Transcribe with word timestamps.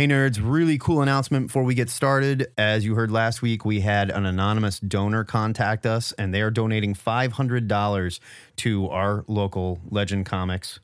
Hey 0.00 0.06
nerds, 0.06 0.40
really 0.42 0.78
cool 0.78 1.02
announcement 1.02 1.48
before 1.48 1.62
we 1.62 1.74
get 1.74 1.90
started. 1.90 2.50
As 2.56 2.86
you 2.86 2.94
heard 2.94 3.10
last 3.10 3.42
week, 3.42 3.66
we 3.66 3.80
had 3.80 4.08
an 4.08 4.24
anonymous 4.24 4.80
donor 4.80 5.24
contact 5.24 5.84
us 5.84 6.12
and 6.12 6.32
they 6.32 6.40
are 6.40 6.50
donating 6.50 6.94
$500 6.94 8.20
to 8.56 8.88
our 8.88 9.26
local 9.28 9.78
Legend 9.90 10.24
Comics 10.24 10.80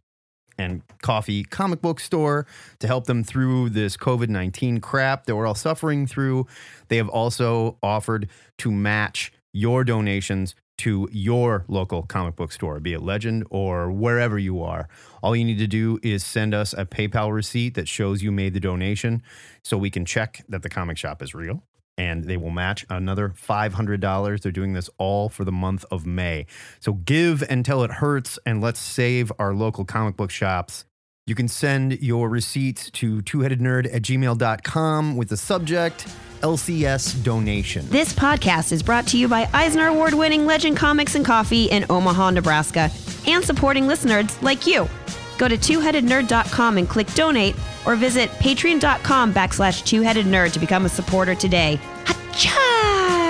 and 0.58 0.82
Coffee 1.00 1.44
comic 1.44 1.80
book 1.80 1.98
store 1.98 2.46
to 2.78 2.86
help 2.86 3.06
them 3.06 3.24
through 3.24 3.70
this 3.70 3.96
COVID 3.96 4.28
19 4.28 4.82
crap 4.82 5.24
that 5.24 5.34
we're 5.34 5.46
all 5.46 5.54
suffering 5.54 6.06
through. 6.06 6.46
They 6.88 6.98
have 6.98 7.08
also 7.08 7.78
offered 7.82 8.28
to 8.58 8.70
match 8.70 9.32
your 9.54 9.82
donations 9.82 10.54
to 10.78 11.08
your 11.12 11.64
local 11.68 12.02
comic 12.02 12.36
book 12.36 12.52
store, 12.52 12.80
be 12.80 12.92
it 12.92 13.02
Legend 13.02 13.44
or 13.50 13.90
wherever 13.90 14.38
you 14.38 14.62
are. 14.62 14.88
All 15.22 15.34
you 15.34 15.44
need 15.44 15.58
to 15.58 15.66
do 15.66 15.98
is 16.02 16.24
send 16.24 16.54
us 16.54 16.72
a 16.72 16.84
PayPal 16.84 17.32
receipt 17.32 17.74
that 17.74 17.88
shows 17.88 18.22
you 18.22 18.30
made 18.30 18.54
the 18.54 18.60
donation 18.60 19.22
so 19.62 19.76
we 19.78 19.90
can 19.90 20.04
check 20.04 20.44
that 20.48 20.62
the 20.62 20.68
comic 20.68 20.98
shop 20.98 21.22
is 21.22 21.34
real. 21.34 21.62
And 21.98 22.24
they 22.24 22.36
will 22.36 22.50
match 22.50 22.84
another 22.90 23.30
$500. 23.30 24.40
They're 24.42 24.52
doing 24.52 24.74
this 24.74 24.90
all 24.98 25.30
for 25.30 25.44
the 25.44 25.52
month 25.52 25.84
of 25.90 26.04
May. 26.04 26.44
So 26.78 26.92
give 26.92 27.42
until 27.42 27.82
it 27.84 27.90
hurts 27.90 28.38
and 28.44 28.60
let's 28.60 28.80
save 28.80 29.32
our 29.38 29.54
local 29.54 29.86
comic 29.86 30.14
book 30.14 30.30
shops. 30.30 30.84
You 31.26 31.34
can 31.34 31.48
send 31.48 32.00
your 32.00 32.28
receipts 32.28 32.88
to 32.92 33.20
twoheadednerd 33.20 33.92
at 33.92 34.02
gmail.com 34.02 35.16
with 35.16 35.28
the 35.28 35.36
subject 35.36 36.06
LCS 36.42 37.24
donation. 37.24 37.84
This 37.88 38.12
podcast 38.12 38.70
is 38.70 38.80
brought 38.80 39.08
to 39.08 39.18
you 39.18 39.26
by 39.26 39.48
Eisner 39.52 39.88
Award 39.88 40.14
winning 40.14 40.46
Legend 40.46 40.76
Comics 40.76 41.16
and 41.16 41.24
Coffee 41.24 41.64
in 41.64 41.84
Omaha, 41.90 42.30
Nebraska, 42.30 42.92
and 43.26 43.44
supporting 43.44 43.88
listeners 43.88 44.40
like 44.40 44.68
you. 44.68 44.88
Go 45.36 45.48
to 45.48 45.56
twoheadednerd.com 45.58 46.78
and 46.78 46.88
click 46.88 47.12
donate, 47.14 47.56
or 47.86 47.96
visit 47.96 48.30
patreon.com 48.30 49.34
backslash 49.34 49.82
twoheadednerd 49.82 50.52
to 50.52 50.60
become 50.60 50.84
a 50.86 50.88
supporter 50.88 51.34
today. 51.34 51.80
Hacha! 52.04 53.25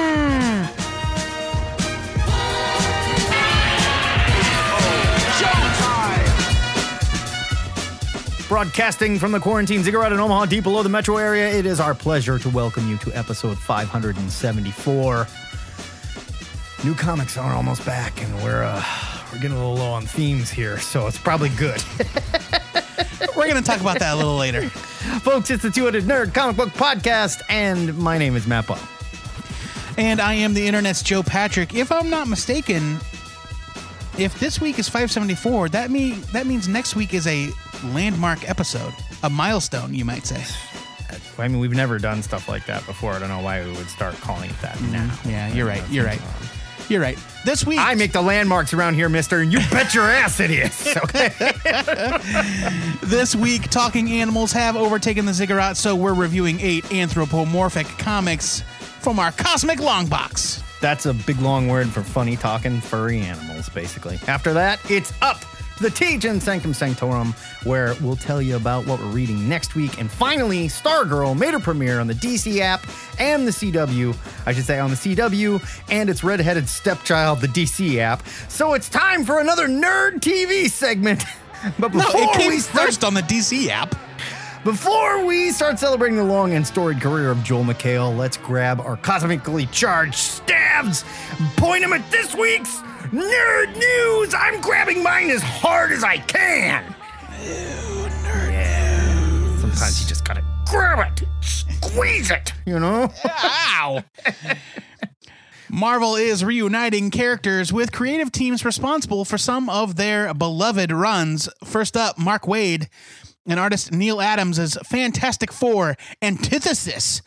Broadcasting 8.49 9.19
from 9.19 9.33
the 9.33 9.41
quarantine 9.41 9.83
ziggurat 9.83 10.13
in 10.13 10.21
Omaha, 10.21 10.47
deep 10.47 10.63
below 10.63 10.85
the 10.85 10.89
metro 10.89 11.17
area, 11.17 11.49
it 11.51 11.67
is 11.67 11.81
our 11.81 11.95
pleasure 11.95 12.39
to 12.39 12.49
welcome 12.49 12.89
you 12.89 12.97
to 12.99 13.11
episode 13.13 13.59
574. 13.59 15.27
New 16.85 16.95
comics 16.95 17.37
are 17.37 17.53
almost 17.53 17.85
back, 17.85 18.23
and 18.23 18.33
we're 18.45 18.63
uh, 18.63 18.85
we're 19.33 19.41
getting 19.41 19.57
a 19.57 19.61
little 19.61 19.75
low 19.75 19.91
on 19.91 20.07
themes 20.07 20.49
here, 20.49 20.79
so 20.79 21.09
it's 21.09 21.19
probably 21.19 21.49
good. 21.51 21.83
We're 23.37 23.49
going 23.49 23.63
to 23.63 23.71
talk 23.71 23.83
about 23.83 23.99
that 23.99 24.15
a 24.15 24.17
little 24.17 24.37
later. 24.37 24.63
Folks, 25.21 25.51
it's 25.51 25.63
the 25.63 25.71
Two-Headed 25.71 26.05
Nerd 26.05 26.33
Comic 26.33 26.57
Book 26.57 26.71
Podcast, 26.71 27.43
and 27.51 27.97
my 27.99 28.17
name 28.17 28.35
is 28.35 28.47
Matt 28.47 28.67
Bow. 28.67 28.79
And 29.99 30.21
I 30.21 30.33
am 30.35 30.55
the 30.55 30.67
internet's 30.67 31.03
Joe 31.03 31.23
Patrick. 31.23 31.75
If 31.75 31.93
I'm 31.93 32.09
not 32.09 32.29
mistaken, 32.29 32.99
if 34.19 34.39
this 34.41 34.61
week 34.61 34.79
is 34.79 34.89
574, 34.89 35.71
that 35.71 35.91
mean 35.91 36.21
that 36.33 36.47
means 36.47 36.69
next 36.69 36.97
week 36.97 37.15
is 37.15 37.27
a 37.27 37.51
landmark 37.85 38.49
episode, 38.49 38.95
a 39.23 39.31
milestone, 39.31 39.95
you 39.95 40.05
might 40.05 40.27
say. 40.27 40.43
I 41.39 41.49
mean, 41.49 41.61
we've 41.61 41.75
never 41.75 41.99
done 41.99 42.23
stuff 42.23 42.49
like 42.49 42.67
that 42.67 42.85
before. 42.87 43.13
I 43.13 43.19
don't 43.19 43.29
know 43.29 43.41
why 43.41 43.63
we 43.63 43.71
would 43.73 43.89
start 43.89 44.15
calling 44.17 44.51
it 44.51 44.61
that 44.63 44.77
mm-hmm. 44.77 44.93
now. 44.93 45.19
Yeah, 45.25 45.53
you're 45.53 45.67
right. 45.67 45.83
You're 45.91 46.07
right. 46.07 46.21
You're 46.89 47.01
right. 47.01 47.19
This 47.45 47.67
week, 47.67 47.81
I 47.81 47.95
make 47.95 48.13
the 48.13 48.23
landmarks 48.23 48.73
around 48.73 48.95
here, 48.95 49.09
mister, 49.09 49.41
and 49.41 49.53
you 49.53 49.59
bet 49.71 49.93
your 49.95 50.05
ass 50.05 50.41
it 50.41 50.51
is. 50.51 50.97
Okay. 51.07 51.31
this 53.03 53.35
week, 53.37 53.69
talking 53.71 54.11
animals 54.11 54.53
have 54.53 54.77
overtaken 54.77 55.27
the 55.27 55.35
ziggurat, 55.35 55.77
so 55.77 55.95
we're 55.95 56.15
reviewing 56.15 56.59
eight 56.61 56.91
anthropomorphic 56.93 57.87
comics 57.99 58.63
from 59.07 59.21
our 59.21 59.31
cosmic 59.31 59.79
long 59.79 60.05
box. 60.09 60.65
That's 60.81 61.07
a 61.07 61.15
big 61.15 61.39
long 61.39 61.69
word 61.69 61.89
for 61.89 62.03
funny 62.03 62.35
talking 62.37 62.81
furry 62.81 63.21
animals, 63.21 63.69
basically. 63.69 64.19
After 64.27 64.53
that, 64.55 64.81
it's 64.91 65.13
up 65.23 65.43
to 65.77 65.83
the 65.85 65.91
Tejan 65.91 66.43
Sanctum 66.43 66.75
Sanctorum, 66.75 67.33
where 67.63 67.95
we'll 68.03 68.17
tell 68.17 68.43
you 68.43 68.57
about 68.57 68.85
what 68.85 68.99
we're 68.99 69.07
reading 69.07 69.49
next 69.49 69.77
week. 69.77 70.01
And 70.01 70.11
finally, 70.11 70.67
Stargirl 70.67 71.39
made 71.39 71.55
her 71.55 71.61
premiere 71.61 72.01
on 72.01 72.09
the 72.09 72.15
DC 72.15 72.59
app 72.59 72.85
and 73.21 73.47
the 73.47 73.53
CW. 73.53 74.17
I 74.45 74.53
should 74.53 74.65
say 74.65 74.81
on 74.81 74.91
the 74.91 74.97
CW 74.97 75.85
and 75.89 76.11
its 76.11 76.25
redheaded 76.25 76.69
stepchild, 76.69 77.41
the 77.41 77.47
DC 77.47 77.99
app. 77.99 78.27
So 78.49 78.75
it's 78.75 78.89
time 78.89 79.25
for 79.25 79.39
another 79.39 79.69
nerd 79.69 80.15
TV 80.15 80.69
segment. 80.69 81.23
But 81.79 81.95
No, 81.95 82.01
before 82.01 82.23
it 82.23 82.33
came 82.35 82.51
we 82.51 82.59
start 82.59 82.87
first 82.87 83.03
on 83.03 83.15
the 83.15 83.23
DC 83.23 83.69
app. 83.69 83.95
Before 84.67 85.25
we 85.25 85.53
start 85.53 85.79
celebrating 85.79 86.17
the 86.17 86.25
long 86.25 86.55
and 86.55 86.67
storied 86.67 87.01
career 87.01 87.31
of 87.31 87.41
Joel 87.45 87.63
McHale, 87.63 88.19
let's 88.19 88.37
grab 88.37 88.81
our 88.81 88.97
cosmically 88.97 89.67
charged 89.67 90.17
stabs, 90.17 91.05
point 91.57 91.83
them 91.83 91.93
at 91.93 92.11
this 92.11 92.35
week's 92.35 92.79
nerd 93.13 93.77
news. 93.77 94.35
I'm 94.35 94.61
grabbing 94.61 95.05
mine 95.05 95.31
as 95.31 95.41
hard 95.41 95.93
as 95.93 96.03
I 96.03 96.19
can. 96.19 96.97
Yeah. 97.45 97.87
Sometimes 99.61 100.03
you 100.03 100.09
just 100.09 100.25
gotta 100.25 100.43
grab 100.69 101.13
it, 101.13 101.25
squeeze 101.43 102.33
it, 102.33 102.53
you 102.67 102.81
know? 102.81 103.13
Ow! 103.25 104.03
Marvel 105.71 106.17
is 106.17 106.45
reuniting 106.45 107.13
characters 107.13 107.73
with 107.73 107.93
creative 107.93 108.33
teams 108.33 108.65
responsible 108.65 109.25
for 109.25 109.39
some 109.39 109.69
of 109.71 109.95
their 109.95 110.35
beloved 110.35 110.91
runs. 110.91 111.49
First 111.65 111.97
up, 111.97 112.19
Mark 112.19 112.47
Waid 112.47 112.89
and 113.47 113.61
artist 113.61 113.93
Neal 113.93 114.21
Adams' 114.21 114.77
Fantastic 114.87 115.53
Four 115.53 115.97
Antithesis 116.21 117.23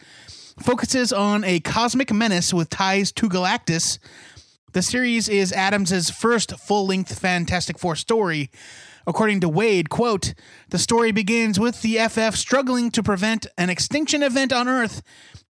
focuses 0.59 1.13
on 1.13 1.44
a 1.44 1.59
cosmic 1.62 2.12
menace 2.12 2.53
with 2.53 2.69
ties 2.69 3.12
to 3.13 3.30
Galactus. 3.30 3.97
The 4.74 4.81
series 4.81 5.29
is 5.29 5.53
Adams' 5.53 6.09
first 6.09 6.59
full-length 6.59 7.18
Fantastic 7.18 7.79
Four 7.79 7.96
story. 7.96 8.52
According 9.08 9.40
to 9.41 9.50
Waid, 9.50 9.90
quote, 9.90 10.34
the 10.69 10.78
story 10.78 11.12
begins 11.12 11.59
with 11.59 11.81
the 11.81 11.97
FF 12.08 12.35
struggling 12.35 12.91
to 12.91 13.02
prevent 13.02 13.47
an 13.58 13.69
extinction 13.69 14.22
event 14.22 14.53
on 14.53 14.68
Earth 14.68 15.02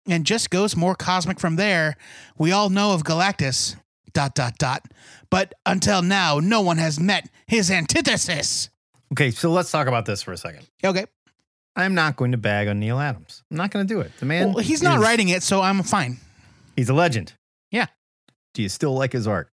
and 0.07 0.25
just 0.25 0.49
goes 0.49 0.75
more 0.75 0.95
cosmic 0.95 1.39
from 1.39 1.55
there. 1.57 1.97
We 2.37 2.51
all 2.51 2.69
know 2.69 2.93
of 2.93 3.03
Galactus, 3.03 3.75
dot, 4.13 4.35
dot, 4.35 4.57
dot. 4.57 4.85
But 5.29 5.53
until 5.65 6.01
now, 6.01 6.39
no 6.39 6.61
one 6.61 6.77
has 6.77 6.99
met 6.99 7.29
his 7.47 7.69
antithesis. 7.69 8.69
Okay, 9.13 9.31
so 9.31 9.51
let's 9.51 9.71
talk 9.71 9.87
about 9.87 10.05
this 10.05 10.21
for 10.21 10.31
a 10.33 10.37
second. 10.37 10.67
Okay. 10.83 11.05
I'm 11.75 11.95
not 11.95 12.15
going 12.15 12.31
to 12.31 12.37
bag 12.37 12.67
on 12.67 12.79
Neal 12.79 12.99
Adams. 12.99 13.43
I'm 13.49 13.57
not 13.57 13.71
going 13.71 13.87
to 13.87 13.93
do 13.93 14.01
it. 14.01 14.11
The 14.19 14.25
man, 14.25 14.53
Well, 14.53 14.63
he's 14.63 14.83
not 14.83 14.97
is- 14.97 15.03
writing 15.03 15.29
it, 15.29 15.43
so 15.43 15.61
I'm 15.61 15.81
fine. 15.83 16.17
He's 16.75 16.89
a 16.89 16.93
legend. 16.93 17.33
Yeah. 17.71 17.87
Do 18.53 18.61
you 18.61 18.69
still 18.69 18.93
like 18.93 19.13
his 19.13 19.27
art? 19.27 19.49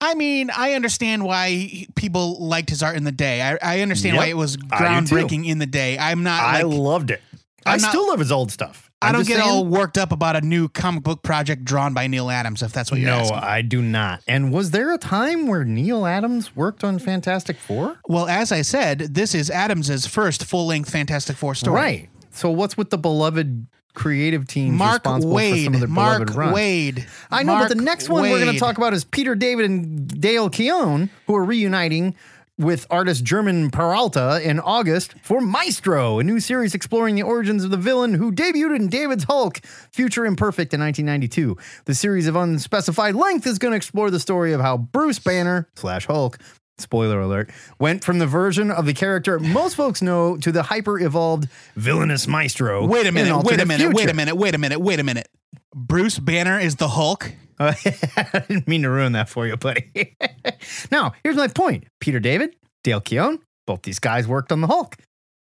I 0.00 0.14
mean, 0.14 0.50
I 0.56 0.74
understand 0.74 1.24
why 1.24 1.86
people 1.96 2.38
liked 2.46 2.70
his 2.70 2.82
art 2.82 2.96
in 2.96 3.04
the 3.04 3.12
day. 3.12 3.42
I, 3.42 3.58
I 3.62 3.80
understand 3.80 4.16
why 4.16 4.26
it 4.26 4.36
was 4.36 4.56
I 4.70 4.78
groundbreaking 4.82 5.46
in 5.46 5.58
the 5.58 5.66
day. 5.66 5.98
I'm 5.98 6.22
not 6.22 6.40
I 6.42 6.62
like 6.62 6.72
loved 6.78 7.10
it. 7.10 7.20
i 7.66 7.74
I'm 7.74 7.80
not- 7.80 7.88
still 7.90 8.06
love 8.08 8.20
his 8.20 8.30
old 8.30 8.52
stuff. 8.52 8.87
I 9.00 9.08
I'm 9.08 9.12
don't 9.14 9.26
get 9.28 9.38
saying- 9.38 9.48
all 9.48 9.64
worked 9.64 9.96
up 9.96 10.10
about 10.10 10.34
a 10.34 10.40
new 10.40 10.68
comic 10.68 11.04
book 11.04 11.22
project 11.22 11.64
drawn 11.64 11.94
by 11.94 12.08
Neal 12.08 12.30
Adams, 12.30 12.62
if 12.62 12.72
that's 12.72 12.90
what 12.90 12.98
you're 12.98 13.10
No, 13.10 13.18
asking. 13.18 13.36
I 13.38 13.62
do 13.62 13.80
not. 13.80 14.22
And 14.26 14.52
was 14.52 14.72
there 14.72 14.92
a 14.92 14.98
time 14.98 15.46
where 15.46 15.64
Neal 15.64 16.04
Adams 16.04 16.56
worked 16.56 16.82
on 16.82 16.98
Fantastic 16.98 17.56
Four? 17.58 18.00
Well, 18.08 18.26
as 18.26 18.50
I 18.50 18.62
said, 18.62 18.98
this 19.14 19.36
is 19.36 19.50
Adams's 19.50 20.06
first 20.06 20.44
full-length 20.44 20.90
Fantastic 20.90 21.36
Four 21.36 21.54
story. 21.54 21.76
Right. 21.76 22.08
So 22.32 22.50
what's 22.50 22.76
with 22.76 22.90
the 22.90 22.98
beloved 22.98 23.66
creative 23.94 24.46
team 24.46 24.74
Mark 24.76 25.04
responsible 25.04 25.34
for 25.38 25.40
some 25.42 25.56
Waid. 25.56 25.74
of 25.74 25.80
their 25.80 25.88
Mark? 25.88 26.28
Waid. 26.30 27.06
I 27.30 27.42
know, 27.44 27.54
Mark 27.54 27.68
but 27.68 27.76
the 27.76 27.82
next 27.82 28.08
one 28.08 28.22
we're 28.22 28.38
going 28.40 28.52
to 28.52 28.58
talk 28.58 28.78
about 28.78 28.94
is 28.94 29.04
Peter 29.04 29.34
David 29.34 29.64
and 29.66 30.08
Dale 30.20 30.50
Keown, 30.50 31.10
who 31.26 31.34
are 31.36 31.44
reuniting 31.44 32.14
with 32.58 32.86
artist 32.90 33.24
German 33.24 33.70
Peralta 33.70 34.40
in 34.42 34.58
August 34.58 35.14
for 35.22 35.40
Maestro, 35.40 36.18
a 36.18 36.24
new 36.24 36.40
series 36.40 36.74
exploring 36.74 37.14
the 37.14 37.22
origins 37.22 37.62
of 37.62 37.70
the 37.70 37.76
villain 37.76 38.14
who 38.14 38.32
debuted 38.32 38.74
in 38.74 38.88
David's 38.88 39.24
Hulk, 39.24 39.60
Future 39.92 40.26
Imperfect 40.26 40.74
in 40.74 40.80
1992. 40.80 41.56
The 41.84 41.94
series 41.94 42.26
of 42.26 42.34
unspecified 42.34 43.14
length 43.14 43.46
is 43.46 43.58
going 43.58 43.72
to 43.72 43.76
explore 43.76 44.10
the 44.10 44.18
story 44.20 44.52
of 44.52 44.60
how 44.60 44.76
Bruce 44.76 45.20
Banner 45.20 45.68
slash 45.76 46.06
Hulk. 46.06 46.38
Spoiler 46.78 47.20
alert, 47.20 47.50
went 47.80 48.04
from 48.04 48.18
the 48.18 48.26
version 48.26 48.70
of 48.70 48.86
the 48.86 48.94
character 48.94 49.40
most 49.40 49.74
folks 49.74 50.00
know 50.00 50.36
to 50.36 50.52
the 50.52 50.62
hyper 50.62 51.00
evolved 51.00 51.48
villainous 51.74 52.28
maestro. 52.28 52.86
Wait 52.86 53.04
a 53.04 53.08
in 53.08 53.14
minute. 53.14 53.44
Wait 53.44 53.60
a 53.60 53.66
minute. 53.66 53.92
Wait 53.92 54.08
a 54.08 54.14
minute. 54.14 54.36
Wait 54.36 54.54
a 54.54 54.58
minute. 54.58 54.80
Wait 54.80 55.00
a 55.00 55.04
minute. 55.04 55.28
Bruce 55.74 56.18
Banner 56.18 56.58
is 56.58 56.76
the 56.76 56.88
Hulk. 56.88 57.32
Uh, 57.58 57.72
I 58.16 58.44
didn't 58.48 58.68
mean 58.68 58.82
to 58.82 58.90
ruin 58.90 59.12
that 59.12 59.28
for 59.28 59.46
you, 59.46 59.56
buddy. 59.56 60.16
now, 60.90 61.12
here's 61.22 61.36
my 61.36 61.48
point. 61.48 61.84
Peter 62.00 62.20
David, 62.20 62.54
Dale 62.84 63.00
Keown, 63.00 63.40
both 63.66 63.82
these 63.82 63.98
guys 63.98 64.26
worked 64.28 64.52
on 64.52 64.60
the 64.60 64.66
Hulk. 64.66 64.96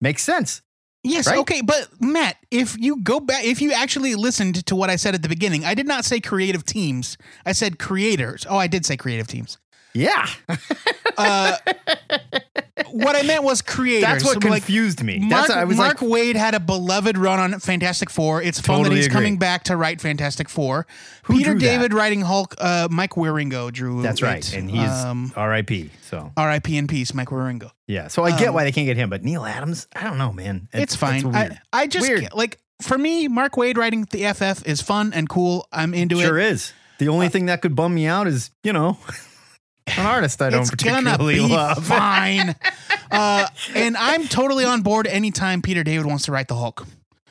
Makes 0.02 0.24
sense. 0.24 0.62
Yes, 1.04 1.28
Right? 1.28 1.40
okay, 1.40 1.62
but 1.62 1.88
Matt, 2.02 2.36
if 2.52 2.78
you 2.78 3.02
go 3.02 3.20
back, 3.20 3.46
if 3.46 3.62
you 3.62 3.72
actually 3.72 4.16
listened 4.16 4.66
to 4.66 4.76
what 4.76 4.90
I 4.90 4.96
said 4.98 5.16
at 5.16 5.22
the 5.22 5.30
beginning, 5.30 5.64
I 5.64 5.74
did 5.74 5.88
not 5.88 6.04
say 6.06 6.20
creative 6.20 6.66
teams. 6.66 7.18
I 7.46 7.54
said 7.54 7.80
creators. 7.80 8.46
Oh, 8.50 8.58
I 8.58 8.68
did 8.68 8.86
say 8.86 8.98
creative 8.98 9.28
teams. 9.28 9.58
Yeah, 9.98 10.28
what 12.92 13.16
I 13.16 13.24
meant 13.24 13.44
was 13.44 13.62
creators. 13.62 14.04
that's 14.04 14.24
what 14.24 14.36
Like, 14.44 14.62
confused 14.64 15.04
me. 15.04 15.20
Mark, 15.20 15.30
that's 15.30 15.50
I 15.50 15.64
was 15.64 15.78
Mark 15.78 16.02
like, 16.02 16.12
Waid 16.12 16.36
had 16.36 16.54
a 16.54 16.60
beloved 16.60 17.18
run 17.18 17.40
on 17.40 17.60
Fantastic 17.60 18.10
Four. 18.10 18.42
It's 18.42 18.60
fun 18.60 18.84
that 18.84 18.92
he's 18.92 19.08
agree. 19.08 19.14
coming 19.16 19.38
back 19.38 19.64
to 19.66 19.76
write 19.76 20.02
Fantastic 20.02 20.50
Four. 20.50 20.86
Who 21.24 21.38
Peter 21.38 21.52
drew 21.52 21.60
that? 21.60 21.66
David 21.66 21.94
writing 21.94 22.22
Hulk. 22.22 22.56
Uh, 22.60 22.88
Mike 22.92 23.12
Wieringo 23.12 23.72
drew. 23.72 24.02
that's 24.02 24.22
it. 24.22 24.26
right, 24.26 24.54
and 24.54 24.70
he's 24.70 24.90
um, 24.90 25.34
R.I.P. 25.36 25.90
So 26.02 26.32
R.I.P. 26.38 26.78
in 26.78 26.88
peace, 26.88 27.14
Mike 27.14 27.30
Wieringo. 27.30 27.72
yeah, 27.88 28.08
so 28.08 28.24
I 28.24 28.38
get 28.38 28.50
um, 28.50 28.54
why 28.56 28.64
they 28.64 28.72
can't 28.72 28.86
get 28.86 28.98
him, 28.98 29.10
but 29.10 29.24
Neal 29.24 29.46
Adams, 29.46 29.88
I 29.96 30.04
don't 30.04 30.18
know, 30.18 30.32
man. 30.32 30.70
It's, 30.74 30.96
fine. 30.96 31.24
weird. 31.24 31.36
I, 31.74 31.82
I 31.84 31.88
just 31.88 32.08
Weird. 32.08 32.30
like 32.34 32.60
for 32.82 32.98
me, 32.98 33.28
Mark 33.28 33.54
Waid 33.54 33.78
writing 33.78 34.06
the 34.12 34.32
FF 34.34 34.66
is 34.68 34.82
fun 34.82 35.12
and 35.14 35.28
cool. 35.28 35.68
I'm 35.72 35.94
into 35.94 36.20
it. 36.20 36.24
sure 36.24 36.38
is. 36.38 36.74
The 37.00 37.10
only 37.10 37.30
thing 37.30 37.46
that 37.48 37.62
could 37.62 37.76
bum 37.76 37.94
me 37.94 38.08
out 38.08 38.26
is 38.28 38.50
you 38.64 38.74
know 38.74 38.98
an 39.98 40.06
artist 40.06 40.42
I 40.42 40.50
don't 40.50 40.68
particularly 40.70 41.40
love. 41.40 41.86
fine. 41.86 42.56
uh, 43.12 43.48
and 43.76 43.96
I'm 43.98 44.28
totally 44.28 44.66
on 44.66 44.82
board 44.82 45.08
anytime 45.08 45.62
Peter 45.62 45.84
David 45.84 46.06
wants 46.06 46.26
to 46.26 46.32
write 46.32 46.48
the 46.48 46.56
Hulk. 46.56 46.86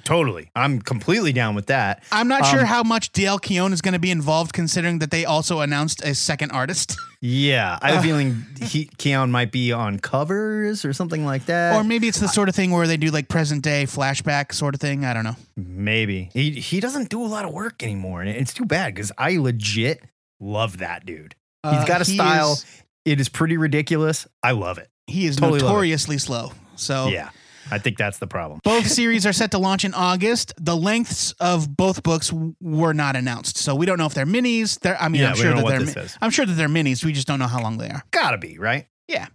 Totally, 0.05 0.53
I'm 0.55 0.81
completely 0.81 1.33
down 1.33 1.57
with 1.57 1.67
that. 1.67 2.05
I'm 2.13 2.29
not 2.29 2.47
sure 2.47 2.61
Um, 2.61 2.67
how 2.67 2.85
much 2.85 3.11
Dale 3.11 3.41
Keown 3.41 3.73
is 3.73 3.83
going 3.83 3.93
to 3.95 3.99
be 3.99 4.13
involved, 4.13 4.53
considering 4.53 5.01
that 5.01 5.11
they 5.11 5.25
also 5.25 5.59
announced 5.59 6.01
a 6.05 6.15
second 6.15 6.53
artist, 6.53 6.97
Yeah, 7.21 7.77
I 7.83 7.91
have 7.91 7.99
a 7.99 8.03
feeling 8.07 8.47
he, 8.63 8.85
Keown 8.99 9.33
might 9.33 9.51
be 9.51 9.73
on 9.73 9.99
covers 9.99 10.85
or 10.85 10.93
something 10.93 11.25
like 11.25 11.47
that. 11.47 11.75
or 11.75 11.83
maybe 11.83 12.07
it's 12.07 12.21
the 12.21 12.29
sort 12.29 12.49
of 12.49 12.55
thing 12.55 12.71
where 12.71 12.87
they 12.87 12.97
do 12.97 13.11
like 13.11 13.29
present 13.29 13.65
day 13.65 13.83
flashback 13.83 14.55
sort 14.55 14.77
of 14.77 14.81
thing. 14.81 15.05
I 15.05 15.13
don't 15.13 15.25
know. 15.25 15.35
Maybe 15.57 16.31
he 16.33 16.53
he 16.53 16.79
doesn't 16.79 17.09
do 17.11 17.21
a 17.21 17.27
lot 17.27 17.45
of 17.45 17.53
work 17.53 17.83
anymore, 17.83 18.21
and 18.23 18.31
it's 18.31 18.55
too 18.55 18.65
bad 18.65 18.95
because 18.95 19.11
I 19.19 19.39
legit 19.39 20.05
love 20.39 20.79
that 20.79 21.05
dude. 21.05 21.35
He's 21.73 21.83
Uh, 21.83 21.87
got 21.87 22.01
a 22.01 22.05
he 22.05 22.15
style. 22.15 22.53
is- 22.55 22.65
It 23.05 23.21
is 23.21 23.29
pretty 23.29 23.57
ridiculous. 23.57 24.27
I 24.43 24.51
love 24.53 24.79
it. 24.79 24.89
he 25.07 25.27
is 25.27 25.37
Totally 25.37 25.61
notoriously 25.61 26.19
slow. 26.19 26.53
So 26.75 27.09
Yeah, 27.09 27.31
I 27.71 27.79
think 27.79 27.97
that's 27.97 28.19
the 28.19 28.27
problem. 28.27 28.61
Both 28.65 28.89
series 28.89 29.25
are 29.25 29.33
set 29.33 29.53
to 29.53 29.59
launch 29.59 29.85
in 29.85 29.95
August. 29.95 30.53
The 30.59 30.77
lengths 30.77 31.33
of 31.39 31.77
both 31.77 32.03
books 32.03 32.29
w- 32.31 32.55
were 32.61 32.93
not 32.95 33.15
announced, 33.17 33.57
so 33.59 33.75
we 33.77 33.87
don't 33.87 33.99
know 33.99 34.07
if 34.07 34.15
they're 34.15 34.27
minis. 34.27 34.79
They're, 34.81 35.01
I 35.01 35.09
mean, 35.09 35.23
Yeah, 35.23 35.31
I'm 35.31 35.37
sure 35.37 35.55
that 35.55 35.67
they're. 35.95 36.05
mi- 36.05 36.11
I'm 36.21 36.31
sure 36.31 36.45
that 36.47 36.53
they're 36.55 36.69
minis. 36.69 37.05
We 37.05 37.13
just 37.13 37.27
don't 37.29 37.39
know 37.39 37.47
how 37.47 37.63
long 37.63 37.79
they 37.79 37.89
are. 37.89 38.03
Gotta 38.11 38.39
be 38.39 38.59
right. 38.59 38.87
Yeah, 39.09 39.27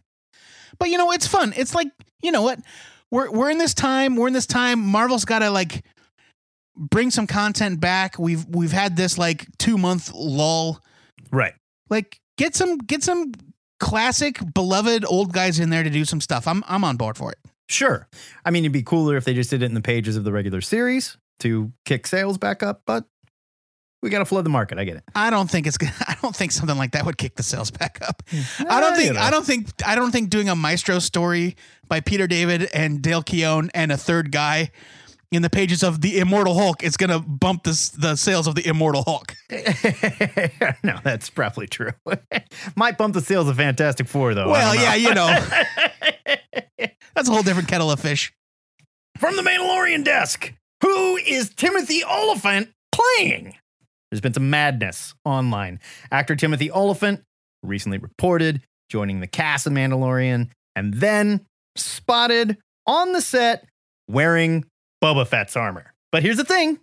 but 0.78 0.90
you 0.90 0.98
know, 0.98 1.12
it's 1.14 1.28
fun. 1.28 1.54
It's 1.56 1.74
like 1.74 1.88
you 2.22 2.32
know 2.32 2.42
what? 2.44 2.60
We're 3.10 3.32
we're 3.32 3.50
in 3.50 3.58
this 3.58 3.74
time. 3.74 4.16
We're 4.18 4.28
in 4.28 4.34
this 4.34 4.46
time. 4.46 4.80
Marvel's 4.86 5.26
got 5.26 5.40
to 5.40 5.50
like 5.50 5.84
bring 6.78 7.12
some 7.12 7.28
content 7.28 7.80
back. 7.80 8.18
We've 8.20 8.46
we've 8.46 8.72
had 8.72 8.96
this 8.96 9.18
like 9.18 9.46
two 9.58 9.78
month 9.78 10.12
lull. 10.14 10.82
Right. 11.32 11.54
Like 11.90 12.21
get 12.38 12.56
some 12.56 12.78
get 12.78 13.04
some 13.04 13.32
classic 13.80 14.40
beloved 14.54 15.06
old 15.06 15.34
guys 15.34 15.60
in 15.60 15.70
there 15.70 15.84
to 15.84 15.90
do 15.90 16.06
some 16.06 16.22
stuff. 16.22 16.48
I'm 16.48 16.64
I'm 16.68 16.84
on 16.84 16.98
board 16.98 17.18
for 17.18 17.32
it. 17.32 17.40
Sure. 17.70 18.08
I 18.46 18.52
mean, 18.52 18.64
it'd 18.64 18.74
be 18.74 18.84
cooler 18.84 19.16
if 19.16 19.24
they 19.26 19.34
just 19.34 19.50
did 19.50 19.62
it 19.64 19.66
in 19.66 19.74
the 19.74 19.82
pages 19.82 20.16
of 20.18 20.24
the 20.24 20.32
regular 20.32 20.60
series 20.62 21.18
to 21.40 21.72
kick 21.86 22.06
sales 22.06 22.38
back 22.38 22.62
up, 22.64 22.82
but 22.86 23.06
we 24.04 24.10
got 24.10 24.20
to 24.20 24.26
flood 24.26 24.46
the 24.46 24.50
market. 24.50 24.78
I 24.80 24.84
get 24.84 24.98
it. 24.98 25.04
I 25.16 25.30
don't 25.30 25.50
think 25.50 25.68
it's. 25.68 25.78
I 26.08 26.18
don't 26.22 26.36
think 26.36 26.52
something 26.52 26.78
like 26.78 26.92
that 26.92 27.06
would 27.06 27.18
kick 27.18 27.36
the 27.36 27.44
sales 27.44 27.72
back 27.72 28.00
up. 28.08 28.24
I 28.60 28.66
Ah, 28.68 28.80
don't 28.82 28.96
think. 28.98 29.16
I 29.18 29.30
don't 29.30 29.46
think. 29.46 29.70
I 29.86 29.96
don't 29.96 30.12
think 30.12 30.30
doing 30.30 30.50
a 30.50 30.56
Maestro 30.56 31.00
story 31.00 31.56
by 31.88 32.00
Peter 32.02 32.28
David 32.28 32.64
and 32.74 33.02
Dale 33.02 33.22
Keown 33.24 33.70
and 33.74 33.92
a 33.92 33.98
third 33.98 34.32
guy 34.32 34.72
in 35.32 35.42
the 35.42 35.50
pages 35.50 35.82
of 35.82 36.02
the 36.02 36.20
Immortal 36.20 36.56
Hulk 36.56 36.84
it's 36.84 36.98
going 36.98 37.10
to 37.10 37.20
bump 37.20 37.64
this, 37.64 37.90
the 37.90 38.16
sales 38.16 38.48
of 38.48 38.56
the 38.56 38.68
Immortal 38.68 39.04
Hulk. 39.04 39.36
no, 40.84 41.00
that's 41.04 41.30
probably 41.30 41.68
true. 41.68 41.92
Might 42.76 42.98
bump 42.98 43.14
the 43.14 43.22
sales 43.22 43.48
of 43.48 43.58
Fantastic 43.58 44.08
Four, 44.08 44.34
though. 44.34 44.50
Well, 44.50 44.76
yeah, 44.76 44.96
you 44.96 45.14
know, 45.14 45.28
that's 47.16 47.30
a 47.30 47.32
whole 47.32 47.44
different 47.44 47.70
kettle 47.70 47.92
of 47.92 48.00
fish. 48.00 48.34
From 49.18 49.36
the 49.36 49.44
Mandalorian 49.44 50.04
desk, 50.04 50.54
who 50.82 51.18
is 51.18 51.50
Timothy 51.50 52.04
Olyphant 52.04 52.70
playing? 52.92 53.56
There's 54.10 54.22
been 54.22 54.34
some 54.34 54.50
madness 54.50 55.14
online. 55.24 55.80
Actor 56.12 56.36
Timothy 56.36 56.70
Olyphant 56.70 57.22
recently 57.64 57.98
reported 57.98 58.62
joining 58.90 59.22
the 59.22 59.28
cast 59.28 59.68
of 59.68 59.74
Mandalorian 59.74 60.50
and 60.76 60.96
then 60.96 61.46
spotted 61.78 62.58
on 62.86 63.14
the 63.14 63.22
set 63.22 63.66
wearing 64.10 64.66
Boba 65.04 65.28
Fett's 65.28 65.56
armor. 65.56 65.94
But 66.12 66.24
here's 66.24 66.38
the 66.38 66.44
thing 66.46 66.80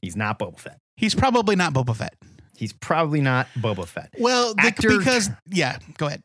he's 0.00 0.16
not 0.16 0.38
Boba 0.38 0.58
Fett. 0.58 0.78
He's 0.96 1.14
probably 1.14 1.56
not 1.56 1.72
Boba 1.72 1.96
Fett. 1.96 2.14
He's 2.56 2.72
probably 2.72 3.20
not 3.20 3.46
Boba 3.58 3.86
Fett. 3.86 4.10
Well, 4.18 4.54
the- 4.54 4.62
Actor- 4.62 4.98
because 4.98 5.30
yeah, 5.48 5.78
go 5.98 6.06
ahead. 6.08 6.22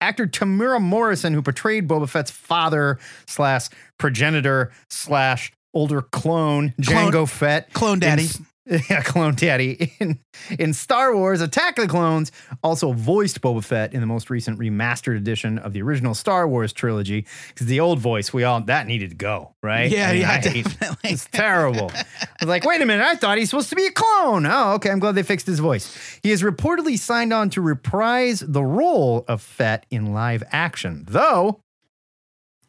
actor 0.00 0.26
Temuera 0.26 0.80
Morrison, 0.80 1.32
who 1.34 1.42
portrayed 1.42 1.88
Boba 1.88 2.08
Fett's 2.08 2.30
father 2.30 2.98
slash 3.26 3.68
progenitor 3.98 4.72
slash 4.90 5.52
older 5.74 6.02
clone, 6.02 6.74
Clone- 6.84 7.12
Jango 7.12 7.28
Fett. 7.28 7.72
Clone 7.72 7.98
Daddy. 7.98 8.24
In, 8.24 8.46
yeah, 8.66 9.02
Clone 9.04 9.34
Daddy. 9.34 9.92
In, 9.98 10.18
in 10.58 10.72
Star 10.72 11.14
Wars 11.14 11.40
Attack 11.40 11.78
of 11.78 11.82
the 11.82 11.88
Clones, 11.88 12.30
also 12.62 12.92
voiced 12.92 13.40
Boba 13.40 13.64
Fett 13.64 13.92
in 13.92 14.00
the 14.00 14.06
most 14.06 14.30
recent 14.30 14.58
remastered 14.58 15.16
edition 15.16 15.58
of 15.58 15.72
the 15.72 15.82
original 15.82 16.14
Star 16.14 16.46
Wars 16.46 16.72
trilogy. 16.72 17.26
Because 17.48 17.66
the 17.66 17.80
old 17.80 17.98
voice, 17.98 18.32
we 18.32 18.44
all, 18.44 18.60
that 18.62 18.86
needed 18.86 19.10
to 19.10 19.16
go, 19.16 19.54
right? 19.62 19.90
Yeah, 19.90 20.08
I 20.08 20.12
mean, 20.12 20.20
yeah, 20.22 20.30
I 20.30 20.40
definitely. 20.40 21.10
It's 21.10 21.26
terrible. 21.26 21.90
I 21.92 22.04
was 22.40 22.48
like, 22.48 22.64
wait 22.64 22.80
a 22.80 22.86
minute, 22.86 23.04
I 23.04 23.16
thought 23.16 23.38
he's 23.38 23.50
supposed 23.50 23.70
to 23.70 23.76
be 23.76 23.86
a 23.86 23.92
clone. 23.92 24.46
Oh, 24.46 24.74
okay. 24.74 24.90
I'm 24.90 25.00
glad 25.00 25.14
they 25.14 25.22
fixed 25.22 25.46
his 25.46 25.58
voice. 25.58 26.18
He 26.22 26.30
is 26.30 26.42
reportedly 26.42 26.98
signed 26.98 27.32
on 27.32 27.50
to 27.50 27.60
reprise 27.60 28.40
the 28.40 28.62
role 28.62 29.24
of 29.28 29.42
Fett 29.42 29.86
in 29.90 30.12
live 30.12 30.42
action, 30.52 31.04
though. 31.08 31.61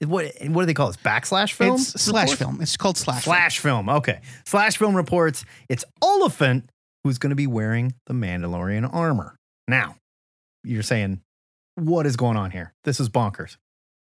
What, 0.06 0.32
what 0.48 0.62
do 0.62 0.66
they 0.66 0.74
call 0.74 0.88
this? 0.88 0.98
Backslash 0.98 1.54
film? 1.54 1.76
It's 1.76 2.02
slash 2.02 2.32
report? 2.32 2.38
film. 2.38 2.62
It's 2.62 2.78
called 2.78 2.98
slash. 2.98 3.24
film. 3.24 3.36
Slash 3.36 3.60
film. 3.60 3.90
Okay. 3.90 4.22
Slash 4.46 4.78
film 4.78 4.96
reports 4.96 5.46
it's 5.70 5.86
Olyphant 6.02 6.70
who's 7.04 7.18
going 7.18 7.32
to 7.32 7.36
be 7.36 7.48
wearing 7.48 7.94
the 8.06 8.14
Mandalorian 8.14 8.92
armor. 8.94 9.36
Now, 9.68 9.96
you're 10.64 10.84
saying, 10.84 11.22
what 11.76 12.06
is 12.06 12.16
going 12.16 12.38
on 12.38 12.52
here? 12.52 12.74
This 12.84 13.00
is 13.00 13.10
bonkers. 13.10 13.58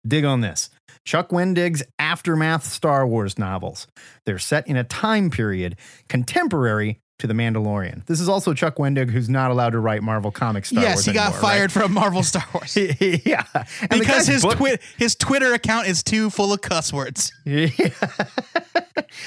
Dig 0.06 0.24
on 0.24 0.40
this. 0.40 0.70
Chuck 1.04 1.30
Wendig's 1.30 1.82
aftermath 1.98 2.64
Star 2.64 3.06
Wars 3.06 3.38
novels. 3.38 3.86
They're 4.26 4.38
set 4.38 4.66
in 4.66 4.76
a 4.76 4.84
time 4.84 5.30
period 5.30 5.76
contemporary 6.08 6.98
to 7.22 7.28
the 7.28 7.34
Mandalorian. 7.34 8.04
This 8.06 8.20
is 8.20 8.28
also 8.28 8.52
Chuck 8.52 8.78
Wendig, 8.78 9.08
who's 9.08 9.28
not 9.28 9.52
allowed 9.52 9.70
to 9.70 9.78
write 9.78 10.02
Marvel 10.02 10.32
Comics 10.32 10.70
Star 10.70 10.82
yes, 10.82 10.96
Wars 10.96 11.04
he 11.06 11.12
got 11.12 11.26
anymore, 11.26 11.40
fired 11.40 11.70
from 11.70 11.92
Marvel 11.94 12.24
Star 12.24 12.44
Wars. 12.52 12.76
yeah. 13.24 13.44
And 13.88 14.00
because 14.00 14.26
his 14.26 14.42
book- 14.42 14.56
twi- 14.56 14.80
his 14.98 15.14
Twitter 15.14 15.54
account 15.54 15.86
is 15.86 16.02
too 16.02 16.30
full 16.30 16.52
of 16.52 16.60
cuss 16.60 16.92
words. 16.92 17.32
Yeah. 17.44 17.68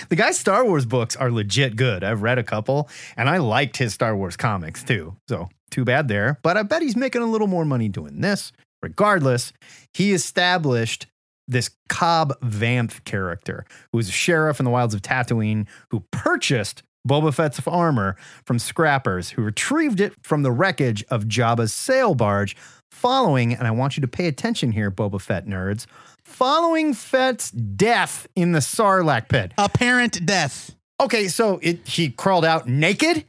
the 0.10 0.16
guy's 0.16 0.38
Star 0.38 0.66
Wars 0.66 0.86
books 0.86 1.16
are 1.16 1.32
legit 1.32 1.78
good. 1.78 2.04
I've 2.04 2.22
read 2.22 2.38
a 2.38 2.44
couple 2.44 2.90
and 3.16 3.30
I 3.30 3.38
liked 3.38 3.78
his 3.78 3.94
Star 3.94 4.16
Wars 4.16 4.36
comics 4.36 4.84
too. 4.84 5.16
So, 5.30 5.48
too 5.72 5.86
bad 5.86 6.10
there. 6.10 6.38
But 6.44 6.58
I 6.58 6.64
bet 6.64 6.82
he's 6.82 6.98
making 6.98 7.22
a 7.22 7.28
little 7.28 7.48
more 7.48 7.64
money 7.64 7.88
doing 7.88 8.20
this. 8.20 8.52
Regardless, 8.84 9.54
he 9.94 10.12
established 10.12 11.08
this 11.48 11.70
Cobb 11.88 12.34
Vanth 12.42 13.04
character, 13.06 13.66
who 13.92 13.98
was 13.98 14.10
a 14.10 14.12
sheriff 14.12 14.60
in 14.60 14.66
the 14.66 14.72
wilds 14.72 14.94
of 14.94 15.02
Tatooine 15.02 15.68
who 15.92 16.02
purchased 16.12 16.84
Boba 17.08 17.34
Fett's 17.34 17.60
armor 17.68 18.16
from 18.46 18.60
scrappers 18.60 19.32
who 19.32 19.42
retrieved 19.44 20.00
it 20.00 20.14
from 20.24 20.44
the 20.44 20.52
wreckage 20.52 21.04
of 21.10 21.26
Jabba's 21.26 21.74
sail 21.74 22.16
barge 22.16 22.56
following, 22.92 23.54
and 23.54 23.68
I 23.68 23.72
want 23.72 23.98
you 23.98 24.02
to 24.02 24.08
pay 24.08 24.28
attention 24.28 24.72
here, 24.72 24.90
Boba 24.90 25.20
Fett 25.22 25.46
nerds, 25.46 25.86
following 26.24 26.94
Fett's 26.94 27.52
death 27.52 28.28
in 28.36 28.52
the 28.54 28.60
Sarlacc 28.60 29.28
pit. 29.30 29.54
Apparent 29.58 30.26
death. 30.26 30.76
Okay, 31.02 31.28
so 31.28 31.60
it, 31.62 31.88
he 31.88 32.10
crawled 32.10 32.46
out 32.46 32.68
naked 32.68 33.26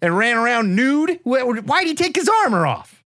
and 0.00 0.16
ran 0.16 0.36
around 0.36 0.74
nude. 0.74 1.20
Why- 1.22 1.42
Why'd 1.42 1.86
he 1.86 1.94
take 1.94 2.16
his 2.16 2.28
armor 2.44 2.66
off? 2.66 3.04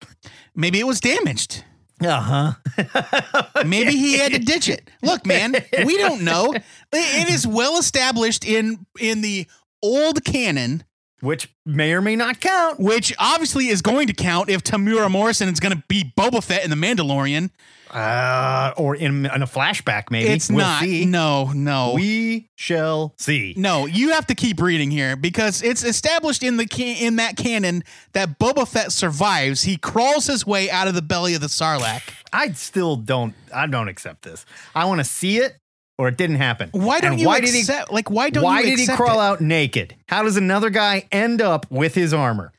Maybe 0.55 0.79
it 0.79 0.87
was 0.87 1.01
damaged. 1.01 1.65
Uh 2.01 2.21
huh. 2.21 3.43
Maybe 3.65 3.93
he 3.93 4.19
had 4.19 4.33
to 4.33 4.39
ditch 4.39 4.69
it. 4.69 4.91
Look, 5.03 5.25
man, 5.27 5.55
we 5.87 5.97
don't 5.97 6.23
know. 6.23 6.53
It- 6.53 6.63
It 6.93 7.29
is 7.31 7.47
well 7.47 7.79
established 7.79 8.45
in 8.45 8.85
in 9.01 9.21
the 9.23 9.47
old 9.85 10.25
canon, 10.25 10.85
Which 11.21 11.49
may 11.67 11.93
or 11.93 12.01
may 12.01 12.17
not 12.17 12.41
count. 12.41 12.81
which 12.81 13.15
obviously 13.19 13.69
is 13.69 13.83
going 13.83 14.07
to 14.09 14.15
count 14.15 14.49
if 14.51 14.63
Temuera 14.63 15.11
Morrison 15.11 15.49
is 15.49 15.61
going 15.61 15.77
to 15.77 15.83
be 15.89 16.13
Boba 16.19 16.43
Fett 16.43 16.65
in 16.65 16.71
the 16.71 16.77
Mandalorian. 16.77 17.51
Uh, 17.91 18.73
or 18.77 18.97
in, 18.97 19.25
in 19.27 19.43
a 19.43 19.47
flashback, 19.47 20.11
maybe. 20.11 20.29
It's 20.29 20.49
We'll 20.49 20.59
not. 20.67 20.83
see. 20.83 21.05
No, 21.05 21.53
no. 21.55 21.93
We 21.95 22.51
shall 22.57 23.15
see. 23.19 23.55
no, 23.57 23.87
you 23.87 24.11
have 24.13 24.27
to 24.27 24.35
keep 24.35 24.61
reading 24.61 24.91
here 24.91 25.15
because 25.15 25.63
it's 25.63 25.85
established 25.85 26.43
in 26.43 26.57
the 26.57 26.67
can- 26.67 26.97
in 26.97 27.17
that 27.17 27.37
canon 27.37 27.85
that 28.13 28.41
Boba 28.41 28.67
Fett 28.67 28.91
survives. 28.91 29.63
He 29.63 29.77
crawls 29.77 30.27
his 30.27 30.45
way 30.45 30.69
out 30.71 30.89
of 30.89 30.95
the 30.95 31.03
belly 31.03 31.35
of 31.35 31.41
the 31.41 31.47
Sarlacc. 31.47 32.03
I 32.33 32.51
still 32.53 32.97
don't. 32.97 33.35
I 33.55 33.69
don't 33.69 33.87
accept 33.87 34.23
this. 34.23 34.45
I 34.75 34.87
want 34.87 34.99
to 34.99 35.05
see 35.05 35.39
it, 35.39 35.57
or 35.99 36.09
it 36.09 36.17
didn't 36.17 36.37
happen. 36.37 36.71
Why 36.73 37.01
don't 37.01 37.13
And 37.13 37.21
you 37.21 37.27
why 37.29 37.39
accept? 37.39 37.93
like, 37.93 38.11
why 38.11 38.31
don't 38.31 38.43
you? 38.43 38.47
why 38.47 38.63
did 38.63 38.79
he 38.79 38.87
crawl 38.87 39.21
it? 39.21 39.25
out 39.25 39.41
naked? 39.41 39.95
How 40.09 40.23
does 40.23 40.37
another 40.37 40.71
guy 40.71 41.07
end 41.13 41.41
up 41.41 41.67
with 41.71 41.95
his 41.95 42.13
armor? 42.13 42.53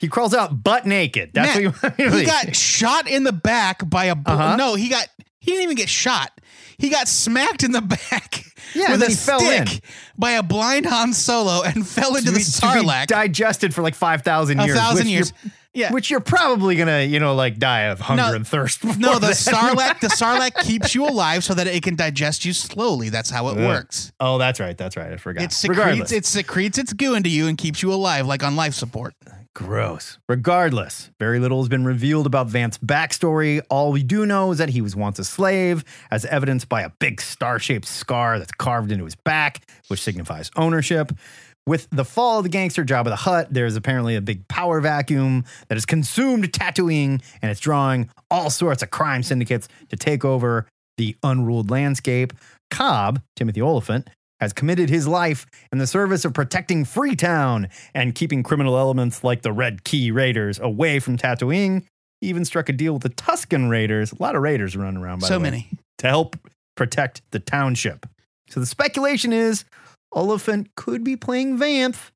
He 0.00 0.08
crawls 0.08 0.32
out 0.34 0.62
butt 0.64 0.86
naked. 0.86 1.30
That's 1.34 1.58
Matt, 1.60 1.82
what 1.82 1.98
you 1.98 2.10
he 2.10 2.24
got 2.26 2.56
shot 2.56 3.06
in 3.08 3.22
the 3.24 3.32
back 3.32 3.88
by 3.88 4.06
a 4.06 4.14
bull. 4.14 4.34
Uh-huh. 4.34 4.56
No, 4.56 4.74
he 4.74 4.88
got 4.88 5.06
he 5.40 5.50
didn't 5.52 5.64
even 5.64 5.76
get 5.76 5.88
shot. 5.88 6.32
He 6.78 6.88
got 6.88 7.06
smacked 7.08 7.62
in 7.62 7.72
the 7.72 7.82
back 8.10 8.42
Yeah, 8.74 8.92
with 8.92 9.02
a 9.02 9.10
stick 9.10 9.84
by 10.16 10.32
a 10.32 10.42
blind 10.42 10.86
Han 10.86 11.12
Solo 11.12 11.62
and 11.62 11.86
fell 11.86 12.16
into 12.16 12.26
to 12.26 12.30
the 12.32 12.38
be, 12.38 12.42
Sarlacc. 12.44 13.06
digested 13.08 13.74
for 13.74 13.82
like 13.82 13.94
five 13.94 14.22
thousand 14.22 14.58
years. 14.58 14.70
A 14.70 14.72
years. 14.72 14.78
thousand 14.78 15.08
years. 15.08 15.32
Yeah. 15.72 15.92
Which 15.92 16.10
you're 16.10 16.18
probably 16.20 16.74
gonna, 16.74 17.02
you 17.02 17.20
know, 17.20 17.34
like 17.34 17.58
die 17.58 17.82
of 17.82 18.00
hunger 18.00 18.22
No, 18.22 18.34
and 18.34 18.46
thirst. 18.46 18.82
no, 18.98 19.14
the 19.14 19.20
then. 19.20 19.30
Sarlacc 19.32 20.00
the 20.00 20.06
Sarlacc 20.08 20.54
keeps 20.64 20.94
you 20.96 21.04
alive 21.06 21.44
so 21.44 21.54
that 21.54 21.66
it 21.68 21.82
can 21.84 21.94
digest 21.94 22.44
you 22.44 22.52
slowly. 22.52 23.08
That's 23.08 23.30
how 23.30 23.48
it 23.50 23.52
Ugh. 23.52 23.58
works. 23.58 24.10
Oh, 24.18 24.36
that's 24.38 24.58
right. 24.58 24.76
That's 24.76 24.96
right. 24.96 25.12
I 25.12 25.16
forgot. 25.16 25.44
It 25.44 25.52
secretes 25.52 25.78
Regardless. 25.78 26.12
it 26.12 26.26
secretes 26.26 26.76
its 26.78 26.92
goo 26.92 27.14
into 27.14 27.28
you 27.30 27.46
and 27.46 27.56
keeps 27.56 27.82
you 27.82 27.92
alive 27.92 28.26
like 28.26 28.42
on 28.42 28.56
life 28.56 28.74
support. 28.74 29.14
Gross. 29.52 30.18
Regardless, 30.28 31.10
very 31.18 31.38
little 31.40 31.60
has 31.60 31.68
been 31.68 31.84
revealed 31.84 32.24
about 32.26 32.46
Vanth's 32.46 32.78
backstory. 32.78 33.60
All 33.68 33.90
we 33.92 34.02
do 34.04 34.24
know 34.24 34.52
is 34.52 34.58
that 34.58 34.68
he 34.70 34.80
was 34.80 34.94
once 34.94 35.18
a 35.18 35.24
slave, 35.24 35.84
as 36.10 36.24
evidenced 36.24 36.68
by 36.68 36.82
a 36.82 36.90
big 37.00 37.20
star 37.20 37.58
shaped 37.58 37.86
scar 37.86 38.38
that's 38.38 38.52
carved 38.52 38.92
into 38.92 39.04
his 39.04 39.16
back, 39.16 39.66
which 39.88 40.00
signifies 40.00 40.50
ownership. 40.56 41.12
With 41.66 41.88
the 41.90 42.04
fall 42.04 42.38
of 42.38 42.44
the 42.44 42.48
gangster 42.48 42.84
Jabba 42.84 43.04
the 43.04 43.16
Hutt, 43.16 43.52
there's 43.52 43.76
apparently 43.76 44.16
a 44.16 44.20
big 44.20 44.48
power 44.48 44.80
vacuum 44.80 45.44
that 45.68 45.76
has 45.76 45.86
consumed 45.86 46.52
Tatooine 46.52 47.22
and 47.42 47.50
it's 47.50 47.60
drawing 47.60 48.08
all 48.30 48.50
sorts 48.50 48.82
of 48.82 48.90
crime 48.90 49.22
syndicates 49.22 49.68
to 49.90 49.96
take 49.96 50.24
over 50.24 50.66
the 50.96 51.16
unruled 51.22 51.70
landscape. 51.70 52.32
Cobb, 52.70 53.22
Timothy 53.36 53.60
Olyphant, 53.60 54.08
has 54.40 54.52
committed 54.52 54.88
his 54.88 55.06
life 55.06 55.46
in 55.70 55.78
the 55.78 55.86
service 55.86 56.24
of 56.24 56.32
protecting 56.32 56.84
Freetown 56.84 57.68
and 57.94 58.14
keeping 58.14 58.42
criminal 58.42 58.78
elements 58.78 59.22
like 59.22 59.42
the 59.42 59.52
Red 59.52 59.84
Key 59.84 60.10
Raiders 60.10 60.58
away 60.58 60.98
from 60.98 61.18
Tatooine. 61.18 61.84
He 62.20 62.28
even 62.28 62.44
struck 62.44 62.68
a 62.68 62.72
deal 62.72 62.94
with 62.94 63.02
the 63.02 63.10
Tusken 63.10 63.68
Raiders. 63.70 64.12
A 64.12 64.22
lot 64.22 64.34
of 64.34 64.42
Raiders 64.42 64.76
running 64.76 65.00
around, 65.00 65.20
by 65.20 65.28
so 65.28 65.34
the 65.34 65.40
way, 65.40 65.50
many. 65.50 65.68
to 65.98 66.06
help 66.06 66.36
protect 66.74 67.22
the 67.30 67.38
township. 67.38 68.06
So 68.48 68.60
the 68.60 68.66
speculation 68.66 69.32
is 69.32 69.64
Olyphant 70.14 70.74
could 70.76 71.04
be 71.04 71.16
playing 71.16 71.58
Vanth, 71.58 72.10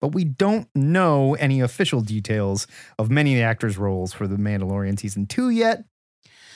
but 0.00 0.08
we 0.08 0.24
don't 0.24 0.68
know 0.74 1.34
any 1.34 1.60
official 1.60 2.00
details 2.00 2.66
of 2.98 3.10
many 3.10 3.34
of 3.34 3.38
the 3.38 3.44
actors' 3.44 3.78
roles 3.78 4.12
for 4.12 4.26
The 4.26 4.36
Mandalorian 4.36 4.98
season 4.98 5.26
two 5.26 5.50
yet. 5.50 5.84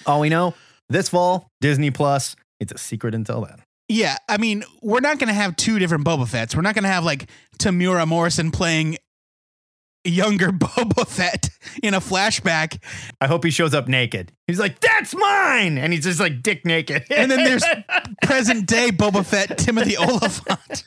All 0.06 0.20
we 0.20 0.28
know 0.28 0.54
this 0.88 1.08
fall, 1.08 1.50
Disney 1.60 1.90
Plus. 1.90 2.36
It's 2.60 2.72
a 2.72 2.78
secret 2.78 3.14
until 3.14 3.42
then. 3.42 3.62
Yeah, 3.88 4.16
I 4.28 4.36
mean, 4.36 4.64
we're 4.82 5.00
not 5.00 5.18
going 5.18 5.28
to 5.28 5.34
have 5.34 5.56
two 5.56 5.78
different 5.78 6.04
Boba 6.04 6.28
Fett's. 6.28 6.54
We're 6.54 6.62
not 6.62 6.74
going 6.74 6.84
to 6.84 6.90
have 6.90 7.04
like 7.04 7.30
Temuera 7.58 8.06
Morrison 8.06 8.50
playing 8.50 8.98
younger 10.08 10.48
Boba 10.52 11.06
Fett 11.06 11.50
in 11.82 11.94
a 11.94 12.00
flashback, 12.00 12.82
I 13.20 13.26
hope 13.26 13.44
he 13.44 13.50
shows 13.50 13.74
up 13.74 13.88
naked. 13.88 14.32
He's 14.46 14.58
like, 14.58 14.80
"That's 14.80 15.14
mine," 15.14 15.78
and 15.78 15.92
he's 15.92 16.04
just 16.04 16.20
like 16.20 16.42
dick 16.42 16.64
naked. 16.64 17.04
and 17.10 17.30
then 17.30 17.44
there's 17.44 17.64
present 18.22 18.66
day 18.66 18.90
Boba 18.90 19.24
Fett 19.24 19.58
Timothy 19.58 19.96
Olyphant. 19.96 20.84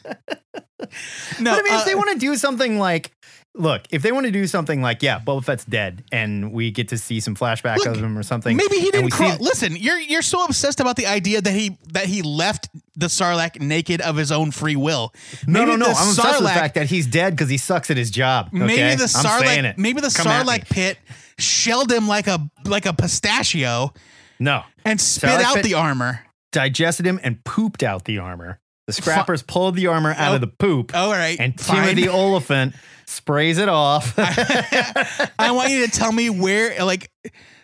No, 1.40 1.52
but 1.54 1.60
I 1.60 1.62
mean, 1.64 1.74
uh, 1.74 1.80
if 1.80 1.86
they 1.86 1.96
want 1.96 2.12
to 2.12 2.18
do 2.18 2.36
something 2.36 2.78
like, 2.80 3.12
look, 3.56 3.84
if 3.92 4.02
they 4.02 4.12
want 4.12 4.26
to 4.26 4.32
do 4.32 4.48
something 4.48 4.82
like, 4.82 5.04
yeah, 5.04 5.20
Boba 5.20 5.44
Fett's 5.44 5.66
dead, 5.66 6.04
and 6.12 6.52
we 6.54 6.72
get 6.72 6.90
to 6.90 6.98
see 6.98 7.20
some 7.20 7.36
flashback 7.36 7.78
Look, 7.78 7.88
of 7.88 7.98
him 7.98 8.18
or 8.18 8.24
something. 8.24 8.56
maybe 8.56 8.78
he 8.80 8.92
didn't 8.92 9.12
crawl. 9.12 9.38
see- 9.38 9.44
Listen, 9.44 9.76
you're 9.76 10.00
you're 10.00 10.22
so 10.22 10.44
obsessed 10.46 10.80
about 10.80 10.96
the 10.96 11.08
idea 11.08 11.42
that 11.42 11.54
he 11.54 11.78
that 11.94 12.06
he 12.06 12.22
left 12.22 12.70
the 12.96 13.08
Sarlacc 13.08 13.60
naked 13.62 14.02
of 14.02 14.16
his 14.16 14.32
own 14.32 14.52
free 14.52 14.76
will. 14.76 15.14
no, 15.48 15.60
Maybe 15.60 15.72
no, 15.72 15.76
no. 15.78 15.86
the 15.86 15.92
I'm 15.92 16.10
obsessed 16.10 16.40
with 16.42 16.50
the 16.50 16.54
fact 16.54 16.76
that 16.76 16.88
he's 16.88 17.08
dead 17.08 17.34
because 17.34 17.50
he 17.50 17.58
sucks 17.58 17.90
at 17.92 17.98
his 17.98 18.12
job. 18.12 18.48
Okay? 18.48 18.58
Maybe 18.66 18.96
the 18.96 19.06
Sarlacc, 19.06 19.78
maybe 19.78 20.02
the 20.02 20.10
Come. 20.16 20.28
Sarlacc 20.28 20.70
pit 20.70 20.98
shelled 21.38 21.92
him 21.92 22.08
like 22.08 22.28
a 22.28 22.40
like 22.66 22.86
a 22.86 22.94
pistachio 22.94 23.94
No, 24.40 24.64
and 24.86 25.00
spit 25.00 25.30
Sarlacc 25.30 25.44
out 25.44 25.56
pit- 25.56 25.64
the 25.66 25.74
armor. 25.76 26.22
digested 26.52 27.06
him 27.06 27.20
and 27.24 27.44
pooped 27.44 27.84
out 27.84 28.06
the 28.06 28.20
armor. 28.20 28.60
The 28.88 28.94
scrappers 28.94 29.42
pulled 29.44 29.76
the 29.76 29.88
armor 29.88 30.14
out 30.18 30.32
Oh. 30.32 30.36
of 30.36 30.42
the 30.42 30.48
poop, 30.48 30.92
oh, 30.94 31.06
All 31.06 31.12
right, 31.12 31.40
and. 31.40 31.58
Timothy 31.58 32.10
Olyphant 32.10 32.76
sprays 33.22 33.60
it 33.60 33.70
off. 33.70 34.16
I 34.18 35.52
want 35.52 35.70
you 35.70 35.86
to 35.86 35.92
tell 35.92 36.12
me 36.12 36.32
where, 36.32 36.84
like, 36.84 37.12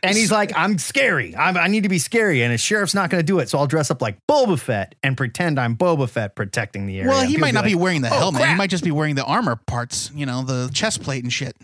And 0.03 0.15
he's 0.15 0.31
like, 0.31 0.51
I'm 0.55 0.77
scary. 0.77 1.35
I'm, 1.35 1.57
I 1.57 1.67
need 1.67 1.81
to 1.81 1.89
be 1.89 1.97
scary. 1.97 2.43
And 2.43 2.53
a 2.53 2.59
sheriff's 2.59 2.93
not 2.93 3.09
going 3.09 3.19
to 3.19 3.25
do 3.25 3.39
it. 3.39 3.49
So 3.49 3.57
I'll 3.57 3.65
dress 3.65 3.89
up 3.89 3.99
like 3.99 4.19
Boba 4.29 4.59
Fett 4.59 4.93
and 5.01 5.17
pretend 5.17 5.59
I'm 5.59 5.75
Boba 5.75 6.07
Fett 6.07 6.35
protecting 6.35 6.85
the 6.85 6.99
area. 6.99 7.09
well, 7.09 7.25
he 7.25 7.37
might 7.37 7.55
not 7.55 7.63
be 7.65 7.73
like, 7.73 7.81
wearing 7.81 8.01
the 8.03 8.09
"Oh, 8.13 8.17
helmet. 8.19 8.47
He 8.47 8.55
might 8.55 8.69
just 8.69 8.83
be 8.83 8.91
wearing 8.91 9.15
the 9.15 9.25
armor 9.25 9.55
parts, 9.55 10.11
you 10.13 10.27
know, 10.27 10.43
the 10.43 10.69
chest 10.73 11.01
plate 11.01 11.23
and 11.23 11.33
shit. 11.33 11.55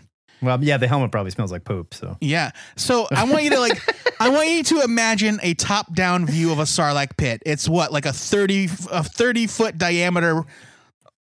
Well, 0.42 0.62
yeah, 0.62 0.76
the 0.76 0.88
helmet 0.88 1.12
probably 1.12 1.30
smells 1.30 1.52
like 1.52 1.64
poop. 1.64 1.94
So 1.94 2.16
Yeah. 2.20 2.50
So 2.74 3.06
I 3.12 3.24
want 3.30 3.44
you 3.44 3.50
to 3.50 3.60
like, 3.60 3.80
I 4.20 4.28
want 4.28 4.48
you 4.48 4.64
to 4.64 4.82
imagine 4.82 5.38
a 5.42 5.54
top-down 5.54 6.26
view 6.26 6.50
of 6.50 6.58
a 6.58 6.64
Sarlacc 6.64 7.16
pit. 7.16 7.42
It's 7.46 7.68
what, 7.68 7.92
like 7.92 8.06
a 8.06 8.12
thirty, 8.12 8.64
a 8.90 9.04
thirty 9.04 9.46
foot 9.46 9.78
diameter 9.78 10.42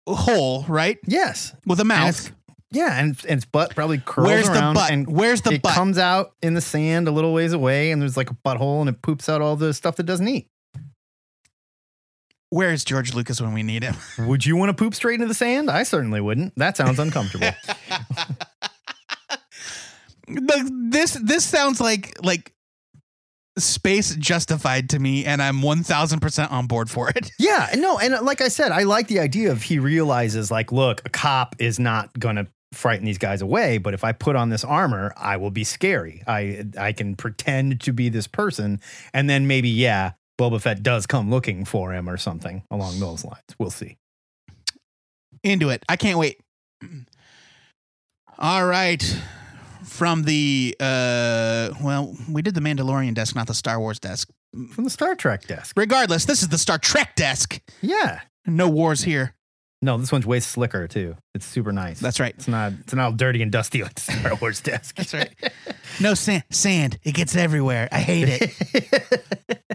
hole, 0.09 0.65
right, 0.69 0.99
yes, 1.07 1.55
with 1.67 1.79
a 1.79 1.85
mouth. 1.85 2.33
Yeah, 2.73 2.99
and, 2.99 3.17
and 3.29 3.39
its 3.39 3.45
butt 3.45 3.75
probably 3.75 3.99
curls 3.99 4.27
Where's 4.27 4.49
the 4.49 4.73
butt? 4.75 4.91
And 4.91 5.07
Where's 5.07 5.43
the 5.43 5.53
it 5.53 5.63
butt? 5.63 5.75
comes 5.75 5.99
out 5.99 6.33
in 6.43 6.55
the 6.55 6.61
sand 6.61 7.07
a 7.07 7.11
little 7.11 7.33
ways 7.33 7.53
away, 7.53 7.91
and 7.91 8.01
there's 8.01 8.17
like 8.17 8.31
a 8.31 8.35
butthole, 8.35 8.81
and 8.81 8.89
it 8.89 9.03
poops 9.03 9.29
out 9.29 9.41
all 9.41 9.57
the 9.57 9.75
stuff 9.75 9.97
that 9.97 10.05
doesn't 10.05 10.27
eat. 10.27 10.49
Where's 12.51 12.85
George 12.85 13.15
Lucas 13.15 13.41
when 13.41 13.55
we 13.55 13.63
need 13.63 13.83
him? 13.83 13.95
Would 14.27 14.45
you 14.45 14.57
want 14.57 14.71
to 14.71 14.75
poop 14.75 14.95
straight 14.95 15.15
into 15.15 15.27
the 15.27 15.35
sand? 15.35 15.71
I 15.71 15.85
certainly 15.85 16.21
wouldn't. 16.21 16.55
That 16.57 16.77
sounds 16.77 16.99
uncomfortable. 16.99 17.49
the, 20.29 20.89
this 20.91 21.13
this 21.23 21.45
sounds 21.45 21.81
like 21.81 22.17
like 22.25 22.53
space 23.59 24.15
justified 24.17 24.91
to 24.91 24.99
me, 24.99 25.25
and 25.25 25.43
I'm 25.43 25.63
one 25.63 25.83
thousand 25.83 26.21
percent 26.21 26.53
on 26.53 26.67
board 26.67 26.91
for 26.91 27.11
it. 27.11 27.31
Yeah, 27.39 27.69
no, 27.77 27.99
and 27.99 28.15
uh, 28.15 28.23
like 28.23 28.41
I 28.41 28.49
said, 28.49 28.71
I 28.73 28.83
like 28.85 29.09
the 29.09 29.19
idea 29.19 29.51
of 29.51 29.63
he 29.63 29.79
realizes 29.79 30.51
like, 30.51 30.71
look, 30.73 31.03
a 31.05 31.11
cop 31.11 31.57
is 31.59 31.79
not 31.79 32.19
gonna 32.19 32.47
frighten 32.73 33.05
these 33.05 33.19
guys 33.19 33.43
away, 33.43 33.79
but 33.79 33.95
if 33.95 34.03
I 34.03 34.13
put 34.13 34.35
on 34.35 34.49
this 34.49 34.65
armor, 34.65 35.13
I 35.17 35.37
will 35.37 35.51
be 35.51 35.65
scary. 35.65 36.23
I 36.27 36.65
I 36.79 36.93
can 36.93 37.15
pretend 37.17 37.81
to 37.83 37.93
be 37.93 38.09
this 38.09 38.27
person, 38.27 38.81
and 39.13 39.29
then 39.29 39.47
maybe 39.47 39.69
yeah, 39.69 40.13
Boba 40.39 40.61
Fett 40.61 40.83
does 40.83 41.07
come 41.07 41.31
looking 41.31 41.65
for 41.65 41.93
him 41.93 42.09
or 42.09 42.17
something 42.17 42.65
along 42.71 42.99
those 42.99 43.25
lines. 43.25 43.45
We'll 43.59 43.71
see. 43.71 43.99
Into 45.43 45.71
it. 45.71 45.85
I 45.89 45.97
can't 45.97 46.19
wait. 46.19 46.41
All 48.39 48.67
right. 48.67 49.03
From 49.85 50.23
the 50.23 50.77
uh 50.81 51.71
well, 51.83 52.17
we 52.31 52.41
did 52.43 52.55
the 52.55 52.61
Mandalorian 52.61 53.15
desk, 53.15 53.35
not 53.35 53.47
the 53.47 53.55
Star 53.55 53.79
Wars 53.79 53.99
desk. 53.99 54.31
From 54.71 54.85
the 54.85 54.91
Star 54.91 55.15
Trek 55.15 55.47
desk. 55.47 55.75
Regardless, 55.77 56.25
this 56.25 56.43
is 56.43 56.49
the 56.49 56.59
Star 56.59 56.79
Trek 56.79 57.17
desk. 57.17 57.61
Yeah. 57.81 58.21
No 58.47 58.69
wars 58.69 59.03
here. 59.03 59.35
No, 59.85 59.99
this 59.99 60.13
one's 60.13 60.25
way 60.25 60.39
slicker 60.39 60.87
too. 60.87 61.17
It's 61.35 61.45
super 61.45 61.73
nice. 61.73 61.99
That's 61.99 62.21
right. 62.21 62.33
It's 62.37 62.47
not. 62.47 62.73
It's 62.81 62.95
not 62.95 63.05
all 63.05 63.13
dirty 63.13 63.43
and 63.43 63.51
dusty 63.51 63.83
like 63.83 63.95
the 63.95 64.01
Star 64.01 64.35
Wars 64.37 64.61
desk. 64.61 64.95
That's 64.97 65.13
right. 65.13 65.31
No 66.01 66.15
sand. 66.15 66.45
Sand. 66.51 66.99
It 67.05 67.13
gets 67.13 67.37
everywhere. 67.37 67.87
I 67.93 67.99
hate 67.99 68.27
it. 68.27 69.23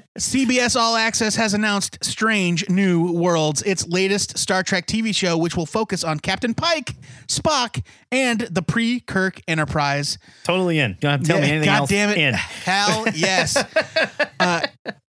CBS 0.18 0.76
All 0.76 0.96
Access 0.96 1.36
has 1.36 1.54
announced 1.54 2.04
Strange 2.04 2.68
New 2.70 3.12
Worlds, 3.12 3.62
its 3.62 3.86
latest 3.88 4.36
Star 4.36 4.64
Trek 4.64 4.88
TV 4.88 5.14
show, 5.14 5.38
which 5.38 5.56
will 5.56 5.68
focus 5.68 6.04
on 6.04 6.20
Captain 6.20 6.56
Pike, 6.56 6.96
Spock, 7.28 7.86
and 8.12 8.42
the 8.42 8.64
pre 8.64 9.00
Kirk 9.00 9.40
Enterprise. 9.48 10.18
totally 10.44 10.80
in. 10.80 10.92
You 10.92 10.98
don't 11.02 11.12
have 11.12 11.22
to 11.22 11.28
tell 11.28 11.40
me 11.40 11.50
anything 11.50 11.66
God 11.66 11.82
else. 11.82 11.90
damn 11.92 12.10
it. 12.10 12.18
In. 12.18 12.34
Hell 12.34 13.06
yes. 13.14 13.56
uh, 14.40 14.66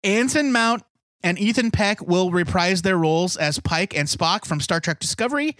Anson 0.03 0.51
Mount 0.51 0.81
and 1.25 1.39
Ethan 1.39 1.71
Peck 1.71 2.01
will 2.01 2.29
reprise 2.31 2.83
their 2.83 2.97
roles 2.97 3.35
as 3.35 3.59
Pike 3.59 3.97
and 3.97 4.07
Spock 4.07 4.45
from 4.45 4.61
Star 4.61 4.79
Trek 4.79 4.99
Discovery. 4.99 5.57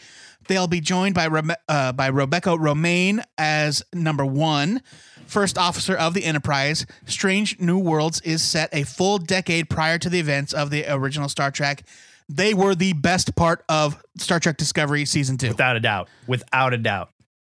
They'll 0.47 0.67
be 0.67 0.79
joined 0.79 1.15
by 1.15 1.27
Rebe- 1.27 1.55
uh, 1.67 1.91
by 1.91 2.07
Rebecca 2.07 2.49
Romijn 2.51 3.23
as 3.37 3.83
number 3.91 4.23
one, 4.25 4.83
first 5.25 5.57
officer 5.57 5.95
of 5.95 6.13
the 6.13 6.23
Enterprise. 6.23 6.85
Strange 7.07 7.59
New 7.59 7.79
Worlds 7.79 8.21
is 8.21 8.43
set 8.43 8.69
a 8.73 8.83
full 8.83 9.17
decade 9.17 9.67
prior 9.69 9.97
to 9.97 10.07
the 10.07 10.19
events 10.19 10.53
of 10.53 10.69
the 10.69 10.85
original 10.87 11.27
Star 11.29 11.49
Trek. 11.49 11.81
They 12.29 12.53
were 12.53 12.75
the 12.75 12.93
best 12.93 13.35
part 13.35 13.65
of 13.67 14.01
Star 14.17 14.39
Trek 14.39 14.57
Discovery 14.57 15.05
season 15.05 15.37
two. 15.37 15.49
Without 15.49 15.75
a 15.75 15.79
doubt. 15.79 16.09
Without 16.27 16.73
a 16.73 16.77
doubt. 16.77 17.09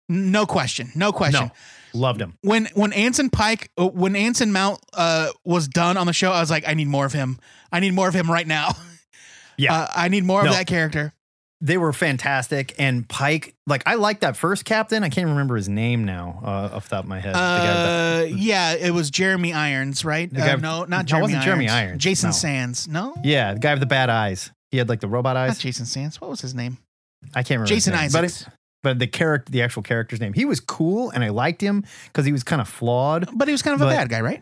No 0.08 0.46
question. 0.46 0.90
No 0.94 1.12
question 1.12 1.46
No. 1.46 1.52
Loved 1.94 2.20
him. 2.20 2.36
when 2.42 2.66
when 2.74 2.92
Anson 2.92 3.30
Pike 3.30 3.70
uh, 3.78 3.86
when 3.88 4.16
Anson 4.16 4.52
Mount 4.52 4.80
uh 4.94 5.28
was 5.44 5.68
done 5.68 5.96
on 5.96 6.06
the 6.06 6.12
show, 6.12 6.32
I 6.32 6.40
was 6.40 6.50
like, 6.50 6.66
I 6.68 6.74
need 6.74 6.88
more 6.88 7.06
of 7.06 7.12
him. 7.12 7.38
I 7.72 7.80
need 7.80 7.92
more 7.94 8.08
of 8.08 8.14
him 8.14 8.30
right 8.30 8.46
now. 8.46 8.70
Yeah. 9.56 9.72
Uh, 9.72 9.86
I 9.94 10.08
need 10.08 10.24
more 10.24 10.42
No. 10.42 10.50
of 10.50 10.56
that 10.56 10.66
character. 10.66 11.12
they 11.60 11.78
were 11.78 11.92
fantastic. 11.92 12.74
And 12.76 13.08
Pike, 13.08 13.54
like 13.68 13.84
I 13.86 13.94
like 13.94 14.18
that 14.20 14.36
first 14.36 14.64
captain. 14.64 15.04
I 15.04 15.08
can't 15.10 15.28
remember 15.28 15.54
his 15.54 15.68
name 15.68 16.02
now 16.04 16.40
uh, 16.42 16.74
off 16.74 16.88
the 16.88 16.96
top 16.96 17.04
of 17.04 17.08
my 17.08 17.20
head. 17.20 17.36
The 17.36 17.38
Uh, 17.38 18.26
yeah, 18.36 18.74
it 18.74 18.90
was 18.90 19.12
Jeremy 19.12 19.52
Irons, 19.52 20.04
right? 20.04 20.28
Guy 20.32 20.54
Uh, 20.54 20.56
no, 20.56 20.80
No, 20.80 20.84
not 20.86 21.06
Jeremy. 21.06 21.22
wasn't 21.22 21.36
Irons. 21.36 21.44
Jeremy 21.44 21.68
Irons, 21.68 22.02
Jason 22.02 22.28
no. 22.30 22.32
Sands. 22.32 22.88
No, 22.88 23.14
yeah, 23.22 23.52
the 23.54 23.60
guy 23.60 23.72
with 23.74 23.80
the 23.80 23.86
bad 23.86 24.10
eyes. 24.10 24.50
He 24.72 24.78
had 24.78 24.88
like 24.88 24.98
the 24.98 25.06
robot 25.06 25.36
not 25.36 25.48
eyes. 25.50 25.58
Jason 25.58 25.86
Sands. 25.86 26.20
What 26.20 26.30
was 26.30 26.40
his 26.40 26.52
name? 26.56 26.78
I 27.32 27.44
can't 27.44 27.50
remember. 27.60 27.68
Jason 27.68 27.94
Isaacs. 27.94 28.42
But 28.44 28.54
but 28.84 29.00
the 29.00 29.08
character, 29.08 29.50
the 29.50 29.62
actual 29.62 29.82
character's 29.82 30.20
name. 30.20 30.32
He 30.32 30.44
was 30.44 30.60
cool, 30.60 31.10
and 31.10 31.24
I 31.24 31.30
liked 31.30 31.60
him 31.60 31.82
because 32.04 32.24
he 32.24 32.30
was 32.30 32.44
kind 32.44 32.60
of 32.62 32.68
flawed. 32.68 33.28
But 33.34 33.48
he 33.48 33.52
was 33.52 33.62
kind 33.62 33.74
of 33.74 33.80
a 33.80 33.90
bad 33.90 34.08
guy, 34.08 34.20
right? 34.20 34.40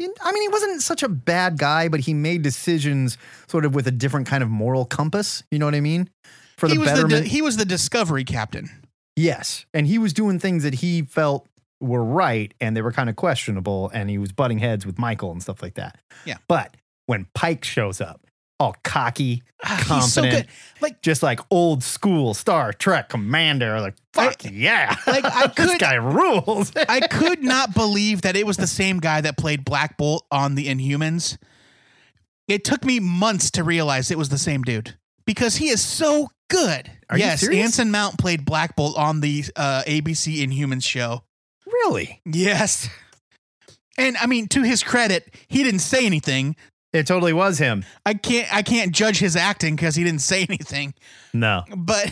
I 0.00 0.32
mean, 0.32 0.42
he 0.42 0.48
wasn't 0.48 0.82
such 0.82 1.04
a 1.04 1.08
bad 1.08 1.58
guy, 1.58 1.86
but 1.88 2.00
he 2.00 2.12
made 2.14 2.42
decisions 2.42 3.16
sort 3.46 3.64
of 3.64 3.74
with 3.76 3.86
a 3.86 3.92
different 3.92 4.26
kind 4.26 4.42
of 4.42 4.50
moral 4.50 4.84
compass. 4.84 5.44
You 5.52 5.60
know 5.60 5.66
what 5.66 5.76
I 5.76 5.80
mean? 5.80 6.10
For 6.56 6.66
he 6.68 6.74
the 6.74 6.80
was 6.80 6.88
the 6.88 6.94
betterment. 6.96 7.24
di- 7.24 7.28
he 7.28 7.42
was 7.42 7.56
the 7.56 7.64
discovery 7.64 8.24
captain. 8.24 8.68
yes, 9.14 9.64
and 9.72 9.86
he 9.86 9.98
was 9.98 10.12
doing 10.12 10.40
things 10.40 10.64
that 10.64 10.74
he 10.74 11.02
felt 11.02 11.46
were 11.80 12.02
right, 12.04 12.52
and 12.60 12.76
they 12.76 12.82
were 12.82 12.92
kind 12.92 13.10
of 13.10 13.16
questionable, 13.16 13.90
and 13.94 14.08
he 14.10 14.18
was 14.18 14.32
butting 14.32 14.58
heads 14.58 14.86
with 14.86 14.98
Michael 14.98 15.30
and 15.30 15.42
stuff 15.42 15.62
like 15.62 15.74
that. 15.74 15.98
Yeah. 16.24 16.38
But 16.48 16.76
when 17.06 17.26
Pike 17.34 17.62
shows 17.64 18.00
up, 18.00 18.20
all 18.62 18.76
cocky, 18.84 19.42
Ah, 19.64 19.76
he's 19.76 20.12
so 20.12 20.22
confident, 20.22 20.46
good. 20.48 20.82
Like 20.82 21.02
just 21.02 21.22
like 21.22 21.40
old 21.50 21.82
school 21.82 22.34
Star 22.34 22.72
Trek 22.72 23.08
commander, 23.08 23.80
like 23.80 23.94
fuck 24.12 24.42
yeah, 24.50 24.94
like, 25.06 25.24
I 25.24 25.48
could, 25.56 25.68
this 25.68 25.78
guy 25.78 25.94
rules. 25.94 26.72
I 26.88 27.00
could 27.00 27.42
not 27.54 27.74
believe 27.74 28.22
that 28.22 28.36
it 28.36 28.46
was 28.46 28.56
the 28.56 28.66
same 28.66 28.98
guy 29.00 29.20
that 29.20 29.36
played 29.36 29.64
Black 29.64 29.96
Bolt 29.96 30.24
on 30.30 30.54
the 30.54 30.66
Inhumans. 30.68 31.38
It 32.48 32.64
took 32.64 32.84
me 32.84 32.98
months 33.00 33.50
to 33.52 33.64
realize 33.64 34.10
it 34.10 34.18
was 34.18 34.28
the 34.28 34.38
same 34.38 34.62
dude 34.62 34.96
because 35.26 35.56
he 35.56 35.68
is 35.68 35.80
so 35.80 36.28
good. 36.50 36.90
Are 37.08 37.16
yes? 37.18 37.46
Anson 37.48 37.90
Mount 37.90 38.18
played 38.18 38.44
Black 38.44 38.74
Bolt 38.76 38.96
on 38.98 39.20
the 39.20 39.44
uh, 39.56 39.82
ABC 39.86 40.44
Inhumans 40.46 40.84
show. 40.84 41.22
really? 41.66 42.20
Yes. 42.26 42.88
And 43.98 44.16
I 44.16 44.26
mean, 44.26 44.48
to 44.48 44.62
his 44.62 44.82
credit, 44.82 45.34
he 45.48 45.62
didn't 45.62 45.80
say 45.80 46.04
anything. 46.06 46.56
It 46.92 47.06
totally 47.06 47.32
was 47.32 47.58
him. 47.58 47.84
I 48.04 48.14
can't 48.14 48.52
I 48.54 48.62
can't 48.62 48.92
judge 48.92 49.18
his 49.18 49.34
acting 49.36 49.76
because 49.76 49.94
he 49.94 50.04
didn't 50.04 50.20
say 50.32 50.44
anything. 50.48 50.94
No, 51.32 51.62
But 51.74 52.10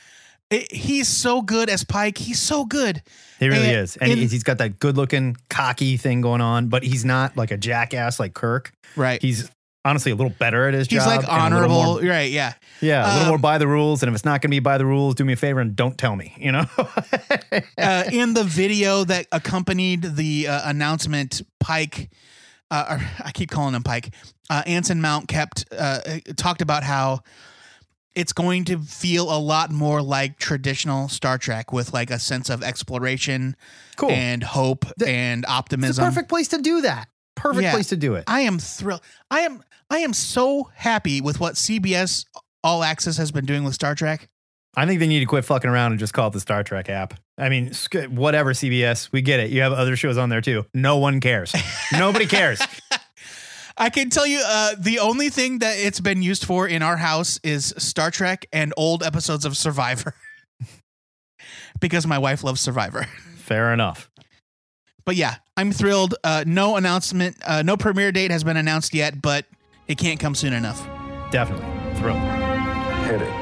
it, 0.50 0.72
he's 0.72 1.08
so 1.08 1.42
good 1.42 1.68
as 1.68 1.84
Pike. 1.84 2.18
He's 2.18 2.40
so 2.40 2.64
good. 2.64 3.02
he 3.38 3.48
really 3.48 3.68
And 3.68 3.76
is, 3.78 3.96
and 3.96 4.10
in- 4.12 4.18
he's 4.18 4.42
got 4.42 4.58
that 4.58 4.78
good-looking, 4.78 5.36
cocky 5.48 5.96
thing 5.96 6.20
going 6.20 6.40
on. 6.40 6.68
But 6.68 6.82
he's 6.84 7.04
not 7.04 7.36
like 7.36 7.50
a 7.50 7.56
jackass 7.56 8.18
like 8.20 8.34
Kirk. 8.34 8.72
Right. 8.96 9.20
He's 9.22 9.50
honestly 9.84 10.12
a 10.12 10.14
little 10.14 10.32
better 10.38 10.68
at 10.68 10.74
his 10.74 10.88
He's 10.88 10.98
job. 11.00 11.06
like 11.08 11.20
and 11.20 11.54
a 11.54 11.56
little 11.58 11.72
honorable. 11.76 12.00
more- 12.02 12.10
right. 12.10 12.30
Yeah. 12.30 12.52
yeah, 12.80 13.04
a 13.04 13.08
little 13.08 13.22
Um, 13.22 13.28
more 13.30 13.38
by 13.38 13.58
the 13.58 13.66
rules. 13.66 14.02
And 14.02 14.10
if 14.10 14.14
it's 14.14 14.24
not 14.24 14.42
going 14.42 14.50
to 14.50 14.54
be 14.54 14.58
by 14.60 14.76
the 14.78 14.86
rules, 14.86 15.14
do 15.14 15.24
me 15.24 15.32
a 15.32 15.36
favor 15.36 15.58
and 15.60 15.74
don't 15.74 15.96
tell 15.98 16.14
me. 16.16 16.34
You 16.38 16.52
know. 16.52 16.66
uh, 17.78 18.04
in 18.12 18.34
the 18.34 18.44
video 18.44 19.04
that 19.04 19.26
accompanied 19.32 20.02
the 20.02 20.48
uh, 20.48 20.68
announcement, 20.70 21.42
Pike, 21.60 22.10
uh, 22.70 22.86
or 22.90 23.00
I 23.24 23.32
keep 23.32 23.50
calling 23.50 23.74
him 23.74 23.82
Pike, 23.82 24.14
uh, 24.48 24.62
Anson 24.66 25.00
Mount 25.00 25.28
kept 25.28 25.64
uh, 25.76 26.00
talked 26.36 26.62
about 26.62 26.82
how 26.82 27.20
it's 28.14 28.32
going 28.32 28.64
to 28.64 28.78
feel 28.78 29.32
a 29.32 29.38
lot 29.38 29.70
more 29.70 30.02
like 30.02 30.36
traditional 30.38 31.08
Star 31.08 31.38
Trek 31.38 31.72
with 31.72 31.92
like 31.92 32.10
a 32.10 32.18
sense 32.18 32.50
of 32.50 32.62
exploration 32.62 33.54
cool. 33.96 34.10
and 34.10 34.42
hope 34.42 34.84
The- 34.96 35.08
and 35.08 35.44
it's 35.44 35.52
optimism. 35.52 36.04
a 36.04 36.08
perfect 36.08 36.28
place 36.28 36.48
to 36.48 36.58
do 36.60 36.80
that. 36.82 37.08
Perfect 37.36 37.62
Yeah. 37.62 37.72
place 37.72 37.88
to 37.88 37.96
do 37.96 38.16
it. 38.16 38.24
I 38.26 38.40
am 38.40 38.58
thrilled. 38.58 39.00
I 39.30 39.40
am 39.40 39.62
I 39.88 39.98
am 39.98 40.12
so 40.12 40.70
happy 40.74 41.20
with 41.20 41.40
what 41.40 41.54
CBS 41.54 42.24
All 42.62 42.82
Access 42.84 43.16
has 43.16 43.30
been 43.32 43.46
doing 43.46 43.64
with 43.64 43.74
Star 43.74 43.94
Trek. 43.94 44.28
I 44.76 44.86
think 44.86 45.00
they 45.00 45.06
need 45.08 45.20
to 45.20 45.26
quit 45.26 45.44
fucking 45.44 45.68
around 45.70 45.92
and 45.92 45.98
just 45.98 46.12
call 46.12 46.28
it 46.28 46.32
the 46.32 46.40
Star 46.40 46.62
Trek 46.62 46.88
app. 46.90 47.14
I 47.40 47.48
mean, 47.48 47.72
whatever, 48.10 48.52
CBS, 48.52 49.10
we 49.12 49.22
get 49.22 49.40
it. 49.40 49.50
You 49.50 49.62
have 49.62 49.72
other 49.72 49.96
shows 49.96 50.18
on 50.18 50.28
there 50.28 50.40
too. 50.40 50.66
No 50.74 50.98
one 50.98 51.20
cares. 51.20 51.54
Nobody 51.92 52.26
cares. 52.26 52.60
I 53.76 53.88
can 53.88 54.10
tell 54.10 54.26
you, 54.26 54.42
uh, 54.44 54.74
the 54.78 54.98
only 54.98 55.30
thing 55.30 55.60
that 55.60 55.78
it's 55.78 56.00
been 56.00 56.22
used 56.22 56.44
for 56.44 56.68
in 56.68 56.82
our 56.82 56.98
house 56.98 57.40
is 57.42 57.72
Star 57.78 58.10
Trek 58.10 58.46
and 58.52 58.74
old 58.76 59.02
episodes 59.02 59.46
of 59.46 59.56
Survivor, 59.56 60.14
because 61.80 62.06
my 62.06 62.18
wife 62.18 62.44
loves 62.44 62.60
Survivor. 62.60 63.04
Fair 63.36 63.72
enough. 63.72 64.10
But 65.06 65.16
yeah, 65.16 65.36
I'm 65.56 65.72
thrilled. 65.72 66.14
Uh, 66.22 66.44
no 66.46 66.76
announcement, 66.76 67.38
uh, 67.44 67.62
no 67.62 67.78
premiere 67.78 68.12
date 68.12 68.30
has 68.30 68.44
been 68.44 68.58
announced 68.58 68.92
yet, 68.92 69.22
but 69.22 69.46
it 69.88 69.96
can't 69.96 70.20
come 70.20 70.34
soon 70.34 70.52
enough. 70.52 70.86
Definitely 71.30 71.66
thrilled. 71.98 72.20
Hit 73.06 73.22
it. 73.22 73.39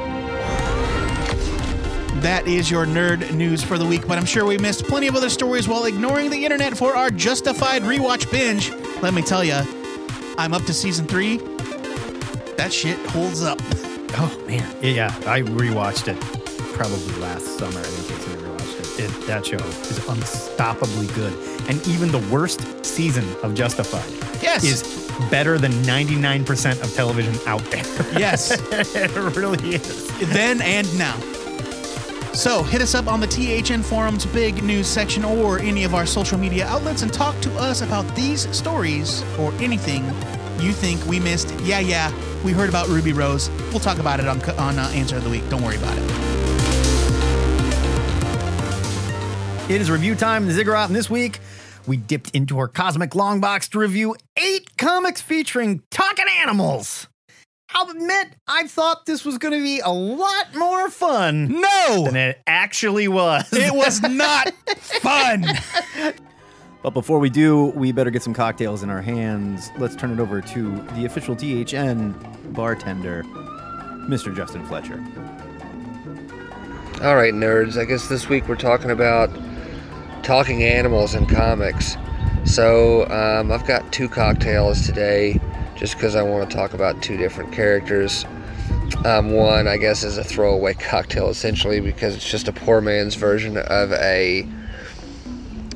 That 2.22 2.48
is 2.48 2.70
your 2.70 2.84
nerd 2.84 3.32
news 3.32 3.62
for 3.62 3.78
the 3.78 3.86
week, 3.86 4.06
but 4.08 4.18
I'm 4.18 4.24
sure 4.24 4.44
we 4.44 4.58
missed 4.58 4.84
plenty 4.84 5.06
of 5.06 5.14
other 5.14 5.30
stories 5.30 5.68
while 5.68 5.84
ignoring 5.84 6.30
the 6.30 6.44
internet 6.44 6.76
for 6.76 6.96
our 6.96 7.10
justified 7.10 7.82
rewatch 7.82 8.30
binge. 8.30 8.70
Let 9.02 9.14
me 9.14 9.22
tell 9.22 9.44
you, 9.44 9.60
I'm 10.36 10.52
up 10.52 10.64
to 10.64 10.74
season 10.74 11.06
three. 11.06 11.36
That 12.56 12.70
shit 12.72 12.98
holds 13.10 13.42
up. 13.42 13.58
Oh 14.20 14.42
man, 14.48 14.74
yeah, 14.82 15.14
I 15.26 15.42
rewatched 15.42 16.08
it 16.08 16.20
probably 16.74 17.14
last 17.20 17.46
summer. 17.58 17.78
I 17.78 17.82
think 17.82 18.20
I 18.20 18.42
rewatched 18.42 18.98
it. 18.98 19.04
it. 19.04 19.26
That 19.28 19.46
show 19.46 19.56
is 19.56 19.98
unstoppably 20.00 21.14
good, 21.14 21.32
and 21.68 21.86
even 21.86 22.10
the 22.10 22.26
worst 22.32 22.84
season 22.84 23.24
of 23.44 23.54
Justified 23.54 24.10
Yes. 24.42 24.64
is 24.64 24.82
better 25.30 25.56
than 25.58 25.72
99% 25.84 26.82
of 26.82 26.92
television 26.94 27.36
out 27.46 27.62
there. 27.70 27.84
Yes. 28.18 28.50
it 28.96 29.14
really 29.36 29.76
is. 29.76 30.30
then 30.32 30.60
and 30.62 30.98
now. 30.98 31.16
So 32.38 32.62
hit 32.62 32.80
us 32.80 32.94
up 32.94 33.08
on 33.08 33.18
the 33.18 33.26
THN 33.26 33.82
Forums 33.82 34.24
big 34.24 34.62
news 34.62 34.86
section 34.86 35.24
or 35.24 35.58
any 35.58 35.82
of 35.82 35.92
our 35.92 36.06
social 36.06 36.38
media 36.38 36.68
outlets 36.68 37.02
and 37.02 37.12
talk 37.12 37.38
to 37.40 37.52
us 37.54 37.82
about 37.82 38.14
these 38.14 38.48
stories 38.56 39.24
or 39.40 39.52
anything 39.54 40.04
you 40.60 40.70
think 40.70 41.04
we 41.06 41.18
missed. 41.18 41.52
Yeah, 41.62 41.80
yeah, 41.80 42.12
we 42.44 42.52
heard 42.52 42.68
about 42.68 42.86
Ruby 42.86 43.12
Rose. 43.12 43.50
We'll 43.72 43.80
talk 43.80 43.98
about 43.98 44.20
it 44.20 44.28
on 44.28 44.40
on 44.50 44.78
uh, 44.78 44.88
Answer 44.94 45.16
of 45.16 45.24
the 45.24 45.30
Week. 45.30 45.42
Don't 45.50 45.64
worry 45.64 45.78
about 45.78 45.98
it. 45.98 46.04
It 49.68 49.80
is 49.80 49.90
review 49.90 50.14
time 50.14 50.42
in 50.42 50.48
the 50.48 50.54
Ziggurat, 50.54 50.86
and 50.86 50.94
this 50.94 51.10
week 51.10 51.40
we 51.88 51.96
dipped 51.96 52.30
into 52.36 52.56
our 52.60 52.68
cosmic 52.68 53.16
long 53.16 53.40
box 53.40 53.68
to 53.70 53.80
review 53.80 54.14
eight 54.36 54.76
comics 54.76 55.20
featuring 55.20 55.82
talking 55.90 56.26
animals. 56.38 57.08
I'll 57.74 57.90
admit, 57.90 58.28
I 58.46 58.66
thought 58.66 59.04
this 59.06 59.24
was 59.24 59.36
going 59.38 59.52
to 59.52 59.62
be 59.62 59.80
a 59.80 59.90
lot 59.90 60.54
more 60.54 60.88
fun 60.90 61.48
No! 61.60 62.04
than 62.04 62.14
No, 62.14 62.20
it 62.20 62.40
actually 62.46 63.08
was. 63.08 63.46
it 63.52 63.74
was 63.74 64.00
not 64.02 64.50
fun. 64.78 65.44
But 66.82 66.90
before 66.90 67.18
we 67.18 67.28
do, 67.28 67.66
we 67.76 67.92
better 67.92 68.10
get 68.10 68.22
some 68.22 68.32
cocktails 68.32 68.82
in 68.82 68.88
our 68.90 69.02
hands. 69.02 69.70
Let's 69.78 69.94
turn 69.96 70.10
it 70.12 70.20
over 70.20 70.40
to 70.40 70.82
the 70.94 71.04
official 71.04 71.36
THN 71.36 72.14
bartender, 72.52 73.22
Mr. 74.08 74.34
Justin 74.34 74.64
Fletcher. 74.66 75.04
All 77.02 77.14
right, 77.16 77.34
nerds. 77.34 77.76
I 77.80 77.84
guess 77.84 78.08
this 78.08 78.28
week 78.28 78.48
we're 78.48 78.56
talking 78.56 78.90
about 78.90 79.28
talking 80.22 80.62
animals 80.64 81.14
in 81.14 81.26
comics. 81.26 81.96
So 82.44 83.08
um, 83.10 83.52
I've 83.52 83.66
got 83.66 83.92
two 83.92 84.08
cocktails 84.08 84.86
today, 84.86 85.38
just 85.78 85.94
because 85.94 86.14
I 86.14 86.22
want 86.22 86.50
to 86.50 86.56
talk 86.56 86.74
about 86.74 87.02
two 87.02 87.16
different 87.16 87.52
characters. 87.52 88.24
Um, 89.04 89.30
one, 89.30 89.68
I 89.68 89.76
guess, 89.76 90.02
is 90.02 90.18
a 90.18 90.24
throwaway 90.24 90.74
cocktail 90.78 91.28
essentially 91.30 91.80
because 91.80 92.16
it's 92.16 92.28
just 92.28 92.48
a 92.48 92.52
poor 92.52 92.80
man's 92.80 93.14
version 93.14 93.56
of 93.56 93.92
a 93.92 94.46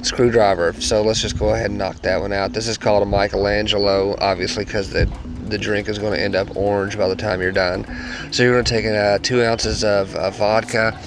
screwdriver. 0.02 0.72
So 0.74 1.02
let's 1.02 1.22
just 1.22 1.38
go 1.38 1.50
ahead 1.50 1.70
and 1.70 1.78
knock 1.78 1.96
that 2.02 2.20
one 2.20 2.32
out. 2.32 2.52
This 2.52 2.66
is 2.66 2.76
called 2.76 3.02
a 3.02 3.06
Michelangelo, 3.06 4.16
obviously, 4.18 4.64
because 4.64 4.90
the 4.90 5.10
the 5.52 5.58
drink 5.58 5.88
is 5.88 5.98
going 5.98 6.14
to 6.14 6.20
end 6.20 6.34
up 6.34 6.56
orange 6.56 6.96
by 6.96 7.06
the 7.08 7.16
time 7.16 7.42
you're 7.42 7.52
done. 7.52 7.84
So 8.32 8.42
you're 8.42 8.52
going 8.52 8.64
to 8.64 8.70
take 8.72 8.86
uh, 8.86 9.18
two 9.18 9.42
ounces 9.44 9.84
of, 9.84 10.14
of 10.16 10.38
vodka, 10.38 10.98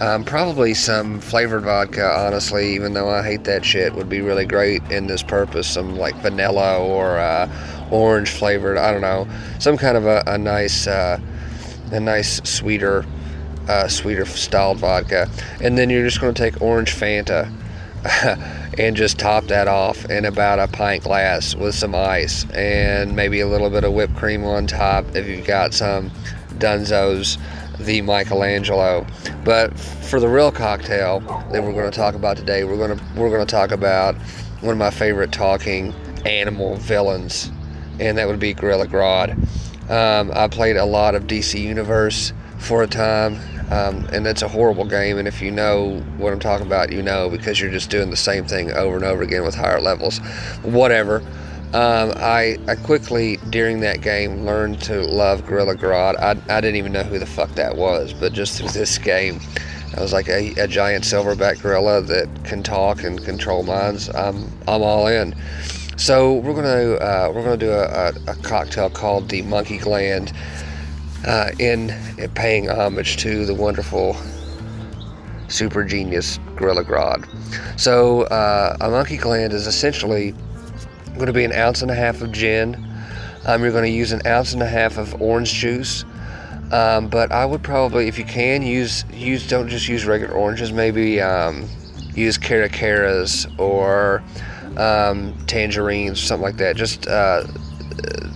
um, 0.00 0.24
probably 0.24 0.74
some 0.74 1.20
flavored 1.20 1.62
vodka. 1.62 2.04
Honestly, 2.04 2.74
even 2.74 2.94
though 2.94 3.08
I 3.08 3.22
hate 3.22 3.44
that 3.44 3.64
shit, 3.64 3.94
would 3.94 4.08
be 4.08 4.20
really 4.20 4.44
great 4.44 4.82
in 4.90 5.06
this 5.06 5.22
purpose. 5.22 5.68
Some 5.68 5.96
like 5.96 6.16
vanilla 6.16 6.78
or 6.84 7.18
uh, 7.18 7.46
orange 7.92 8.30
flavored. 8.30 8.78
I 8.78 8.90
don't 8.90 9.02
know, 9.02 9.28
some 9.58 9.76
kind 9.76 9.96
of 9.96 10.06
a, 10.06 10.22
a 10.26 10.38
nice 10.38 10.86
uh, 10.86 11.20
a 11.92 12.00
nice 12.00 12.40
sweeter 12.42 13.04
uh, 13.68 13.86
sweeter 13.88 14.24
styled 14.26 14.78
vodka, 14.78 15.30
and 15.60 15.78
then 15.78 15.90
you're 15.90 16.04
just 16.04 16.20
going 16.20 16.34
to 16.34 16.42
take 16.42 16.60
orange 16.60 16.94
Fanta 16.94 17.52
and 18.78 18.96
just 18.96 19.18
top 19.18 19.44
that 19.44 19.68
off 19.68 20.04
in 20.06 20.24
about 20.24 20.58
a 20.58 20.66
pint 20.66 21.04
glass 21.04 21.54
with 21.54 21.74
some 21.74 21.94
ice 21.94 22.50
and 22.50 23.14
maybe 23.14 23.40
a 23.40 23.46
little 23.46 23.70
bit 23.70 23.84
of 23.84 23.92
whipped 23.92 24.16
cream 24.16 24.44
on 24.44 24.66
top 24.66 25.04
if 25.14 25.28
you've 25.28 25.46
got 25.46 25.72
some 25.72 26.10
Dunzo's 26.58 27.38
the 27.78 28.00
Michelangelo. 28.02 29.06
But 29.44 29.78
for 29.78 30.20
the 30.20 30.28
real 30.28 30.50
cocktail 30.50 31.20
that 31.20 31.62
we're 31.62 31.72
going 31.72 31.90
to 31.90 31.96
talk 31.96 32.14
about 32.14 32.36
today, 32.36 32.64
we're 32.64 32.76
going 32.76 32.96
to 32.96 33.04
we're 33.16 33.30
going 33.30 33.46
to 33.46 33.50
talk 33.50 33.70
about 33.70 34.16
one 34.60 34.72
of 34.72 34.78
my 34.78 34.90
favorite 34.90 35.32
talking 35.32 35.94
animal 36.24 36.76
villains, 36.76 37.50
and 38.08 38.18
that 38.18 38.26
would 38.26 38.40
be 38.40 38.52
Gorilla 38.54 38.86
Grodd. 38.86 39.36
Um, 39.90 40.30
I 40.34 40.48
played 40.48 40.76
a 40.76 40.84
lot 40.84 41.14
of 41.14 41.24
DC 41.24 41.60
Universe 41.60 42.32
for 42.58 42.82
a 42.82 42.86
time, 42.86 43.34
um, 43.70 44.06
and 44.12 44.24
that's 44.24 44.42
a 44.42 44.48
horrible 44.48 44.84
game. 44.84 45.18
And 45.18 45.26
if 45.26 45.42
you 45.42 45.50
know 45.50 46.00
what 46.16 46.32
I'm 46.32 46.40
talking 46.40 46.66
about, 46.66 46.92
you 46.92 47.02
know 47.02 47.28
because 47.28 47.60
you're 47.60 47.70
just 47.70 47.90
doing 47.90 48.10
the 48.10 48.16
same 48.16 48.44
thing 48.44 48.72
over 48.72 48.96
and 48.96 49.04
over 49.04 49.22
again 49.22 49.42
with 49.44 49.54
higher 49.54 49.80
levels. 49.80 50.18
Whatever. 50.62 51.22
Um, 51.74 52.12
I, 52.16 52.58
I 52.68 52.74
quickly 52.74 53.38
during 53.48 53.80
that 53.80 54.02
game 54.02 54.44
learned 54.44 54.82
to 54.82 55.00
love 55.00 55.46
Gorilla 55.46 55.74
Grodd. 55.74 56.18
I, 56.18 56.32
I 56.54 56.60
didn't 56.60 56.76
even 56.76 56.92
know 56.92 57.02
who 57.02 57.18
the 57.18 57.24
fuck 57.24 57.50
that 57.54 57.74
was, 57.76 58.12
but 58.12 58.34
just 58.34 58.58
through 58.58 58.68
this 58.68 58.98
game, 58.98 59.40
I 59.96 60.00
was 60.00 60.12
like 60.12 60.28
a, 60.28 60.52
a 60.58 60.66
giant 60.66 61.04
silverback 61.04 61.60
gorilla 61.60 62.00
that 62.02 62.28
can 62.44 62.62
talk 62.62 63.04
and 63.04 63.22
control 63.22 63.62
minds. 63.62 64.08
I'm 64.14 64.50
I'm 64.66 64.82
all 64.82 65.06
in. 65.06 65.34
So 66.02 66.32
we're 66.34 66.54
gonna 66.54 66.94
uh, 66.94 67.32
we're 67.32 67.44
gonna 67.44 67.56
do 67.56 67.70
a, 67.70 67.84
a, 67.84 68.12
a, 68.26 68.34
cocktail 68.42 68.90
called 68.90 69.28
the 69.28 69.42
Monkey 69.42 69.78
Gland, 69.78 70.32
uh, 71.24 71.52
in, 71.60 71.90
in 72.18 72.28
paying 72.30 72.68
homage 72.68 73.18
to 73.18 73.46
the 73.46 73.54
wonderful 73.54 74.16
super 75.46 75.84
genius 75.84 76.40
Gorilla 76.56 76.82
Grodd. 76.82 77.24
So 77.78 78.22
uh, 78.22 78.76
a 78.80 78.90
Monkey 78.90 79.16
Gland 79.16 79.52
is 79.52 79.68
essentially 79.68 80.34
going 81.14 81.26
to 81.26 81.32
be 81.32 81.44
an 81.44 81.52
ounce 81.52 81.82
and 81.82 81.90
a 81.92 81.94
half 81.94 82.20
of 82.20 82.32
gin. 82.32 82.84
Um, 83.46 83.62
you're 83.62 83.70
going 83.70 83.84
to 83.84 83.96
use 83.96 84.10
an 84.10 84.26
ounce 84.26 84.54
and 84.54 84.62
a 84.62 84.68
half 84.68 84.98
of 84.98 85.22
orange 85.22 85.54
juice. 85.54 86.04
Um, 86.72 87.06
but 87.06 87.30
I 87.30 87.46
would 87.46 87.62
probably, 87.62 88.08
if 88.08 88.18
you 88.18 88.24
can, 88.24 88.62
use 88.62 89.04
use 89.12 89.46
don't 89.46 89.68
just 89.68 89.86
use 89.86 90.04
regular 90.04 90.34
oranges. 90.34 90.72
Maybe 90.72 91.20
um, 91.20 91.68
use 92.12 92.38
caracaras 92.38 93.46
or 93.56 94.20
um, 94.78 95.34
tangerines, 95.46 96.20
something 96.20 96.42
like 96.42 96.56
that. 96.58 96.76
Just 96.76 97.06
uh, 97.06 97.44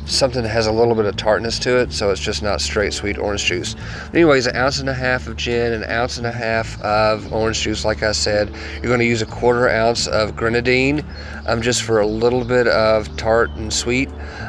something 0.07 0.43
that 0.43 0.49
has 0.49 0.67
a 0.67 0.73
little 0.73 0.95
bit 0.95 1.05
of 1.05 1.17
tartness 1.17 1.59
to 1.59 1.79
it, 1.79 1.93
so 1.93 2.11
it's 2.11 2.21
just 2.21 2.43
not 2.43 2.61
straight 2.61 2.93
sweet 2.93 3.19
orange 3.19 3.45
juice. 3.45 3.75
But 4.07 4.15
anyways, 4.15 4.47
an 4.47 4.57
ounce 4.57 4.79
and 4.79 4.89
a 4.89 4.95
half 4.95 5.27
of 5.27 5.37
gin, 5.37 5.73
an 5.73 5.85
ounce 5.85 6.17
and 6.17 6.27
a 6.27 6.33
half 6.33 6.81
of 6.83 7.33
orange 7.33 7.61
juice, 7.63 7.85
like 7.85 8.03
I 8.03 8.13
said. 8.13 8.55
You're 8.75 8.89
going 8.89 9.01
to 9.01 9.07
use 9.07 9.23
a 9.23 9.27
quarter 9.27 9.69
ounce 9.69 10.07
of 10.07 10.37
grenadine, 10.37 11.05
um, 11.47 11.61
just 11.61 11.83
for 11.83 12.01
a 12.01 12.07
little 12.07 12.45
bit 12.45 12.69
of 12.69 13.15
tart 13.17 13.51
and 13.53 13.73
sweet, 13.73 14.09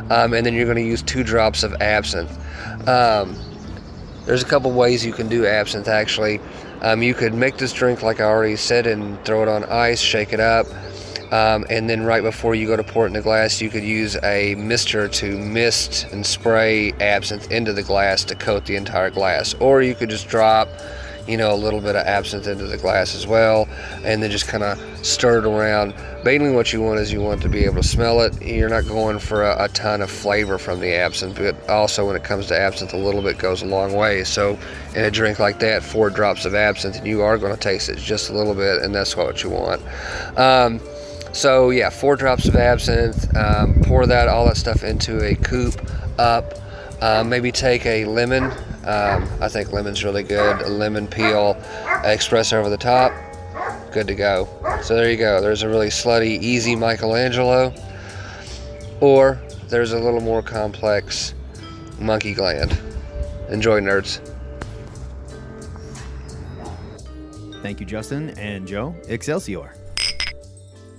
um, 0.09 0.33
and 0.33 0.45
then 0.45 0.53
you're 0.53 0.65
going 0.65 0.77
to 0.77 0.83
use 0.83 1.01
two 1.01 1.23
drops 1.23 1.63
of 1.63 1.73
absinthe. 1.81 2.31
Um, 2.87 3.35
there's 4.25 4.43
a 4.43 4.47
couple 4.47 4.71
ways 4.71 5.05
you 5.05 5.13
can 5.13 5.27
do 5.27 5.45
absinthe 5.45 5.87
actually. 5.87 6.39
Um, 6.81 7.01
you 7.01 7.15
could 7.15 7.33
make 7.33 7.57
this 7.57 7.73
drink 7.73 8.03
like 8.03 8.19
I 8.19 8.25
already 8.25 8.55
said 8.55 8.85
and 8.85 9.23
throw 9.25 9.41
it 9.41 9.47
on 9.47 9.63
ice, 9.63 9.99
shake 9.99 10.33
it 10.33 10.39
up. 10.39 10.67
Um, 11.31 11.65
and 11.69 11.89
then 11.89 12.03
right 12.03 12.23
before 12.23 12.55
you 12.55 12.67
go 12.67 12.77
to 12.77 12.83
pour 12.83 13.03
it 13.05 13.07
in 13.07 13.13
the 13.13 13.21
glass, 13.21 13.61
you 13.61 13.69
could 13.69 13.83
use 13.83 14.15
a 14.23 14.55
mister 14.55 15.07
to 15.07 15.37
mist 15.37 16.07
and 16.11 16.25
spray 16.25 16.93
absinthe 16.93 17.51
into 17.51 17.73
the 17.73 17.83
glass 17.83 18.23
to 18.25 18.35
coat 18.35 18.65
the 18.65 18.75
entire 18.75 19.09
glass. 19.09 19.53
Or 19.55 19.81
you 19.81 19.93
could 19.93 20.09
just 20.09 20.29
drop, 20.29 20.69
you 21.27 21.35
know, 21.35 21.53
a 21.53 21.55
little 21.55 21.81
bit 21.81 21.97
of 21.97 22.05
absinthe 22.07 22.47
into 22.47 22.65
the 22.65 22.77
glass 22.77 23.13
as 23.13 23.27
well, 23.27 23.67
and 24.05 24.23
then 24.23 24.31
just 24.31 24.47
kind 24.47 24.63
of 24.63 24.79
stir 25.05 25.39
it 25.39 25.45
around. 25.45 25.93
Mainly, 26.23 26.51
what 26.51 26.71
you 26.71 26.81
want 26.81 26.99
is 26.99 27.11
you 27.11 27.21
want 27.21 27.41
to 27.41 27.49
be 27.49 27.65
able 27.65 27.75
to 27.75 27.87
smell 27.87 28.21
it. 28.21 28.41
You're 28.41 28.69
not 28.69 28.87
going 28.87 29.19
for 29.19 29.43
a, 29.43 29.65
a 29.65 29.67
ton 29.69 30.01
of 30.01 30.09
flavor 30.09 30.57
from 30.57 30.79
the 30.79 30.93
absinthe, 30.93 31.37
but 31.37 31.69
also 31.69 32.07
when 32.07 32.15
it 32.15 32.23
comes 32.23 32.47
to 32.47 32.57
absinthe, 32.57 32.93
a 32.93 32.97
little 32.97 33.21
bit 33.21 33.37
goes 33.37 33.61
a 33.61 33.65
long 33.65 33.93
way. 33.93 34.23
So, 34.23 34.57
in 34.95 35.03
a 35.03 35.11
drink 35.11 35.39
like 35.39 35.59
that, 35.59 35.83
four 35.83 36.09
drops 36.09 36.45
of 36.45 36.55
absinthe, 36.55 36.97
and 36.97 37.07
you 37.07 37.21
are 37.21 37.37
going 37.37 37.53
to 37.53 37.59
taste 37.59 37.89
it 37.89 37.97
just 37.97 38.29
a 38.29 38.33
little 38.33 38.55
bit, 38.55 38.81
and 38.81 38.95
that's 38.95 39.17
what 39.17 39.43
you 39.43 39.49
want. 39.49 39.81
Um, 40.37 40.79
so 41.31 41.69
yeah, 41.69 41.89
four 41.89 42.15
drops 42.15 42.47
of 42.47 42.55
absinthe. 42.55 43.35
Um, 43.35 43.81
pour 43.83 44.05
that 44.05 44.27
all 44.27 44.45
that 44.45 44.57
stuff 44.57 44.83
into 44.83 45.23
a 45.23 45.35
coupe 45.35 45.79
up. 46.19 46.53
Um, 47.01 47.29
maybe 47.29 47.51
take 47.51 47.85
a 47.85 48.05
lemon. 48.05 48.45
Um, 48.85 49.29
I 49.41 49.49
think 49.49 49.71
lemon's 49.71 50.03
really 50.03 50.23
good. 50.23 50.61
A 50.61 50.69
lemon 50.69 51.07
peel, 51.07 51.55
espresso 52.03 52.53
over 52.53 52.69
the 52.69 52.77
top. 52.77 53.11
Good 53.91 54.07
to 54.07 54.15
go. 54.15 54.47
So 54.81 54.95
there 54.95 55.09
you 55.09 55.17
go. 55.17 55.41
There's 55.41 55.61
a 55.61 55.69
really 55.69 55.89
slutty, 55.89 56.41
easy 56.41 56.75
Michelangelo. 56.75 57.73
Or 59.01 59.39
there's 59.69 59.91
a 59.91 59.99
little 59.99 60.21
more 60.21 60.41
complex 60.41 61.33
monkey 61.99 62.33
gland. 62.33 62.79
Enjoy, 63.49 63.79
nerds. 63.79 64.19
Thank 67.61 67.79
you, 67.79 67.85
Justin 67.85 68.29
and 68.31 68.67
Joe. 68.67 68.95
Excelsior. 69.07 69.76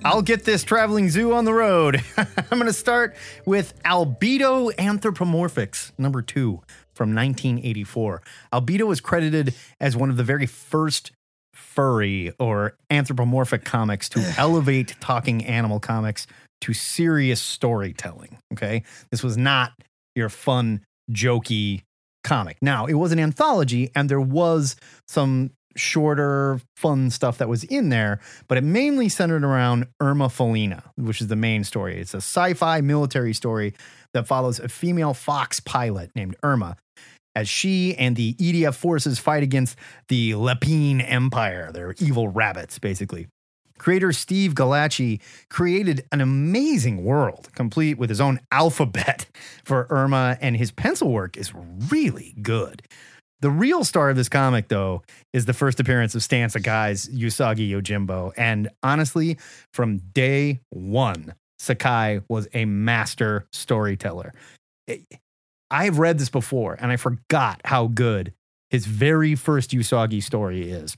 I'll 0.05 0.23
get 0.23 0.45
this 0.45 0.63
traveling 0.63 1.11
zoo 1.11 1.33
on 1.33 1.45
the 1.45 1.53
road. 1.53 2.03
I'm 2.17 2.59
going 2.59 2.67
to 2.67 2.73
start 2.73 3.17
with 3.45 3.75
Albedo 3.83 4.73
Anthropomorphics, 4.77 5.91
number 5.99 6.23
two 6.23 6.63
from 6.95 7.15
1984. 7.15 8.23
Albedo 8.53 8.93
is 8.93 9.01
credited 9.01 9.55
as 9.81 9.97
one 9.97 10.09
of 10.09 10.17
the 10.17 10.23
very 10.23 10.47
first 10.47 11.11
furry 11.53 12.33
or 12.39 12.77
anthropomorphic 12.91 13.65
comics 13.65 14.09
to 14.11 14.35
elevate 14.39 14.95
talking 15.01 15.45
animal 15.45 15.81
comics 15.81 16.27
to 16.61 16.73
serious 16.73 17.41
storytelling. 17.41 18.39
Okay. 18.53 18.85
This 19.11 19.23
was 19.25 19.37
not 19.37 19.73
your 20.15 20.29
fun, 20.29 20.85
jokey 21.11 21.83
comic. 22.23 22.59
Now, 22.63 22.87
it 22.87 22.95
was 22.95 23.11
an 23.11 23.19
anthology 23.19 23.91
and 23.95 24.09
there 24.09 24.21
was 24.21 24.77
some 25.09 25.51
shorter, 25.77 26.61
fun 26.77 27.11
stuff 27.11 27.39
that 27.39 27.49
was 27.49 27.65
in 27.65 27.89
there, 27.89 28.21
but 28.49 28.59
it 28.59 28.65
mainly 28.65 29.09
centered 29.09 29.45
around 29.45 29.87
Erma 30.01 30.29
Felna, 30.29 30.83
which 30.97 31.21
is 31.21 31.29
the 31.29 31.37
main 31.37 31.65
story. 31.65 32.01
It's 32.01 32.15
a 32.15 32.19
sci 32.19 32.55
fi 32.55 32.81
military 32.81 33.33
story 33.33 33.75
that 34.15 34.27
follows 34.27 34.59
a 34.59 34.69
female 34.69 35.15
fox 35.15 35.61
pilot 35.61 36.11
named 36.15 36.37
Erma 36.43 36.77
as 37.37 37.49
she 37.49 37.95
and 37.97 38.17
the 38.17 38.35
EDF 38.35 38.75
forces 38.75 39.19
fight 39.19 39.43
against 39.45 39.77
the 40.09 40.33
Lepine 40.33 41.01
Empire. 41.01 41.71
They're 41.73 41.95
evil 41.99 42.29
rabbits, 42.29 42.79
basically. 42.81 43.29
Creator 43.79 44.13
Steve 44.13 44.55
Gallacci 44.55 45.21
created 45.49 46.05
an 46.11 46.21
amazing 46.21 47.05
world, 47.05 47.49
complete 47.55 47.97
with 47.97 48.11
his 48.11 48.21
own 48.21 48.41
alphabet 48.51 49.27
for 49.65 49.87
Erma, 49.89 50.37
and 50.41 50.57
his 50.57 50.73
pencil 50.73 51.11
work 51.13 51.37
is 51.37 51.53
really 51.89 52.35
good. 52.43 52.83
The 53.40 53.51
real 53.51 53.85
star 53.85 54.11
of 54.11 54.16
this 54.16 54.29
comic, 54.29 54.68
though, 54.68 55.03
is 55.33 55.44
the 55.44 55.53
first 55.53 55.79
appearance 55.79 56.14
of 56.14 56.22
Stan 56.22 56.51
Sakai's 56.51 57.09
Usagi 57.09 57.70
Yojimbo. 57.70 58.33
And 58.37 58.68
honestly, 58.83 59.38
from 59.72 59.98
day 59.98 60.61
one, 60.70 61.35
Sakai 61.61 62.20
was 62.29 62.48
a 62.53 62.64
master 62.64 63.46
storyteller. 63.53 64.33
I've 65.70 65.98
read 65.98 66.18
this 66.18 66.31
before 66.31 66.77
and 66.81 66.90
I 66.90 66.96
forgot 66.96 67.61
how 67.64 67.88
good 67.88 68.33
his 68.70 68.87
very 68.87 69.35
first 69.35 69.70
Usagi 69.70 70.22
story 70.22 70.70
is. 70.70 70.96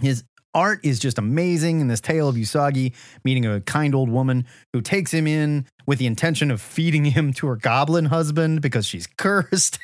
His 0.00 0.24
art 0.54 0.80
is 0.84 0.98
just 0.98 1.18
amazing 1.18 1.80
in 1.80 1.88
this 1.88 2.00
tale 2.00 2.28
of 2.28 2.36
Usagi 2.36 2.92
meeting 3.24 3.44
a 3.44 3.60
kind 3.62 3.94
old 3.94 4.08
woman 4.08 4.46
who 4.72 4.80
takes 4.80 5.12
him 5.12 5.26
in 5.26 5.66
with 5.86 5.98
the 5.98 6.06
intention 6.06 6.50
of 6.50 6.60
feeding 6.60 7.04
him 7.04 7.32
to 7.34 7.46
her 7.48 7.56
goblin 7.56 8.06
husband 8.06 8.62
because 8.62 8.86
she's 8.86 9.06
cursed. 9.18 9.78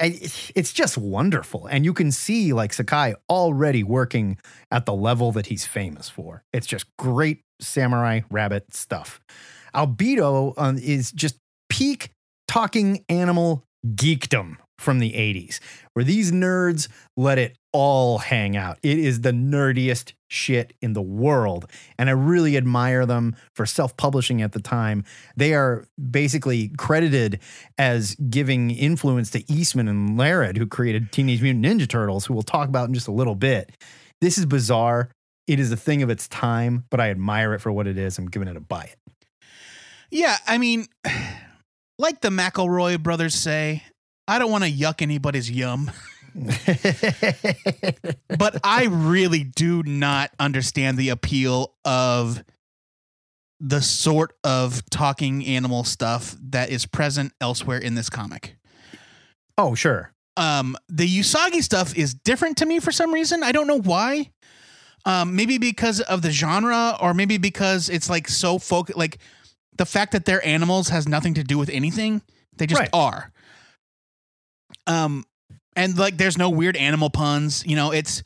It's 0.00 0.72
just 0.72 0.96
wonderful. 0.96 1.66
And 1.66 1.84
you 1.84 1.92
can 1.92 2.10
see 2.10 2.52
like 2.52 2.72
Sakai 2.72 3.14
already 3.28 3.82
working 3.82 4.38
at 4.70 4.86
the 4.86 4.94
level 4.94 5.32
that 5.32 5.46
he's 5.46 5.66
famous 5.66 6.08
for. 6.08 6.42
It's 6.52 6.66
just 6.66 6.86
great 6.96 7.42
samurai 7.60 8.20
rabbit 8.30 8.74
stuff. 8.74 9.20
Albedo 9.74 10.54
um, 10.56 10.78
is 10.78 11.12
just 11.12 11.36
peak 11.68 12.10
talking 12.48 13.04
animal 13.08 13.64
geekdom 13.86 14.56
from 14.78 14.98
the 14.98 15.12
80s, 15.12 15.60
where 15.92 16.04
these 16.04 16.32
nerds 16.32 16.88
let 17.16 17.38
it 17.38 17.56
all 17.72 18.18
hang 18.18 18.56
out. 18.56 18.78
It 18.82 18.98
is 18.98 19.20
the 19.20 19.30
nerdiest 19.30 20.12
shit 20.28 20.72
in 20.80 20.92
the 20.92 21.02
world. 21.02 21.66
And 21.98 22.08
I 22.08 22.12
really 22.12 22.56
admire 22.56 23.06
them 23.06 23.36
for 23.54 23.66
self 23.66 23.96
publishing 23.96 24.42
at 24.42 24.52
the 24.52 24.60
time. 24.60 25.04
They 25.36 25.54
are 25.54 25.86
basically 26.10 26.68
credited 26.76 27.40
as 27.78 28.14
giving 28.14 28.70
influence 28.70 29.30
to 29.30 29.52
Eastman 29.52 29.88
and 29.88 30.16
Laird, 30.16 30.56
who 30.56 30.66
created 30.66 31.12
Teenage 31.12 31.42
Mutant 31.42 31.64
Ninja 31.64 31.88
Turtles, 31.88 32.26
who 32.26 32.34
we'll 32.34 32.42
talk 32.42 32.68
about 32.68 32.88
in 32.88 32.94
just 32.94 33.08
a 33.08 33.12
little 33.12 33.34
bit. 33.34 33.70
This 34.20 34.38
is 34.38 34.46
bizarre. 34.46 35.10
It 35.46 35.58
is 35.58 35.72
a 35.72 35.76
thing 35.76 36.02
of 36.02 36.10
its 36.10 36.28
time, 36.28 36.84
but 36.90 37.00
I 37.00 37.10
admire 37.10 37.54
it 37.54 37.60
for 37.60 37.72
what 37.72 37.86
it 37.86 37.98
is. 37.98 38.18
I'm 38.18 38.26
giving 38.26 38.48
it 38.48 38.56
a 38.56 38.60
buy 38.60 38.84
it. 38.84 38.96
Yeah, 40.10 40.36
I 40.46 40.58
mean, 40.58 40.86
like 41.98 42.20
the 42.20 42.28
McElroy 42.28 43.02
brothers 43.02 43.34
say, 43.34 43.84
I 44.28 44.38
don't 44.38 44.50
want 44.50 44.64
to 44.64 44.70
yuck 44.70 45.02
anybody's 45.02 45.50
yum. 45.50 45.90
but 48.38 48.58
I 48.64 48.86
really 48.90 49.44
do 49.44 49.82
not 49.82 50.30
understand 50.38 50.98
the 50.98 51.10
appeal 51.10 51.74
of 51.84 52.42
the 53.60 53.82
sort 53.82 54.32
of 54.42 54.88
talking 54.90 55.44
animal 55.44 55.84
stuff 55.84 56.34
that 56.40 56.70
is 56.70 56.86
present 56.86 57.32
elsewhere 57.40 57.78
in 57.78 57.94
this 57.94 58.08
comic. 58.08 58.56
Oh, 59.58 59.74
sure. 59.74 60.12
Um, 60.36 60.76
the 60.88 61.06
Usagi 61.06 61.62
stuff 61.62 61.96
is 61.96 62.14
different 62.14 62.56
to 62.58 62.66
me 62.66 62.80
for 62.80 62.92
some 62.92 63.12
reason. 63.12 63.42
I 63.42 63.52
don't 63.52 63.66
know 63.66 63.80
why. 63.80 64.30
Um, 65.04 65.36
maybe 65.36 65.58
because 65.58 66.00
of 66.00 66.22
the 66.22 66.30
genre, 66.30 66.96
or 67.00 67.14
maybe 67.14 67.38
because 67.38 67.88
it's 67.88 68.08
like 68.08 68.28
so 68.28 68.58
focused. 68.58 68.98
Like 68.98 69.18
the 69.76 69.86
fact 69.86 70.12
that 70.12 70.24
they're 70.24 70.44
animals 70.46 70.88
has 70.88 71.06
nothing 71.06 71.34
to 71.34 71.44
do 71.44 71.58
with 71.58 71.68
anything. 71.68 72.22
They 72.56 72.66
just 72.66 72.80
right. 72.80 72.90
are. 72.92 73.32
Um, 74.86 75.24
and 75.76 75.96
like, 75.98 76.16
there's 76.16 76.36
no 76.38 76.50
weird 76.50 76.76
animal 76.76 77.10
puns. 77.10 77.64
You 77.66 77.76
know, 77.76 77.92
it's. 77.92 78.22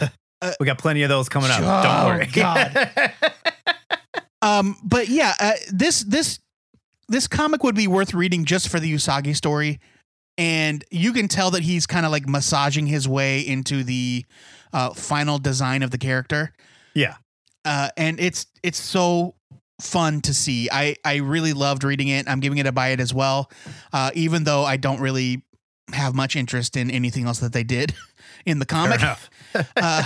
Uh, 0.00 0.52
we 0.60 0.66
got 0.66 0.78
plenty 0.78 1.02
of 1.02 1.08
those 1.08 1.28
coming 1.28 1.50
up. 1.50 1.60
Oh, 1.60 1.82
Don't 1.82 2.06
worry. 2.06 2.26
God. 2.32 3.12
um, 4.42 4.76
but 4.82 5.08
yeah, 5.08 5.34
uh, 5.40 5.52
this 5.72 6.02
this 6.04 6.40
this 7.08 7.26
comic 7.26 7.62
would 7.64 7.74
be 7.74 7.86
worth 7.88 8.14
reading 8.14 8.44
just 8.44 8.68
for 8.68 8.80
the 8.80 8.92
Usagi 8.92 9.34
story, 9.36 9.80
and 10.38 10.84
you 10.90 11.12
can 11.12 11.28
tell 11.28 11.50
that 11.52 11.62
he's 11.62 11.86
kind 11.86 12.06
of 12.06 12.12
like 12.12 12.28
massaging 12.28 12.86
his 12.86 13.08
way 13.08 13.40
into 13.40 13.82
the 13.84 14.24
uh, 14.72 14.90
final 14.94 15.38
design 15.38 15.82
of 15.82 15.90
the 15.90 15.98
character. 15.98 16.52
Yeah. 16.94 17.16
uh, 17.64 17.90
and 17.96 18.18
it's 18.18 18.46
it's 18.62 18.80
so 18.80 19.34
fun 19.80 20.20
to 20.22 20.34
see. 20.34 20.68
I 20.70 20.96
I 21.04 21.16
really 21.16 21.52
loved 21.52 21.84
reading 21.84 22.08
it. 22.08 22.28
I'm 22.28 22.40
giving 22.40 22.58
it 22.58 22.66
a 22.66 22.72
buy 22.72 22.88
it 22.88 23.00
as 23.00 23.12
well, 23.12 23.50
uh, 23.92 24.10
even 24.14 24.44
though 24.44 24.64
I 24.64 24.76
don't 24.76 25.00
really 25.00 25.42
have 25.94 26.14
much 26.14 26.36
interest 26.36 26.76
in 26.76 26.90
anything 26.90 27.26
else 27.26 27.38
that 27.40 27.52
they 27.52 27.64
did 27.64 27.94
in 28.46 28.58
the 28.58 28.66
comic. 28.66 29.00
uh, 29.76 30.04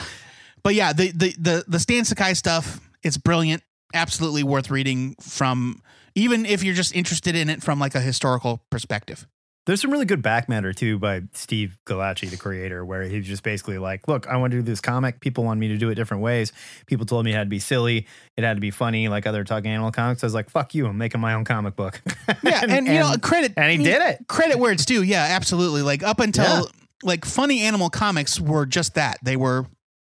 but 0.63 0.75
yeah, 0.75 0.93
the 0.93 1.11
the 1.13 1.35
the 1.39 1.65
the 1.67 1.79
Stan 1.79 2.05
Sakai 2.05 2.35
stuff, 2.35 2.81
it's 3.03 3.17
brilliant. 3.17 3.63
Absolutely 3.93 4.43
worth 4.43 4.71
reading 4.71 5.15
from 5.21 5.83
even 6.15 6.47
if 6.47 6.63
you're 6.63 6.75
just 6.75 6.95
interested 6.95 7.35
in 7.35 7.49
it 7.49 7.63
from 7.63 7.79
like 7.79 7.95
a 7.95 8.01
historical 8.01 8.63
perspective. 8.71 9.27
There's 9.67 9.81
some 9.81 9.91
really 9.91 10.05
good 10.05 10.21
back 10.21 10.47
matter 10.49 10.75
too 10.75 10.99
by 10.99 11.23
Steve 11.33 11.79
Gallacci, 11.87 12.29
the 12.29 12.37
creator, 12.37 12.85
where 12.85 13.05
he's 13.05 13.27
just 13.27 13.43
basically 13.43 13.79
like, 13.79 14.07
"Look, 14.07 14.27
I 14.29 14.37
want 14.37 14.51
to 14.51 14.59
do 14.59 14.63
this 14.63 14.83
comic. 14.83 15.21
People 15.21 15.43
want 15.45 15.59
me 15.59 15.69
to 15.69 15.79
do 15.79 15.89
it 15.89 15.95
different 15.95 16.23
ways. 16.23 16.53
People 16.85 17.07
told 17.07 17.25
me 17.25 17.31
it 17.33 17.35
had 17.35 17.45
to 17.47 17.51
be 17.51 17.59
silly, 17.59 18.07
it 18.37 18.45
had 18.45 18.59
to 18.59 18.61
be 18.61 18.71
funny, 18.71 19.09
like 19.09 19.27
other 19.27 19.43
talking 19.43 19.71
animal 19.71 19.91
comics." 19.91 20.23
I 20.23 20.27
was 20.27 20.35
like, 20.35 20.51
"Fuck 20.51 20.75
you! 20.75 20.87
I'm 20.87 20.99
making 20.99 21.21
my 21.23 21.33
own 21.33 21.45
comic 21.45 21.77
book." 21.77 22.03
Yeah, 22.43 22.61
and, 22.69 22.87
you 22.87 22.95
know, 22.95 23.15
credit 23.23 23.55
and 23.57 23.71
he 23.71 23.79
did 23.79 24.03
it. 24.03 24.27
credit 24.29 24.59
where 24.59 24.71
it's 24.73 24.85
due. 24.85 25.03
Yeah, 25.03 25.27
absolutely. 25.31 25.81
Like 25.81 26.03
up 26.03 26.21
until 26.21 26.45
Yeah. 26.45 26.63
like 27.03 27.25
funny 27.25 27.63
animal 27.63 27.89
comics 27.89 28.39
were 28.39 28.67
just 28.67 28.95
that. 28.95 29.19
They 29.23 29.37
were 29.37 29.65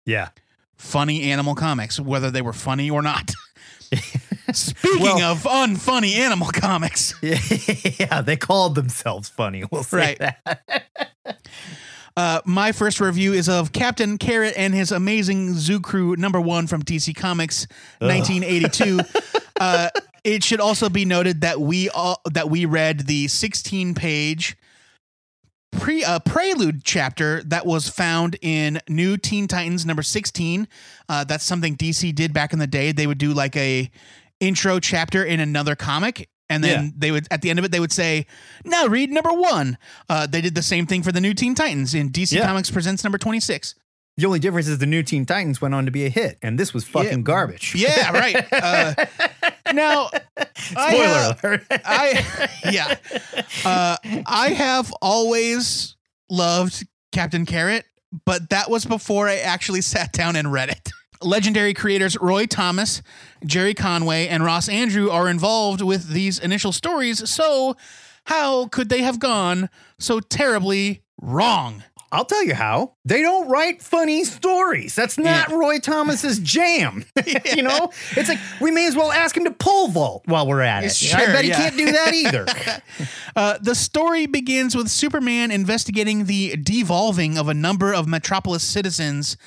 Yeah, 0.05 0.29
funny 0.75 1.23
animal 1.31 1.55
comics, 1.55 1.99
whether 1.99 2.29
they 2.29 2.41
were 2.43 2.53
funny 2.53 2.89
or 2.91 3.01
not. 3.01 3.31
Speaking 4.53 5.01
Well- 5.01 5.31
of 5.31 5.43
unfunny 5.43 6.15
animal 6.15 6.47
comics, 6.47 7.13
yeah, 7.21 8.21
they 8.21 8.37
called 8.37 8.75
themselves 8.75 9.29
funny. 9.29 9.63
We'll 9.71 9.83
say 9.83 9.97
Right. 9.97 10.19
that. 10.45 10.85
uh, 12.17 12.41
my 12.45 12.71
first 12.71 12.99
review 12.99 13.33
is 13.33 13.47
of 13.47 13.71
Captain 13.71 14.17
Carrot 14.17 14.53
and 14.57 14.73
his 14.73 14.91
amazing 14.91 15.53
Zoo 15.53 15.79
Crew 15.79 16.15
number 16.15 16.41
one 16.41 16.67
from 16.67 16.83
DC 16.83 17.15
Comics, 17.15 17.67
1982. 17.99 18.99
uh, 19.59 19.89
it 20.23 20.43
should 20.43 20.59
also 20.59 20.89
be 20.89 21.05
noted 21.05 21.41
that 21.41 21.61
we 21.61 21.89
all 21.89 22.21
that 22.31 22.49
we 22.49 22.65
read 22.65 23.01
the 23.07 23.27
16 23.27 23.93
page 23.95 24.57
pre 25.71 26.03
uh, 26.03 26.19
prelude 26.19 26.83
chapter 26.83 27.41
that 27.43 27.65
was 27.65 27.87
found 27.87 28.35
in 28.41 28.79
New 28.89 29.15
Teen 29.17 29.47
Titans 29.47 29.85
number 29.85 30.03
16. 30.03 30.67
Uh, 31.07 31.23
that's 31.23 31.45
something 31.45 31.77
DC 31.77 32.13
did 32.13 32.33
back 32.33 32.51
in 32.51 32.59
the 32.59 32.67
day. 32.67 32.91
They 32.91 33.07
would 33.07 33.17
do 33.17 33.33
like 33.33 33.55
a 33.55 33.89
intro 34.39 34.79
chapter 34.79 35.23
in 35.23 35.39
another 35.39 35.75
comic. 35.75 36.29
And 36.51 36.63
then 36.63 36.85
Yeah. 36.85 36.91
they 36.97 37.11
would, 37.11 37.27
at 37.29 37.41
the 37.43 37.51
end 37.51 37.59
of 37.59 37.65
it, 37.65 37.71
they 37.71 37.79
would 37.79 37.91
say, 37.91 38.25
"Now 38.65 38.87
read 38.87 39.11
number 39.11 39.31
one." 39.31 39.77
Uh, 40.09 40.25
they 40.25 40.41
did 40.41 40.55
the 40.55 40.63
same 40.63 40.87
thing 40.87 41.03
for 41.03 41.11
the 41.11 41.21
New 41.21 41.35
Teen 41.35 41.53
Titans 41.53 41.93
in 41.93 42.09
DC 42.09 42.35
Yeah. 42.37 42.45
Comics 42.47 42.71
Presents 42.71 43.03
number 43.03 43.19
twenty 43.19 43.39
six. 43.39 43.75
The 44.17 44.25
only 44.25 44.39
difference 44.39 44.67
is 44.67 44.79
the 44.79 44.87
new 44.87 45.03
Teen 45.03 45.25
Titans 45.27 45.61
went 45.61 45.75
on 45.75 45.85
to 45.85 45.91
be 45.91 46.05
a 46.05 46.09
hit, 46.09 46.39
and 46.41 46.59
this 46.59 46.73
was 46.73 46.83
fucking 46.85 47.19
Yeah. 47.19 47.23
garbage. 47.23 47.75
Yeah, 47.75 48.11
right. 48.11 48.47
Uh, 48.51 48.93
now, 49.73 50.09
Spoiler 50.57 51.35
alert. 51.43 51.65
I 51.85 52.49
yeah. 52.71 52.95
Uh, 53.65 53.97
I 54.25 54.49
have 54.49 54.91
always 55.01 55.95
loved 56.29 56.85
Captain 57.11 57.45
Carrot, 57.45 57.85
but 58.25 58.49
that 58.49 58.69
was 58.71 58.85
before 58.85 59.27
I 59.29 59.37
actually 59.37 59.81
sat 59.81 60.13
down 60.13 60.35
and 60.35 60.51
read 60.51 60.69
it. 60.69 60.89
Legendary 61.21 61.73
creators 61.73 62.17
Roy 62.19 62.45
Thomas, 62.45 63.01
Gerry 63.45 63.73
Conway, 63.73 64.27
and 64.27 64.43
Ross 64.43 64.69
Andru 64.69 65.11
are 65.11 65.27
involved 65.29 65.81
with 65.81 66.09
these 66.09 66.39
initial 66.39 66.71
stories, 66.71 67.29
so 67.29 67.75
how 68.25 68.67
could 68.67 68.89
they 68.89 69.01
have 69.01 69.19
gone 69.19 69.69
so 69.97 70.19
terribly 70.19 71.01
wrong? 71.21 71.83
I'll 72.11 72.25
tell 72.25 72.43
you 72.43 72.55
how. 72.55 72.93
They 73.05 73.21
don't 73.21 73.47
write 73.49 73.83
funny 73.83 74.23
stories. 74.23 74.95
That's 74.95 75.19
not 75.19 75.49
Yeah. 75.49 75.55
Roy 75.55 75.77
Thomas's 75.77 76.39
jam. 76.43 77.05
you 77.55 77.61
know, 77.61 77.91
it's 78.15 78.27
like 78.29 78.39
we 78.59 78.71
may 78.71 78.87
as 78.87 78.95
well 78.95 79.11
ask 79.11 79.37
him 79.37 79.43
to 79.43 79.51
pole 79.51 79.89
vault 79.89 80.23
while 80.25 80.47
we're 80.47 80.61
at 80.61 80.83
it. 80.83 80.91
Sure, 80.95 81.19
I 81.19 81.25
bet 81.27 81.45
he 81.45 81.51
can't 81.51 81.77
do 81.77 81.91
that 81.91 82.13
either. 82.15 82.45
Uh, 83.35 83.59
the 83.61 83.75
story 83.75 84.25
begins 84.25 84.75
with 84.75 84.87
Superman 84.89 85.51
investigating 85.51 86.25
the 86.25 86.55
devolving 86.55 87.37
of 87.37 87.47
a 87.47 87.53
number 87.53 87.93
of 87.93 88.07
Metropolis 88.07 88.63
citizens, 88.63 89.37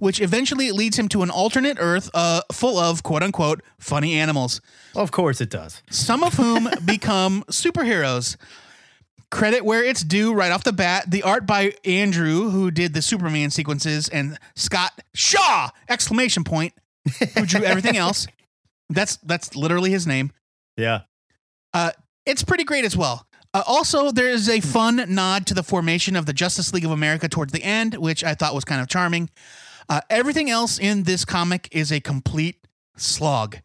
which 0.00 0.20
eventually 0.20 0.72
leads 0.72 0.98
him 0.98 1.08
to 1.10 1.22
an 1.22 1.30
alternate 1.30 1.76
Earth 1.80 2.10
uh, 2.12 2.42
full 2.52 2.76
of 2.78 3.02
quote 3.04 3.22
unquote 3.22 3.62
funny 3.78 4.14
animals, 4.18 4.60
of 4.96 5.12
course 5.12 5.40
it 5.40 5.50
does. 5.50 5.82
some 5.90 6.24
of 6.24 6.34
whom 6.34 6.68
become 6.84 7.44
superheroes. 7.44 8.36
Credit 9.30 9.64
where 9.64 9.84
it's 9.84 10.02
due 10.02 10.34
right 10.34 10.50
off 10.50 10.64
the 10.64 10.72
bat. 10.72 11.08
The 11.08 11.22
art 11.22 11.46
by 11.46 11.70
Andru, 11.84 12.50
who 12.50 12.72
did 12.72 12.94
the 12.94 13.00
Superman 13.02 13.50
sequences, 13.50 14.08
and 14.08 14.36
Scott 14.56 14.90
Shaw! 15.14 15.70
Exclamation 15.88 16.42
point, 16.42 16.72
who 17.36 17.46
drew 17.46 17.62
everything 17.62 17.96
else. 18.04 18.26
That's 18.88 19.18
that's 19.18 19.54
literally 19.54 19.92
his 19.92 20.04
name. 20.04 20.32
Yeah. 20.76 21.02
Uh, 21.72 21.92
it's 22.26 22.42
pretty 22.42 22.64
great 22.64 22.84
as 22.84 22.96
well. 22.96 23.24
Uh, 23.54 23.62
also, 23.68 24.10
there 24.10 24.28
is 24.28 24.48
a 24.48 24.58
fun 24.60 25.04
nod 25.08 25.46
to 25.46 25.54
the 25.54 25.62
formation 25.62 26.16
of 26.16 26.26
the 26.26 26.32
Justice 26.32 26.72
League 26.72 26.84
of 26.84 26.90
America 26.90 27.28
towards 27.28 27.52
the 27.52 27.62
end, 27.62 27.94
which 27.94 28.24
I 28.24 28.34
thought 28.34 28.52
was 28.54 28.64
kind 28.64 28.80
of 28.80 28.88
charming. 28.88 29.30
Uh, 29.90 30.00
everything 30.08 30.48
else 30.48 30.78
in 30.78 31.02
this 31.02 31.24
comic 31.26 31.68
is 31.72 31.90
a 31.92 32.00
complete 32.00 32.66
slog. 32.96 33.58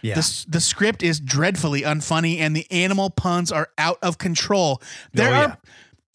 Yeah. 0.00 0.14
The, 0.14 0.44
the 0.48 0.60
script 0.60 1.02
is 1.02 1.20
dreadfully 1.20 1.82
unfunny, 1.82 2.38
and 2.38 2.56
the 2.56 2.66
animal 2.70 3.10
puns 3.10 3.52
are 3.52 3.68
out 3.76 3.98
of 4.02 4.16
control. 4.16 4.80
There 5.12 5.28
Oh, 5.28 5.32
are 5.34 5.48
yeah. 5.48 5.54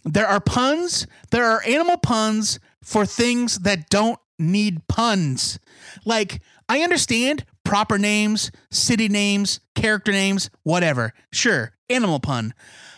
there 0.05 0.27
are 0.27 0.39
puns. 0.39 1.05
There 1.31 1.45
are 1.45 1.61
animal 1.67 1.97
puns 1.97 2.59
for 2.81 3.05
things 3.05 3.59
that 3.59 3.89
don't 3.89 4.19
need 4.39 4.87
puns. 4.87 5.59
Like 6.05 6.41
I 6.69 6.81
understand 6.81 7.45
proper 7.63 7.97
names, 7.97 8.51
city 8.71 9.09
names, 9.09 9.59
character 9.75 10.11
names, 10.11 10.49
whatever. 10.63 11.13
Sure, 11.31 11.73
animal 11.89 12.19
pun. 12.21 12.53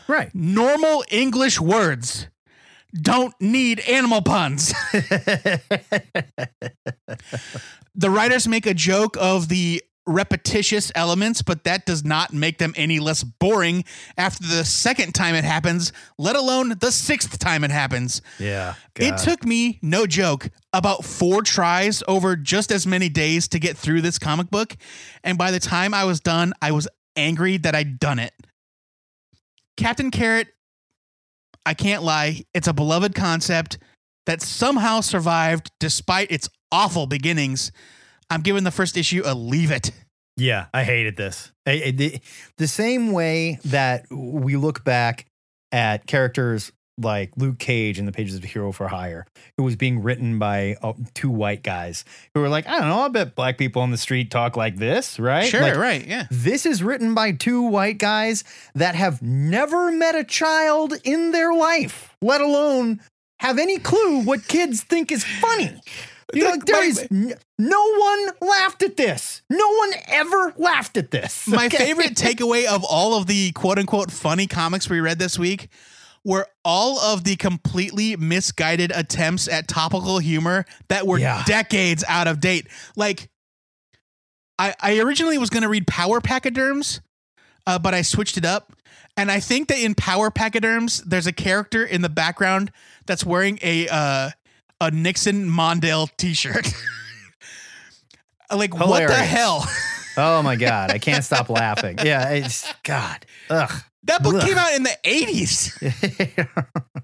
right. 0.08 0.34
Normal 0.34 1.04
English 1.12 1.60
words 1.60 2.28
don't 2.94 3.34
need 3.40 3.80
animal 3.82 4.22
puns. 4.22 4.74
the 7.96 8.10
writers 8.10 8.48
make 8.48 8.66
a 8.66 8.74
joke 8.74 9.16
of 9.20 9.48
the 9.50 9.84
repetitious 10.10 10.92
elements, 10.96 11.42
but 11.42 11.64
that 11.64 11.86
does 11.86 12.04
not 12.04 12.34
make 12.34 12.58
them 12.58 12.74
any 12.76 13.00
less 13.00 13.24
boring 13.24 13.84
after 14.18 14.46
the 14.46 14.66
second 14.66 15.14
time 15.14 15.36
it 15.36 15.44
happens, 15.44 15.94
let 16.18 16.36
alone 16.36 16.76
the 16.80 16.92
sixth 16.92 17.38
time 17.38 17.64
it 17.64 17.72
happens. 17.72 18.22
Yeah. 18.40 18.74
It 18.96 19.18
took 19.20 19.46
me, 19.46 19.80
no 19.82 20.08
joke, 20.08 20.50
about 20.74 21.06
four 21.06 21.42
tries 21.44 22.04
over 22.08 22.36
just 22.36 22.72
as 22.72 22.88
many 22.88 23.08
days 23.08 23.48
to 23.50 23.60
get 23.60 23.78
through 23.78 24.02
this 24.02 24.18
comic 24.18 24.50
book. 24.50 24.76
And 25.24 25.38
by 25.38 25.52
the 25.52 25.60
time 25.60 25.94
I 25.94 26.04
was 26.06 26.20
done, 26.20 26.54
I 26.62 26.72
was 26.72 26.88
angry 27.16 27.58
that 27.58 27.76
I'd 27.76 28.00
done 28.00 28.20
it. 28.20 28.34
Captain 29.78 30.12
Carrot, 30.12 30.48
I 31.70 31.76
can't 31.76 32.02
lie, 32.02 32.42
it's 32.56 32.68
a 32.68 32.74
beloved 32.74 33.14
concept 33.14 33.78
that 34.26 34.42
somehow 34.42 35.02
survived 35.02 35.70
despite 35.80 36.32
its 36.32 36.50
awful 36.72 37.06
beginnings. 37.06 37.72
I'm 38.32 38.42
giving 38.42 38.64
the 38.64 38.72
first 38.72 38.98
issue 38.98 39.22
a 39.24 39.36
leave 39.36 39.70
it. 39.70 39.92
Yeah, 40.36 40.66
I 40.74 40.84
hated 40.84 41.16
this. 41.16 41.52
I- 41.68 41.84
I- 41.86 41.92
the, 41.92 42.20
the 42.58 42.68
same 42.68 43.12
way 43.12 43.60
that 43.66 44.06
we 44.10 44.56
look 44.56 44.84
back 44.84 45.28
at 45.72 46.08
characters 46.08 46.72
like 47.00 47.32
Luke 47.38 47.60
Cage 47.60 47.98
in 48.00 48.06
the 48.06 48.12
pages 48.12 48.36
of 48.36 48.44
Hero 48.44 48.72
for 48.72 48.88
Hire, 48.88 49.26
who 49.58 49.64
was 49.64 49.76
being 49.76 50.02
written 50.04 50.40
by 50.40 50.76
uh, 50.82 50.94
two 51.14 51.30
white 51.30 51.64
guys 51.64 52.06
who 52.34 52.42
were 52.42 52.50
like, 52.50 52.68
I 52.68 52.80
don't 52.80 52.90
know, 52.90 53.00
I 53.02 53.08
bet 53.08 53.36
black 53.36 53.58
people 53.58 53.82
on 53.82 53.92
the 53.92 53.98
street 53.98 54.30
talk 54.32 54.56
like 54.58 54.78
this, 54.78 55.20
right? 55.20 55.46
Sure, 55.48 55.62
Like, 55.62 55.76
right, 55.78 56.06
yeah. 56.06 56.28
This 56.30 56.66
is 56.66 56.84
written 56.84 57.14
by 57.14 57.32
two 57.32 57.62
white 57.62 57.98
guys 57.98 58.44
that 58.76 58.96
have 58.96 59.22
never 59.22 59.92
met 59.92 60.16
a 60.16 60.24
child 60.24 60.94
in 61.04 61.32
their 61.32 61.54
life, 61.54 62.16
let 62.22 62.42
alone 62.42 63.00
have 63.40 63.58
any 63.58 63.78
clue 63.80 64.22
what 64.24 64.48
kids 64.48 64.84
think 64.84 65.12
is 65.12 65.24
funny. 65.24 65.80
You 66.32 66.44
know, 66.44 66.52
Look, 66.52 66.66
there 66.68 66.76
my- 66.82 66.86
is 66.86 67.08
n- 67.10 67.34
no 67.58 67.94
one 67.98 68.28
laughed 68.42 68.84
at 68.84 68.98
this. 68.98 69.42
No 69.50 69.68
one 69.68 69.90
ever 70.10 70.54
laughed 70.58 70.96
at 70.96 71.10
this. 71.10 71.48
My 71.48 71.66
okay? 71.66 71.78
favorite 71.78 72.14
takeaway 72.14 72.66
of 72.68 72.84
all 72.84 73.16
of 73.18 73.26
the 73.26 73.52
quote 73.54 73.80
unquote 73.80 74.12
funny 74.12 74.46
comics 74.46 74.88
we 74.90 75.00
read 75.00 75.18
this 75.18 75.40
week 75.40 75.70
were 76.26 76.48
all 76.66 77.00
of 77.00 77.24
the 77.24 77.36
completely 77.36 78.16
misguided 78.16 78.92
attempts 78.94 79.48
at 79.48 79.68
topical 79.68 80.20
humor 80.20 80.66
that 80.90 81.08
were 81.08 81.18
Yeah. 81.18 81.44
decades 81.46 82.04
out 82.08 82.28
of 82.28 82.40
date. 82.40 82.68
Like, 82.96 83.30
I, 84.58 84.76
I 84.82 85.00
originally 85.00 85.38
was 85.38 85.50
going 85.50 85.64
to 85.64 85.70
read 85.70 85.88
Power 85.88 86.20
Pachyderms, 86.20 87.00
uh, 87.66 87.80
but 87.80 87.94
I 87.94 88.02
switched 88.02 88.38
it 88.38 88.44
up. 88.46 88.74
And 89.16 89.32
I 89.32 89.40
think 89.40 89.68
that 89.70 89.80
in 89.80 89.96
Power 89.96 90.30
Pachyderms, 90.30 91.02
there's 91.06 91.28
a 91.28 91.34
character 91.34 91.84
in 91.86 92.02
the 92.02 92.10
background 92.10 92.72
that's 93.06 93.26
wearing 93.26 93.60
a 93.62 93.88
uh, 93.90 94.30
a 94.82 94.92
Nixon 94.92 95.50
Mondale 95.50 96.10
T-shirt. 96.18 96.74
like, 98.54 98.76
what 98.76 99.08
the 99.08 99.14
hell? 99.16 99.66
Oh 100.18 100.42
my 100.42 100.56
god, 100.58 100.92
I 100.92 101.00
can't 101.00 101.24
stop 101.24 101.50
laughing. 101.50 101.98
Yeah, 102.04 102.30
it's 102.30 102.72
God. 102.84 103.26
Ugh. 103.50 103.72
That 104.04 104.24
book 104.24 104.36
Ugh. 104.36 104.48
came 104.48 104.58
out 104.58 104.74
in 104.74 104.84
the 104.84 104.98
80s. 105.04 106.48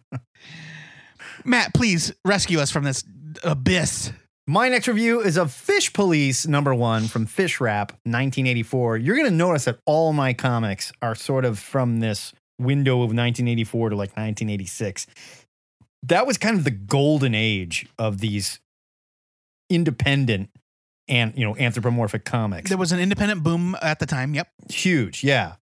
Matt, 1.45 1.73
please 1.73 2.13
rescue 2.23 2.59
us 2.59 2.71
from 2.71 2.83
this 2.83 3.03
abyss. 3.43 4.11
My 4.47 4.69
next 4.69 4.87
review 4.87 5.21
is 5.21 5.37
of 5.37 5.51
Fish 5.51 5.91
Police 5.91 6.47
number 6.47 6.73
one 6.73 7.07
from 7.07 7.25
Fish 7.25 7.59
Wrap 7.59 7.91
1984. 8.03 8.97
You're 8.97 9.15
going 9.15 9.29
to 9.29 9.35
notice 9.35 9.65
that 9.65 9.79
all 9.85 10.13
my 10.13 10.33
comics 10.33 10.91
are 11.01 11.15
sort 11.15 11.45
of 11.45 11.57
from 11.57 11.99
this 11.99 12.31
window 12.59 12.97
of 12.97 13.09
1984 13.09 13.89
to 13.89 13.95
like 13.95 14.09
1986. 14.09 15.07
That 16.03 16.27
was 16.27 16.37
kind 16.37 16.57
of 16.57 16.63
the 16.63 16.71
golden 16.71 17.33
age 17.33 17.87
of 17.97 18.19
these 18.19 18.59
independent 19.69 20.49
and 21.07 21.33
you 21.35 21.45
know 21.45 21.55
anthropomorphic 21.57 22.25
comics. 22.25 22.69
There 22.69 22.77
was 22.77 22.91
an 22.91 22.99
independent 22.99 23.43
boom 23.43 23.75
at 23.81 23.99
the 23.99 24.05
time. 24.05 24.33
Yep. 24.33 24.47
Huge, 24.69 25.23
yeah. 25.23 25.55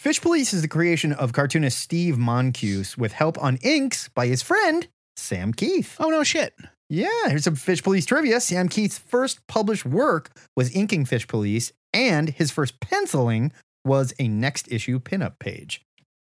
Fish 0.00 0.22
Police 0.22 0.54
is 0.54 0.62
the 0.62 0.68
creation 0.68 1.12
of 1.12 1.34
cartoonist 1.34 1.76
Steve 1.78 2.16
Moncuse 2.16 2.96
with 2.96 3.12
help 3.12 3.36
on 3.42 3.58
inks 3.58 4.08
by 4.08 4.26
his 4.28 4.40
friend 4.40 4.88
Sam 5.14 5.52
Kieth. 5.52 5.96
Oh 6.00 6.08
no 6.08 6.24
shit. 6.24 6.54
Yeah, 6.88 7.08
here's 7.26 7.44
some 7.44 7.54
Fish 7.54 7.82
Police 7.82 8.06
trivia. 8.06 8.40
Sam 8.40 8.70
Kieth's 8.70 8.96
first 8.98 9.46
published 9.46 9.84
work 9.84 10.30
was 10.56 10.74
inking 10.74 11.04
Fish 11.04 11.28
Police, 11.28 11.72
and 11.92 12.30
his 12.30 12.50
first 12.50 12.80
penciling 12.80 13.52
was 13.84 14.14
a 14.18 14.26
next 14.26 14.72
issue 14.72 15.00
pinup 15.00 15.38
page. 15.38 15.82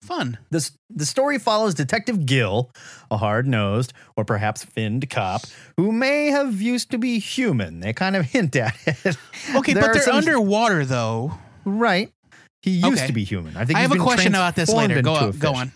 Fun. 0.03 0.37
This, 0.51 0.73
the 0.91 1.07
story 1.07 1.39
follows 1.39 1.73
Detective 1.73 2.27
Gill, 2.27 2.71
a 3.11 3.17
hard 3.17 3.47
nosed 3.47 3.95
or 4.15 4.27
perhaps 4.27 4.63
finned 4.63 5.09
cop 5.09 5.41
who 5.79 5.91
may 5.91 6.27
have 6.27 6.61
used 6.61 6.91
to 6.91 6.99
be 6.99 7.19
human. 7.19 7.81
They 7.81 7.95
kind 7.95 8.15
of 8.15 8.27
hint 8.27 8.55
at 8.57 8.77
it. 8.87 9.17
Okay, 9.57 9.73
There 9.73 9.83
but 9.83 9.95
they're 9.95 10.03
some- 10.03 10.17
underwater 10.17 10.85
though. 10.85 11.33
Right. 11.65 12.13
He 12.65 12.71
used 12.71 12.87
Okay. 12.95 13.07
to 13.09 13.13
be 13.13 13.25
human. 13.25 13.59
I 13.59 13.67
think 13.67 13.79
I 13.79 13.83
have 13.83 13.93
a 13.93 13.99
question 13.99 14.35
about 14.35 14.57
this 14.57 14.71
later. 14.73 15.03
Go 15.03 15.13
on. 15.13 15.31
Go 15.33 15.53
on. 15.53 15.71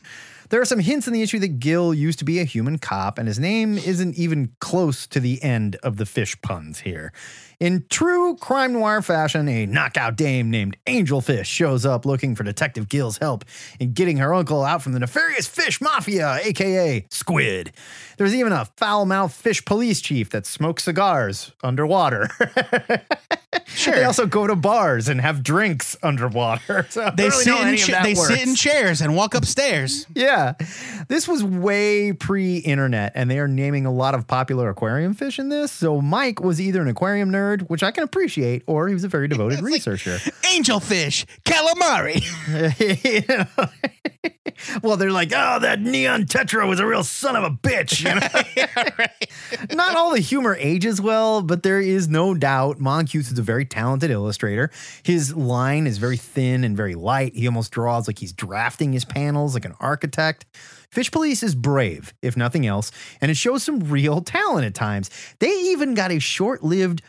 There 0.48 0.58
are 0.62 0.64
some 0.64 0.78
hints 0.78 1.06
in 1.06 1.12
the 1.12 1.20
issue 1.20 1.38
that 1.40 1.60
Gil 1.60 1.92
used 1.92 2.18
to 2.20 2.24
be 2.24 2.38
a 2.40 2.44
human 2.44 2.78
cop, 2.78 3.18
and 3.18 3.28
his 3.28 3.38
name 3.38 3.76
isn't 3.76 4.14
even 4.14 4.50
close 4.60 5.06
to 5.08 5.20
the 5.20 5.42
end 5.42 5.76
of 5.82 5.98
the 5.98 6.06
fish 6.06 6.40
puns 6.40 6.80
here. 6.80 7.12
In 7.60 7.84
true 7.90 8.34
crime 8.36 8.72
noir 8.72 9.02
fashion, 9.02 9.46
a 9.46 9.66
knockout 9.66 10.16
dame 10.16 10.48
named 10.50 10.78
Angel 10.86 11.20
Fish 11.20 11.46
shows 11.48 11.84
up 11.84 12.06
looking 12.06 12.34
for 12.34 12.44
Detective 12.44 12.88
Gill's 12.88 13.18
help 13.18 13.44
in 13.78 13.92
getting 13.92 14.16
her 14.16 14.32
uncle 14.32 14.64
out 14.64 14.80
from 14.82 14.92
the 14.92 15.00
nefarious 15.00 15.46
fish 15.46 15.82
mafia, 15.82 16.38
aka 16.42 17.04
Squid. 17.10 17.72
There's 18.16 18.34
even 18.34 18.52
a 18.52 18.64
foul 18.78 19.04
mouthed 19.04 19.34
fish 19.34 19.62
police 19.66 20.00
chief 20.00 20.30
that 20.30 20.46
smokes 20.46 20.84
cigars 20.84 21.52
underwater. 21.62 22.30
Sure. 23.78 23.94
they 23.94 24.04
also 24.04 24.26
go 24.26 24.46
to 24.46 24.56
bars 24.56 25.08
and 25.08 25.20
have 25.20 25.42
drinks 25.42 25.96
underwater. 26.02 26.86
So 26.90 27.10
They 27.16 27.28
really 27.28 27.44
sit 27.44 27.68
in 27.68 27.76
cha- 27.76 28.02
they 28.02 28.14
sit 28.14 28.46
in 28.46 28.54
chairs 28.54 29.00
and 29.00 29.14
walk 29.14 29.34
upstairs. 29.34 30.06
Yeah. 30.14 30.54
This 31.08 31.28
was 31.28 31.44
way 31.44 32.12
pre 32.12 32.56
internet, 32.58 33.12
and 33.14 33.30
they 33.30 33.38
are 33.38 33.48
naming 33.48 33.86
a 33.86 33.92
lot 33.92 34.14
of 34.14 34.26
popular 34.26 34.68
aquarium 34.70 35.14
fish 35.14 35.38
in 35.38 35.48
this. 35.48 35.70
So 35.70 36.00
Mike 36.00 36.40
was 36.40 36.60
either 36.60 36.80
an 36.82 36.88
aquarium 36.88 37.30
nerd, 37.30 37.68
which 37.68 37.82
I 37.82 37.90
can 37.90 38.04
appreciate, 38.04 38.62
or 38.66 38.88
he 38.88 38.94
was 38.94 39.04
a 39.04 39.08
very 39.08 39.28
devoted 39.34 39.60
researcher. 39.60 40.16
Angelfish, 40.42 41.24
calamari. 41.44 42.24
Well, 44.82 44.96
they're 44.96 45.12
like, 45.12 45.32
oh, 45.34 45.60
that 45.60 45.80
neon 45.80 46.24
tetra 46.24 46.68
was 46.68 46.80
a 46.80 46.86
real 46.86 47.04
son 47.04 47.36
of 47.36 47.44
a 47.44 47.50
bitch. 47.50 48.00
you 48.00 48.14
know? 48.14 49.06
Not 49.76 49.96
all 49.96 50.12
the 50.12 50.20
humor 50.20 50.56
ages 50.58 51.00
well, 51.00 51.42
but 51.42 51.62
there 51.62 51.80
is 51.80 52.08
no 52.08 52.34
doubt 52.34 52.80
Moncuse 52.80 53.30
is 53.30 53.38
a 53.38 53.42
very 53.42 53.64
talented 53.64 54.10
illustrator. 54.10 54.70
His 55.04 55.34
line 55.34 55.86
is 55.86 55.98
very 55.98 56.16
thin 56.16 56.64
and 56.64 56.76
very 56.76 56.94
light. 56.94 57.36
He 57.36 57.46
almost 57.46 57.70
draws 57.70 58.06
like 58.06 58.18
he's 58.18 58.32
drafting 58.32 58.92
his 58.92 59.04
panels 59.04 59.54
like 59.54 59.64
an 59.64 59.74
architect. 59.80 60.44
Fish 60.90 61.10
Police 61.10 61.42
is 61.42 61.54
brave, 61.54 62.14
if 62.22 62.36
nothing 62.36 62.66
else, 62.66 62.90
and 63.20 63.30
it 63.30 63.36
shows 63.36 63.62
some 63.62 63.80
real 63.80 64.22
talent 64.22 64.66
at 64.66 64.74
times. 64.74 65.10
They 65.38 65.50
even 65.50 65.94
got 65.94 66.10
a 66.10 66.18
short 66.18 66.64
lived 66.64 67.02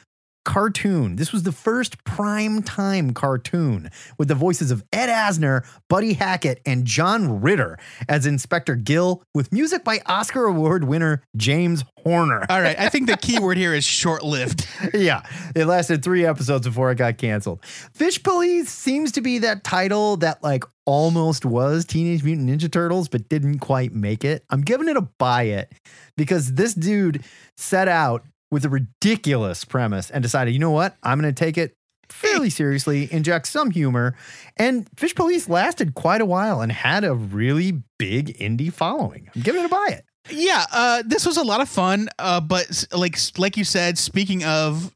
cartoon. 0.45 1.15
This 1.15 1.32
was 1.32 1.43
the 1.43 1.52
first 1.52 2.04
prime 2.04 2.63
time 2.63 3.13
cartoon 3.13 3.89
with 4.17 4.28
the 4.28 4.36
voices 4.36 4.71
of 4.71 4.84
Ed 4.91 5.08
Asner, 5.08 5.65
Buddy 5.89 6.13
Hackett, 6.13 6.62
and 6.65 6.86
John 6.86 7.41
Ritter 7.41 7.78
as 8.08 8.25
Inspector 8.25 8.73
Gill, 8.78 9.23
with 9.34 9.52
music 9.52 9.84
by 9.84 9.99
Oscar 10.06 10.45
Award 10.45 10.84
winner 10.84 11.23
James 11.36 11.84
Horner. 12.04 12.45
All 12.49 12.62
right, 12.62 12.80
I 12.80 12.89
think 12.89 13.08
the 13.08 13.17
key 13.21 13.39
word 13.39 13.58
here 13.58 13.73
is 13.73 13.84
short-lived. 13.86 14.67
yeah, 14.93 15.21
it 15.56 15.65
lasted 15.65 16.04
three 16.04 16.25
episodes 16.25 16.65
before 16.65 16.91
it 16.91 16.95
got 16.95 17.17
canceled. 17.17 17.63
Fish 17.93 18.21
Police 18.23 18.69
seems 18.69 19.12
to 19.13 19.21
be 19.21 19.39
that 19.39 19.63
title 19.63 20.17
that 20.17 20.43
like 20.43 20.63
almost 20.86 21.45
was 21.45 21.86
Teenage 21.86 22.23
Mutant 22.23 22.49
Ninja 22.49 22.71
Turtles, 22.71 23.08
but 23.08 23.30
didn't 23.30 23.60
quite 23.60 23.93
make 23.93 24.25
it. 24.25 24.43
I'm 24.49 24.62
giving 24.62 24.88
it 24.88 24.97
a 24.97 25.02
buy 25.02 25.43
it 25.43 25.71
because 26.17 26.56
this 26.56 26.73
dude 26.73 27.23
set 27.58 27.88
out 27.88 28.23
with 28.52 28.66
a 28.66 28.70
ridiculous 28.70 29.66
premise 29.66 30.10
and 30.10 30.24
decided, 30.24 30.52
you 30.52 30.60
know 30.60 30.72
what, 30.72 30.96
I'm 31.04 31.20
going 31.20 31.34
to 31.34 31.38
take 31.38 31.58
it 31.58 31.76
fairly 32.10 32.50
seriously, 32.50 33.12
inject 33.12 33.48
some 33.48 33.72
humor, 33.72 34.16
and 34.58 34.88
Fish 34.98 35.16
Police 35.16 35.48
lasted 35.50 35.94
quite 35.94 36.22
a 36.22 36.26
while 36.26 36.62
and 36.62 36.72
had 36.72 37.04
a 37.04 37.14
really 37.14 37.84
big 37.98 38.38
indie 38.38 38.72
following. 38.74 39.30
I'm 39.36 39.42
giving 39.42 39.62
it 39.62 39.66
a 39.66 39.70
buy 39.70 39.88
it. 39.90 40.06
Yeah, 40.32 40.66
uh, 40.72 41.04
this 41.06 41.26
was 41.26 41.38
a 41.38 41.44
lot 41.44 41.62
of 41.62 41.70
fun. 41.70 42.10
Uh, 42.20 42.40
but 42.40 42.86
like 42.92 43.18
like 43.38 43.58
you 43.58 43.64
said, 43.64 43.98
speaking 43.98 44.44
of, 44.44 44.94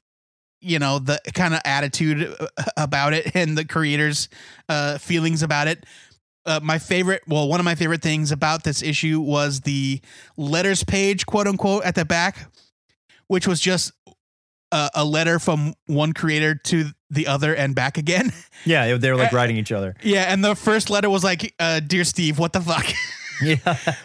you 0.61 0.79
know, 0.79 0.99
the 0.99 1.19
kind 1.33 1.53
of 1.53 1.61
attitude 1.65 2.35
uh, 2.39 2.63
about 2.77 3.13
it 3.13 3.35
and 3.35 3.57
the 3.57 3.65
creators' 3.65 4.29
uh, 4.69 4.97
feelings 4.97 5.43
about 5.43 5.67
it. 5.67 5.85
Uh, 6.45 6.59
my 6.61 6.77
favorite, 6.77 7.21
well, 7.25 7.47
one 7.47 7.61
of 7.61 7.63
my 7.63 7.73
favorite 7.75 8.01
things 8.01 8.29
about 8.33 8.65
this 8.65 8.83
issue 8.83 9.21
was 9.21 9.61
the 9.61 10.01
letters 10.35 10.83
page, 10.83 11.25
quote 11.25 11.47
unquote, 11.47 11.85
at 11.85 11.95
the 11.95 12.03
back, 12.03 12.51
which 13.27 13.47
was 13.47 13.59
just 13.59 13.91
a, 14.71 14.89
a 14.95 15.05
letter 15.05 15.39
from 15.39 15.73
one 15.87 16.13
creator 16.13 16.55
to 16.55 16.85
the 17.09 17.27
other 17.27 17.53
and 17.55 17.75
back 17.75 17.97
again. 17.97 18.31
Yeah, 18.65 18.95
they 18.95 19.11
were 19.11 19.17
like 19.17 19.33
writing 19.33 19.57
each 19.57 19.73
other. 19.73 19.93
yeah, 20.03 20.31
and 20.31 20.41
the 20.41 20.55
first 20.55 20.89
letter 20.89 21.09
was 21.09 21.21
like, 21.21 21.53
uh, 21.59 21.81
"Dear 21.81 22.05
Steve, 22.05 22.39
what 22.39 22.53
the 22.53 22.61
fuck? 22.61 22.85
Yeah. 23.43 23.57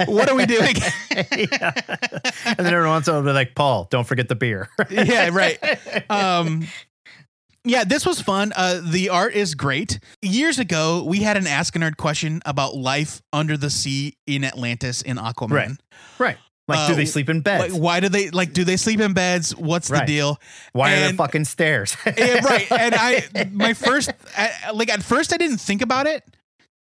what 0.07 0.28
are 0.28 0.35
we 0.35 0.46
doing?" 0.46 0.74
yeah. 1.12 1.72
And 2.44 2.66
then 2.66 2.74
every 2.74 2.88
once 2.88 3.07
in 3.07 3.14
a 3.14 3.18
while, 3.18 3.24
be 3.24 3.31
like, 3.33 3.54
Paul, 3.54 3.87
don't 3.88 4.04
forget 4.04 4.28
the 4.28 4.35
beer. 4.35 4.68
yeah, 4.90 5.28
right. 5.33 5.59
Um, 6.11 6.66
yeah, 7.64 7.85
this 7.85 8.04
was 8.04 8.20
fun. 8.20 8.52
Uh, 8.57 8.81
the 8.83 9.11
art 9.11 9.35
is 9.35 9.54
great. 9.54 10.00
Years 10.22 10.59
ago, 10.59 11.04
we 11.07 11.18
had 11.20 11.37
an 11.37 11.46
Ask 11.46 11.76
a 11.76 11.78
Nerd 11.78 11.96
question 11.98 12.40
about 12.44 12.74
life 12.74 13.22
under 13.33 13.57
the 13.57 13.70
sea 13.70 14.16
in 14.26 14.42
Atlantis 14.42 15.02
in 15.02 15.18
Aquaman. 15.18 15.50
Right. 15.52 15.70
right. 16.18 16.37
Like, 16.68 16.87
do 16.87 16.92
Uh, 16.92 16.96
they 16.96 17.07
sleep 17.07 17.28
in 17.31 17.40
beds? 17.40 17.72
Like, 17.72 17.83
why 17.83 18.00
do 18.00 18.09
they 18.11 18.31
like? 18.31 18.52
Do 18.52 18.62
they 18.62 18.76
sleep 18.76 19.00
in 19.00 19.14
beds? 19.14 19.57
What's 19.57 19.88
the 19.88 20.00
deal? 20.04 20.38
Why 20.72 20.92
are 20.92 21.00
there 21.00 21.12
fucking 21.14 21.46
stairs? 21.46 21.96
Yeah, 22.16 22.44
right. 22.44 22.70
And 22.70 22.94
I, 22.94 23.24
my 23.52 23.72
first, 23.74 24.11
I- 24.37 24.70
like 24.72 24.90
at 24.90 25.02
first, 25.02 25.33
I 25.33 25.38
didn't 25.38 25.59
think 25.59 25.81
about 25.83 26.07
it 26.07 26.22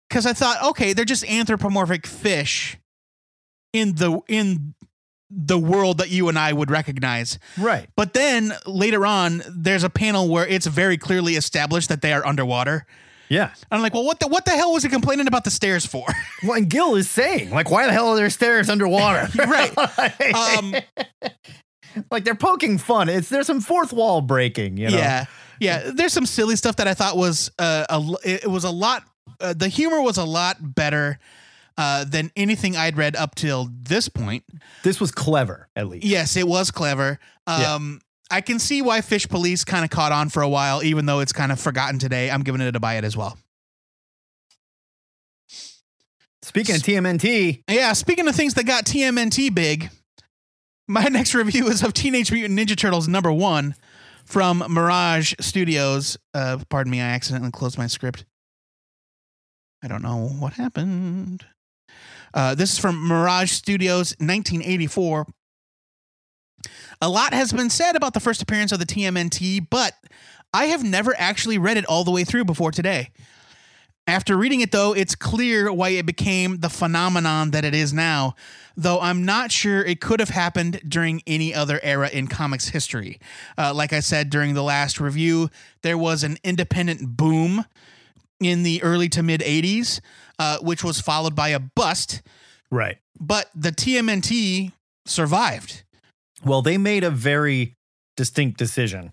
because 0.09 0.25
I 0.25 0.33
thought, 0.35 0.63
okay, 0.71 0.93
they're 0.93 1.05
just 1.05 1.25
anthropomorphic 1.29 2.07
fish 2.07 2.79
in 3.73 3.95
the 3.97 4.21
in 4.29 4.75
the 5.35 5.59
world 5.59 5.99
that 5.99 6.11
you 6.11 6.29
and 6.29 6.39
I 6.39 6.53
would 6.53 6.71
recognize. 6.71 7.39
right. 7.59 7.89
But 7.97 8.13
then 8.13 8.53
later 8.67 9.07
on, 9.07 9.43
there's 9.51 9.83
a 9.83 9.89
panel 9.91 10.29
where 10.29 10.47
it's 10.47 10.67
very 10.67 10.99
clearly 10.99 11.37
established 11.37 11.89
that 11.89 12.03
they 12.03 12.13
are 12.13 12.25
underwater. 12.27 12.87
Yeah. 13.29 13.47
And 13.49 13.55
I'm 13.71 13.83
like, 13.83 13.95
well, 13.95 14.05
what 14.05 14.21
the 14.21 14.29
what 14.29 14.45
the 14.45 14.51
hell 14.53 14.73
was 14.73 14.83
he 14.83 14.89
complaining 14.89 15.27
about 15.27 15.45
the 15.45 15.51
stairs 15.51 15.87
for? 15.87 16.07
Well, 16.43 16.55
and 16.55 16.69
Gil 16.69 16.97
is 16.97 17.09
saying, 17.09 17.51
like, 17.51 17.71
why 17.71 17.87
the 17.87 17.93
hell 17.93 18.09
are 18.09 18.17
there 18.17 18.29
stairs 18.29 18.69
underwater? 18.69 19.29
right. 19.39 19.73
like, 19.99 20.35
Um, 20.35 20.75
like 22.11 22.25
they're 22.25 22.35
poking 22.35 22.79
fun. 22.79 23.09
It's 23.09 23.29
there's 23.29 23.47
some 23.47 23.61
fourth 23.61 23.93
wall 23.93 24.21
breaking. 24.21 24.77
You 24.77 24.91
know? 24.91 24.97
Yeah, 24.97 25.27
yeah. 25.61 25.91
There's 25.95 26.13
some 26.13 26.27
silly 26.27 26.57
stuff 26.57 26.77
that 26.77 26.89
I 26.89 26.95
thought 26.95 27.17
was 27.17 27.51
uh, 27.59 27.85
a 27.89 28.03
it 28.25 28.47
was 28.51 28.65
a 28.65 28.71
lot. 28.71 29.05
Uh, 29.41 29.55
the 29.55 29.69
humor 29.69 30.01
was 30.03 30.17
a 30.17 30.25
lot 30.25 30.57
better 30.61 31.19
uh, 31.79 32.05
than 32.05 32.31
anything 32.37 32.77
I'd 32.77 32.97
read 32.97 33.15
up 33.17 33.35
till 33.35 33.69
this 33.83 34.09
point. 34.09 34.45
This 34.83 35.01
was 35.01 35.13
clever, 35.13 35.69
at 35.77 35.89
least. 35.89 36.05
Yes, 36.05 36.37
it 36.37 36.47
was 36.47 36.71
clever. 36.71 37.19
Yeah. 37.49 37.75
Um, 37.75 38.01
I 38.33 38.41
can 38.41 38.59
see 38.59 38.81
why 38.81 39.03
Fish 39.03 39.29
Police 39.29 39.63
kind 39.63 39.85
of 39.85 39.91
caught 39.91 40.11
on 40.11 40.31
for 40.31 40.43
a 40.43 40.49
while, 40.49 40.83
even 40.83 41.05
though 41.05 41.21
it's 41.21 41.35
kind 41.35 41.53
of 41.53 41.61
forgotten 41.61 41.99
today. 41.99 42.31
I'm 42.31 42.43
giving 42.43 42.63
it 42.63 42.75
a 42.75 42.81
buy 42.81 42.95
it 42.95 43.05
as 43.05 43.15
well. 43.15 43.37
Speaking 46.41 46.75
of 46.75 46.81
TMNT, 46.81 47.63
Yeah, 47.69 47.93
speaking 47.93 48.27
of 48.27 48.35
things 48.35 48.55
that 48.55 48.65
got 48.65 48.87
TMNT 48.87 49.55
big, 49.55 49.91
my 50.89 51.05
next 51.11 51.35
review 51.35 51.69
is 51.69 51.83
of 51.83 51.93
Teenage 51.93 52.33
Mutant 52.33 52.59
Ninja 52.59 52.75
Turtles 52.75 53.07
number 53.07 53.31
one 53.31 53.75
from 54.25 54.65
Mirage 54.67 55.35
Studios. 55.39 56.17
Uh, 56.33 56.59
pardon 56.71 56.91
me, 56.91 57.03
I 57.03 57.09
accidentally 57.11 57.51
closed 57.51 57.77
my 57.77 57.87
script. 57.87 58.25
I 59.85 59.89
don't 59.89 60.03
know 60.03 60.29
what 60.39 60.55
happened. 60.55 61.45
Uh, 62.33 62.55
this 62.55 62.73
is 62.73 62.79
from 62.79 63.07
Mirage 63.07 63.51
Studios, 63.51 64.13
1984. 64.19 65.27
A 67.01 67.09
lot 67.09 67.35
has 67.35 67.53
been 67.53 67.71
said 67.71 67.97
about 67.97 68.15
the 68.15 68.21
first 68.21 68.43
appearance 68.43 68.73
of 68.73 68.79
the 68.79 68.87
TMNT, 68.87 69.67
but 69.71 69.95
I 70.55 70.67
have 70.67 70.85
never 70.85 71.15
actually 71.19 71.59
read 71.59 71.77
it 71.77 71.87
all 71.87 72.05
the 72.05 72.11
way 72.11 72.25
through 72.25 72.45
before 72.45 72.71
today. 72.71 73.11
After 74.07 74.37
reading 74.37 74.61
it, 74.61 74.73
though, 74.73 74.93
it's 74.95 75.15
clear 75.15 75.73
why 75.73 75.91
it 75.91 76.05
became 76.07 76.59
the 76.59 76.69
phenomenon 76.69 77.53
that 77.53 77.65
it 77.65 77.73
is 77.73 77.93
now, 77.93 78.35
though 78.77 79.01
I'm 79.01 79.25
not 79.25 79.53
sure 79.53 79.81
it 79.85 80.01
could 80.01 80.19
have 80.19 80.29
happened 80.31 80.81
during 80.89 81.23
any 81.25 81.55
other 81.55 81.79
era 81.85 82.09
in 82.09 82.27
comics 82.27 82.69
history. 82.71 83.21
Uh, 83.57 83.73
like 83.73 83.93
I 83.93 84.01
said 84.01 84.29
during 84.29 84.55
the 84.55 84.63
last 84.63 84.99
review, 84.99 85.51
there 85.83 85.97
was 85.97 86.25
an 86.25 86.37
independent 86.43 87.17
boom 87.17 87.65
in 88.41 88.65
the 88.65 88.83
early 88.83 89.09
to 89.11 89.23
mid 89.23 89.41
80s, 89.41 90.01
uh, 90.41 90.59
which 90.59 90.83
was 90.83 91.01
followed 91.01 91.37
by 91.37 91.51
a 91.51 91.61
bust, 91.61 92.23
Right. 92.73 92.99
but 93.21 93.51
the 93.55 93.71
TMNT 93.71 94.73
survived. 95.07 95.85
Well, 96.45 96.63
they 96.63 96.79
made 96.79 97.05
a 97.05 97.11
very 97.11 97.75
distinct 98.17 98.59
decision. 98.59 99.13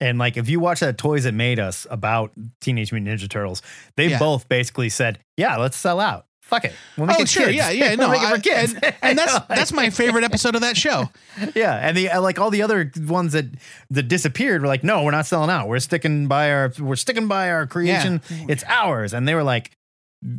And 0.00 0.18
like 0.18 0.36
if 0.36 0.48
you 0.48 0.60
watch 0.60 0.80
that 0.80 0.96
Toys 0.96 1.24
That 1.24 1.34
Made 1.34 1.58
Us 1.58 1.86
about 1.90 2.32
Teenage 2.60 2.92
Mutant 2.92 3.20
Ninja 3.20 3.28
Turtles, 3.28 3.60
they 3.96 4.08
Yeah. 4.08 4.18
both 4.18 4.48
basically 4.48 4.88
said, 4.88 5.18
Yeah, 5.36 5.56
let's 5.56 5.76
sell 5.76 6.00
out. 6.00 6.26
Fuck 6.42 6.64
it. 6.64 6.72
We'll 6.96 7.06
make 7.06 7.18
oh, 7.18 7.22
it 7.22 7.28
sure. 7.28 7.44
kids. 7.44 7.56
Yeah, 7.56 7.70
yeah. 7.90 7.94
No, 7.94 8.08
make 8.08 8.22
it 8.22 8.28
for 8.28 8.34
I- 8.34 8.38
kids. 8.38 8.74
and, 8.74 8.94
and 9.02 9.18
that's 9.18 9.38
that's 9.48 9.72
my 9.72 9.90
favorite 9.90 10.24
episode 10.24 10.54
of 10.54 10.62
that 10.62 10.76
show. 10.76 11.10
yeah. 11.54 11.76
And 11.76 11.96
the 11.96 12.08
like 12.18 12.40
all 12.40 12.50
the 12.50 12.62
other 12.62 12.90
ones 13.06 13.34
that 13.34 13.44
that 13.90 14.04
disappeared 14.04 14.62
were 14.62 14.68
like, 14.68 14.82
no, 14.82 15.04
we're 15.04 15.10
not 15.10 15.26
selling 15.26 15.50
out. 15.50 15.68
We're 15.68 15.78
sticking 15.80 16.26
by 16.26 16.50
our 16.50 16.72
we're 16.80 16.96
sticking 16.96 17.28
by 17.28 17.50
our 17.50 17.66
creation. 17.66 18.22
It's 18.30 18.64
ours. 18.66 19.12
And 19.12 19.28
they 19.28 19.34
were 19.34 19.44
like, 19.44 19.70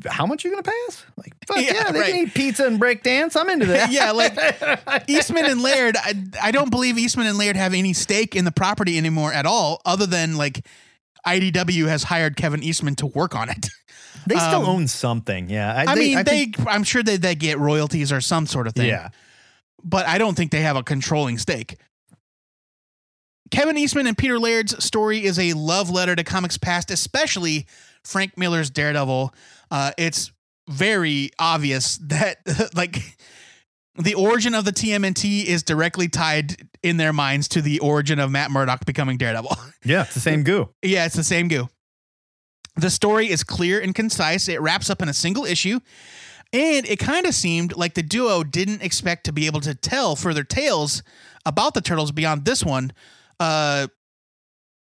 how 0.07 0.25
much 0.27 0.45
are 0.45 0.47
you 0.49 0.53
gonna 0.53 0.63
pay 0.63 0.77
us? 0.87 1.03
Like, 1.17 1.33
fuck 1.47 1.57
Yeah, 1.57 1.73
yeah, 1.73 1.91
they 1.91 1.99
right. 1.99 2.11
can 2.13 2.27
eat 2.27 2.33
pizza 2.33 2.65
and 2.67 2.77
break 2.79 3.01
dance. 3.03 3.35
I'm 3.35 3.49
into 3.49 3.65
that. 3.67 3.91
Yeah, 3.91 4.11
like 4.11 4.37
Eastman 5.09 5.45
and 5.45 5.61
Laird. 5.61 5.95
I, 5.97 6.13
I 6.41 6.51
don't 6.51 6.69
believe 6.69 6.97
Eastman 6.97 7.25
and 7.27 7.37
Laird 7.37 7.55
have 7.55 7.73
any 7.73 7.93
stake 7.93 8.35
in 8.35 8.45
the 8.45 8.51
property 8.51 8.97
anymore 8.97 9.33
at 9.33 9.45
all, 9.45 9.81
other 9.85 10.05
than 10.05 10.37
like 10.37 10.65
IDW 11.25 11.87
has 11.87 12.03
hired 12.03 12.35
Kevin 12.35 12.61
Eastman 12.63 12.95
to 12.97 13.07
work 13.07 13.35
on 13.35 13.49
it. 13.49 13.67
they 14.27 14.35
still 14.35 14.61
Um, 14.61 14.65
own 14.65 14.87
something. 14.87 15.49
Yeah. 15.49 15.83
I 15.87 15.95
mean, 15.95 16.17
I 16.17 16.23
they. 16.23 16.31
think- 16.45 16.59
I'm 16.67 16.83
sure 16.83 17.01
that 17.03 17.21
they 17.21 17.33
get 17.35 17.57
royalties 17.57 18.11
or 18.11 18.21
some 18.21 18.45
sort 18.47 18.67
of 18.67 18.73
thing. 18.73 18.87
yeah. 18.87 19.09
but 19.83 20.05
I 20.07 20.17
don't 20.19 20.35
think 20.35 20.51
they 20.51 20.61
have 20.61 20.75
a 20.75 20.83
controlling 20.83 21.37
stake. 21.39 21.77
Kevin 23.49 23.77
Eastman 23.77 24.07
and 24.07 24.17
Peter 24.17 24.39
Laird's 24.39 24.81
story 24.83 25.23
is 25.25 25.37
a 25.37 25.53
love 25.53 25.89
letter 25.89 26.15
to 26.15 26.23
comics 26.23 26.57
past, 26.57 26.89
especially 26.89 27.65
Frank 28.03 28.37
Miller's 28.37 28.69
Daredevil. 28.69 29.33
Uh, 29.71 29.91
it's 29.97 30.31
very 30.69 31.31
obvious 31.39 31.97
that 32.03 32.37
like 32.75 33.17
the 33.97 34.13
origin 34.13 34.53
of 34.53 34.65
the 34.65 34.71
TMNT 34.71 35.45
is 35.45 35.63
directly 35.63 36.07
tied 36.07 36.57
in 36.83 36.97
their 36.97 37.13
minds 37.13 37.47
to 37.49 37.61
the 37.61 37.79
origin 37.79 38.19
of 38.19 38.31
Matt 38.31 38.51
Murdock 38.51 38.85
becoming 38.85 39.17
Daredevil. 39.17 39.55
Yeah. 39.83 40.03
It's 40.03 40.13
the 40.13 40.19
same 40.19 40.43
goo. 40.43 40.69
Yeah, 40.83 41.05
it's 41.07 41.15
the 41.15 41.23
same 41.23 41.47
goo. 41.47 41.67
The 42.75 42.91
story 42.91 43.31
is 43.31 43.43
clear 43.43 43.79
and 43.79 43.95
concise. 43.95 44.47
It 44.47 44.61
wraps 44.61 44.91
up 44.91 45.01
in 45.01 45.09
a 45.09 45.13
single 45.13 45.43
issue. 45.43 45.79
And 46.53 46.85
it 46.85 46.99
kind 46.99 47.25
of 47.25 47.33
seemed 47.33 47.75
like 47.75 47.95
the 47.95 48.03
duo 48.03 48.43
didn't 48.43 48.83
expect 48.83 49.23
to 49.23 49.33
be 49.33 49.47
able 49.47 49.61
to 49.61 49.73
tell 49.73 50.15
further 50.15 50.43
tales 50.43 51.01
about 51.47 51.73
the 51.73 51.81
turtles 51.81 52.11
beyond 52.11 52.45
this 52.45 52.63
one. 52.63 52.93
Uh 53.39 53.87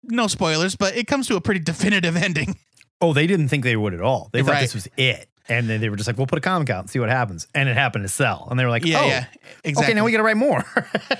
no 0.03 0.27
spoilers, 0.27 0.77
but 0.77 0.95
it 0.95 1.07
comes 1.07 1.27
to 1.29 1.37
a 1.37 1.41
pretty 1.41 1.61
definitive 1.61 2.17
ending. 2.23 2.59
Oh, 3.03 3.13
they 3.13 3.27
didn't 3.27 3.49
think 3.49 3.65
they 3.65 3.77
would 3.77 3.93
at 3.93 4.01
all. 4.01 4.31
They 4.33 4.43
thought 4.43 4.53
Right. 4.53 4.61
this 4.63 4.75
was 4.75 4.89
it. 4.97 5.29
And 5.49 5.69
then 5.69 5.81
they 5.81 5.89
were 5.89 5.97
just 5.97 6.07
like, 6.07 6.17
we'll 6.17 6.29
put 6.29 6.39
a 6.39 6.41
comic 6.41 6.71
out 6.71 6.81
and 6.81 6.89
see 6.89 7.01
what 7.01 7.09
happens. 7.09 7.49
And 7.53 7.69
it 7.69 7.77
happened 7.77 8.05
to 8.05 8.09
sell. 8.09 8.47
And 8.49 8.59
they 8.59 8.65
were 8.65 8.71
like, 8.71 8.85
Yeah, 8.87 9.01
oh, 9.01 9.07
yeah. 9.07 9.25
Exactly. 9.65 9.87
okay, 9.87 9.95
now 9.95 10.05
we 10.05 10.13
got 10.13 10.19
to 10.19 10.23
write 10.23 10.37
more. 10.37 10.65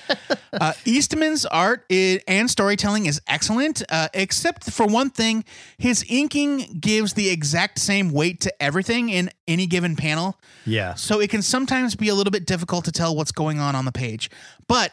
uh, 0.53 0.73
Eastman's 0.85 1.45
art 1.45 1.85
i 1.91 2.21
and 2.29 2.49
storytelling 2.49 3.07
is 3.07 3.21
excellent, 3.27 3.83
uh, 3.91 4.09
except 4.15 4.71
for 4.71 4.87
one 4.87 5.11
thing. 5.11 5.45
His 5.77 6.05
inking 6.09 6.79
gives 6.81 7.15
the 7.15 7.31
exact 7.31 7.81
same 7.81 8.13
weight 8.13 8.41
to 8.43 8.63
everything 8.63 9.09
in 9.09 9.29
any 9.49 9.67
given 9.67 9.97
panel. 9.97 10.39
yeah. 10.65 10.95
So 10.95 11.19
it 11.21 11.29
can 11.29 11.43
sometimes 11.43 11.97
be 11.97 12.09
a 12.09 12.15
little 12.15 12.31
bit 12.31 12.47
difficult 12.47 12.85
to 12.85 12.93
tell 12.93 13.17
what's 13.17 13.33
going 13.33 13.59
on 13.59 13.75
on 13.75 13.85
the 13.87 13.93
page. 13.93 14.31
But 14.69 14.93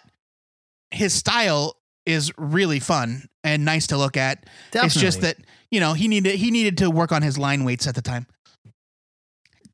his 0.91 1.13
style 1.13 1.75
is 2.09 2.31
really 2.37 2.79
fun 2.79 3.29
and 3.43 3.63
nice 3.63 3.87
to 3.87 3.97
look 3.97 4.17
at. 4.17 4.45
It's 4.73 4.95
just 4.95 5.21
that, 5.21 5.37
you 5.71 5.79
know, 5.79 5.93
he 5.93 6.07
needed 6.07 6.35
he 6.35 6.51
needed 6.51 6.77
to 6.79 6.89
work 6.89 7.11
on 7.11 7.21
his 7.21 7.37
line 7.37 7.63
weights 7.63 7.87
at 7.87 7.95
the 7.95 8.01
time. 8.01 8.27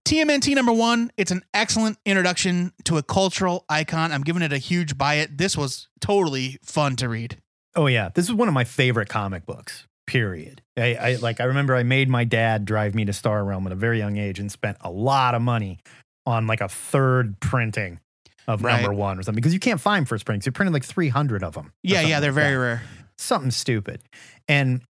TMNT 0.06 0.54
number 0.54 0.72
1, 0.72 1.12
it's 1.18 1.32
an 1.32 1.42
excellent 1.52 1.98
introduction 2.06 2.74
to 2.84 2.98
a 2.98 3.04
cultural 3.04 3.66
icon. 3.68 4.12
I'm 4.12 4.22
giving 4.22 4.44
it 4.44 4.54
a 4.54 4.60
huge 4.60 5.00
buy 5.00 5.16
it. 5.16 5.40
This 5.40 5.58
was 5.58 5.88
totally 6.00 6.60
fun 6.64 6.96
to 6.98 7.10
read. 7.10 7.38
Oh, 7.76 7.88
yeah. 7.88 8.10
This 8.14 8.26
is 8.26 8.34
one 8.34 8.48
of 8.48 8.54
my 8.54 8.66
favorite 8.66 9.10
comic 9.10 9.48
books, 9.48 9.88
period. 10.06 10.62
I, 10.78 10.94
I 10.94 11.16
like, 11.16 11.42
I 11.42 11.46
remember 11.46 11.76
I 11.76 11.82
made 11.82 12.08
my 12.08 12.24
dad 12.24 12.66
drive 12.66 12.94
me 12.94 13.06
to 13.06 13.14
Star 13.14 13.44
Realm 13.44 13.66
at 13.66 13.74
a 13.74 13.76
very 13.76 13.98
young 13.98 14.18
age 14.18 14.40
and 14.40 14.52
spent 14.52 14.78
a 14.82 14.92
lot 14.92 15.34
of 15.34 15.42
money 15.42 15.80
on 16.28 16.46
like 16.46 16.62
a 16.62 16.70
third 16.70 17.40
printing 17.40 18.00
of 18.48 18.64
Right. 18.64 18.82
number 18.82 18.94
one 18.94 19.18
or 19.20 19.24
something 19.24 19.42
because 19.42 19.54
you 19.54 19.60
can't 19.60 19.82
find 19.82 20.08
first 20.08 20.26
printings. 20.26 20.46
You 20.46 20.52
printed 20.52 20.74
like 20.74 20.84
300 20.86 21.44
of 21.44 21.54
them. 21.56 21.72
Yeah, 21.84 22.02
yeah, 22.02 22.20
they're 22.20 22.32
like 22.32 22.36
very 22.44 22.54
that. 22.56 22.60
rare. 22.62 22.82
something 23.18 23.52
stupid. 23.52 24.02
And 24.48 24.82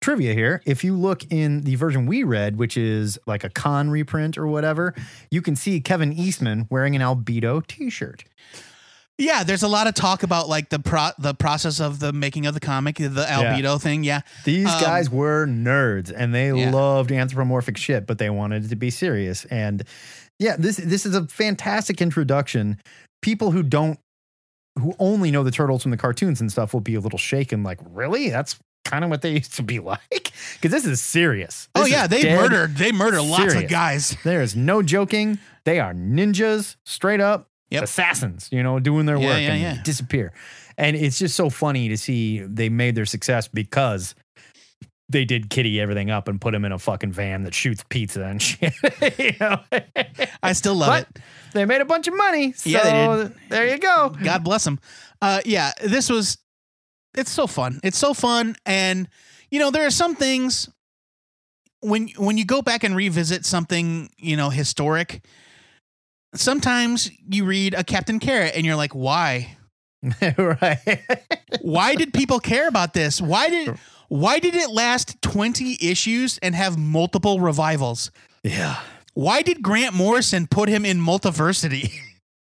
trivia 0.00 0.34
here 0.34 0.60
if 0.66 0.82
you 0.82 0.96
look 0.96 1.22
in 1.30 1.62
the 1.62 1.76
version 1.76 2.06
we 2.06 2.24
read, 2.24 2.56
which 2.56 2.76
is 2.76 3.18
like 3.26 3.44
a 3.44 3.48
con 3.50 3.90
reprint 3.90 4.36
or 4.36 4.46
whatever, 4.46 4.94
you 5.30 5.40
can 5.42 5.54
see 5.56 5.80
Kevin 5.80 6.12
Eastman 6.12 6.66
wearing 6.70 6.96
an 6.96 7.02
Albedo 7.02 7.64
t 7.66 7.88
shirt. 7.90 8.24
Yeah, 9.18 9.44
there's 9.44 9.62
a 9.62 9.68
lot 9.68 9.86
of 9.86 9.94
talk 9.94 10.22
about 10.24 10.48
like 10.48 10.70
the 10.70 10.78
pro- 10.80 11.10
the 11.18 11.34
process 11.34 11.80
of 11.80 12.00
the 12.00 12.12
making 12.12 12.46
of 12.46 12.54
the 12.54 12.60
comic, 12.60 12.96
the 12.96 13.26
albedo 13.28 13.80
thing. 13.80 14.02
Yeah. 14.02 14.22
These 14.44 14.66
Um, 14.66 14.80
guys 14.80 15.10
were 15.10 15.46
nerds 15.46 16.12
and 16.16 16.34
they 16.34 16.48
Yeah. 16.52 16.70
loved 16.70 17.12
anthropomorphic 17.12 17.76
shit, 17.76 18.06
but 18.06 18.18
they 18.18 18.30
wanted 18.30 18.64
it 18.64 18.68
to 18.68 18.76
be 18.76 18.90
serious. 18.90 19.44
And 19.44 19.84
yeah, 20.42 20.56
this 20.58 20.76
this 20.76 21.06
is 21.06 21.14
a 21.14 21.26
fantastic 21.26 22.00
introduction. 22.02 22.78
People 23.22 23.50
who 23.52 23.62
don't 23.62 23.98
who 24.78 24.94
only 24.98 25.30
know 25.30 25.42
the 25.44 25.50
turtles 25.50 25.82
from 25.82 25.90
the 25.90 25.96
cartoons 25.96 26.40
and 26.40 26.50
stuff 26.50 26.72
will 26.72 26.80
be 26.80 26.94
a 26.94 27.00
little 27.00 27.18
shaken, 27.18 27.62
like, 27.62 27.78
really? 27.90 28.30
That's 28.30 28.58
kind 28.84 29.04
of 29.04 29.10
what 29.10 29.22
they 29.22 29.32
used 29.40 29.54
to 29.54 29.62
be 29.62 29.78
like? 29.78 30.32
Because 30.54 30.70
this 30.70 30.86
is 30.86 31.00
serious. 31.00 31.68
Oh 31.74 31.84
yeah, 31.86 32.06
they 32.06 32.34
murdered 32.34 32.76
they 32.76 32.90
murder 32.92 33.20
lots 33.22 33.54
of 33.54 33.68
guys. 33.68 34.16
There 34.24 34.42
is 34.42 34.56
no 34.56 34.82
joking. 34.82 35.38
They 35.64 35.78
are 35.78 35.94
ninjas, 35.94 36.76
straight 36.84 37.20
up 37.20 37.48
Yep. 37.70 37.84
assassins, 37.84 38.48
you 38.52 38.62
know, 38.62 38.78
doing 38.80 39.06
their 39.06 39.18
Yeah, 39.18 39.26
work 39.28 39.40
yeah, 39.42 39.52
and 39.54 39.62
yeah. 39.62 39.82
disappear. 39.82 40.32
And 40.76 40.94
it's 40.94 41.18
just 41.18 41.34
so 41.36 41.48
funny 41.48 41.88
to 41.88 41.96
see 41.96 42.40
they 42.40 42.68
made 42.68 42.94
their 42.96 43.06
success 43.06 43.48
because 43.48 44.14
they 45.12 45.24
did 45.24 45.50
kitty 45.50 45.80
everything 45.80 46.10
up 46.10 46.26
and 46.28 46.40
put 46.40 46.54
him 46.54 46.64
in 46.64 46.72
a 46.72 46.78
fucking 46.78 47.12
van 47.12 47.44
that 47.44 47.54
shoots 47.54 47.84
pizza 47.88 48.24
and 48.24 48.42
shit. 48.42 48.72
you 49.18 49.32
know? 49.40 49.60
I 50.42 50.52
still 50.52 50.74
love 50.74 50.88
but 50.88 51.08
it. 51.16 51.22
they 51.52 51.64
made 51.64 51.80
a 51.80 51.84
bunch 51.84 52.08
of 52.08 52.16
money. 52.16 52.52
So 52.52 52.70
Yeah, 52.70 52.82
they 53.16 53.22
did. 53.24 53.34
there 53.50 53.68
you 53.68 53.78
go. 53.78 54.14
God 54.22 54.42
bless 54.44 54.64
them. 54.64 54.78
Uh, 55.20 55.40
yeah, 55.44 55.72
this 55.84 56.10
was. 56.10 56.38
It's 57.16 57.30
so 57.30 57.46
fun. 57.46 57.78
It's 57.84 57.98
so 57.98 58.14
fun, 58.14 58.56
and 58.64 59.06
you 59.50 59.58
know 59.60 59.70
there 59.70 59.84
are 59.86 59.90
some 59.90 60.14
things 60.16 60.68
when 61.80 62.08
when 62.16 62.38
you 62.38 62.44
go 62.46 62.62
back 62.62 62.84
and 62.84 62.96
revisit 62.96 63.44
something 63.44 64.08
you 64.16 64.36
know 64.36 64.48
historic. 64.50 65.22
Sometimes 66.34 67.10
you 67.28 67.44
read 67.44 67.74
a 67.74 67.84
Captain 67.84 68.18
Carrot 68.18 68.52
and 68.56 68.64
you're 68.64 68.76
like, 68.76 68.92
why? 68.94 69.56
right. 70.38 71.00
Why 71.60 71.94
did 71.94 72.14
people 72.14 72.40
care 72.40 72.66
about 72.66 72.94
this? 72.94 73.20
Why 73.20 73.50
did 73.50 73.78
why 74.12 74.38
did 74.38 74.54
it 74.54 74.70
last 74.70 75.22
20 75.22 75.78
issues 75.80 76.36
and 76.38 76.54
have 76.54 76.76
multiple 76.78 77.40
revivals? 77.40 78.10
yeah. 78.42 78.76
Why 79.14 79.42
did 79.42 79.62
Grant 79.62 79.94
Morrison 79.94 80.46
put 80.46 80.68
him 80.68 80.84
in 80.86 80.98
multiversity? 80.98 81.92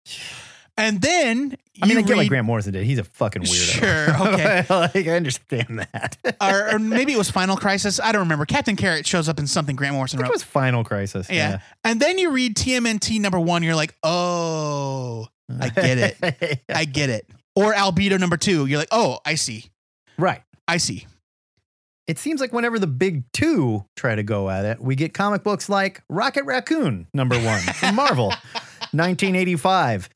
and 0.78 1.01
then 1.01 1.57
I 1.82 1.88
mean, 1.88 1.97
you 1.97 2.03
I 2.03 2.07
get 2.07 2.18
like 2.18 2.30
Grant 2.30 2.45
Morrison 2.45 2.74
did. 2.74 2.86
He's 2.86 2.99
a 2.99 3.03
fucking 3.03 3.43
weirdo. 3.43 3.80
Sure, 3.80 4.28
okay. 4.34 4.66
like, 4.70 5.07
I 5.07 5.16
understand 5.16 5.80
that. 5.80 6.18
or, 6.41 6.76
or 6.76 6.80
maybe 6.80 7.14
it 7.14 7.18
was 7.18 7.30
Final 7.32 7.57
Crisis. 7.57 7.99
I 7.99 8.11
don't 8.11 8.22
remember. 8.22 8.45
Captain 8.45 8.76
Carrot 8.76 9.05
shows 9.05 9.28
up 9.28 9.39
in 9.39 9.47
something 9.47 9.76
Grant 9.76 9.95
Morrison 9.95 10.20
wrote. 10.20 10.28
it 10.28 10.34
was 10.34 10.43
Final 10.43 10.84
Crisis. 10.84 11.30
yeah. 11.30 11.59
And 11.84 11.99
then 11.99 12.18
you 12.18 12.32
read 12.32 12.55
TMNT 12.55 13.20
number 13.20 13.39
one, 13.39 13.64
you're 13.64 13.76
like, 13.76 13.95
oh, 14.03 15.28
I 15.59 15.70
get 15.70 15.97
it. 15.97 16.18
it. 16.22 16.61
I 16.70 16.86
get 16.86 17.09
it. 17.09 17.26
Or 17.55 17.74
Albedo 17.74 18.20
number 18.20 18.38
two, 18.38 18.66
you're 18.66 18.80
like, 18.80 18.89
oh, 18.91 19.20
I 19.26 19.36
see. 19.36 19.66
right. 20.18 20.41
I 20.66 20.78
see. 20.78 21.07
It 22.08 22.20
seems 22.20 22.41
like 22.41 22.51
whenever 22.51 22.80
the 22.80 22.88
big 22.88 23.24
two 23.32 23.86
try 23.95 24.16
to 24.16 24.24
go 24.24 24.49
at 24.49 24.66
it, 24.66 24.82
we 24.82 24.95
get 24.95 25.14
comic 25.14 25.41
books 25.43 25.70
like 25.70 26.01
Rocket 26.10 26.43
Raccoon, 26.43 27.08
number 27.14 27.38
one 27.39 27.60
from 27.62 27.95
Marvel, 27.95 28.34
1985. 28.91 30.10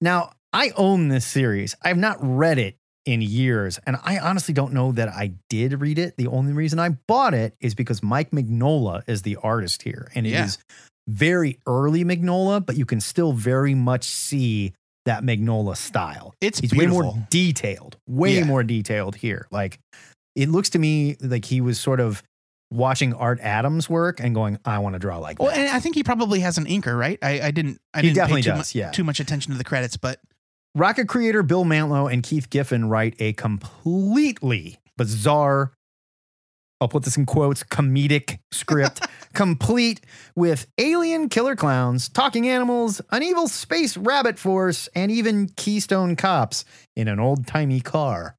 Now, 0.00 0.32
I 0.52 0.72
own 0.76 1.08
this 1.08 1.26
series. 1.26 1.74
I've 1.82 1.98
not 1.98 2.16
read 2.20 2.58
it 2.58 2.76
in 3.04 3.20
years, 3.20 3.78
and 3.86 3.96
I 4.02 4.18
honestly 4.18 4.54
don't 4.54 4.72
know 4.72 4.92
that 4.92 5.08
I 5.10 5.32
did 5.50 5.80
read 5.80 5.98
it. 5.98 6.16
The 6.16 6.26
only 6.26 6.52
reason 6.52 6.78
I 6.78 6.90
bought 7.06 7.34
it 7.34 7.54
is 7.60 7.74
because 7.74 8.02
Mike 8.02 8.30
Mignola 8.30 9.02
is 9.06 9.22
the 9.22 9.36
artist 9.42 9.82
here, 9.82 10.10
and 10.14 10.26
it 10.26 10.32
is 10.32 10.58
Yeah. 10.58 10.74
very 11.08 11.58
early 11.66 12.04
Mignola, 12.04 12.64
but 12.64 12.76
you 12.76 12.84
can 12.86 13.00
still 13.00 13.32
very 13.32 13.74
much 13.74 14.04
see 14.04 14.72
that 15.04 15.22
Mignola 15.22 15.76
style. 15.76 16.34
It's 16.40 16.60
way 16.74 16.86
more 16.86 17.14
detailed, 17.30 17.96
way 18.08 18.38
Yeah. 18.38 18.44
more 18.44 18.64
detailed 18.64 19.16
here. 19.16 19.46
Like 19.52 19.78
it 20.36 20.48
looks 20.50 20.70
to 20.70 20.78
me 20.78 21.16
like 21.20 21.44
he 21.46 21.60
was 21.60 21.80
sort 21.80 21.98
of 21.98 22.22
watching 22.70 23.14
Art 23.14 23.40
Adams 23.40 23.88
work 23.90 24.20
and 24.20 24.34
going, 24.34 24.58
I 24.64 24.78
want 24.80 24.92
to 24.94 24.98
draw 24.98 25.18
like 25.18 25.38
Well, 25.40 25.48
that. 25.50 25.58
and 25.58 25.68
I 25.68 25.80
think 25.80 25.94
he 25.96 26.02
probably 26.04 26.40
has 26.40 26.58
an 26.58 26.66
inker, 26.66 26.96
right? 26.98 27.18
I, 27.22 27.40
I 27.40 27.50
didn't. 27.50 27.78
I 27.94 28.00
He 28.00 28.08
didn't 28.08 28.16
definitely 28.16 28.42
pay 28.42 28.50
too, 28.50 28.56
does, 28.56 28.74
mu- 28.74 28.78
yeah. 28.80 28.90
too 28.90 29.04
much 29.04 29.18
attention 29.20 29.52
to 29.52 29.58
the 29.58 29.64
credits, 29.64 29.96
but 29.96 30.20
Rocket 30.74 31.08
creator 31.08 31.42
Bill 31.42 31.64
Mantlo 31.64 32.12
and 32.12 32.22
Keith 32.22 32.50
Giffen 32.50 32.88
write 32.88 33.14
a 33.18 33.32
completely 33.34 34.78
bizarre, 34.98 35.72
I'll 36.80 36.88
put 36.88 37.04
this 37.04 37.16
in 37.16 37.24
quotes, 37.24 37.62
comedic 37.64 38.38
script, 38.52 39.00
complete 39.32 40.00
with 40.34 40.66
alien 40.76 41.28
killer 41.30 41.56
clowns, 41.56 42.08
talking 42.10 42.48
animals, 42.48 43.00
an 43.10 43.22
evil 43.22 43.48
space 43.48 43.96
rabbit 43.96 44.38
force, 44.38 44.88
and 44.94 45.10
even 45.10 45.48
Keystone 45.56 46.16
cops 46.16 46.64
in 46.94 47.08
an 47.08 47.18
old 47.20 47.46
timey 47.46 47.80
car. 47.80 48.35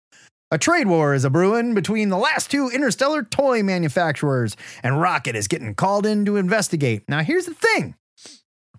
A 0.50 0.58
trade 0.58 0.88
war 0.88 1.14
is 1.14 1.26
a 1.26 1.30
brewing 1.30 1.74
between 1.74 2.10
the 2.10 2.18
last 2.18 2.50
two 2.50 2.70
interstellar 2.70 3.24
toy 3.24 3.64
manufacturers, 3.64 4.56
and 4.82 5.02
Rocket 5.02 5.36
is 5.36 5.48
getting 5.48 5.76
called 5.76 6.06
in 6.06 6.24
to 6.26 6.38
investigate. 6.38 7.04
Now, 7.10 7.20
here's 7.20 7.46
the 7.46 7.54
thing 7.54 7.96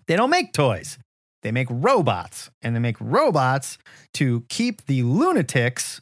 they 0.07 0.15
don't 0.15 0.31
make 0.31 0.51
toys, 0.51 0.97
they 1.43 1.51
make 1.51 1.67
robots, 1.69 2.49
and 2.63 2.75
they 2.75 2.79
make 2.79 2.97
robots 2.99 3.77
to 4.15 4.45
keep 4.49 4.85
the 4.87 5.03
lunatics 5.03 6.01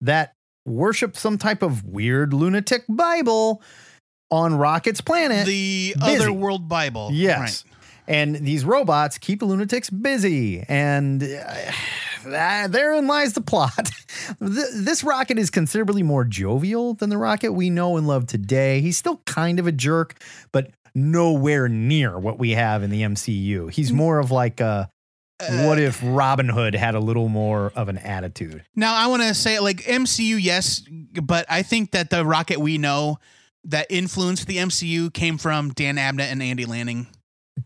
that 0.00 0.32
worship 0.66 1.16
some 1.16 1.38
type 1.38 1.62
of 1.62 1.84
weird 1.84 2.32
lunatic 2.32 2.84
Bible 2.88 3.62
on 4.30 4.56
Rocket's 4.56 5.00
planet. 5.00 5.46
the 5.46 5.94
busy. 5.96 6.16
other 6.16 6.32
world 6.32 6.68
Bible. 6.68 7.10
Yes. 7.12 7.64
And 8.06 8.36
these 8.36 8.64
robots 8.64 9.16
keep 9.16 9.38
the 9.38 9.46
lunatics 9.46 9.88
busy. 9.90 10.64
And 10.68 11.22
uh, 11.22 11.72
that- 12.24 12.72
therein 12.72 13.06
lies 13.06 13.32
the 13.32 13.40
plot. 13.40 13.90
Th- 14.40 14.66
this 14.74 15.04
rocket 15.04 15.38
is 15.38 15.50
considerably 15.50 16.02
more 16.02 16.24
jovial 16.24 16.94
than 16.94 17.10
the 17.10 17.18
rocket 17.18 17.52
we 17.52 17.70
know 17.70 17.96
and 17.96 18.06
love 18.06 18.26
today. 18.26 18.80
He's 18.80 18.96
still 18.96 19.18
kind 19.26 19.58
of 19.58 19.66
a 19.66 19.72
jerk, 19.72 20.20
but 20.52 20.70
nowhere 20.94 21.68
near 21.68 22.18
what 22.18 22.38
we 22.38 22.52
have 22.52 22.82
in 22.82 22.90
the 22.90 23.02
MCU. 23.02 23.70
He's 23.70 23.90
mm. 23.90 23.96
more 23.96 24.18
of 24.18 24.30
like 24.30 24.60
a. 24.60 24.88
Uh, 25.40 25.64
what 25.64 25.80
if 25.80 26.00
Robin 26.04 26.48
Hood 26.48 26.76
had 26.76 26.94
a 26.94 27.00
little 27.00 27.28
more 27.28 27.72
of 27.74 27.88
an 27.88 27.98
attitude? 27.98 28.64
Now 28.76 28.94
I 28.94 29.08
want 29.08 29.22
to 29.22 29.34
say 29.34 29.58
like 29.58 29.78
MCU, 29.82 30.38
yes, 30.40 30.82
but 31.20 31.44
I 31.48 31.62
think 31.62 31.90
that 31.90 32.10
the 32.10 32.24
Rocket 32.24 32.60
we 32.60 32.78
know 32.78 33.18
that 33.64 33.86
influenced 33.90 34.46
the 34.46 34.58
MCU 34.58 35.12
came 35.12 35.38
from 35.38 35.72
Dan 35.72 35.96
Abnett 35.96 36.30
and 36.30 36.42
Andy 36.42 36.66
Lanning. 36.66 37.08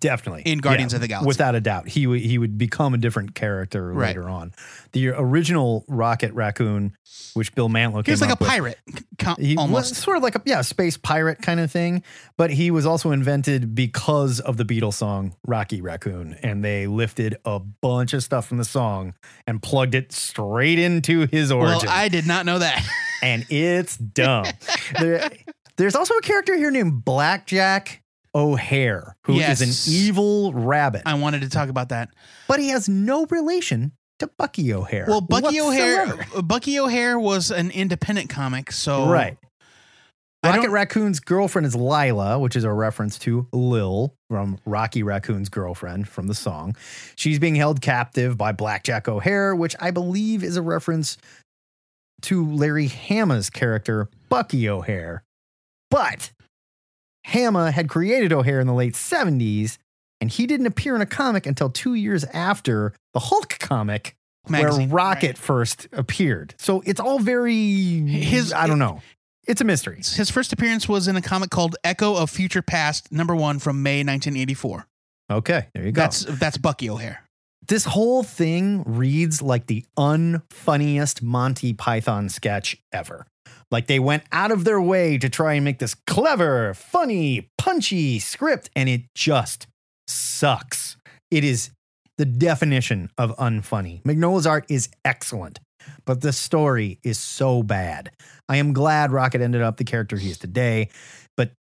Definitely 0.01 0.43
In 0.43 0.59
Guardians 0.59 0.93
of 0.93 1.01
the 1.01 1.09
Galaxy. 1.09 1.27
without 1.27 1.55
a 1.55 1.61
doubt. 1.61 1.89
He 1.89 2.07
would 2.07 2.21
he 2.21 2.37
would 2.37 2.59
become 2.59 2.93
a 2.93 2.99
different 2.99 3.35
character 3.35 3.91
Right. 3.93 4.09
later 4.09 4.29
on. 4.29 4.53
The 4.93 5.09
original 5.09 5.85
Rocket 5.89 6.33
Raccoon, 6.35 6.95
which 7.33 7.55
Bill 7.55 7.71
Mantlo 7.71 8.05
He 8.05 8.11
was 8.11 8.21
like 8.21 8.31
a 8.31 8.37
with, 8.39 8.49
pirate, 8.49 8.79
co- 9.19 9.35
He 9.39 9.57
almost. 9.57 9.91
was 9.93 9.99
sort 9.99 10.19
of 10.19 10.23
like 10.23 10.35
a 10.35 10.43
yeah 10.45 10.61
space 10.61 10.99
pirate 10.99 11.41
kind 11.41 11.59
of 11.59 11.71
thing, 11.73 12.03
but 12.37 12.51
he 12.51 12.71
was 12.71 12.85
also 12.85 13.13
invented 13.13 13.75
because 13.75 14.41
of 14.41 14.59
the 14.59 14.65
Beatles 14.65 14.95
song 14.95 15.35
"Rocky 15.47 15.81
Raccoon," 15.81 16.35
and 16.43 16.63
they 16.63 16.87
lifted 16.87 17.37
a 17.47 17.59
bunch 17.59 18.13
of 18.13 18.23
stuff 18.23 18.47
from 18.47 18.59
the 18.59 18.65
song 18.67 19.15
and 19.47 19.63
plugged 19.63 19.95
it 19.95 20.13
straight 20.13 20.79
into 20.79 21.27
his 21.29 21.51
origin, 21.51 21.87
well, 21.87 21.97
I 21.97 22.09
did 22.09 22.27
not 22.27 22.45
know 22.45 22.59
that. 22.59 22.87
and 23.23 23.47
it's 23.49 23.97
dumb. 23.97 24.45
There- 25.01 25.31
there's 25.77 25.95
also 25.95 26.15
a 26.15 26.21
character 26.23 26.57
here 26.57 26.71
named 26.73 27.05
Blackjack 27.05 28.03
O'Hare, 28.35 29.17
who 29.25 29.35
is 29.35 29.61
Yes. 29.61 29.87
an 29.87 29.93
evil 29.93 30.53
rabbit, 30.53 31.03
I 31.07 31.15
wanted 31.15 31.43
to 31.43 31.49
talk 31.49 31.69
about 31.69 31.89
that. 31.91 32.09
but 32.49 32.61
he 32.61 32.69
has 32.69 32.89
no 32.89 33.27
relation 33.27 33.93
to 34.19 34.27
Bucky 34.39 34.73
O'Hare. 34.73 35.07
Well, 35.09 35.21
Bucky 35.21 35.61
O'Hare. 35.61 36.19
Bucky 36.43 36.79
O'Hare 36.79 37.19
was 37.19 37.51
an 37.51 37.71
independent 37.71 38.29
comic, 38.31 38.73
so 38.73 39.09
right. 39.09 39.39
Rocket 40.45 40.71
Raccoon's 40.71 41.19
girlfriend 41.19 41.67
is 41.67 41.75
Lila, 41.75 42.39
which 42.39 42.55
is 42.55 42.63
a 42.63 42.73
reference 42.73 43.19
to 43.21 43.49
Lil 43.53 44.15
from 44.31 44.59
Rocky 44.65 45.03
Raccoon's 45.03 45.49
girlfriend 45.49 46.07
from 46.09 46.29
the 46.29 46.35
song. 46.35 46.77
She's 47.17 47.41
being 47.41 47.57
held 47.57 47.81
captive 47.81 48.39
by 48.39 48.53
Blackjack 48.53 49.09
O'Hare, 49.09 49.55
which 49.55 49.75
I 49.81 49.91
believe 49.91 50.45
is 50.45 50.57
a 50.57 50.63
reference 50.63 51.17
to 52.23 52.49
Larry 52.49 52.87
Hama's 52.87 53.51
character, 53.51 54.09
Bucky 54.29 54.69
O'Hare. 54.69 55.25
But 55.91 56.31
Hama 57.29 57.71
had 57.71 57.89
created 57.89 58.33
O'Hare 58.33 58.61
in 58.61 58.67
the 58.67 58.75
late 58.75 58.95
70s, 58.95 59.79
and 60.21 60.31
he 60.31 60.47
didn't 60.47 60.67
appear 60.67 60.95
in 60.95 61.01
a 61.01 61.07
comic 61.07 61.47
until 61.47 61.71
two 61.71 61.95
years 61.95 62.25
after 62.33 62.93
the 63.15 63.21
Hulk 63.21 63.59
comic, 63.59 64.17
magazine, 64.49 64.89
where 64.91 64.97
Rocket 64.97 65.27
right. 65.27 65.39
first 65.39 65.89
appeared. 65.93 66.55
So 66.59 66.83
it's 66.87 67.01
all 67.01 67.19
very, 67.19 68.01
His- 68.07 68.53
I 68.53 68.67
don't 68.67 68.79
know. 68.79 69.01
It's 69.47 69.61
a 69.63 69.65
mystery. 69.65 69.97
His 69.97 70.31
first 70.31 70.53
appearance 70.53 70.89
was 70.89 71.09
in 71.09 71.17
a 71.17 71.23
comic 71.23 71.49
called 71.49 71.75
Echo 71.83 72.15
of 72.15 72.29
Future 72.29 72.61
Past, 72.61 73.11
number 73.11 73.35
one 73.35 73.59
from 73.59 73.83
May 73.83 74.01
1984. 74.05 74.87
Okay, 75.31 75.69
there 75.75 75.85
you 75.87 75.93
go. 75.93 76.03
That's 76.03 76.25
that's 76.25 76.59
Bucky 76.59 76.91
O'Hare. 76.91 77.23
this 77.67 77.85
whole 77.85 78.23
thing 78.23 78.83
reads 78.87 79.41
like 79.43 79.67
the 79.67 79.85
unfunniest 79.99 81.23
Monty 81.23 81.73
Python 81.73 82.29
sketch 82.29 82.77
ever. 82.93 83.27
Like 83.71 83.87
they 83.87 83.99
went 83.99 84.25
out 84.33 84.51
of 84.51 84.65
their 84.65 84.81
way 84.81 85.19
to 85.19 85.29
try 85.29 85.55
and 85.55 85.65
make 85.65 85.79
this 85.79 85.95
clever, 86.07 86.75
funny, 86.75 87.51
punchy 87.59 88.19
script, 88.19 88.71
and 88.75 88.89
it 88.89 89.03
just 89.15 89.67
sucks. 90.07 90.97
It 91.31 91.45
is 91.45 91.71
the 92.17 92.25
definition 92.25 93.11
of 93.19 93.37
unfunny. 93.37 94.03
Mignola's 94.05 94.47
art 94.47 94.65
is 94.69 94.89
excellent, 95.05 95.61
but 96.07 96.21
the 96.23 96.33
story 96.33 96.99
is 97.03 97.19
so 97.19 97.63
bad. 97.63 98.11
I 98.49 98.57
am 98.57 98.73
glad 98.73 99.13
Rocket 99.13 99.41
ended 99.41 99.63
up 99.63 99.77
the 99.77 99.85
character 99.85 100.17
he 100.17 100.31
is 100.31 100.39
today, 100.39 100.89
but 101.37 101.53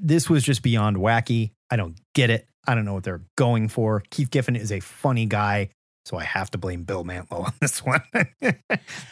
this 0.00 0.28
was 0.28 0.42
just 0.42 0.62
beyond 0.62 0.96
wacky. 0.96 1.52
I 1.70 1.76
don't 1.76 1.96
get 2.14 2.30
it. 2.30 2.46
I 2.66 2.74
don't 2.74 2.84
know 2.84 2.94
what 2.94 3.04
they're 3.04 3.22
going 3.36 3.68
for. 3.68 4.02
Keith 4.10 4.30
Giffen 4.30 4.56
is 4.56 4.72
a 4.72 4.80
funny 4.80 5.24
guy, 5.24 5.70
so 6.08 6.16
I 6.16 6.24
have 6.24 6.50
to 6.52 6.58
blame 6.58 6.84
Bill 6.84 7.04
Mantlo 7.04 7.44
on 7.46 7.52
this 7.60 7.84
one. 7.84 8.00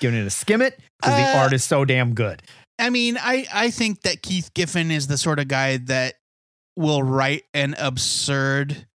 Giving 0.01 0.19
it 0.21 0.27
a 0.27 0.31
skim 0.31 0.63
it 0.63 0.79
because 1.01 1.15
the 1.17 1.39
Uh, 1.39 1.43
art 1.43 1.53
is 1.53 1.63
so 1.63 1.85
damn 1.85 2.15
good. 2.15 2.43
I 2.79 2.91
mean, 2.91 3.19
I 3.21 3.47
I 3.53 3.71
think 3.71 4.03
that 4.03 4.23
Keith 4.23 4.53
Giffen 4.55 4.91
is 4.91 5.07
the 5.07 5.19
sort 5.19 5.39
of 5.39 5.49
guy 5.49 5.77
that 5.77 6.15
will 6.77 7.03
write 7.03 7.45
an 7.55 7.75
absurd 7.79 8.87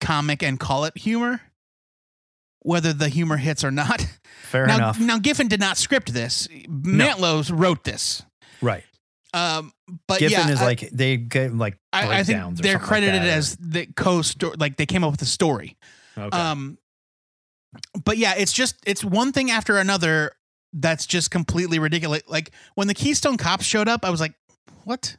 comic 0.00 0.42
and 0.42 0.58
call 0.58 0.84
it 0.84 0.96
humor, 0.96 1.40
whether 2.60 2.92
the 2.92 3.08
humor 3.08 3.36
hits 3.36 3.64
or 3.64 3.70
not. 3.70 4.06
Fair 4.42 4.66
now, 4.66 4.76
enough. 4.76 5.00
now 5.00 5.18
Giffen 5.18 5.48
did 5.48 5.60
not 5.60 5.76
script 5.76 6.12
this. 6.12 6.48
Mantlo 6.68 7.48
wrote 7.54 7.84
this. 7.84 8.22
right. 8.60 8.84
Um, 9.32 9.72
but 10.08 10.18
Giffen 10.18 10.48
yeah, 10.48 10.52
is 10.54 10.60
I- 10.60 10.64
like 10.64 10.90
they 10.90 11.16
get 11.16 11.54
like 11.54 11.76
I, 11.92 12.18
I 12.18 12.22
think 12.24 12.56
they're 12.56 12.74
like 12.78 12.82
credited 12.82 13.22
or- 13.22 13.26
as 13.26 13.56
the 13.60 13.86
co-story. 13.86 14.56
Like 14.58 14.76
they 14.76 14.86
came 14.86 15.04
up 15.04 15.12
with 15.12 15.20
the 15.20 15.26
story. 15.26 15.76
okay. 16.18 16.36
Um, 16.36 16.76
but 18.04 18.16
yeah, 18.18 18.34
it's 18.36 18.52
just 18.52 18.76
it's 18.86 19.04
one 19.04 19.32
thing 19.32 19.50
after 19.50 19.78
another 19.78 20.32
that's 20.72 21.06
just 21.06 21.30
completely 21.30 21.78
ridiculous. 21.78 22.22
Like 22.28 22.50
when 22.74 22.88
the 22.88 22.94
Keystone 22.94 23.36
Cops 23.36 23.64
showed 23.64 23.88
up, 23.88 24.04
I 24.04 24.10
was 24.10 24.20
like, 24.20 24.34
"What?" 24.84 25.16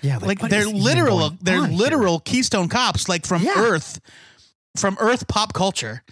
yeah, 0.00 0.18
Like, 0.18 0.42
what 0.42 0.50
they're 0.50 0.66
literal. 0.66 1.30
They're 1.40 1.60
on 1.60 1.70
here? 1.70 1.78
literal 1.78 2.20
Keystone 2.20 2.68
Cops, 2.68 3.08
like 3.08 3.24
from 3.26 3.42
Yeah. 3.42 3.54
Earth, 3.56 4.00
from 4.76 4.96
Earth 5.00 5.28
pop 5.28 5.52
culture, 5.54 6.02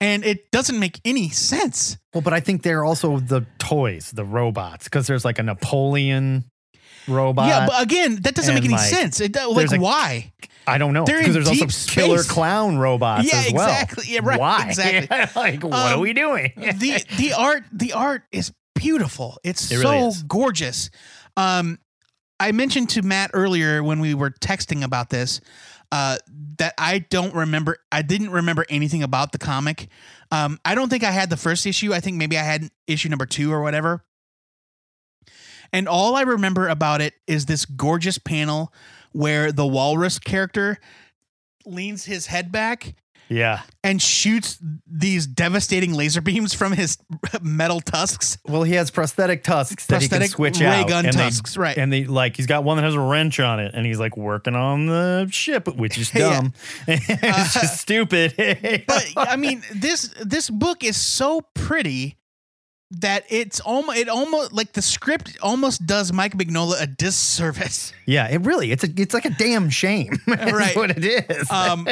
and 0.00 0.24
it 0.24 0.50
doesn't 0.50 0.78
make 0.78 1.00
any 1.04 1.28
sense. 1.30 1.98
Well, 2.14 2.22
but 2.22 2.32
I 2.32 2.40
think 2.40 2.62
they're 2.62 2.84
also 2.84 3.18
the 3.18 3.46
toys, 3.58 4.10
the 4.14 4.24
robots, 4.24 4.84
because 4.84 5.06
there's 5.06 5.24
like 5.24 5.38
a 5.38 5.42
Napoleon 5.42 6.44
robot. 7.06 7.48
yeah, 7.48 7.66
but 7.66 7.82
again, 7.82 8.16
that 8.22 8.34
doesn't 8.34 8.54
make 8.54 8.64
any 8.64 8.74
like, 8.74 8.88
sense. 8.88 9.20
It, 9.20 9.34
like 9.36 9.72
a- 9.72 9.78
why? 9.80 10.32
I 10.66 10.76
don't 10.76 10.92
know 10.92 11.04
because 11.06 11.32
there's 11.32 11.48
also 11.48 11.66
killer 11.90 12.18
space. 12.18 12.30
clown 12.30 12.76
robots 12.78 13.32
Yeah, 13.32 13.40
as 13.46 13.52
well. 13.54 13.68
exactly. 13.70 14.04
Yeah, 14.08 14.20
right, 14.22 14.38
Why? 14.38 14.66
exactly. 14.68 15.08
like, 15.42 15.62
what 15.64 15.72
Um, 15.72 15.98
are 15.98 15.98
we 15.98 16.12
doing? 16.12 16.52
the 16.56 17.02
the 17.16 17.32
art 17.32 17.64
the 17.72 17.94
art 17.94 18.24
is 18.32 18.52
beautiful. 18.74 19.38
It's 19.44 19.70
It 19.70 19.80
so 19.80 19.90
really 19.90 20.12
gorgeous. 20.26 20.90
Um, 21.38 21.78
I 22.38 22.52
mentioned 22.52 22.90
to 22.90 23.02
Matt 23.02 23.30
earlier 23.32 23.82
when 23.82 23.98
we 24.00 24.12
were 24.14 24.30
texting 24.30 24.84
about 24.84 25.08
this 25.10 25.40
uh, 25.90 26.18
that 26.58 26.74
I 26.76 26.98
don't 26.98 27.34
remember. 27.34 27.78
I 27.90 28.02
didn't 28.02 28.30
remember 28.30 28.66
anything 28.68 29.02
about 29.02 29.32
the 29.32 29.38
comic. 29.38 29.88
Um, 30.30 30.60
I 30.66 30.74
don't 30.74 30.90
think 30.90 31.02
I 31.02 31.10
had 31.12 31.30
the 31.30 31.36
first 31.38 31.64
issue. 31.66 31.94
I 31.94 32.00
think 32.00 32.18
maybe 32.18 32.36
I 32.36 32.42
had 32.42 32.68
issue 32.86 33.08
number 33.08 33.24
two 33.26 33.50
or 33.52 33.62
whatever. 33.62 34.04
And 35.72 35.88
all 35.88 36.16
I 36.16 36.22
remember 36.22 36.68
about 36.68 37.00
it 37.00 37.14
is 37.26 37.46
this 37.46 37.64
gorgeous 37.64 38.18
panel 38.18 38.72
where 39.12 39.52
the 39.52 39.66
walrus 39.66 40.18
character 40.18 40.78
leans 41.64 42.04
his 42.04 42.26
head 42.26 42.50
back 42.50 42.94
yeah. 43.28 43.62
and 43.84 44.00
shoots 44.00 44.58
these 44.86 45.26
devastating 45.26 45.92
laser 45.92 46.20
beams 46.20 46.54
from 46.54 46.72
his 46.72 46.98
metal 47.42 47.80
tusks. 47.80 48.38
Well, 48.46 48.62
he 48.62 48.74
has 48.74 48.90
prosthetic 48.90 49.42
tusks 49.42 49.86
that 49.86 50.02
he 50.02 50.08
Prosthetic 50.08 50.28
can 50.30 50.36
switch 50.36 50.60
ray 50.60 50.66
out. 50.66 50.88
gun 50.88 51.06
and 51.06 51.14
they- 51.14 51.22
tusks, 51.22 51.56
right. 51.56 51.76
And 51.76 51.92
they 51.92 52.04
like 52.04 52.36
he's 52.36 52.46
got 52.46 52.64
one 52.64 52.76
that 52.76 52.84
has 52.84 52.94
a 52.94 53.00
wrench 53.00 53.40
on 53.40 53.60
it, 53.60 53.72
and 53.74 53.86
he's 53.86 53.98
like 53.98 54.16
working 54.16 54.54
on 54.54 54.86
the 54.86 55.28
ship, 55.30 55.68
which 55.76 55.98
is 55.98 56.10
dumb. 56.14 56.52
it's 56.86 57.56
uh, 57.56 57.60
just 57.60 57.80
stupid. 57.80 58.34
But 58.86 59.12
I 59.16 59.36
mean, 59.36 59.62
this 59.74 60.14
this 60.24 60.50
book 60.50 60.82
is 60.84 60.96
so 60.96 61.42
pretty 61.54 62.17
that 62.90 63.24
it's 63.28 63.60
almost 63.60 63.98
it 63.98 64.08
almost 64.08 64.52
like 64.52 64.72
the 64.72 64.80
script 64.80 65.36
almost 65.42 65.84
does 65.86 66.12
Mike 66.12 66.34
Mignola 66.36 66.80
a 66.82 66.86
disservice. 66.86 67.92
Yeah, 68.06 68.26
it 68.28 68.40
really 68.40 68.72
it's 68.72 68.84
a 68.84 68.88
it's 68.96 69.12
like 69.12 69.26
a 69.26 69.30
damn 69.30 69.68
shame. 69.68 70.18
Right. 70.26 70.74
what 70.74 70.90
it 70.96 71.04
is. 71.04 71.50
Um, 71.50 71.86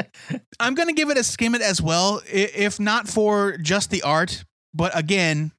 I'm 0.60 0.74
gonna 0.76 0.92
give 0.92 1.10
it 1.10 1.18
a 1.18 1.24
skim 1.24 1.56
it 1.56 1.62
as 1.62 1.82
well, 1.82 2.22
if 2.32 2.78
not 2.78 3.08
for 3.08 3.56
just 3.56 3.90
the 3.90 4.02
art, 4.02 4.44
but 4.72 4.96
again, 4.96 5.50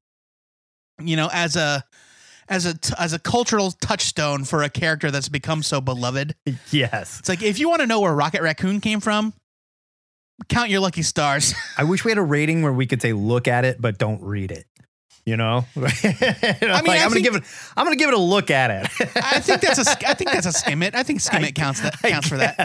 you 1.02 1.18
know, 1.18 1.30
as 1.34 1.58
a 1.58 1.84
as 2.48 2.66
a 2.66 2.76
as 2.98 3.12
a 3.12 3.20
cultural 3.20 3.72
touchstone 3.72 4.46
for 4.46 4.64
a 4.64 4.70
character 4.70 5.12
that's 5.12 5.28
become 5.28 5.62
so 5.62 5.82
beloved. 5.82 6.34
yes. 6.72 7.20
It's 7.20 7.28
like 7.28 7.44
if 7.44 7.60
you 7.60 7.68
want 7.68 7.82
to 7.82 7.88
know 7.88 8.00
where 8.00 8.14
Rocket 8.16 8.42
Raccoon 8.42 8.80
came 8.80 9.02
from, 9.02 9.34
count 10.48 10.70
your 10.70 10.80
lucky 10.80 11.02
stars. 11.02 11.54
I 11.78 11.84
wish 11.84 12.06
we 12.06 12.12
had 12.12 12.18
a 12.18 12.22
rating 12.24 12.62
where 12.62 12.72
we 12.72 12.86
could 12.86 13.02
say 13.02 13.12
look 13.12 13.50
at 13.50 13.66
it 13.66 13.82
but 13.82 13.98
don't 13.98 14.22
read 14.22 14.52
it. 14.52 14.66
You 15.28 15.36
know? 15.36 15.66
I 15.76 15.80
mean, 15.82 15.92
I 15.92 16.78
I'm 16.80 16.86
gonna 16.86 17.10
think- 17.10 17.26
give 17.26 17.36
it 17.36 17.44
I'm 17.76 17.84
gonna 17.86 17.98
give 17.98 18.08
it 18.08 18.14
a 18.14 18.18
look 18.18 18.50
at 18.50 18.72
it. 18.72 19.12
I 19.18 19.42
think 19.42 19.60
that's 19.60 19.78
a 19.78 20.08
I 20.10 20.14
think 20.14 20.32
that's 20.32 20.46
a 20.46 20.54
skim 20.54 20.82
it. 20.82 20.96
I 20.96 21.04
think 21.04 21.20
skim 21.20 21.44
it 21.44 21.54
counts 21.54 21.82
that 21.82 22.02
counts 22.02 22.30
for 22.30 22.38
that. 22.38 22.56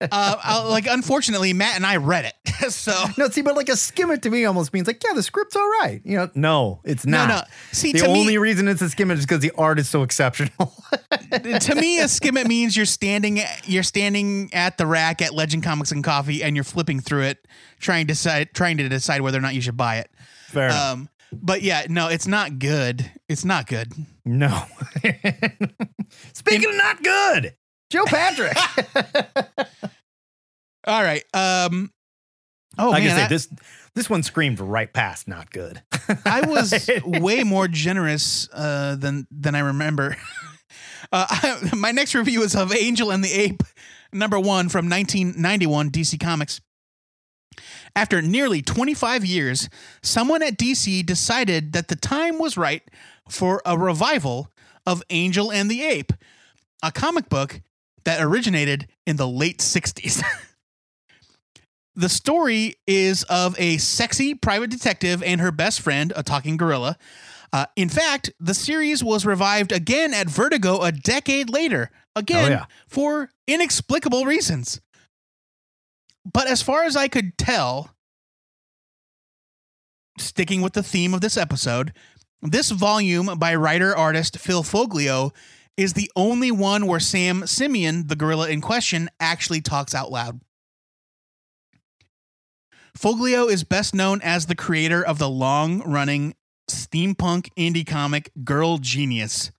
Uh, 0.12 0.66
like 0.70 0.86
unfortunately, 0.86 1.52
Matt 1.52 1.76
and 1.76 1.84
I 1.84 1.96
read 1.96 2.24
it, 2.24 2.70
so 2.72 2.92
no, 3.18 3.28
see, 3.28 3.42
but 3.42 3.56
like 3.56 3.68
a 3.68 3.76
skim 3.76 4.10
it 4.10 4.22
to 4.22 4.30
me 4.30 4.46
almost 4.46 4.72
means 4.72 4.86
like, 4.86 5.02
yeah, 5.04 5.12
the 5.12 5.22
script's 5.22 5.54
all 5.54 5.68
right. 5.82 6.00
You 6.02 6.16
know, 6.16 6.30
no, 6.34 6.80
it's 6.84 7.04
not. 7.04 7.28
no. 7.28 7.34
no. 7.36 7.42
See, 7.72 7.92
the 7.92 7.98
to 8.00 8.08
me- 8.08 8.20
only 8.20 8.38
reason 8.38 8.66
it's 8.66 8.80
a 8.80 8.88
skim 8.88 9.10
it 9.10 9.18
is 9.18 9.26
because 9.26 9.40
the 9.40 9.52
art 9.58 9.78
is 9.78 9.86
so 9.88 10.02
exceptional. 10.02 10.72
to 11.30 11.74
me, 11.74 12.00
a 12.00 12.08
skim 12.08 12.38
it 12.38 12.46
means 12.48 12.74
you're 12.74 12.86
standing 12.86 13.40
you're 13.66 13.82
standing 13.82 14.48
at 14.54 14.78
the 14.78 14.86
rack 14.86 15.20
at 15.20 15.34
Legend 15.34 15.62
Comics 15.62 15.92
and 15.92 16.02
Coffee, 16.02 16.42
and 16.42 16.56
you're 16.56 16.64
flipping 16.64 17.00
through 17.00 17.24
it, 17.24 17.46
trying 17.80 18.06
to 18.06 18.12
decide 18.14 18.54
trying 18.54 18.78
to 18.78 18.88
decide 18.88 19.20
whether 19.20 19.36
or 19.36 19.42
not 19.42 19.54
you 19.54 19.60
should 19.60 19.76
buy 19.76 19.96
it. 19.98 20.10
Fair 20.48 20.66
enough. 20.68 20.92
Um, 20.94 21.08
but 21.32 21.62
yeah, 21.62 21.86
no, 21.88 22.08
it's 22.08 22.26
not 22.26 22.58
good. 22.58 23.10
It's 23.28 23.44
not 23.44 23.66
good. 23.66 23.92
No. 24.24 24.64
Speaking 26.32 26.70
of 26.70 26.76
not 26.76 27.02
good, 27.02 27.54
Joe 27.90 28.04
Patrick. 28.06 28.56
All 30.86 31.02
right. 31.02 31.24
Um. 31.34 31.92
Oh 32.78 32.90
like 32.90 33.02
man, 33.02 33.12
I 33.12 33.16
say, 33.16 33.24
I, 33.24 33.28
this 33.28 33.48
this 33.94 34.08
one 34.08 34.22
screamed 34.22 34.60
right 34.60 34.92
past 34.92 35.28
not 35.28 35.50
good. 35.50 35.82
I 36.24 36.42
was 36.46 36.88
way 37.04 37.42
more 37.44 37.68
generous 37.68 38.48
uh, 38.52 38.96
than 38.96 39.26
than 39.30 39.54
I 39.54 39.60
remember. 39.60 40.16
Uh, 41.12 41.26
I, 41.28 41.70
my 41.76 41.90
next 41.90 42.14
review 42.14 42.42
is 42.42 42.54
of 42.54 42.72
Angel 42.72 43.10
and 43.10 43.24
the 43.24 43.32
Ape, 43.32 43.62
number 44.12 44.38
one 44.38 44.68
from 44.68 44.88
1991 44.88 45.90
DC 45.90 46.20
Comics. 46.20 46.60
After 47.96 48.22
nearly 48.22 48.62
25 48.62 49.24
years, 49.24 49.68
someone 50.02 50.42
at 50.42 50.58
DC 50.58 51.04
decided 51.04 51.72
that 51.72 51.88
the 51.88 51.96
time 51.96 52.38
was 52.38 52.56
right 52.56 52.82
for 53.28 53.62
a 53.64 53.76
revival 53.78 54.50
of 54.86 55.02
Angel 55.10 55.52
and 55.52 55.70
the 55.70 55.82
Ape, 55.82 56.12
a 56.82 56.90
comic 56.92 57.28
book 57.28 57.60
that 58.04 58.22
originated 58.22 58.88
in 59.06 59.16
the 59.16 59.28
late 59.28 59.58
60s. 59.58 60.22
the 61.94 62.08
story 62.08 62.76
is 62.86 63.24
of 63.24 63.54
a 63.58 63.76
sexy 63.78 64.34
private 64.34 64.70
detective 64.70 65.22
and 65.22 65.40
her 65.40 65.52
best 65.52 65.80
friend, 65.80 66.12
a 66.16 66.22
talking 66.22 66.56
gorilla. 66.56 66.96
Uh, 67.52 67.66
in 67.76 67.88
fact, 67.88 68.30
the 68.38 68.54
series 68.54 69.02
was 69.02 69.26
revived 69.26 69.72
again 69.72 70.14
at 70.14 70.28
Vertigo 70.30 70.80
a 70.82 70.92
decade 70.92 71.50
later, 71.50 71.90
again 72.14 72.52
Oh, 72.52 72.54
yeah. 72.54 72.64
for 72.88 73.30
inexplicable 73.46 74.24
reasons. 74.24 74.80
But 76.24 76.48
as 76.48 76.62
far 76.62 76.84
as 76.84 76.96
I 76.96 77.08
could 77.08 77.36
tell, 77.38 77.90
sticking 80.18 80.60
with 80.60 80.74
the 80.74 80.82
theme 80.82 81.14
of 81.14 81.20
this 81.20 81.36
episode, 81.36 81.92
this 82.42 82.70
volume 82.70 83.38
by 83.38 83.54
writer 83.54 83.96
artist 83.96 84.38
Phil 84.38 84.62
Foglio 84.62 85.32
is 85.76 85.94
the 85.94 86.10
only 86.14 86.50
one 86.50 86.86
where 86.86 87.00
Sam 87.00 87.46
Simeon, 87.46 88.06
the 88.06 88.16
gorilla 88.16 88.48
in 88.48 88.60
question, 88.60 89.08
actually 89.18 89.60
talks 89.60 89.94
out 89.94 90.10
loud. 90.10 90.40
Foglio 92.98 93.48
is 93.48 93.64
best 93.64 93.94
known 93.94 94.20
as 94.22 94.46
the 94.46 94.54
creator 94.54 95.02
of 95.04 95.18
the 95.18 95.28
long 95.28 95.80
running 95.82 96.34
steampunk 96.68 97.48
indie 97.56 97.86
comic 97.86 98.30
Girl 98.44 98.78
Genius. 98.78 99.52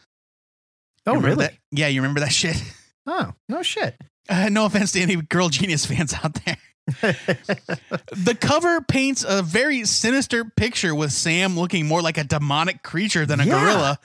Oh, 1.06 1.16
really? 1.16 1.46
that? 1.46 1.54
Yeah, 1.72 1.88
you 1.88 2.02
remember 2.02 2.20
that 2.20 2.34
shit? 2.34 2.62
Oh, 3.08 3.34
no 3.50 3.64
shit. 3.64 3.96
Uh, 4.30 4.50
no 4.50 4.66
offense 4.66 4.92
to 4.94 5.02
any 5.02 5.16
Girl 5.18 5.50
Genius 5.50 5.86
fans 5.86 6.14
out 6.14 6.34
there. 6.46 6.58
the 8.12 8.38
cover 8.40 8.82
paints 8.82 9.24
a 9.28 9.42
very 9.42 9.86
sinister 9.86 10.46
picture 10.46 10.94
with 10.96 11.12
Sam 11.12 11.58
looking 11.58 11.88
more 11.88 12.02
like 12.02 12.18
a 12.18 12.24
demonic 12.24 12.84
creature 12.84 13.26
than 13.26 13.40
a 13.40 13.46
Yeah. 13.46 13.60
gorilla. 13.62 14.00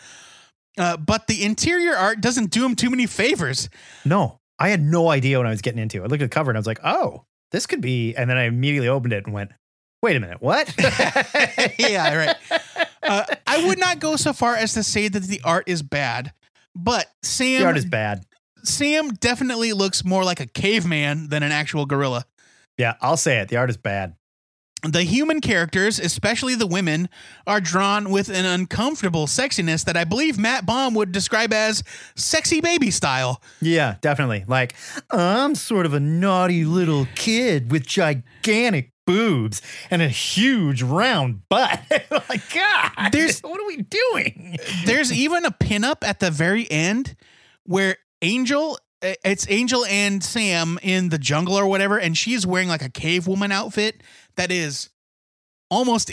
Uh, 0.79 0.97
but 0.97 1.27
the 1.27 1.43
interior 1.43 1.95
art 1.97 2.21
doesn't 2.21 2.51
do 2.51 2.65
him 2.65 2.77
too 2.77 2.91
many 2.91 3.07
favors. 3.07 3.69
No, 4.05 4.41
I 4.59 4.69
had 4.69 4.83
no 4.83 5.09
idea 5.09 5.39
what 5.39 5.47
I 5.47 5.51
was 5.51 5.63
getting 5.63 5.81
into. 5.81 6.03
I 6.03 6.07
looked 6.07 6.23
at 6.23 6.31
the 6.31 6.35
cover 6.35 6.51
and 6.51 6.59
I 6.59 6.61
was 6.61 6.67
like, 6.67 6.81
oh, 6.85 7.25
this 7.51 7.67
could 7.67 7.81
be. 7.81 8.15
And 8.15 8.29
then 8.29 8.37
I 8.37 8.45
immediately 8.45 8.89
opened 8.89 9.15
it 9.15 9.25
and 9.25 9.33
went, 9.33 9.53
wait 10.03 10.17
a 10.17 10.21
minute, 10.21 10.43
what? 10.43 10.73
yeah, 11.79 12.15
right. 12.15 12.37
Uh, 13.03 13.25
I 13.47 13.67
would 13.67 13.79
not 13.79 14.01
go 14.01 14.17
so 14.17 14.33
far 14.35 14.55
as 14.55 14.75
to 14.75 14.83
say 14.83 15.09
that 15.09 15.23
the 15.23 15.41
art 15.45 15.65
is 15.67 15.83
bad, 15.83 16.33
but 16.75 17.07
Sam 17.23 17.61
the 17.61 17.67
art 17.67 17.77
is 17.79 17.87
bad. 17.87 18.25
Sam 18.67 19.11
definitely 19.15 19.73
looks 19.73 20.05
more 20.05 20.25
like 20.25 20.41
a 20.41 20.47
caveman 20.47 21.29
than 21.29 21.43
an 21.43 21.53
actual 21.53 21.87
gorilla. 21.87 22.25
Yeah, 22.79 22.95
I'll 23.01 23.17
say 23.17 23.39
it. 23.39 23.49
The 23.49 23.57
art 23.57 23.71
is 23.71 23.77
bad. 23.77 24.15
The 24.83 25.03
human 25.03 25.41
characters, 25.41 25.99
especially 25.99 26.55
the 26.55 26.67
women, 26.67 27.09
are 27.47 27.61
drawn 27.61 28.11
with 28.11 28.29
an 28.29 28.45
uncomfortable 28.45 29.27
sexiness 29.27 29.85
that 29.87 29.97
I 29.97 30.05
believe 30.05 30.39
Matt 30.39 30.67
Baum 30.67 30.95
would 30.95 31.11
describe 31.13 31.53
as 31.53 31.83
sexy 32.15 32.61
baby 32.61 32.91
style. 32.91 33.43
Yeah, 33.61 33.97
definitely. 34.03 34.45
Like, 34.47 34.75
I'm 35.11 35.55
sort 35.55 35.87
of 35.87 35.95
a 35.95 35.99
naughty 36.01 36.65
little 36.67 37.07
kid 37.15 37.73
with 37.73 37.87
gigantic 37.87 38.93
boobs 39.07 39.63
and 39.91 40.03
a 40.03 40.09
huge 40.09 40.83
round 40.83 41.49
butt. 41.49 41.81
like, 42.29 42.43
God, 42.53 43.11
There's- 43.13 43.41
what 43.41 43.59
are 43.61 43.67
we 43.67 43.79
doing? 43.79 44.59
There's 44.85 45.11
even 45.13 45.47
a 45.47 45.51
pinup 45.51 46.05
at 46.07 46.21
the 46.21 46.31
very 46.31 46.71
end 46.71 47.17
where 47.65 47.97
Angel, 48.23 48.79
eh, 49.03 49.15
it's 49.25 49.49
Angel 49.51 49.85
and 49.87 50.23
Sam 50.23 50.79
in 50.83 51.09
the 51.11 51.19
jungle 51.19 51.55
or 51.59 51.67
whatever, 51.67 51.99
and 51.99 52.17
she's 52.17 52.47
wearing 52.47 52.69
like 52.69 52.83
a 52.83 52.91
cave 52.91 53.27
woman 53.27 53.53
outfit 53.53 54.03
that 54.37 54.51
is 54.51 54.91
almost 55.71 56.11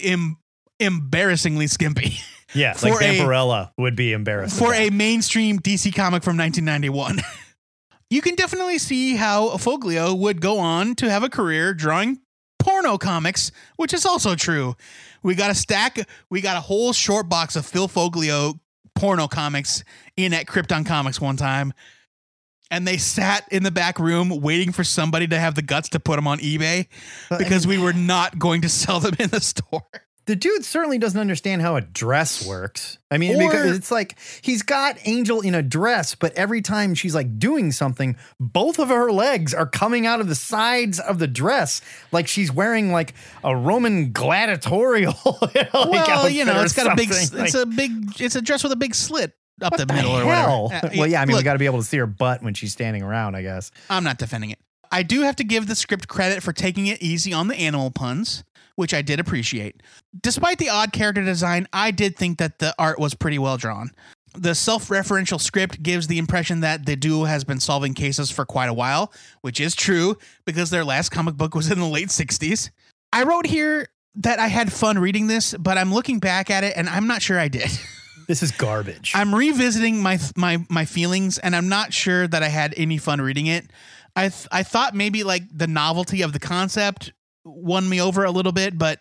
embarrassingly 0.79 1.67
skimpy 1.67 2.17
Yeah, 2.53 2.75
like 2.83 2.93
a- 2.93 2.97
Vampirella 2.97 3.71
would 3.77 3.95
be 3.95 4.13
embarrassing. 4.13 4.63
for 4.63 4.73
a 4.73 4.89
mainstream 4.91 5.59
DC 5.59 5.95
comic 5.95 6.23
from 6.23 6.37
1991. 6.37 7.19
you 8.11 8.21
can 8.21 8.35
definitely 8.35 8.77
see 8.77 9.15
how 9.15 9.49
Foglio 9.57 10.15
would 10.17 10.39
go 10.39 10.59
on 10.59 10.93
to 10.95 11.09
have 11.09 11.23
a 11.23 11.29
career 11.29 11.73
drawing 11.73 12.19
porno 12.59 12.97
comics, 12.97 13.51
which 13.77 13.91
is 13.93 14.05
also 14.05 14.35
true. 14.35 14.75
We 15.23 15.33
got 15.35 15.49
a 15.49 15.55
stack, 15.55 15.97
we 16.29 16.41
got 16.41 16.55
a 16.57 16.61
whole 16.61 16.93
short 16.93 17.27
box 17.27 17.55
of 17.55 17.65
Phil 17.65 17.87
Foglio 17.87 18.59
porno 18.95 19.27
comics 19.27 19.83
in 20.17 20.33
at 20.33 20.45
Krypton 20.45 20.85
Comics 20.85 21.19
one 21.19 21.37
time. 21.37 21.73
And 22.71 22.87
they 22.87 22.97
sat 22.97 23.47
in 23.51 23.61
the 23.61 23.71
back 23.71 23.99
room 23.99 24.29
waiting 24.29 24.71
for 24.71 24.83
somebody 24.83 25.27
to 25.27 25.39
have 25.39 25.53
the 25.53 25.61
guts 25.61 25.89
to 25.89 25.99
put 25.99 26.15
them 26.15 26.27
on 26.27 26.39
eBay 26.39 26.87
because 27.37 27.67
we 27.67 27.77
were 27.83 27.93
not 27.93 28.39
going 28.39 28.61
to 28.61 28.69
sell 28.69 28.99
them 28.99 29.15
in 29.19 29.29
the 29.29 29.41
store. 29.41 29.83
The 30.26 30.36
dude 30.36 30.63
certainly 30.63 30.97
doesn't 30.97 31.19
understand 31.19 31.61
how 31.61 31.76
a 31.76 31.82
dress 31.82 32.45
works. 32.47 32.97
I 33.11 33.17
mean, 33.17 33.36
Or- 33.36 33.47
because 33.49 33.76
it's 33.78 33.91
like 33.91 34.17
he's 34.41 34.61
got 34.63 34.97
Angel 35.05 35.41
in 35.41 35.53
a 35.55 35.61
dress, 35.61 36.15
but 36.15 36.34
every 36.34 36.61
time 36.61 36.95
she's 36.95 37.13
like 37.13 37.38
doing 37.38 37.71
something, 37.71 38.15
both 38.39 38.80
of 38.80 38.89
her 38.89 39.11
legs 39.11 39.53
are 39.53 39.65
coming 39.67 40.05
out 40.05 40.19
of 40.21 40.28
the 40.28 40.36
sides 40.36 40.99
of 40.99 41.19
the 41.19 41.28
dress, 41.28 41.82
like 42.11 42.28
she's 42.28 42.51
wearing 42.51 42.91
like 42.91 43.13
a 43.43 43.55
Roman 43.55 44.11
gladiatorial. 44.11 45.13
like, 45.41 45.74
well, 45.74 46.30
you 46.30 46.45
know, 46.45 46.61
it's 46.63 46.74
got 46.74 46.91
a 46.91 46.95
big, 46.95 47.09
it's 47.11 47.34
Like, 47.34 47.53
a 47.53 47.65
big, 47.65 47.91
it's 48.21 48.36
a 48.36 48.41
dress 48.41 48.63
with 48.63 48.71
a 48.71 48.78
big 48.78 48.95
slit 48.95 49.34
up 49.61 49.71
what 49.71 49.78
the, 49.78 49.86
the 49.86 49.93
middle 49.93 50.11
or 50.11 50.24
hell? 50.24 50.63
whatever. 50.65 50.88
Uh, 50.88 50.89
well, 50.97 51.07
yeah, 51.07 51.21
I 51.21 51.26
mean, 51.26 51.38
we 51.38 51.43
got 51.43 51.53
to 51.53 51.59
be 51.59 51.65
able 51.65 51.80
to 51.80 51.86
see 51.86 51.97
her 51.97 52.07
butt 52.07 52.41
when 52.41 52.53
she's 52.53 52.71
standing 52.74 53.03
around, 53.03 53.36
I 53.36 53.41
guess. 53.41 53.71
I'm 53.89 54.03
not 54.03 54.17
defending 54.17 54.49
it. 54.51 54.59
I 54.91 55.01
do 55.03 55.21
have 55.21 55.36
to 55.38 55.43
give 55.43 55.67
the 55.67 55.76
script 55.76 56.07
credit 56.07 56.43
for 56.43 56.53
taking 56.53 56.86
it 56.88 57.01
easy 57.01 57.34
on 57.34 57.47
the 57.47 57.55
animal 57.55 57.89
puns, 57.89 58.43
which 58.76 58.93
I 58.93 59.01
did 59.01 59.19
appreciate. 59.19 59.82
Despite 60.21 60.57
the 60.57 60.69
odd 60.69 60.93
character 60.93 61.24
design, 61.24 61.67
I 61.74 61.91
did 61.91 62.15
think 62.15 62.38
that 62.39 62.59
the 62.59 62.74
art 62.78 62.99
was 62.99 63.13
pretty 63.13 63.39
well 63.39 63.57
drawn. 63.57 63.91
The 64.36 64.55
self 64.55 64.88
referential 64.89 65.39
script 65.39 65.84
gives 65.84 66.07
the 66.07 66.17
impression 66.17 66.61
that 66.61 66.86
the 66.86 66.95
duo 66.95 67.26
has 67.26 67.43
been 67.43 67.59
solving 67.59 67.93
cases 67.93 68.32
for 68.32 68.45
quite 68.45 68.69
a 68.69 68.74
while, 68.74 69.13
which 69.41 69.59
is 69.59 69.76
true 69.76 70.17
because 70.45 70.71
their 70.71 70.84
last 70.84 71.09
comic 71.09 71.36
book 71.36 71.53
was 71.53 71.69
in 71.71 71.80
the 71.80 71.88
late 71.88 72.09
60s. 72.09 72.71
I 73.11 73.24
wrote 73.24 73.45
here 73.45 73.89
that 74.15 74.39
I 74.39 74.47
had 74.47 74.74
fun 74.74 74.97
reading 74.97 75.28
this, 75.28 75.53
but 75.59 75.78
I'm 75.78 75.93
looking 75.93 76.19
back 76.19 76.49
at 76.49 76.63
it 76.63 76.74
and 76.76 76.89
I'm 76.89 77.07
not 77.07 77.21
sure 77.21 77.39
I 77.39 77.47
did. 77.47 77.69
This 78.28 78.41
is 78.41 78.51
garbage. 78.51 79.11
I'm 79.15 79.36
revisiting 79.36 80.01
my 80.01 80.17
my 80.36 80.65
my 80.69 80.86
feelings, 80.86 81.39
and 81.39 81.53
I'm 81.53 81.67
not 81.67 81.91
sure 81.91 82.26
that 82.26 82.41
I 82.41 82.47
had 82.47 82.74
any 82.78 82.97
fun 82.97 83.19
reading 83.19 83.47
it. 83.47 83.69
I 84.15 84.30
th- 84.30 84.47
I 84.51 84.63
thought 84.63 84.95
maybe 84.95 85.24
like 85.24 85.43
the 85.51 85.67
novelty 85.67 86.21
of 86.21 86.32
the 86.34 86.39
concept 86.39 87.11
won 87.45 87.87
me 87.87 88.01
over 88.01 88.23
a 88.23 88.31
little 88.31 88.51
bit, 88.51 88.77
but 88.77 88.99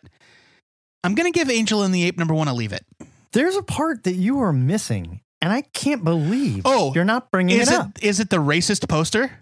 I'm 1.05 1.15
gonna 1.15 1.31
give 1.31 1.51
Angel 1.51 1.83
and 1.83 1.95
the 1.95 2.05
Ape 2.05 2.19
number 2.19 2.35
one 2.35 2.49
a 2.49 2.55
leave 2.55 2.73
it. 2.73 2.85
There's 3.33 3.57
a 3.57 3.63
part 3.63 4.05
that 4.05 4.15
you 4.15 4.41
are 4.41 4.53
missing, 4.53 5.21
and 5.41 5.53
I 5.53 5.63
can't 5.63 6.05
believe 6.05 6.63
Oh, 6.65 6.93
you're 6.95 7.05
not 7.05 7.31
bringing 7.31 7.59
Is 7.59 7.69
it 7.71 7.75
it 7.75 7.79
up. 7.81 7.99
is 8.03 8.21
it 8.21 8.31
the 8.31 8.37
racist 8.39 8.89
poster? 8.89 9.33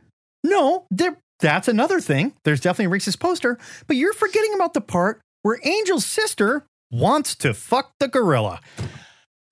No, 0.44 0.86
there. 0.90 1.16
That's 1.40 1.68
another 1.68 2.00
thing. 2.00 2.34
There's 2.44 2.60
definitely 2.60 2.94
a 2.94 3.00
racist 3.00 3.18
poster, 3.18 3.58
but 3.86 3.96
you're 3.96 4.12
forgetting 4.12 4.52
about 4.54 4.74
the 4.74 4.80
part 4.82 5.20
where 5.42 5.58
Angel's 5.66 6.04
sister 6.04 6.66
wants 6.90 7.34
to 7.36 7.54
fuck 7.54 7.92
the 7.98 8.08
gorilla. 8.08 8.60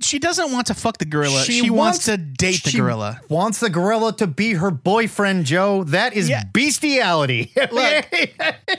She 0.00 0.18
doesn't 0.20 0.52
want 0.52 0.68
to 0.68 0.74
fuck 0.74 0.98
the 0.98 1.04
gorilla. 1.04 1.42
She 1.42 1.60
She, 1.60 1.70
wants, 1.70 1.98
wants- 1.98 2.04
to 2.06 2.16
date 2.16 2.62
the 2.62 2.70
She 2.70 2.78
gorilla. 2.78 3.20
Wants 3.28 3.58
the 3.58 3.68
gorilla 3.70 4.16
to 4.18 4.26
be 4.28 4.52
her 4.54 4.70
boyfriend, 4.70 5.44
Joe. 5.44 5.82
That 5.84 6.12
is 6.14 6.28
Yeah. 6.28 6.44
bestiality. 6.52 7.52
Look. 7.72 8.06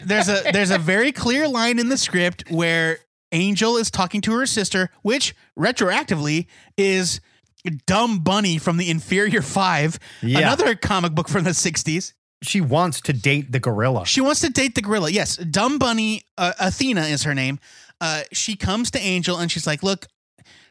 There's 0.03 0.30
a 0.30 0.43
there's 0.53 0.72
a 0.72 0.78
very 0.78 1.11
clear 1.11 1.47
line 1.47 1.78
in 1.78 1.89
the 1.89 1.97
script 1.97 2.49
where 2.49 2.99
Angel 3.34 3.76
is 3.78 3.91
talking 3.91 4.22
to 4.22 4.32
her 4.34 4.45
sister, 4.45 4.89
which 5.01 5.36
retroactively 5.57 6.47
is 6.78 7.20
Dumb 7.86 8.20
Bunny 8.20 8.57
from 8.57 8.78
the 8.78 8.89
Inferior 8.89 9.41
Five, 9.41 9.99
Yeah. 10.22 10.39
another 10.39 10.74
comic 10.76 11.13
book 11.13 11.28
from 11.28 11.43
the 11.43 11.51
'60s. 11.53 12.13
she 12.41 12.61
wants 12.61 13.01
to 13.01 13.11
date 13.11 13.51
the 13.51 13.59
gorilla. 13.59 14.05
She 14.05 14.22
wants 14.22 14.39
to 14.39 14.49
date 14.49 14.74
the 14.76 14.82
gorilla. 14.82 15.09
Yes, 15.11 15.36
Dumb 15.36 15.78
Bunny, 15.78 16.24
uh, 16.38 16.53
Athena 16.57 17.01
is 17.01 17.24
her 17.24 17.36
name. 17.36 17.59
Uh, 17.99 18.22
she 18.32 18.55
comes 18.55 18.89
to 18.91 18.99
Angel 18.99 19.36
and 19.38 19.51
she's 19.51 19.67
like, 19.67 19.84
"Look, 19.84 20.07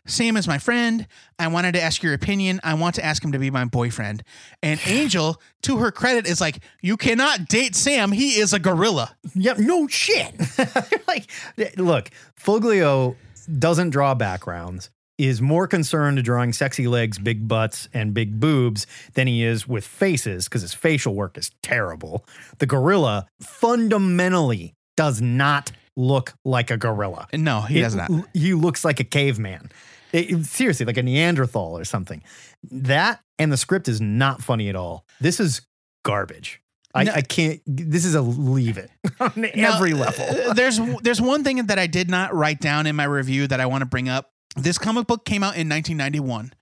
Sam 0.08 0.36
is 0.36 0.48
my 0.48 0.58
friend. 0.58 1.06
I 1.38 1.46
wanted 1.48 1.72
to 1.72 1.82
ask 1.82 2.02
your 2.02 2.14
opinion. 2.14 2.60
I 2.64 2.74
want 2.74 2.96
to 2.96 3.04
ask 3.04 3.22
him 3.24 3.32
to 3.32 3.38
be 3.38 3.50
my 3.50 3.64
boyfriend." 3.64 4.22
And 4.62 4.80
Angel, 4.86 5.40
to 5.62 5.76
her 5.78 5.92
credit, 5.92 6.26
is 6.26 6.40
like, 6.40 6.58
"You 6.82 6.96
cannot 6.96 7.48
date 7.48 7.76
Sam. 7.76 8.10
He 8.12 8.38
is 8.40 8.52
a 8.52 8.58
gorilla." 8.58 9.16
Yep. 9.34 9.58
no 9.58 9.86
shit. 9.88 10.34
like, 11.08 11.30
look, 11.76 12.10
Foglio 12.40 13.16
doesn't 13.58 13.90
draw 13.90 14.14
backgrounds. 14.14 14.90
Is 15.18 15.42
more 15.42 15.66
concerned 15.66 16.22
drawing 16.22 16.52
sexy 16.52 16.86
legs, 16.86 17.18
big 17.18 17.48
butts, 17.48 17.88
and 17.92 18.14
big 18.14 18.38
boobs 18.38 18.86
than 19.14 19.26
he 19.26 19.42
is 19.44 19.66
with 19.66 19.84
faces 19.84 20.44
because 20.44 20.62
his 20.62 20.74
facial 20.74 21.12
work 21.12 21.36
is 21.36 21.50
terrible. 21.60 22.24
The 22.58 22.66
gorilla 22.66 23.26
fundamentally 23.40 24.74
does 24.96 25.20
not 25.20 25.72
look 25.96 26.34
like 26.44 26.70
a 26.70 26.76
gorilla. 26.76 27.26
No, 27.32 27.62
he 27.62 27.80
It- 27.80 27.82
does 27.82 27.94
not. 27.96 28.10
He 28.32 28.54
looks 28.54 28.84
like 28.84 29.00
a 29.00 29.04
caveman. 29.04 29.70
It- 30.12 30.44
seriously, 30.46 30.86
like 30.86 30.96
a 30.96 31.02
Neanderthal 31.02 31.78
or 31.78 31.84
something. 31.84 32.22
That 32.70 33.20
and 33.38 33.52
the 33.52 33.56
script 33.56 33.88
is 33.88 34.00
not 34.00 34.42
funny 34.42 34.68
at 34.68 34.76
all. 34.76 35.04
This 35.20 35.38
is 35.40 35.62
garbage. 36.04 36.60
I, 36.94 37.04
No. 37.04 37.12
I 37.12 37.20
can't. 37.20 37.60
This 37.66 38.04
is 38.04 38.14
a 38.14 38.22
leave 38.22 38.78
it 38.78 38.90
on 39.20 39.32
Now, 39.36 39.74
every 39.76 39.92
level. 39.92 40.24
uh, 40.24 40.54
there's 40.54 40.80
there's 41.02 41.20
one 41.20 41.44
thing 41.44 41.66
that 41.66 41.78
I 41.78 41.86
did 41.86 42.08
not 42.10 42.34
write 42.34 42.60
down 42.60 42.86
in 42.86 42.96
my 42.96 43.04
review 43.04 43.46
that 43.46 43.60
I 43.60 43.66
want 43.66 43.82
to 43.82 43.86
bring 43.86 44.08
up. 44.08 44.30
This 44.56 44.78
comic 44.78 45.06
book 45.06 45.24
came 45.24 45.42
out 45.44 45.56
in 45.56 45.68
1991. 45.68 46.52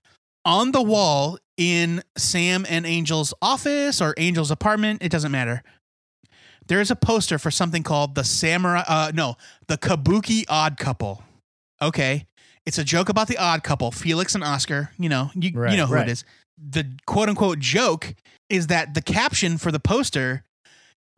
On 0.45 0.71
the 0.71 0.81
wall 0.81 1.39
in 1.57 2.03
Sam 2.17 2.65
and 2.69 2.85
Angel's 2.85 3.33
office 3.41 4.01
or 4.01 4.13
Angel's 4.17 4.51
apartment, 4.51 5.01
it 5.01 5.09
doesn't 5.09 5.31
matter. 5.31 5.63
There 6.67 6.81
is 6.81 6.91
a 6.91 6.95
poster 6.97 7.39
for 7.39 7.49
something 7.49 7.81
called 7.81 8.13
the 8.15 8.23
Samurai. 8.25 8.83
Uh, 8.87 9.11
no, 9.15 9.35
the 9.67 9.77
Kabuki 9.77 10.43
Odd 10.49 10.77
Couple. 10.77 11.23
Okay, 11.81 12.26
it's 12.67 12.77
a 12.77 12.83
joke 12.83 13.07
about 13.07 13.29
the 13.29 13.37
Odd 13.37 13.63
Couple, 13.63 13.91
Felix 13.91 14.35
and 14.35 14.43
Oscar. 14.43 14.91
You 14.99 15.07
know, 15.07 15.31
you 15.33 15.51
Right, 15.53 15.71
you 15.71 15.77
know 15.77 15.87
who 15.87 15.95
right. 15.95 16.07
it 16.07 16.11
is. 16.11 16.25
The 16.57 16.85
quote 17.05 17.29
unquote 17.29 17.59
joke 17.59 18.13
is 18.49 18.67
that 18.67 18.93
the 18.93 19.01
caption 19.01 19.57
for 19.57 19.71
the 19.71 19.79
poster 19.79 20.43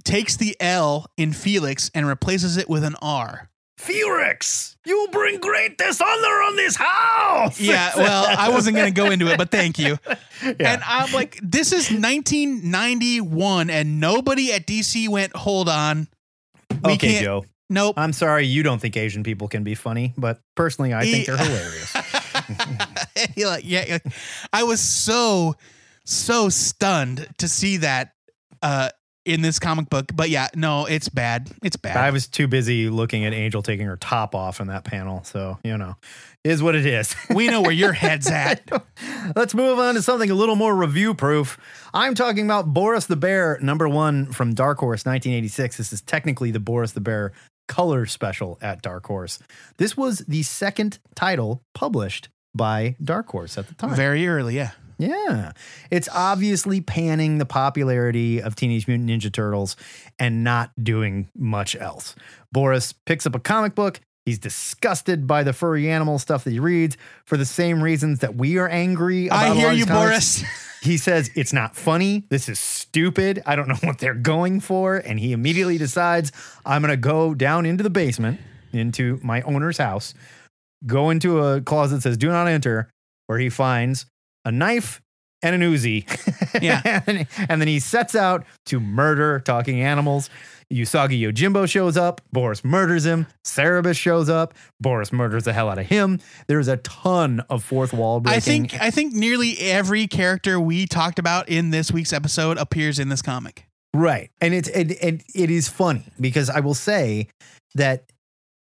takes 0.04 0.38
the 0.38 0.56
L 0.60 1.08
in 1.18 1.34
Felix 1.34 1.90
and 1.96 2.08
replaces 2.08 2.56
it 2.56 2.70
with 2.70 2.84
an 2.84 2.96
R. 3.02 3.50
Felix, 3.80 4.78
you 4.86 5.08
bring 5.12 5.40
great 5.40 5.78
dishonor 5.78 6.44
on 6.44 6.58
this 6.58 6.76
house. 6.76 7.60
Yeah, 7.60 7.94
well, 7.98 8.26
I 8.38 8.50
wasn't 8.50 8.76
going 8.76 8.94
to 8.94 9.02
go 9.02 9.10
into 9.10 9.28
it, 9.32 9.38
but 9.38 9.50
thank 9.52 9.80
you. 9.80 9.98
Yeah. 10.42 10.72
And 10.76 10.82
I'm 10.86 11.12
like, 11.12 11.38
this 11.44 11.74
is 11.74 11.92
1991, 11.92 13.70
and 13.70 14.00
nobody 14.00 14.54
at 14.54 14.66
DC 14.66 15.10
went, 15.10 15.36
hold 15.36 15.68
on. 15.68 16.08
We 16.82 16.94
okay, 16.94 16.98
can't. 16.98 17.24
Joe. 17.26 17.46
Nope. 17.70 17.96
I'm 17.98 18.14
sorry 18.14 18.46
you 18.46 18.64
don't 18.64 18.80
think 18.80 18.98
Asian 18.98 19.24
people 19.24 19.48
can 19.48 19.64
be 19.64 19.76
funny, 19.76 20.14
but 20.18 20.42
personally, 20.56 20.94
I 20.94 21.04
think 21.04 21.28
they're 21.28 21.38
hilarious. 21.38 21.96
Like, 23.38 23.64
yeah, 23.66 23.86
yeah. 23.88 23.98
I 24.52 24.64
was 24.64 24.80
so, 24.80 25.56
so 26.06 26.50
stunned 26.50 27.28
to 27.38 27.48
see 27.48 27.78
that 27.78 28.14
uh, 28.62 28.90
in 29.26 29.42
this 29.42 29.60
comic 29.60 29.90
book. 29.90 30.12
But 30.14 30.30
yeah, 30.30 30.48
no, 30.56 30.86
it's 30.86 31.10
bad. 31.10 31.50
It's 31.64 31.76
bad. 31.76 31.98
I 31.98 32.12
was 32.12 32.28
too 32.28 32.48
busy 32.48 32.90
looking 32.90 33.26
at 33.26 33.34
Angel 33.34 33.62
taking 33.62 33.86
her 33.86 33.98
top 33.98 34.36
off 34.36 34.60
in 34.60 34.68
that 34.68 34.84
panel, 34.84 35.24
so 35.24 35.60
you 35.64 35.78
know, 35.78 35.96
is 36.44 36.64
what 36.64 36.76
it 36.76 36.86
is. 36.86 37.16
we 37.34 37.48
know 37.48 37.62
where 37.62 37.72
your 37.72 37.94
head's 37.94 38.28
at. 38.32 38.62
Let's 39.36 39.54
move 39.54 39.80
on 39.80 39.96
to 39.96 40.02
something 40.02 40.30
a 40.30 40.36
little 40.36 40.56
more 40.56 40.76
review 40.76 41.14
proof. 41.14 41.58
I'm 41.94 42.16
talking 42.16 42.46
about 42.46 42.74
Boris 42.74 43.06
the 43.06 43.16
Bear, 43.16 43.60
number 43.62 43.88
one 43.88 44.32
from 44.32 44.54
Dark 44.54 44.80
Horse, 44.80 45.06
1986. 45.06 45.78
This 45.78 45.94
is 45.94 46.02
technically 46.02 46.52
the 46.52 46.60
Boris 46.60 46.94
the 46.94 47.02
Bear 47.02 47.32
color 47.70 48.06
special 48.06 48.58
at 48.62 48.82
Dark 48.82 49.06
Horse. 49.06 49.40
This 49.78 49.96
was 49.96 50.20
the 50.28 50.44
second 50.44 51.00
title 51.16 51.64
published 51.74 52.28
by 52.54 52.98
Dark 53.02 53.30
Horse 53.30 53.58
at 53.58 53.68
the 53.70 53.76
time. 53.76 53.96
Very 53.96 54.28
early, 54.28 54.58
yeah. 54.58 54.72
Yeah. 54.98 55.54
It's 55.90 56.10
obviously 56.12 56.82
panning 56.82 57.38
the 57.38 57.46
popularity 57.46 58.42
of 58.42 58.56
Teenage 58.56 58.86
Mutant 58.86 59.10
Ninja 59.10 59.32
Turtles 59.32 59.78
and 60.20 60.44
not 60.44 60.72
doing 60.82 61.30
much 61.38 61.74
else. 61.78 62.16
Boris 62.52 62.92
picks 62.92 63.26
up 63.26 63.34
a 63.34 63.40
comic 63.40 63.76
book. 63.76 64.02
He's 64.30 64.38
disgusted 64.38 65.26
by 65.26 65.42
the 65.42 65.54
furry 65.54 65.90
animal 65.90 66.20
stuff 66.20 66.44
that 66.44 66.52
he 66.52 66.60
reads 66.60 66.98
for 67.26 67.36
the 67.36 67.46
same 67.46 67.82
reasons 67.82 68.20
that 68.20 68.36
we 68.36 68.60
are 68.60 68.70
angry 68.70 69.26
about 69.26 69.40
I 69.40 69.56
hear 69.56 69.72
you, 69.72 69.88
comics. 69.88 70.42
Boris. 70.42 70.44
He 70.82 70.98
says 70.98 71.32
it's 71.36 71.52
not 71.52 71.76
funny. 71.76 72.26
This 72.30 72.48
is 72.48 72.60
stupid. 72.60 73.42
I 73.46 73.56
don't 73.56 73.68
know 73.68 73.76
what 73.82 73.98
they're 73.98 74.14
going 74.14 74.60
for. 74.60 74.98
And 74.98 75.20
he 75.20 75.34
immediately 75.34 75.80
decides 75.80 76.32
I'm 76.64 76.84
going 76.84 76.92
to 76.92 76.96
go 76.96 77.34
down 77.34 77.66
into 77.66 77.84
the 77.84 77.90
basement, 77.90 78.40
into 78.72 79.20
my 79.24 79.42
owner's 79.42 79.80
house, 79.80 80.14
go 80.86 81.10
into 81.10 81.40
a 81.40 81.60
closet 81.60 81.96
that 81.96 82.02
says 82.04 82.18
do 82.18 82.30
not 82.30 82.48
enter, 82.48 82.88
where 83.26 83.40
he 83.40 83.50
finds 83.50 84.06
a 84.46 84.52
knife 84.52 85.02
and 85.42 85.62
an 85.62 85.74
Uzi. 85.74 86.06
Yeah. 86.62 87.02
and, 87.08 87.28
and 87.50 87.60
then 87.60 87.68
he 87.68 87.80
sets 87.80 88.16
out 88.16 88.46
to 88.68 88.80
murder 88.80 89.40
talking 89.40 89.82
animals. 89.82 90.30
Usagi 90.72 91.20
Yojimbo 91.20 91.68
shows 91.68 91.98
up. 91.98 92.22
Boris 92.32 92.64
murders 92.64 93.06
him. 93.06 93.26
Cerebus 93.44 93.98
shows 93.98 94.30
up. 94.30 94.54
Boris 94.80 95.12
murders 95.12 95.44
the 95.44 95.54
hell 95.54 95.70
out 95.70 95.80
of 95.80 95.88
him. 95.88 96.20
There's 96.48 96.68
a 96.68 96.78
ton 96.78 97.40
of 97.50 97.64
fourth 97.64 97.92
wall 97.92 98.20
breaking. 98.20 98.38
I 98.38 98.40
think 98.40 98.82
I 98.82 98.92
think 98.92 99.14
nearly 99.14 99.58
every 99.60 100.06
character 100.08 100.60
we 100.60 100.86
talked 100.86 101.18
about 101.18 101.50
in 101.50 101.72
this 101.72 101.92
week's 101.92 102.14
episode 102.14 102.58
appears 102.58 103.00
in 103.00 103.10
this 103.10 103.22
comic. 103.24 103.66
Right. 103.96 104.30
And 104.40 104.54
it's 104.54 104.70
and, 104.70 104.92
and 105.02 105.24
it 105.34 105.50
is 105.50 105.68
funny 105.68 106.06
because 106.20 106.50
I 106.52 106.60
will 106.60 106.76
say 106.76 107.28
that 107.74 108.04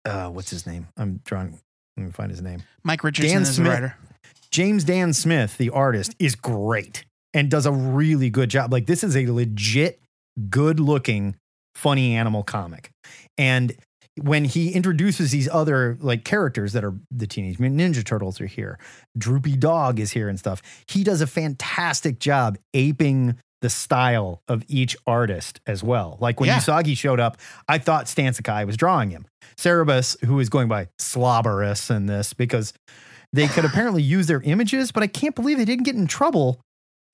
uh 0.07 0.29
what's 0.31 0.51
his 0.51 0.67
name? 0.67 0.89
I'm 0.97 1.21
drawing 1.25 1.61
let 1.99 2.07
me 2.07 2.13
find 2.13 2.31
his 2.31 2.41
name. 2.41 2.63
Mike 2.83 3.05
Richardson 3.05 3.35
Dan 3.35 3.43
is 3.43 3.49
the 3.49 3.55
Smith. 3.55 3.73
writer. 3.73 3.97
James 4.51 4.85
Dan 4.85 5.13
Smith, 5.13 5.59
the 5.59 5.71
artist, 5.71 6.15
is 6.19 6.35
great 6.35 7.05
and 7.35 7.51
does 7.51 7.67
a 7.67 7.73
really 7.73 8.31
good 8.31 8.49
job. 8.49 8.73
Like 8.73 8.87
this 8.87 9.05
is 9.05 9.15
a 9.17 9.27
legit 9.27 10.01
good 10.49 10.81
looking 10.81 11.37
funny 11.81 12.15
animal 12.15 12.43
comic. 12.43 12.91
And 13.39 13.73
when 14.21 14.45
he 14.45 14.73
introduces 14.73 15.31
these 15.31 15.49
other 15.49 15.97
like 16.01 16.25
characters 16.25 16.73
that 16.75 16.85
are 16.85 16.95
the 17.11 17.27
Teenage 17.27 17.59
Mutant 17.59 17.81
Ninja 17.81 18.05
Turtles 18.05 18.41
are 18.41 18.47
here, 18.47 18.79
Droopy 19.17 19.57
Dog 19.57 19.99
is 19.99 20.11
here 20.11 20.29
and 20.29 20.39
stuff. 20.39 20.61
He 20.89 21.03
does 21.05 21.21
a 21.21 21.27
fantastic 21.27 22.19
job 22.19 22.59
aping 22.75 23.37
the 23.63 23.71
style 23.71 24.43
of 24.49 24.65
each 24.69 24.97
artist 25.07 25.61
as 25.67 25.83
well. 25.83 26.17
Like 26.21 26.41
when 26.41 26.49
Yeah. 26.49 26.59
Usagi 26.59 26.97
showed 26.97 27.21
up, 27.21 27.37
I 27.69 27.79
thought 27.79 28.09
Stan 28.09 28.33
Sakai 28.33 28.65
was 28.65 28.77
drawing 28.77 29.11
him. 29.11 29.27
Cerebus, 29.57 30.23
who 30.25 30.41
is 30.41 30.49
going 30.49 30.69
by 30.69 30.89
Slobberus 30.99 31.95
in 31.95 32.07
this 32.07 32.33
because 32.33 32.73
they 33.33 33.47
could 33.47 33.65
apparently 33.65 34.03
use 34.03 34.27
their 34.27 34.41
images, 34.43 34.93
but 34.93 35.03
I 35.03 35.07
can't 35.07 35.35
believe 35.35 35.59
they 35.59 35.65
didn't 35.65 35.85
get 35.85 35.95
in 35.95 36.07
trouble 36.07 36.61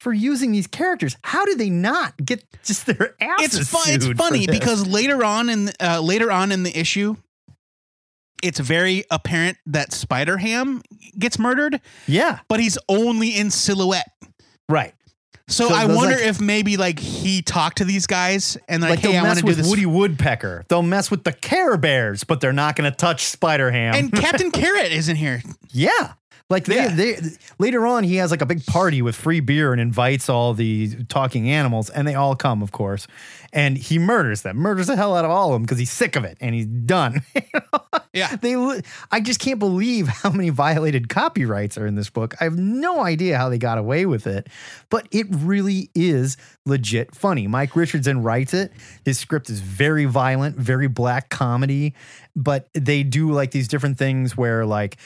for 0.00 0.12
using 0.12 0.52
these 0.52 0.66
characters. 0.66 1.16
How 1.24 1.44
did 1.44 1.58
they 1.58 1.70
not 1.70 2.14
get 2.24 2.44
just 2.64 2.86
their 2.86 3.14
asses 3.20 3.60
It's 3.60 3.70
fun, 3.70 3.82
it's 3.88 4.06
funny 4.18 4.46
because 4.46 4.86
later 4.86 5.24
on 5.24 5.48
in 5.48 5.70
uh, 5.80 6.00
later 6.00 6.30
on 6.30 6.52
in 6.52 6.62
the 6.62 6.78
issue, 6.78 7.16
it's 8.42 8.60
very 8.60 9.04
apparent 9.10 9.56
that 9.66 9.92
Spider 9.92 10.36
Ham 10.36 10.82
gets 11.18 11.38
murdered, 11.38 11.80
yeah, 12.06 12.40
but 12.48 12.60
he's 12.60 12.76
only 12.88 13.36
in 13.36 13.50
silhouette. 13.50 14.10
right. 14.68 14.92
So, 15.48 15.68
So 15.68 15.74
I 15.76 15.84
wonder 15.86 16.16
like- 16.16 16.24
if 16.26 16.40
maybe 16.40 16.76
like 16.76 16.98
he 16.98 17.40
talked 17.40 17.78
to 17.78 17.84
these 17.84 18.08
guys 18.08 18.58
and 18.68 18.82
Like 18.82 18.90
like, 18.90 18.98
hey, 18.98 19.16
I 19.16 19.22
want 19.22 19.36
to 19.38 19.42
do 19.42 19.46
with 19.46 19.58
this. 19.58 19.70
Woody 19.70 19.86
Woodpecker. 19.86 20.64
They'll 20.68 20.82
mess 20.82 21.08
with 21.08 21.22
the 21.22 21.32
Care 21.32 21.76
Bears, 21.76 22.24
but 22.24 22.40
they're 22.40 22.52
not 22.52 22.74
going 22.74 22.90
to 22.90 22.96
touch 22.96 23.26
Spider 23.26 23.70
Ham. 23.70 23.94
and 23.94 24.12
Captain 24.12 24.50
Carrot 24.50 24.90
isn't 24.90 25.14
here. 25.14 25.42
Yeah. 25.70 26.14
Like 26.48 26.66
they, 26.66 26.76
Yeah. 26.76 26.94
they 26.94 27.16
later 27.58 27.86
on, 27.86 28.04
he 28.04 28.16
has 28.16 28.30
like 28.30 28.40
a 28.42 28.46
big 28.46 28.64
party 28.66 29.02
with 29.02 29.16
free 29.16 29.40
beer 29.40 29.72
and 29.72 29.80
invites 29.80 30.28
all 30.28 30.54
the 30.54 30.94
talking 31.08 31.50
animals, 31.50 31.90
and 31.90 32.06
they 32.06 32.14
all 32.14 32.36
come, 32.36 32.62
of 32.62 32.70
course. 32.72 33.06
And 33.52 33.76
he 33.78 33.98
murders 33.98 34.42
them, 34.42 34.56
murders 34.58 34.86
the 34.88 34.96
hell 34.96 35.16
out 35.16 35.24
of 35.24 35.30
all 35.30 35.48
of 35.48 35.54
them 35.54 35.62
because 35.62 35.78
he's 35.78 35.90
sick 35.90 36.14
of 36.14 36.24
it 36.24 36.36
and 36.40 36.54
he's 36.54 36.66
done. 36.66 37.22
Yeah. 38.12 38.34
They, 38.36 38.54
I 39.10 39.20
just 39.20 39.40
can't 39.40 39.58
believe 39.58 40.08
how 40.08 40.30
many 40.30 40.48
violated 40.48 41.10
copyrights 41.10 41.76
are 41.76 41.86
in 41.86 41.96
this 41.96 42.08
book. 42.08 42.34
I 42.40 42.44
have 42.44 42.56
no 42.56 43.00
idea 43.00 43.36
how 43.36 43.50
they 43.50 43.58
got 43.58 43.76
away 43.76 44.06
with 44.06 44.26
it, 44.26 44.46
but 44.88 45.06
it 45.10 45.26
really 45.30 45.90
is 45.94 46.38
legit 46.64 47.14
funny. 47.14 47.46
Mike 47.46 47.76
Richardson 47.76 48.22
writes 48.22 48.54
it. 48.54 48.72
His 49.04 49.18
script 49.18 49.50
is 49.50 49.60
very 49.60 50.06
violent, 50.06 50.56
very 50.56 50.86
black 50.86 51.28
comedy, 51.28 51.92
but 52.34 52.68
they 52.72 53.02
do 53.02 53.30
like 53.32 53.50
these 53.50 53.68
different 53.68 53.98
things 53.98 54.34
where 54.34 54.64
like 54.64 54.96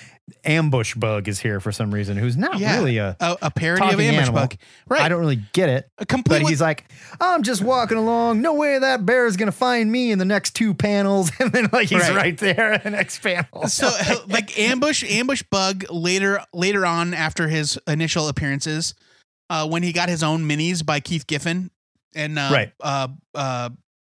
Ambush 0.44 0.94
Bug 0.94 1.28
is 1.28 1.40
here 1.40 1.60
for 1.60 1.72
some 1.72 1.92
reason, 1.92 2.16
who's 2.16 2.36
not 2.36 2.58
Yeah. 2.58 2.76
really 2.76 2.98
a 2.98 3.16
A, 3.20 3.36
a 3.42 3.50
parody 3.50 3.84
of 3.94 4.00
Ambush 4.00 4.22
animal. 4.26 4.32
Bug. 4.42 4.56
Right. 4.88 5.02
I 5.02 5.08
don't 5.08 5.20
really 5.20 5.40
get 5.52 5.68
it. 5.68 5.90
A 5.98 6.06
complete 6.06 6.42
But 6.42 6.48
he's 6.48 6.60
like, 6.60 6.84
I'm 7.20 7.42
just 7.42 7.62
walking 7.62 7.96
along. 7.98 8.40
No 8.40 8.54
way 8.54 8.78
that 8.78 9.04
bear 9.06 9.26
is 9.26 9.36
gonna 9.36 9.52
find 9.52 9.90
me 9.90 10.10
in 10.10 10.18
the 10.18 10.24
next 10.24 10.54
two 10.54 10.74
panels. 10.74 11.30
And 11.40 11.52
then 11.52 11.68
like 11.72 11.88
he's 11.88 12.00
Right. 12.00 12.14
right, 12.14 12.38
there 12.38 12.72
in 12.74 12.80
the 12.84 12.90
next 12.90 13.20
panel. 13.22 13.66
so 13.68 13.90
like 14.28 14.58
ambush 14.58 15.02
ambush 15.04 15.42
bug 15.50 15.84
later 15.90 16.40
later 16.52 16.84
on 16.86 17.14
after 17.14 17.48
his 17.48 17.78
initial 17.86 18.28
appearances 18.28 18.94
uh 19.48 19.66
when 19.68 19.82
he 19.82 19.92
got 19.92 20.08
his 20.08 20.22
own 20.22 20.48
minis 20.48 20.84
by 20.84 21.00
keith 21.00 21.26
giffen 21.26 21.70
and 22.14 22.38
uh, 22.38 22.50
Right. 22.52 22.72
uh 22.80 23.08
uh 23.34 23.70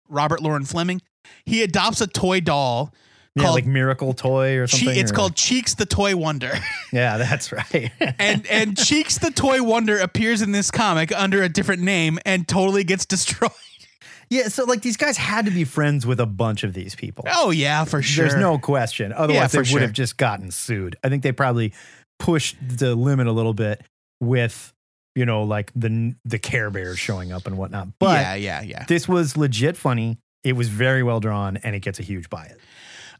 robert 0.08 0.40
loren 0.42 0.64
fleming 0.64 1.02
he 1.44 1.62
adopts 1.62 2.00
a 2.00 2.06
toy 2.06 2.40
doll 2.40 2.94
yeah, 3.36 3.42
called 3.44 3.54
like 3.54 3.66
Miracle 3.66 4.12
Toy 4.14 4.56
or 4.56 4.66
Che- 4.66 4.76
something. 4.78 4.98
it's 4.98 5.12
or- 5.12 5.14
called 5.14 5.36
cheeks 5.36 5.74
the 5.74 5.86
toy 5.86 6.16
wonder 6.16 6.52
Yeah, 6.92 7.16
that's 7.18 7.52
right. 7.52 7.92
and 8.18 8.46
and 8.46 8.76
cheeks 8.76 9.18
the 9.18 9.30
toy 9.30 9.62
wonder 9.62 9.98
appears 9.98 10.42
in 10.42 10.52
this 10.52 10.70
comic 10.70 11.12
under 11.16 11.42
a 11.42 11.48
different 11.48 11.82
name 11.82 12.18
and 12.26 12.48
totally 12.48 12.82
gets 12.84 13.06
destroyed 13.06 13.50
yeah, 14.30 14.48
so 14.48 14.64
like 14.64 14.82
these 14.82 14.96
guys 14.96 15.16
had 15.16 15.44
to 15.44 15.50
be 15.52 15.64
friends 15.64 16.04
with 16.06 16.18
a 16.18 16.26
bunch 16.26 16.64
of 16.64 16.72
these 16.74 16.94
people. 16.96 17.24
oh 17.30 17.50
yeah 17.50 17.84
for 17.84 18.02
sure 18.02 18.26
There's 18.28 18.40
no 18.40 18.58
question. 18.58 19.12
Otherwise, 19.12 19.52
for 19.54 19.62
they 19.62 19.72
would 19.72 19.82
have 19.82 19.92
just 19.92 20.16
gotten 20.16 20.50
sued. 20.50 20.96
I 21.04 21.08
think 21.10 21.22
they 21.22 21.30
probably 21.32 21.72
pushed 22.18 22.56
the 22.60 22.96
limit 22.96 23.26
a 23.26 23.32
little 23.32 23.54
bit 23.54 23.82
with, 24.20 24.72
you 25.14 25.26
know, 25.26 25.42
like 25.44 25.70
the 25.76 26.14
the 26.24 26.38
Care 26.38 26.70
Bears 26.70 26.98
showing 26.98 27.30
up 27.30 27.46
and 27.46 27.56
whatnot. 27.58 27.88
But 28.00 28.20
yeah 28.20 28.34
yeah 28.34 28.62
yeah 28.62 28.84
this 28.88 29.06
was 29.06 29.36
legit 29.36 29.76
funny. 29.76 30.18
It 30.42 30.54
was 30.54 30.68
very 30.68 31.02
well 31.02 31.20
drawn, 31.20 31.56
and 31.58 31.74
it 31.76 31.80
gets 31.80 31.98
a 31.98 32.02
huge 32.02 32.30
buy 32.30 32.44
it. 32.46 32.58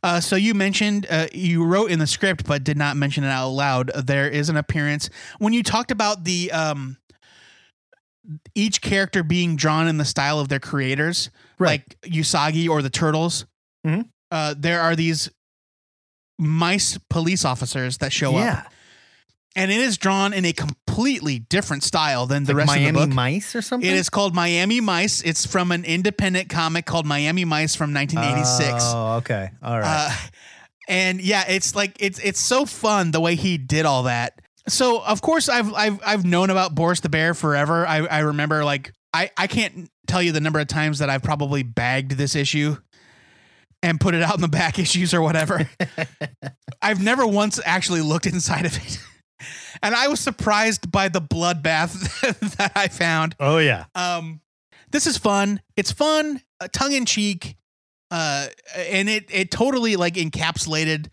Uh, 0.07 0.21
so 0.21 0.37
you 0.37 0.55
mentioned 0.55 1.05
uh, 1.11 1.27
you 1.33 1.65
wrote 1.65 1.91
in 1.91 1.99
the 1.99 2.07
script, 2.07 2.47
but 2.47 2.63
did 2.63 2.77
not 2.77 2.97
mention 2.97 3.25
it 3.25 3.29
out 3.29 3.49
loud. 3.49 3.91
There 4.07 4.29
is 4.29 4.49
an 4.49 4.57
appearance 4.57 5.11
when 5.41 5.53
you 5.53 5.65
talked 5.65 5.91
about 5.91 6.23
the 6.23 6.53
um, 6.53 6.97
each 8.55 8.81
character 8.83 9.25
being 9.25 9.57
drawn 9.57 9.89
in 9.89 9.99
the 9.99 10.05
style 10.05 10.39
of 10.39 10.49
their 10.49 10.61
creators, 10.61 11.29
Right. 11.59 11.83
like 11.89 12.01
Usagi 12.13 12.69
or 12.69 12.83
the 12.83 12.91
Turtles. 12.91 13.47
Mhm. 13.85 14.09
Uh, 14.31 14.55
there 14.57 14.81
are 14.81 14.95
these 14.95 15.29
mice 16.39 16.99
police 17.11 17.45
officers 17.45 17.99
that 17.99 18.13
show 18.13 18.31
yeah, 18.39 18.63
up, 18.67 18.73
and 19.57 19.73
it 19.73 19.81
is 19.81 19.97
drawn 19.97 20.33
in 20.33 20.45
a 20.45 20.53
completely 20.53 21.39
different 21.39 21.83
style 21.83 22.27
than 22.27 22.45
the 22.45 22.53
like 22.53 22.59
rest 22.59 22.69
Miami 22.69 22.89
of 22.89 22.95
the 22.95 23.01
book. 23.01 23.15
Miami 23.15 23.35
Mice 23.35 23.57
or 23.57 23.63
something. 23.63 23.91
It 23.91 23.97
is 23.97 24.11
called 24.11 24.35
Miami 24.35 24.81
Mice. 24.81 25.23
It's 25.23 25.47
from 25.47 25.73
an 25.73 25.85
independent 25.85 26.49
comic 26.49 26.87
called 26.87 27.07
Miami 27.07 27.45
Mice 27.45 27.75
from 27.75 27.93
1986. 27.93 28.85
Oh, 28.85 29.17
okay, 29.17 29.51
all 29.63 29.81
right. 29.81 30.09
Uh, 30.11 30.17
and 30.89 31.21
yeah, 31.21 31.45
it's 31.49 31.75
like 31.75 31.97
it's 31.99 32.21
it's 32.21 32.39
so 32.39 32.67
fun 32.67 33.11
the 33.11 33.21
way 33.21 33.35
he 33.35 33.59
did 33.59 33.87
all 33.87 34.05
that. 34.05 34.41
So 34.69 35.03
of 35.03 35.23
course 35.23 35.49
I've 35.49 35.73
I've 35.75 36.01
I've 36.07 36.25
known 36.25 36.51
about 36.51 36.75
Boris 36.75 37.01
the 37.01 37.09
Bear 37.09 37.35
forever. 37.35 37.87
I 37.87 38.07
I 38.07 38.19
remember 38.21 38.65
like 38.65 38.93
I 39.13 39.31
I 39.37 39.47
can't 39.47 39.91
tell 40.07 40.23
you 40.23 40.33
the 40.33 40.41
number 40.41 40.61
of 40.61 40.69
times 40.69 40.99
that 40.99 41.11
I've 41.11 41.23
probably 41.23 41.63
bagged 41.63 42.13
this 42.13 42.37
issue 42.37 42.77
and 43.83 44.01
put 44.01 44.15
it 44.15 44.23
out 44.23 44.35
in 44.35 44.43
the 44.43 44.49
back 44.49 44.79
issues 44.79 45.15
or 45.15 45.23
whatever. 45.23 45.69
I've 46.83 47.03
never 47.03 47.27
once 47.27 47.59
actually 47.65 48.03
looked 48.03 48.27
inside 48.27 48.67
of 48.67 48.77
it. 48.77 48.99
And 49.83 49.95
I 49.95 50.09
was 50.09 50.21
surprised 50.21 50.91
by 50.91 51.09
the 51.09 51.21
bloodbath 51.21 51.93
that 52.57 52.73
I 52.75 52.89
found. 52.89 53.35
oh 53.41 53.59
yeah, 53.59 53.85
Um, 53.95 54.41
this 54.91 55.07
is 55.07 55.19
fun. 55.19 55.61
It's 55.77 55.93
fun, 55.93 56.41
uh, 56.61 56.69
tongue 56.73 56.93
in 56.93 57.05
cheek, 57.07 57.57
uh, 58.11 58.47
and 58.77 59.09
it 59.09 59.27
it 59.31 59.51
totally 59.51 59.97
like 59.97 60.15
encapsulated 60.15 61.09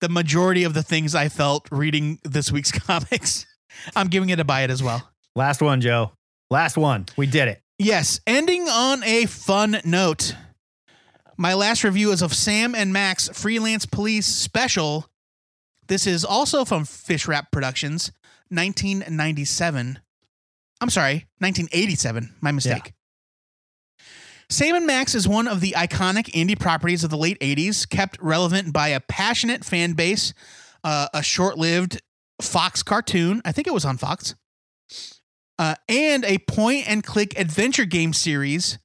the 0.00 0.08
majority 0.08 0.64
of 0.64 0.72
the 0.74 0.82
things 0.82 1.14
I 1.14 1.28
felt 1.28 1.68
reading 1.70 2.18
this 2.24 2.50
week's 2.50 2.72
comics. 2.86 3.46
I'm 3.94 4.08
giving 4.08 4.30
it 4.30 4.40
a 4.40 4.44
buy 4.44 4.62
it 4.62 4.70
as 4.70 4.82
well. 4.82 5.08
last 5.36 5.60
one, 5.62 5.80
Joe. 5.80 6.12
Last 6.50 6.76
one. 6.76 7.06
We 7.16 7.26
did 7.26 7.46
it. 7.48 7.60
Yes, 7.78 8.20
ending 8.26 8.68
on 8.68 9.04
a 9.04 9.26
fun 9.26 9.80
note. 9.84 10.34
My 11.36 11.54
last 11.54 11.84
review 11.84 12.10
is 12.12 12.20
of 12.22 12.34
Sam 12.34 12.74
and 12.74 12.92
Max 12.92 13.28
Freelance 13.32 13.86
Police 13.86 14.26
Special. 14.26 15.06
This 15.90 16.06
is 16.06 16.24
also 16.24 16.64
from 16.64 16.84
Fish 16.84 17.26
Wrap 17.26 17.50
Productions, 17.50 18.12
1997. 18.50 19.98
I'm 20.80 20.88
sorry, 20.88 21.26
1987. 21.38 22.36
My 22.40 22.52
mistake. 22.52 22.92
Sam 24.48 24.76
and 24.76 24.86
Max 24.86 25.16
is 25.16 25.26
one 25.26 25.48
of 25.48 25.60
the 25.60 25.72
iconic 25.72 26.26
indie 26.26 26.56
properties 26.56 27.02
of 27.02 27.10
the 27.10 27.16
late 27.18 27.40
80s, 27.40 27.88
kept 27.88 28.22
relevant 28.22 28.72
by 28.72 28.90
a 28.90 29.00
passionate 29.00 29.64
fan 29.64 29.94
base, 29.94 30.32
uh, 30.84 31.08
a 31.12 31.24
short 31.24 31.58
lived 31.58 32.00
Fox 32.40 32.84
cartoon. 32.84 33.42
I 33.44 33.50
think 33.50 33.66
it 33.66 33.74
was 33.74 33.84
on 33.84 33.96
Fox 33.96 34.36
uh, 35.58 35.74
and 35.88 36.24
a 36.24 36.38
point 36.38 36.88
and 36.88 37.02
click 37.02 37.36
adventure 37.36 37.84
game 37.84 38.12
series, 38.12 38.78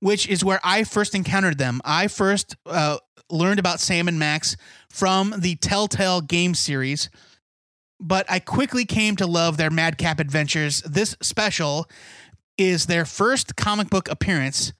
which 0.00 0.28
is 0.28 0.44
where 0.44 0.60
I 0.62 0.84
first 0.84 1.14
encountered 1.14 1.56
them. 1.56 1.80
I 1.82 2.08
first 2.08 2.56
uh, 2.66 2.98
learned 3.30 3.58
about 3.58 3.80
Sam 3.80 4.08
and 4.08 4.18
Max 4.18 4.56
from 4.88 5.34
the 5.38 5.56
Telltale 5.56 6.20
game 6.20 6.54
series, 6.54 7.10
but 7.98 8.30
I 8.30 8.38
quickly 8.38 8.84
came 8.84 9.16
to 9.16 9.26
love 9.26 9.56
their 9.56 9.70
madcap 9.70 10.20
adventures. 10.20 10.82
This 10.82 11.16
special 11.20 11.88
is 12.58 12.86
their 12.86 13.04
first 13.04 13.56
comic 13.56 13.90
book 13.90 14.10
appearance 14.10 14.72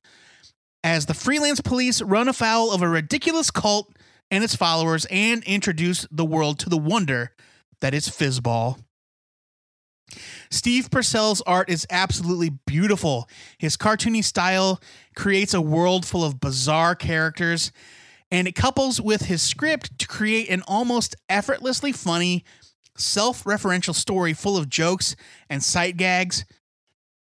as 0.82 1.06
the 1.06 1.14
freelance 1.14 1.60
police 1.60 2.00
run 2.02 2.28
afoul 2.28 2.72
of 2.72 2.82
a 2.82 2.88
ridiculous 2.88 3.50
cult 3.50 3.92
and 4.30 4.44
its 4.44 4.54
followers 4.54 5.06
and 5.10 5.42
introduce 5.44 6.06
the 6.10 6.24
world 6.24 6.58
to 6.60 6.68
the 6.68 6.78
wonder 6.78 7.32
that 7.80 7.94
is 7.94 8.08
Fizzball. 8.08 8.78
Steve 10.50 10.90
Purcell's 10.90 11.40
art 11.42 11.70
is 11.70 11.86
absolutely 11.90 12.50
beautiful. 12.66 13.28
His 13.58 13.76
cartoony 13.76 14.24
style 14.24 14.80
creates 15.14 15.54
a 15.54 15.60
world 15.60 16.04
full 16.04 16.24
of 16.24 16.40
bizarre 16.40 16.94
characters, 16.94 17.70
and 18.30 18.46
it 18.48 18.52
couples 18.52 19.00
with 19.00 19.22
his 19.22 19.42
script 19.42 19.98
to 19.98 20.06
create 20.06 20.48
an 20.50 20.62
almost 20.68 21.16
effortlessly 21.28 21.92
funny, 21.92 22.44
self 22.96 23.44
referential 23.44 23.94
story 23.94 24.32
full 24.32 24.56
of 24.56 24.68
jokes 24.68 25.16
and 25.48 25.62
sight 25.62 25.96
gags. 25.96 26.44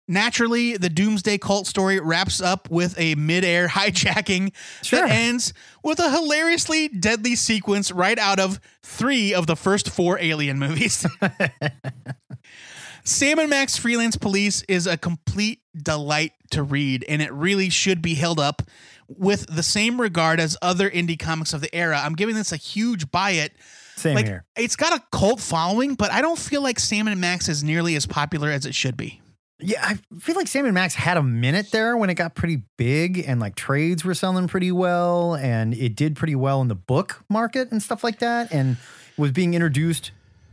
Naturally, 0.08 0.76
the 0.76 0.90
Doomsday 0.90 1.38
Cult 1.38 1.68
story 1.68 2.00
wraps 2.00 2.42
up 2.42 2.68
with 2.72 3.00
a 3.00 3.14
mid-air 3.14 3.68
hijacking 3.70 4.54
Sure. 4.82 5.02
that 5.02 5.12
ends 5.12 5.54
with 5.84 6.00
a 6.00 6.10
hilariously 6.10 6.88
deadly 6.88 7.36
sequence 7.36 7.92
right 7.92 8.18
out 8.18 8.40
of 8.40 8.60
three 8.82 9.36
of 9.36 9.46
the 9.46 9.56
first 9.56 9.88
four 9.90 10.18
Alien 10.20 10.58
movies. 10.58 11.06
Sam 13.04 13.40
and 13.40 13.50
Max 13.50 13.78
Freelance 13.78 14.18
Police 14.18 14.64
is 14.68 14.86
a 14.88 14.98
complete 14.98 15.62
delight 15.76 16.34
to 16.52 16.64
read, 16.64 17.06
and 17.08 17.22
it 17.22 17.32
really 17.32 17.70
should 17.70 18.02
be 18.02 18.16
held 18.16 18.40
up 18.40 18.64
with 19.10 19.46
the 19.48 19.64
same 19.64 20.00
regard 20.00 20.40
as 20.40 20.56
other 20.62 20.90
indie 20.90 21.18
comics 21.20 21.54
of 21.54 21.62
the 21.62 21.74
era. 21.76 22.00
I'm 22.04 22.16
giving 22.16 22.36
this 22.36 22.52
a 22.52 22.58
huge 22.58 23.12
buy 23.12 23.32
it. 23.32 23.54
Same 23.96 24.16
like 24.16 24.26
here. 24.26 24.46
it's 24.56 24.76
got 24.76 24.98
a 24.98 25.04
cult 25.12 25.42
following, 25.42 25.96
but 25.96 26.12
I 26.12 26.22
don't 26.22 26.40
feel 26.40 26.62
like 26.62 26.80
Sam 26.80 27.08
and 27.08 27.20
Max 27.20 27.50
is 27.50 27.64
nearly 27.64 27.96
as 27.96 28.06
popular 28.06 28.50
as 28.50 28.66
it 28.66 28.74
should 28.74 28.96
be. 28.96 29.22
Yeah, 29.62 29.84
I 29.84 30.00
feel 30.20 30.36
like 30.36 30.48
Sam 30.48 30.64
and 30.64 30.74
Max 30.74 30.96
had 30.96 31.18
a 31.18 31.24
minute 31.24 31.72
there 31.72 31.98
when 31.98 32.10
it 32.10 32.14
got 32.14 32.34
pretty 32.34 32.62
big 32.78 33.26
and 33.28 33.42
like 33.42 33.56
trades 33.56 34.06
were 34.06 34.14
selling 34.14 34.48
pretty 34.48 34.72
well 34.72 35.36
and 35.36 35.74
it 35.74 35.96
did 35.96 36.16
pretty 36.16 36.36
well 36.36 36.62
in 36.62 36.70
the 36.70 36.76
book 36.76 37.26
market 37.30 37.70
and 37.72 37.84
stuff 37.84 38.02
like 38.02 38.20
that 38.20 38.54
and 38.54 38.78
was 39.18 39.34
being 39.34 39.54
introduced 39.54 40.12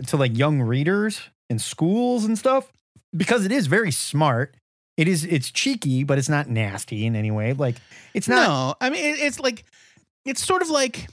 to 0.09 0.17
like 0.17 0.37
young 0.37 0.61
readers 0.61 1.21
in 1.49 1.61
schools 1.61 2.25
and 2.25 2.37
stuff 2.37 2.73
because 3.17 3.47
it 3.47 3.53
is 3.53 3.69
very 3.69 3.93
smart. 3.93 4.57
It 4.97 5.09
is 5.09 5.25
it's 5.25 5.51
cheeky, 5.51 6.05
but 6.05 6.19
it's 6.19 6.29
not 6.29 6.49
nasty 6.49 7.07
in 7.07 7.15
any 7.17 7.31
way. 7.31 7.53
Like 7.53 7.77
it's 8.15 8.29
not 8.29 8.47
no, 8.47 8.75
I 8.81 8.91
mean 8.91 9.05
it, 9.05 9.19
it's 9.21 9.39
like 9.39 9.65
it's 10.25 10.45
sort 10.45 10.63
of 10.63 10.71
like 10.71 11.09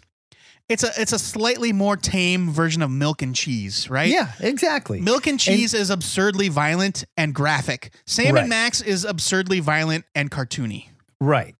it's 0.69 0.83
a 0.83 0.89
it's 0.97 1.11
a 1.11 1.19
slightly 1.19 1.73
more 1.73 1.97
tame 1.97 2.49
version 2.49 2.81
of 2.81 2.89
Milk 2.89 3.21
and 3.21 3.35
Cheese, 3.35 3.89
right? 3.89 4.09
Yeah, 4.09 4.31
exactly. 4.39 5.01
Milk 5.01 5.27
and 5.27 5.39
Cheese 5.39 5.73
is 5.73 5.89
absurdly 5.89 6.47
violent 6.47 7.03
and 7.17 7.35
graphic. 7.35 7.93
Sam 8.05 8.35
Right. 8.35 8.41
and 8.41 8.49
Max 8.49 8.81
is 8.81 9.03
absurdly 9.03 9.59
violent 9.59 10.05
and 10.15 10.31
cartoony. 10.31 10.87
Right. 11.19 11.55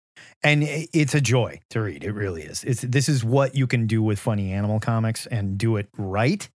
And 0.46 0.64
it's 0.64 1.16
a 1.16 1.22
joy 1.22 1.60
to 1.70 1.82
read. 1.82 2.04
It 2.04 2.12
really 2.12 2.44
is. 2.44 2.64
It's 2.64 2.82
this 2.82 3.08
is 3.08 3.24
what 3.24 3.56
you 3.56 3.66
can 3.68 3.88
do 3.88 4.02
with 4.02 4.20
funny 4.20 4.52
animal 4.52 4.80
comics 4.80 5.26
and 5.28 5.58
do 5.58 5.78
it 5.78 5.88
right. 5.98 6.50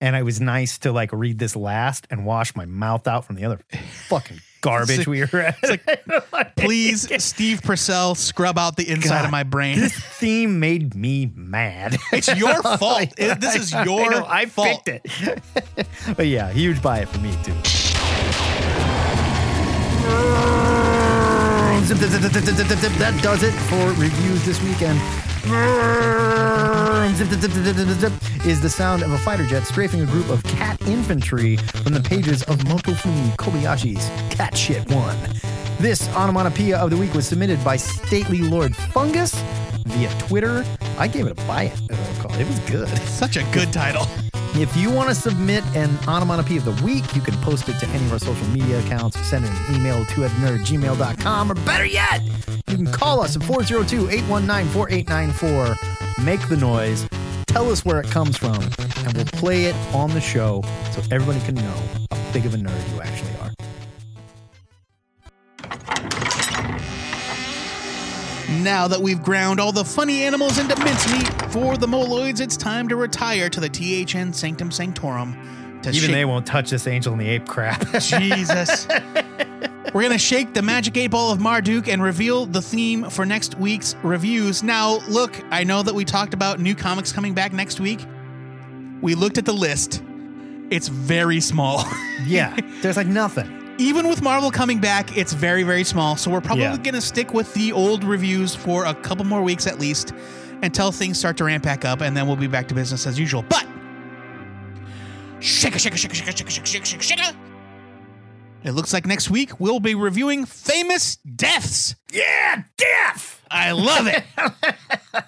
And 0.00 0.14
it 0.16 0.22
was 0.22 0.40
nice 0.40 0.78
to 0.78 0.92
like 0.92 1.12
read 1.12 1.38
this 1.38 1.56
last 1.56 2.06
and 2.10 2.26
wash 2.26 2.54
my 2.54 2.66
mouth 2.66 3.06
out 3.06 3.24
from 3.24 3.36
the 3.36 3.44
other 3.44 3.60
fucking 4.08 4.38
garbage 4.60 4.98
It's 5.00 5.06
we 5.06 5.20
were 5.20 5.38
at. 5.40 5.56
Like, 5.62 6.56
Please, 6.56 7.08
Steve 7.22 7.62
Purcell, 7.62 8.14
scrub 8.14 8.58
out 8.58 8.76
the 8.76 8.88
inside 8.88 9.20
God, 9.20 9.24
of 9.26 9.30
my 9.30 9.42
brain. 9.44 9.78
this 9.78 9.94
theme 9.98 10.58
made 10.60 10.94
me 10.94 11.30
mad. 11.34 11.96
It's 12.12 12.28
your 12.36 12.62
fault. 12.62 13.14
It- 13.16 13.40
this 13.40 13.56
is 13.56 13.72
I 13.72 13.84
your 13.84 14.10
know, 14.10 14.26
I 14.28 14.46
fault. 14.46 14.84
picked 14.84 15.06
it. 15.06 15.42
but 16.16 16.26
yeah, 16.26 16.50
huge 16.52 16.82
buy 16.82 16.98
it 17.00 17.08
for 17.08 17.18
me 17.20 17.32
too. 17.42 17.54
That 22.98 23.20
does 23.22 23.42
it 23.42 23.52
for 23.52 23.88
reviews 24.00 24.44
this 24.44 24.62
weekend. 24.62 24.98
Zip, 27.12 27.28
zip, 27.28 27.40
zip, 27.40 27.50
zip, 27.52 27.76
zip, 27.76 27.76
zip, 27.76 27.98
zip, 27.98 28.46
Is 28.46 28.60
the 28.62 28.70
sound 28.70 29.02
of 29.02 29.12
a 29.12 29.18
fighter 29.18 29.44
jet 29.46 29.64
strafing 29.64 30.00
a 30.00 30.06
group 30.06 30.30
of 30.30 30.42
cat 30.44 30.80
infantry 30.88 31.56
from 31.56 31.92
the 31.92 32.00
pages 32.00 32.42
of 32.44 32.56
Motofumi 32.60 33.36
Kobayashi's 33.36 34.08
Cat 34.34 34.56
Shit 34.56 34.90
1. 34.90 35.16
This 35.78 36.08
onomatopoeia 36.16 36.78
of 36.78 36.90
the 36.90 36.96
week 36.96 37.12
was 37.12 37.28
submitted 37.28 37.62
by 37.62 37.76
Stately 37.76 38.38
Lord 38.38 38.74
Fungus 38.74 39.34
via 39.86 40.08
Twitter. 40.20 40.64
I 40.98 41.06
gave 41.06 41.26
it 41.26 41.32
a 41.32 41.46
buy 41.46 41.64
it. 41.64 41.80
uh, 41.92 42.22
call. 42.22 42.34
It 42.40 42.46
was 42.46 42.58
good. 42.60 42.88
Such 43.06 43.36
a 43.36 43.44
good 43.52 43.70
title. 43.72 44.06
If 44.56 44.76
you 44.76 44.88
want 44.88 45.08
to 45.08 45.16
submit 45.16 45.64
an 45.74 45.98
onomatopoeia 46.06 46.58
of 46.58 46.64
the 46.64 46.84
week, 46.84 47.16
you 47.16 47.20
can 47.20 47.34
post 47.38 47.68
it 47.68 47.76
to 47.80 47.88
any 47.88 48.04
of 48.06 48.12
our 48.12 48.20
social 48.20 48.46
media 48.48 48.78
accounts, 48.78 49.18
send 49.26 49.44
an 49.44 49.74
email 49.74 50.04
to 50.04 50.14
nerdgmail.com, 50.14 51.50
or 51.50 51.54
better 51.66 51.84
yet, 51.84 52.22
you 52.68 52.76
can 52.76 52.86
call 52.86 53.20
us 53.20 53.34
at 53.34 53.42
402 53.42 54.10
819 54.10 54.72
4894. 54.72 56.24
Make 56.24 56.48
the 56.48 56.56
noise, 56.56 57.08
tell 57.46 57.68
us 57.68 57.84
where 57.84 57.98
it 57.98 58.06
comes 58.06 58.36
from, 58.36 58.62
and 59.04 59.12
we'll 59.14 59.24
play 59.26 59.64
it 59.64 59.74
on 59.92 60.10
the 60.10 60.20
show 60.20 60.62
so 60.92 61.02
everybody 61.10 61.40
can 61.40 61.56
know 61.56 61.74
how 62.12 62.32
big 62.32 62.46
of 62.46 62.54
a 62.54 62.56
nerd 62.56 62.94
you 62.94 63.00
actually 63.00 63.34
are. 63.42 63.53
Now 68.62 68.88
that 68.88 69.00
we've 69.00 69.22
ground 69.22 69.60
all 69.60 69.72
the 69.72 69.84
funny 69.84 70.22
animals 70.22 70.58
into 70.58 70.76
mincemeat 70.80 71.28
for 71.52 71.76
the 71.76 71.86
moloids, 71.86 72.40
it's 72.40 72.56
time 72.56 72.88
to 72.88 72.96
retire 72.96 73.50
to 73.50 73.60
the 73.60 73.68
THN 73.68 74.32
Sanctum 74.32 74.70
Sanctorum. 74.70 75.80
To 75.82 75.90
Even 75.90 76.00
shake- 76.00 76.10
they 76.12 76.24
won't 76.24 76.46
touch 76.46 76.70
this 76.70 76.86
angel 76.86 77.12
and 77.12 77.20
the 77.20 77.28
ape 77.28 77.46
crap. 77.46 77.80
Jesus. 78.00 78.86
We're 79.92 80.00
going 80.02 80.12
to 80.12 80.18
shake 80.18 80.54
the 80.54 80.62
magic 80.62 80.96
eight 80.96 81.08
ball 81.10 81.30
of 81.30 81.40
Marduk 81.40 81.88
and 81.88 82.02
reveal 82.02 82.46
the 82.46 82.62
theme 82.62 83.10
for 83.10 83.26
next 83.26 83.58
week's 83.58 83.94
reviews. 84.02 84.62
Now, 84.62 84.98
look, 85.08 85.38
I 85.50 85.62
know 85.64 85.82
that 85.82 85.94
we 85.94 86.04
talked 86.04 86.32
about 86.34 86.58
new 86.58 86.74
comics 86.74 87.12
coming 87.12 87.34
back 87.34 87.52
next 87.52 87.80
week. 87.80 88.04
We 89.02 89.14
looked 89.14 89.36
at 89.38 89.44
the 89.44 89.52
list. 89.52 90.02
It's 90.70 90.88
very 90.88 91.40
small. 91.40 91.84
yeah, 92.26 92.56
there's 92.80 92.96
like 92.96 93.06
nothing 93.06 93.60
even 93.78 94.08
with 94.08 94.22
Marvel 94.22 94.50
coming 94.50 94.78
back, 94.78 95.16
it's 95.16 95.32
very, 95.32 95.62
very 95.62 95.84
small. 95.84 96.16
So 96.16 96.30
we're 96.30 96.40
probably 96.40 96.64
yeah. 96.64 96.76
going 96.76 96.94
to 96.94 97.00
stick 97.00 97.32
with 97.32 97.52
the 97.54 97.72
old 97.72 98.04
reviews 98.04 98.54
for 98.54 98.84
a 98.84 98.94
couple 98.94 99.24
more 99.24 99.42
weeks 99.42 99.66
at 99.66 99.78
least 99.78 100.12
until 100.62 100.92
things 100.92 101.18
start 101.18 101.36
to 101.38 101.44
ramp 101.44 101.64
back 101.64 101.84
up, 101.84 102.00
and 102.00 102.16
then 102.16 102.26
we'll 102.26 102.36
be 102.36 102.46
back 102.46 102.68
to 102.68 102.74
business 102.74 103.06
as 103.06 103.18
usual. 103.18 103.42
But 103.42 103.66
shaka, 105.40 105.78
shaka, 105.78 105.96
shaka, 105.96 106.14
shaka, 106.14 106.32
shaka, 106.32 106.50
shaka, 106.50 106.86
shaka, 106.86 107.02
shaka. 107.02 107.36
It 108.62 108.72
looks 108.72 108.94
like 108.94 109.06
next 109.06 109.28
week 109.28 109.60
we'll 109.60 109.80
be 109.80 109.94
reviewing 109.94 110.46
famous 110.46 111.16
deaths. 111.16 111.96
Yeah, 112.10 112.62
death. 112.76 113.33
I 113.54 113.72
love 113.72 114.06
it. 114.08 114.22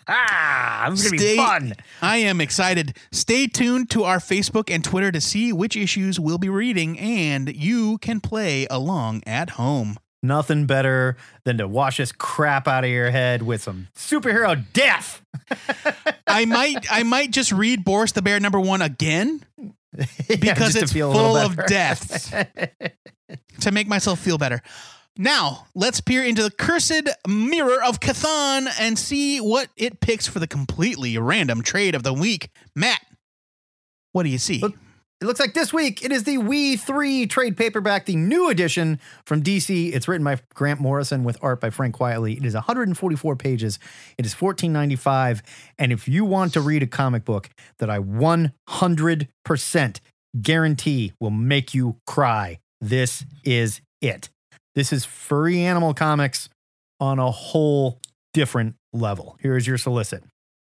Ah, 0.09 0.89
this 0.91 1.05
is 1.05 1.11
going 1.11 1.19
to 1.19 1.25
Stay- 1.25 1.35
be 1.35 1.37
fun. 1.37 1.73
I 2.03 2.17
am 2.19 2.41
excited. 2.41 2.97
Stay 3.13 3.47
tuned 3.47 3.89
to 3.91 4.03
our 4.05 4.19
Facebook 4.19 4.73
and 4.73 4.83
Twitter 4.85 5.13
to 5.13 5.21
see 5.21 5.53
which 5.53 5.77
issues 5.77 6.19
we'll 6.19 6.39
be 6.39 6.49
reading, 6.49 6.99
and 6.99 7.55
you 7.55 7.99
can 7.99 8.21
play 8.21 8.67
along 8.69 9.23
at 9.27 9.51
home. 9.51 9.97
Nothing 10.25 10.67
better 10.67 11.17
than 11.45 11.59
to 11.59 11.69
wash 11.69 11.99
this 11.99 12.11
crap 12.11 12.67
out 12.67 12.83
of 12.83 12.91
your 12.91 13.11
head 13.13 13.43
with 13.43 13.63
some 13.63 13.89
superhero 13.97 14.61
death. 14.73 15.23
I 16.27 16.45
might 16.47 16.85
I 16.91 17.05
might 17.05 17.31
just 17.31 17.53
read 17.53 17.85
Boris 17.85 18.11
the 18.13 18.23
Bear 18.23 18.41
number 18.41 18.59
one 18.59 18.83
again 18.83 19.45
Yeah, 19.97 20.37
because 20.41 20.75
just 20.75 20.79
to 20.79 20.83
it's 20.85 20.93
feel 20.93 21.11
a 21.11 21.15
little 21.15 21.35
full 21.35 21.37
of 21.37 21.57
better. 21.57 21.69
deaths 21.69 22.31
to 23.61 23.71
make 23.73 23.87
myself 23.89 24.19
feel 24.19 24.39
better. 24.39 24.63
Now, 25.19 25.67
let's 25.75 26.01
peer 26.01 26.25
into 26.25 26.43
the 26.43 26.51
cursed 26.51 27.09
mirror 27.27 27.83
of 27.83 28.01
Cathan 28.01 28.69
and 28.79 28.99
see 28.99 29.41
what 29.41 29.69
it 29.77 30.01
picks 30.01 30.27
for 30.27 30.39
the 30.39 30.47
completely 30.47 31.17
random 31.19 31.63
trade 31.63 31.95
of 31.95 32.03
the 32.03 32.13
week. 32.13 32.51
Matt, 32.75 33.01
what 34.13 34.25
do 34.25 34.29
you 34.29 34.39
see? 34.39 34.61
Look- 34.61 34.77
It 35.19 35.25
looks 35.25 35.41
like 35.41 35.55
this 35.55 35.73
week 35.73 36.05
it 36.05 36.13
is 36.13 36.25
the 36.25 36.37
We 36.37 36.77
3 36.77 37.27
trade 37.27 37.57
paperback, 37.57 38.05
the 38.05 38.17
new 38.17 38.51
edition 38.51 39.01
from 39.25 39.43
DC. 39.43 39.95
It's 39.95 40.07
written 40.07 40.27
by 40.27 40.39
Grant 40.53 40.79
Morrison 40.79 41.25
with 41.25 41.39
art 41.41 41.59
by 41.59 41.71
Frank 41.71 41.97
Quitely. 41.97 42.37
It 42.37 42.45
is 42.45 42.53
144 42.55 43.35
pages. 43.37 43.79
It 44.19 44.27
is 44.27 44.35
$14.95. 44.35 45.41
And 45.79 45.91
if 45.91 46.07
you 46.07 46.27
want 46.27 46.53
to 46.53 46.61
read 46.61 46.83
a 46.83 46.87
comic 46.87 47.25
book 47.25 47.49
that 47.79 47.89
I 47.89 47.99
100% 47.99 50.01
guarantee 50.43 51.13
will 51.19 51.31
make 51.31 51.73
you 51.73 51.97
cry, 52.07 52.59
this 52.83 53.25
is 53.43 53.81
it. 54.03 54.29
This 54.77 54.93
is 54.93 55.05
furry 55.05 55.61
animal 55.63 55.95
comics 55.95 56.49
on 57.01 57.19
a 57.19 57.31
whole 57.31 57.99
different 58.33 58.77
level. 58.93 59.37
Here 59.41 59.57
is 59.57 59.67
your 59.67 59.79
solicit. 59.79 60.23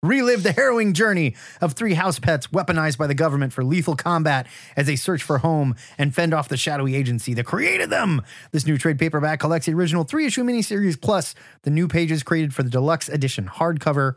Relive 0.05 0.44
the 0.44 0.53
harrowing 0.53 0.92
journey 0.92 1.34
of 1.61 1.72
three 1.72 1.94
house 1.94 2.20
pets 2.20 2.46
weaponized 2.46 2.99
by 2.99 3.09
the 3.09 3.14
government 3.14 3.53
for 3.53 3.64
lethal 3.64 3.96
combat 3.96 4.46
as 4.76 4.86
they 4.86 4.94
search 4.94 5.24
for 5.24 5.38
home 5.38 5.74
and 5.99 6.14
fend 6.14 6.32
off 6.32 6.49
the 6.49 6.57
shadowy 6.57 6.94
agency 6.94 7.34
that 7.34 7.44
created 7.44 7.90
them. 7.90 8.22
This 8.53 8.64
new 8.64 8.78
trade 8.78 9.01
paperback 9.01 9.40
collects 9.40 9.66
the 9.66 9.74
original 9.74 10.05
three 10.05 10.24
issue 10.24 10.44
miniseries 10.44 11.01
plus 11.01 11.34
the 11.64 11.70
new 11.70 11.88
pages 11.88 12.22
created 12.22 12.55
for 12.55 12.62
the 12.62 12.70
deluxe 12.70 13.09
edition 13.09 13.49
hardcover. 13.49 14.14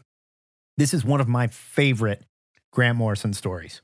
This 0.78 0.94
is 0.94 1.04
one 1.04 1.20
of 1.20 1.28
my 1.28 1.48
favorite 1.48 2.24
Grant 2.72 3.00
Morrison 3.00 3.34
stories. 3.34 3.82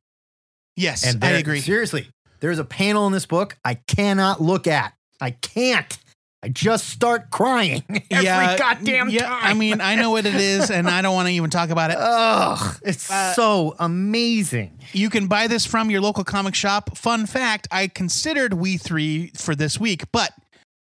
yes, 0.76 1.04
And 1.04 1.24
I 1.24 1.32
agree. 1.32 1.62
Seriously, 1.62 2.10
there's 2.40 2.60
a 2.60 2.64
panel 2.64 3.08
in 3.08 3.14
this 3.14 3.26
book 3.26 3.58
I 3.66 3.74
cannot 3.74 4.40
look 4.40 4.68
at. 4.68 4.94
I 5.22 5.32
can't. 5.32 5.98
I 6.44 6.50
just 6.50 6.88
start 6.90 7.32
crying 7.32 7.84
every 8.12 8.58
goddamn 8.58 9.10
yeah, 9.10 9.24
time. 9.28 9.40
I 9.44 9.54
mean, 9.56 9.82
I 9.82 9.96
know 9.96 10.12
what 10.12 10.26
it 10.28 10.36
is, 10.36 10.70
and 10.70 10.88
I 10.88 11.02
don't 11.02 11.16
want 11.16 11.28
to 11.28 11.34
even 11.34 11.50
talk 11.50 11.72
about 11.72 11.90
it. 11.90 11.98
Ugh, 12.00 12.78
it's 12.84 13.10
Uh, 13.10 13.34
so 13.34 13.76
amazing. 13.80 14.78
You 14.94 15.10
can 15.10 15.28
buy 15.28 15.48
this 15.48 15.66
from 15.66 15.90
your 15.90 16.00
local 16.00 16.24
comic 16.24 16.54
shop. 16.54 16.96
Fun 16.96 17.26
fact 17.26 17.68
I 17.72 17.88
considered 17.88 18.54
We 18.54 18.78
Three 18.78 19.32
for 19.36 19.56
this 19.56 19.80
week, 19.80 20.04
but 20.12 20.32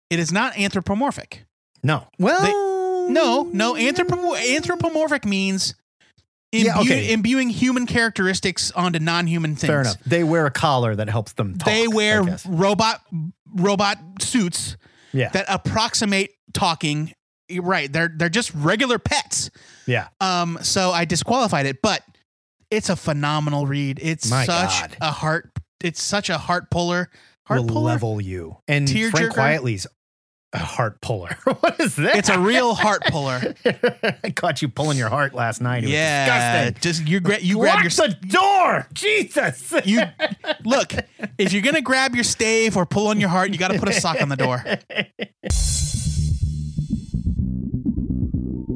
it 0.10 0.18
is 0.18 0.32
not 0.32 0.58
anthropomorphic. 0.58 1.46
No. 1.84 2.08
Well, 2.18 3.10
No, 3.10 3.44
no, 3.54 3.74
anthropo- 3.76 4.36
anthropomorphic 4.56 5.24
means 5.26 5.76
imbu- 6.54 6.64
Yeah, 6.66 6.80
okay. 6.80 7.12
imbuing 7.12 7.50
human 7.50 7.86
characteristics 7.86 8.72
onto 8.72 9.00
non 9.00 9.28
human 9.28 9.56
things. 9.56 9.70
fair 9.70 9.82
enough. 9.82 9.98
They 10.06 10.24
wear 10.24 10.46
a 10.46 10.52
collar 10.52 10.96
that 10.96 11.10
helps 11.10 11.34
them 11.34 11.58
talk. 11.58 11.66
They 11.66 11.88
wear 11.88 12.24
robot 12.48 13.02
robot 13.54 13.98
suits 14.22 14.78
yeah, 15.12 15.30
that 15.30 15.46
approximate 15.50 16.32
talking. 16.54 17.14
You're 17.50 17.64
Right. 17.64 17.92
They're 17.92 18.10
they're 18.16 18.30
just 18.30 18.54
regular 18.56 18.98
pets. 19.00 19.50
yeah. 19.86 20.08
Um, 20.22 20.58
so 20.62 20.92
I 20.92 21.06
disqualified 21.06 21.66
it, 21.66 21.82
but 21.82 22.02
it's 22.72 22.90
a 22.90 22.96
phenomenal 22.96 23.68
read. 23.68 24.00
It's 24.02 24.30
My 24.30 24.46
such 24.46 24.80
God. 24.82 24.98
a 25.02 25.12
heart. 25.12 25.52
It's 25.84 26.02
such 26.02 26.30
a 26.30 26.38
heart 26.38 26.72
puller. 26.72 27.10
Heart 27.46 27.62
will 27.62 27.68
puller. 27.68 27.86
level 27.86 28.22
you. 28.22 28.58
And 28.70 28.88
Tearjerker? 28.88 29.12
Frank 29.12 29.34
Quitely's 29.34 29.86
a 30.54 30.60
heart 30.60 31.02
puller. 31.02 31.38
what 31.44 31.80
is 31.80 31.96
that? 31.98 32.16
It's 32.16 32.30
a 32.30 32.40
real 32.40 32.74
heart 32.74 33.02
puller. 33.06 33.56
I 34.24 34.32
caught 34.32 34.62
you 34.62 34.70
pulling 34.70 34.98
your 34.98 35.10
heart 35.10 35.34
last 35.34 35.62
night. 35.62 35.84
It 35.84 35.88
was 35.88 35.94
yeah, 35.94 36.70
disgusting. 36.70 36.82
just 36.82 37.08
you 37.08 37.20
gra- 37.20 37.40
you 37.40 37.58
grab 37.58 37.84
your 37.84 37.90
the 37.90 38.16
door. 38.28 38.88
Jesus. 38.94 39.74
you 39.86 40.02
look. 40.64 40.94
If 41.38 41.54
you're 41.54 41.64
gonna 41.64 41.82
grab 41.82 42.16
your 42.16 42.24
stave 42.24 42.78
or 42.78 42.86
pull 42.86 43.08
on 43.08 43.20
your 43.20 43.30
heart, 43.30 43.52
you 43.52 43.58
got 43.58 43.72
to 43.72 43.80
put 43.80 43.90
a 43.90 43.94
sock 43.94 44.22
on 44.22 44.30
the 44.30 44.36
door. 44.36 44.64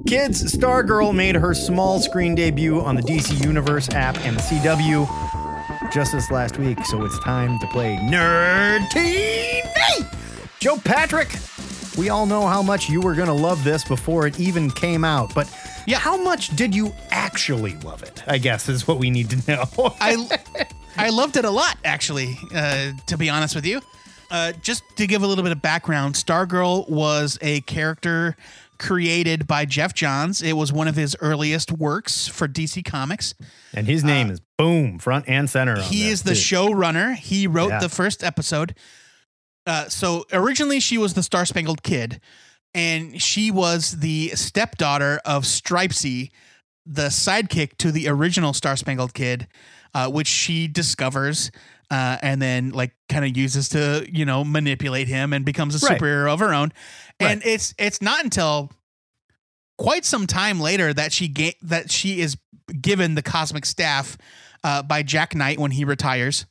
Kids, 0.07 0.55
Stargirl 0.55 1.13
made 1.13 1.35
her 1.35 1.53
small 1.53 1.99
screen 1.99 2.33
debut 2.33 2.79
on 2.79 2.95
the 2.95 3.01
DC 3.01 3.43
Universe 3.43 3.89
app 3.89 4.17
and 4.19 4.37
the 4.37 4.41
CW 4.41 5.91
just 5.91 6.13
this 6.13 6.31
last 6.31 6.57
week, 6.57 6.83
so 6.85 7.03
it's 7.03 7.19
time 7.19 7.59
to 7.59 7.67
play 7.67 7.97
Nerd 7.97 8.87
TV! 8.89 10.13
Joe 10.59 10.77
Patrick, 10.77 11.29
we 11.97 12.09
all 12.09 12.25
know 12.25 12.45
how 12.47 12.61
much 12.61 12.89
you 12.89 13.01
were 13.01 13.15
going 13.15 13.27
to 13.27 13.33
love 13.33 13.63
this 13.63 13.83
before 13.83 14.27
it 14.27 14.39
even 14.39 14.69
came 14.69 15.03
out, 15.03 15.33
but 15.33 15.51
Yeah. 15.87 15.97
how 15.99 16.15
much 16.21 16.55
did 16.55 16.75
you 16.75 16.93
actually 17.11 17.75
love 17.77 18.03
it? 18.03 18.23
I 18.27 18.37
guess 18.37 18.69
is 18.69 18.87
what 18.87 18.99
we 18.99 19.09
need 19.09 19.29
to 19.31 19.51
know. 19.51 19.65
I 20.01 20.27
I 20.97 21.09
loved 21.09 21.37
it 21.37 21.45
a 21.45 21.49
lot, 21.51 21.77
actually. 21.83 22.37
Uh, 22.53 22.91
to 23.07 23.17
be 23.17 23.29
honest 23.29 23.55
with 23.55 23.65
you, 23.65 23.81
uh, 24.31 24.51
just 24.61 24.83
to 24.97 25.07
give 25.07 25.23
a 25.23 25.27
little 25.27 25.43
bit 25.43 25.51
of 25.51 25.61
background, 25.61 26.15
Stargirl 26.15 26.89
was 26.89 27.37
a 27.41 27.61
character 27.61 28.35
created 28.79 29.47
by 29.47 29.65
Geoff 29.65 29.93
Johns. 29.95 30.41
It 30.43 30.53
was 30.53 30.71
one 30.71 30.87
of 30.87 30.95
his 30.95 31.15
earliest 31.19 31.71
works 31.71 32.27
for 32.27 32.47
DC 32.47 32.83
Comics. 32.85 33.33
And 33.73 33.87
his 33.87 34.03
name 34.03 34.29
is 34.29 34.39
boom, 34.57 34.99
front 34.99 35.25
and 35.27 35.49
center. 35.49 35.77
on 35.77 35.81
He 35.81 36.09
is 36.09 36.21
the 36.23 36.35
too. 36.35 36.55
showrunner. 36.55 37.15
He 37.15 37.47
wrote 37.47 37.69
Yeah. 37.69 37.79
the 37.79 37.89
first 37.89 38.23
episode. 38.23 38.75
Uh, 39.67 39.87
so 39.89 40.25
originally 40.31 40.79
she 40.79 40.97
was 40.97 41.13
the 41.13 41.21
Star 41.21 41.45
Spangled 41.45 41.83
Kid, 41.83 42.21
and 42.73 43.21
she 43.21 43.51
was 43.51 43.99
the 43.99 44.29
stepdaughter 44.29 45.19
of 45.25 45.43
Stripesy, 45.43 46.31
the 46.85 47.07
sidekick 47.09 47.77
to 47.79 47.91
the 47.91 48.07
original 48.07 48.53
Star 48.53 48.75
Spangled 48.77 49.13
Kid, 49.13 49.47
uh, 49.93 50.09
which 50.09 50.27
she 50.27 50.67
discovers. 50.67 51.51
Uh, 51.89 52.17
and 52.21 52.41
then 52.41 52.71
like 52.71 52.91
kind 53.07 53.23
of 53.23 53.37
uses 53.37 53.69
to 53.69 54.05
you 54.11 54.25
know 54.25 54.43
manipulate 54.43 55.07
him 55.07 55.31
and 55.31 55.45
becomes 55.45 55.73
a 55.81 55.85
Right. 55.85 55.97
superhero 56.01 56.33
of 56.33 56.39
her 56.39 56.53
own 56.53 56.73
and 57.17 57.41
it's 57.45 57.73
it's 57.79 58.01
not 58.01 58.25
until 58.25 58.69
quite 59.77 60.03
some 60.03 60.27
time 60.27 60.59
later 60.59 60.93
that 60.93 61.13
she 61.13 61.29
ga- 61.29 61.55
that 61.61 61.89
she 61.89 62.19
is 62.19 62.35
given 62.81 63.15
the 63.15 63.21
cosmic 63.21 63.65
staff 63.65 64.17
uh, 64.65 64.83
by 64.83 65.01
Jack 65.01 65.33
Knight 65.33 65.59
when 65.59 65.71
he 65.71 65.85
retires 65.85 66.45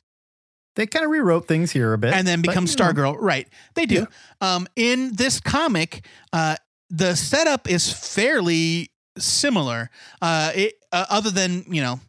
They 0.77 0.85
kind 0.85 1.03
of 1.03 1.09
rewrote 1.09 1.47
things 1.47 1.71
here 1.71 1.91
a 1.91 1.97
bit. 1.97 2.13
and 2.13 2.25
then 2.27 2.41
but, 2.41 2.49
becomes 2.49 2.75
you 2.77 2.93
know, 2.93 3.15
Right. 3.15 3.47
They 3.73 3.87
do. 3.87 4.05
Um, 4.41 4.67
in 4.75 5.15
this 5.15 5.39
comic, 5.39 6.05
uh, 6.31 6.55
the 6.91 7.15
setup 7.15 7.67
is 7.67 7.91
fairly 7.91 8.91
similar. 9.17 9.89
Uh, 10.21 10.51
it, 10.53 10.73
uh, 10.91 11.05
other 11.09 11.31
than, 11.31 11.65
you 11.67 11.81
know, 11.81 11.99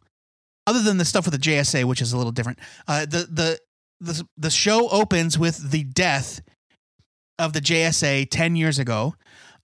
other 0.67 0.83
than 0.83 0.99
the 0.99 1.07
stuff 1.07 1.25
with 1.25 1.33
the 1.33 1.41
JSA, 1.41 1.85
which 1.85 2.03
is 2.03 2.13
a 2.13 2.19
little 2.19 2.31
different. 2.31 2.59
Uh, 2.87 3.07
the, 3.07 3.27
the, 3.31 3.59
the, 4.01 4.29
the 4.37 4.51
show 4.51 4.91
opens 4.91 5.39
with 5.39 5.71
the 5.71 5.85
death 5.85 6.43
of 7.39 7.55
the 7.55 7.61
JSA 7.63 8.29
10 8.31 8.55
years 8.55 8.79
ago. 8.79 9.15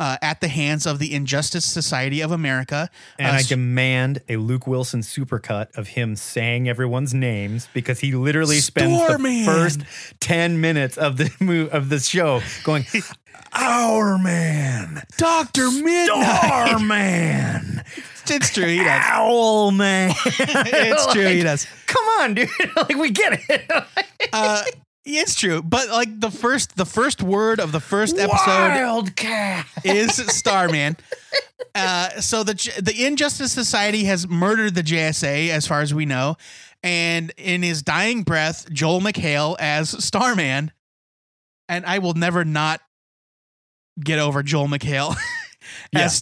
Uh, 0.00 0.16
at 0.22 0.40
the 0.40 0.48
hands 0.48 0.86
of 0.86 0.98
the 0.98 1.14
Injustice 1.14 1.64
Society 1.64 2.20
of 2.20 2.32
America. 2.32 2.90
And 3.16 3.28
Uh, 3.28 3.38
I 3.38 3.42
demand 3.42 4.22
a 4.28 4.36
Luke 4.38 4.66
Wilson 4.66 5.02
supercut 5.02 5.68
of 5.76 5.86
him 5.86 6.16
saying 6.16 6.68
everyone's 6.68 7.14
names 7.14 7.68
because 7.72 8.00
he 8.00 8.10
literally 8.12 8.56
spends 8.58 8.98
the 9.06 9.42
first 9.46 9.82
ten 10.18 10.60
minutes 10.60 10.98
of 10.98 11.16
the 11.16 11.30
mo- 11.38 11.68
of 11.70 11.90
the 11.90 12.00
show 12.00 12.42
going, 12.64 12.84
"Our 13.52 14.18
man, 14.18 15.04
Dr. 15.16 15.70
Midnight. 15.70 16.38
Starman, 16.40 17.82
it's 18.28 18.52
true. 18.52 18.66
He 18.66 18.78
does. 18.78 19.02
Owl 19.06 19.70
Man." 19.70 20.10
It's 20.26 21.06
true. 21.12 21.28
He 21.28 21.42
does. 21.42 21.66
Come 21.86 22.04
on, 22.20 22.34
dude! 22.34 22.48
like 22.76 22.96
we 22.96 23.10
get 23.12 23.38
it. 23.48 23.70
uh, 24.32 24.64
it's 25.04 25.34
true, 25.34 25.62
but 25.62 25.88
like 25.90 26.20
the 26.20 26.30
first 26.30 26.76
the 26.76 26.86
first 26.86 27.22
word 27.22 27.60
of 27.60 27.72
the 27.72 27.80
first 27.80 28.18
episode 28.18 28.46
Wildcat. 28.46 29.66
is 29.84 30.14
Starman. 30.36 30.96
Uh, 31.74 32.08
so 32.20 32.42
the 32.42 32.54
the 32.82 33.04
Injustice 33.06 33.52
Society 33.52 34.04
has 34.04 34.26
murdered 34.28 34.74
the 34.74 34.82
JSA, 34.82 35.50
as 35.50 35.66
far 35.66 35.80
as 35.80 35.92
we 35.92 36.06
know, 36.06 36.36
and 36.82 37.32
in 37.36 37.62
his 37.62 37.82
dying 37.82 38.22
breath, 38.22 38.70
Joel 38.72 39.00
McHale 39.00 39.56
as 39.58 39.90
Starman, 40.04 40.72
and 41.68 41.84
I 41.86 41.98
will 41.98 42.14
never 42.14 42.44
not 42.44 42.80
get 44.02 44.18
over 44.18 44.42
Joel 44.42 44.68
McHale 44.68 45.14
Yeah. 45.92 46.00
as 46.02 46.20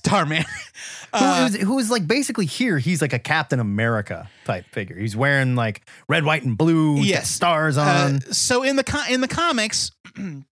Starman. 1.14 1.36
who 1.38 1.42
Uh, 1.44 1.46
is 1.46 1.56
who 1.68 1.78
is 1.78 1.90
like 1.90 2.06
basically 2.06 2.46
here 2.46 2.78
he's 2.78 3.00
like 3.02 3.12
a 3.12 3.18
captain 3.18 3.60
america 3.60 4.28
type 4.44 4.64
figure 4.72 4.96
he's 4.96 5.16
wearing 5.16 5.54
like 5.56 5.82
red 6.08 6.24
white 6.24 6.42
and 6.42 6.56
blue 6.56 6.96
Yes. 7.00 7.28
stars 7.30 7.76
on 7.76 8.16
Uh, 8.16 8.20
so 8.32 8.62
in 8.62 8.76
the 8.76 8.84
co- 8.84 9.04
in 9.10 9.20
the 9.20 9.28
comics, 9.28 9.90
in 10.16 10.44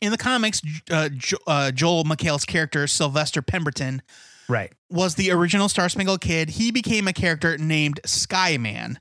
the 0.00 0.16
comics, 0.18 0.60
uh, 0.90 1.08
jo- 1.10 1.36
uh, 1.46 1.70
Joel 1.70 2.04
McHale's 2.04 2.44
character 2.44 2.86
Sylvester 2.86 3.42
Pemberton 3.42 4.02
right 4.48 4.72
was 4.90 5.14
the 5.16 5.30
original 5.30 5.68
Star 5.68 5.88
Spangled 5.88 6.20
Kid. 6.20 6.50
He 6.50 6.70
became 6.70 7.06
a 7.06 7.12
character 7.12 7.56
named 7.58 8.00
Skyman, 8.06 8.96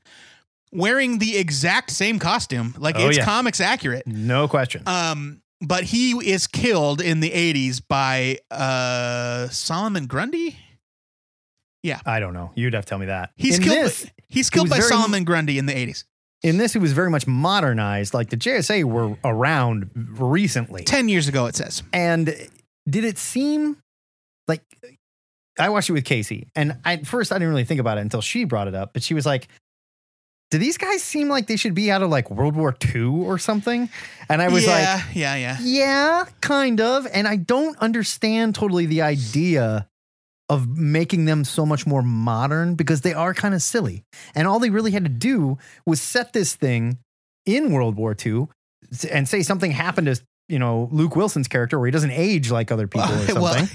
wearing 0.71 1.17
the 1.19 1.37
exact 1.37 1.89
same 1.91 2.19
costume, 2.19 2.75
like 2.77 2.95
Oh, 2.97 3.07
it's 3.07 3.17
yeah. 3.17 3.25
comics 3.25 3.59
accurate. 3.61 4.05
no 4.05 4.47
question 4.47 4.83
Um, 4.85 5.41
but 5.61 5.83
he 5.85 6.11
is 6.11 6.47
killed 6.47 7.01
in 7.01 7.19
the 7.19 7.31
'80s 7.31 7.81
by 7.87 8.39
uh, 8.51 9.47
Solomon 9.49 10.05
Grundy. 10.07 10.57
Yeah. 11.83 11.99
I 12.05 12.19
don't 12.19 12.33
know 12.33 12.51
you'd 12.55 12.73
have 12.73 12.85
to 12.85 12.89
tell 12.89 12.99
me 12.99 13.05
that 13.05 13.31
He's 13.37 13.57
in 13.57 13.63
killed. 13.63 13.85
this 13.85 14.05
he's 14.27 14.49
killed 14.49 14.69
by 14.69 14.77
very- 14.77 14.89
Solomon 14.89 15.23
Grundy 15.23 15.57
in 15.57 15.65
the 15.65 15.73
'80s. 15.73 16.03
in 16.43 16.57
this 16.57 16.75
it 16.75 16.79
was 16.79 16.91
very 16.93 17.09
much 17.09 17.25
modernized 17.27 18.13
like 18.13 18.29
the 18.29 18.37
jsa 18.37 18.83
were 18.83 19.15
around 19.23 19.89
recently 19.95 20.83
Ten 20.83 21.07
years 21.09 21.27
ago, 21.29 21.45
it 21.45 21.55
says. 21.55 21.83
and 21.93 22.25
did 22.89 23.03
it 23.05 23.17
seem 23.17 23.77
like 24.47 24.61
i 25.57 25.69
watched 25.69 25.89
it 25.89 25.93
with 25.93 26.03
casey 26.05 26.47
and 26.55 26.77
I, 26.85 26.93
at 26.93 27.07
first 27.07 27.31
i 27.31 27.35
didn't 27.35 27.49
really 27.49 27.63
think 27.65 27.79
about 27.79 27.97
it 27.97 28.01
until 28.01 28.21
she 28.21 28.43
brought 28.45 28.67
it 28.67 28.75
up 28.75 28.91
but 28.93 29.01
she 29.03 29.13
was 29.13 29.25
like 29.25 29.47
do 30.51 30.57
these 30.57 30.77
guys 30.77 31.03
seem 31.03 31.29
like 31.29 31.47
they 31.47 31.55
should 31.55 31.75
be 31.75 31.91
out 31.91 32.01
of 32.01 32.09
like 32.09 32.29
world 32.31 32.55
war 32.55 32.75
ii 32.95 33.01
or 33.01 33.37
something 33.37 33.89
and 34.29 34.41
i 34.41 34.47
was 34.47 34.65
like 34.65 34.81
yeah, 34.81 35.03
yeah, 35.13 35.35
yeah. 35.35 35.57
Yeah, 35.61 36.25
kind 36.41 36.81
of. 36.81 37.07
And 37.13 37.27
I 37.27 37.35
don't 37.35 37.77
understand 37.79 38.55
totally 38.55 38.85
the 38.85 39.01
idea 39.01 39.87
of 40.49 40.67
making 40.67 41.25
them 41.25 41.43
so 41.43 41.65
much 41.65 41.85
more 41.85 42.01
modern 42.01 42.73
because 42.75 43.01
they 43.01 43.13
are 43.13 43.33
kind 43.35 43.53
of 43.53 43.61
silly. 43.61 44.03
And 44.33 44.47
all 44.47 44.59
they 44.59 44.71
really 44.71 44.91
had 44.91 45.03
to 45.03 45.09
do 45.09 45.57
was 45.85 46.01
set 46.01 46.33
this 46.33 46.55
thing 46.55 46.97
in 47.45 47.71
World 47.71 47.95
War 47.95 48.15
II 48.25 48.47
and 49.11 49.27
say 49.29 49.43
something 49.43 49.69
happened 49.71 50.07
to, 50.07 50.19
you 50.47 50.57
know, 50.57 50.89
Luke 50.91 51.15
Wilson's 51.15 51.47
character 51.47 51.77
where 51.77 51.85
he 51.85 51.91
doesn't 51.91 52.11
age 52.11 52.49
like 52.49 52.71
other 52.71 52.87
people 52.87 53.11
or 53.11 53.17
something. 53.27 53.41
Well, 53.41 53.69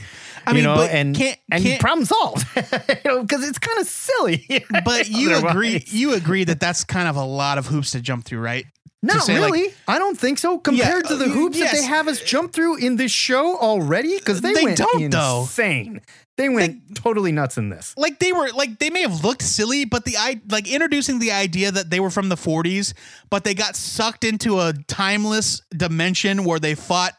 I 0.46 0.52
mean, 0.52 0.64
know, 0.64 0.76
but 0.76 0.90
and 0.90 1.14
can't, 1.16 1.38
and 1.50 1.62
can't 1.62 1.80
problem 1.80 2.04
solved. 2.06 2.46
you 2.56 2.96
know, 3.10 3.22
because 3.22 3.46
it's 3.48 3.58
kind 3.58 3.78
of 3.78 3.86
silly. 3.86 4.46
but 4.84 5.08
you 5.08 5.34
agree 5.36 5.84
you 5.88 6.14
agree 6.14 6.44
that 6.44 6.60
that's 6.60 6.84
kind 6.84 7.08
of 7.08 7.16
a 7.16 7.24
lot 7.24 7.58
of 7.58 7.66
hoops 7.66 7.92
to 7.92 8.00
jump 8.00 8.24
through, 8.24 8.40
right? 8.40 8.66
Not 9.02 9.22
say, 9.24 9.38
like- 9.38 9.52
really. 9.52 9.74
I 9.86 9.98
don't 9.98 10.18
think 10.18 10.38
so. 10.38 10.58
Compared 10.58 11.04
Yeah, 11.04 11.08
to 11.10 11.16
the 11.16 11.26
uh, 11.26 11.28
hoops 11.28 11.58
that 11.60 11.72
they 11.72 11.82
have 11.84 12.08
us 12.08 12.22
jump 12.22 12.54
through 12.54 12.76
in 12.76 12.96
this 12.96 13.12
show 13.12 13.58
already, 13.58 14.16
because 14.18 14.40
they, 14.40 14.54
They 14.54 14.64
went 14.64 14.78
don't, 14.78 15.10
though. 15.10 15.40
insane. 15.42 16.00
They 16.36 16.48
went 16.48 16.96
totally 16.96 17.30
nuts 17.30 17.58
in 17.58 17.68
this. 17.68 17.94
Like 17.96 18.18
they 18.18 18.32
were 18.32 18.48
like 18.50 18.78
they 18.80 18.90
may 18.90 19.02
have 19.02 19.22
looked 19.22 19.42
silly, 19.42 19.84
but 19.84 20.04
the 20.04 20.16
i 20.18 20.40
like 20.48 20.66
introducing 20.68 21.20
the 21.20 21.30
idea 21.30 21.70
that 21.70 21.90
they 21.90 22.00
were 22.00 22.10
from 22.10 22.28
the 22.28 22.34
40s, 22.34 22.92
but 23.30 23.44
they 23.44 23.54
got 23.54 23.76
sucked 23.76 24.24
into 24.24 24.58
a 24.58 24.72
timeless 24.88 25.60
dimension 25.76 26.42
where 26.44 26.58
they 26.58 26.74
fought 26.74 27.12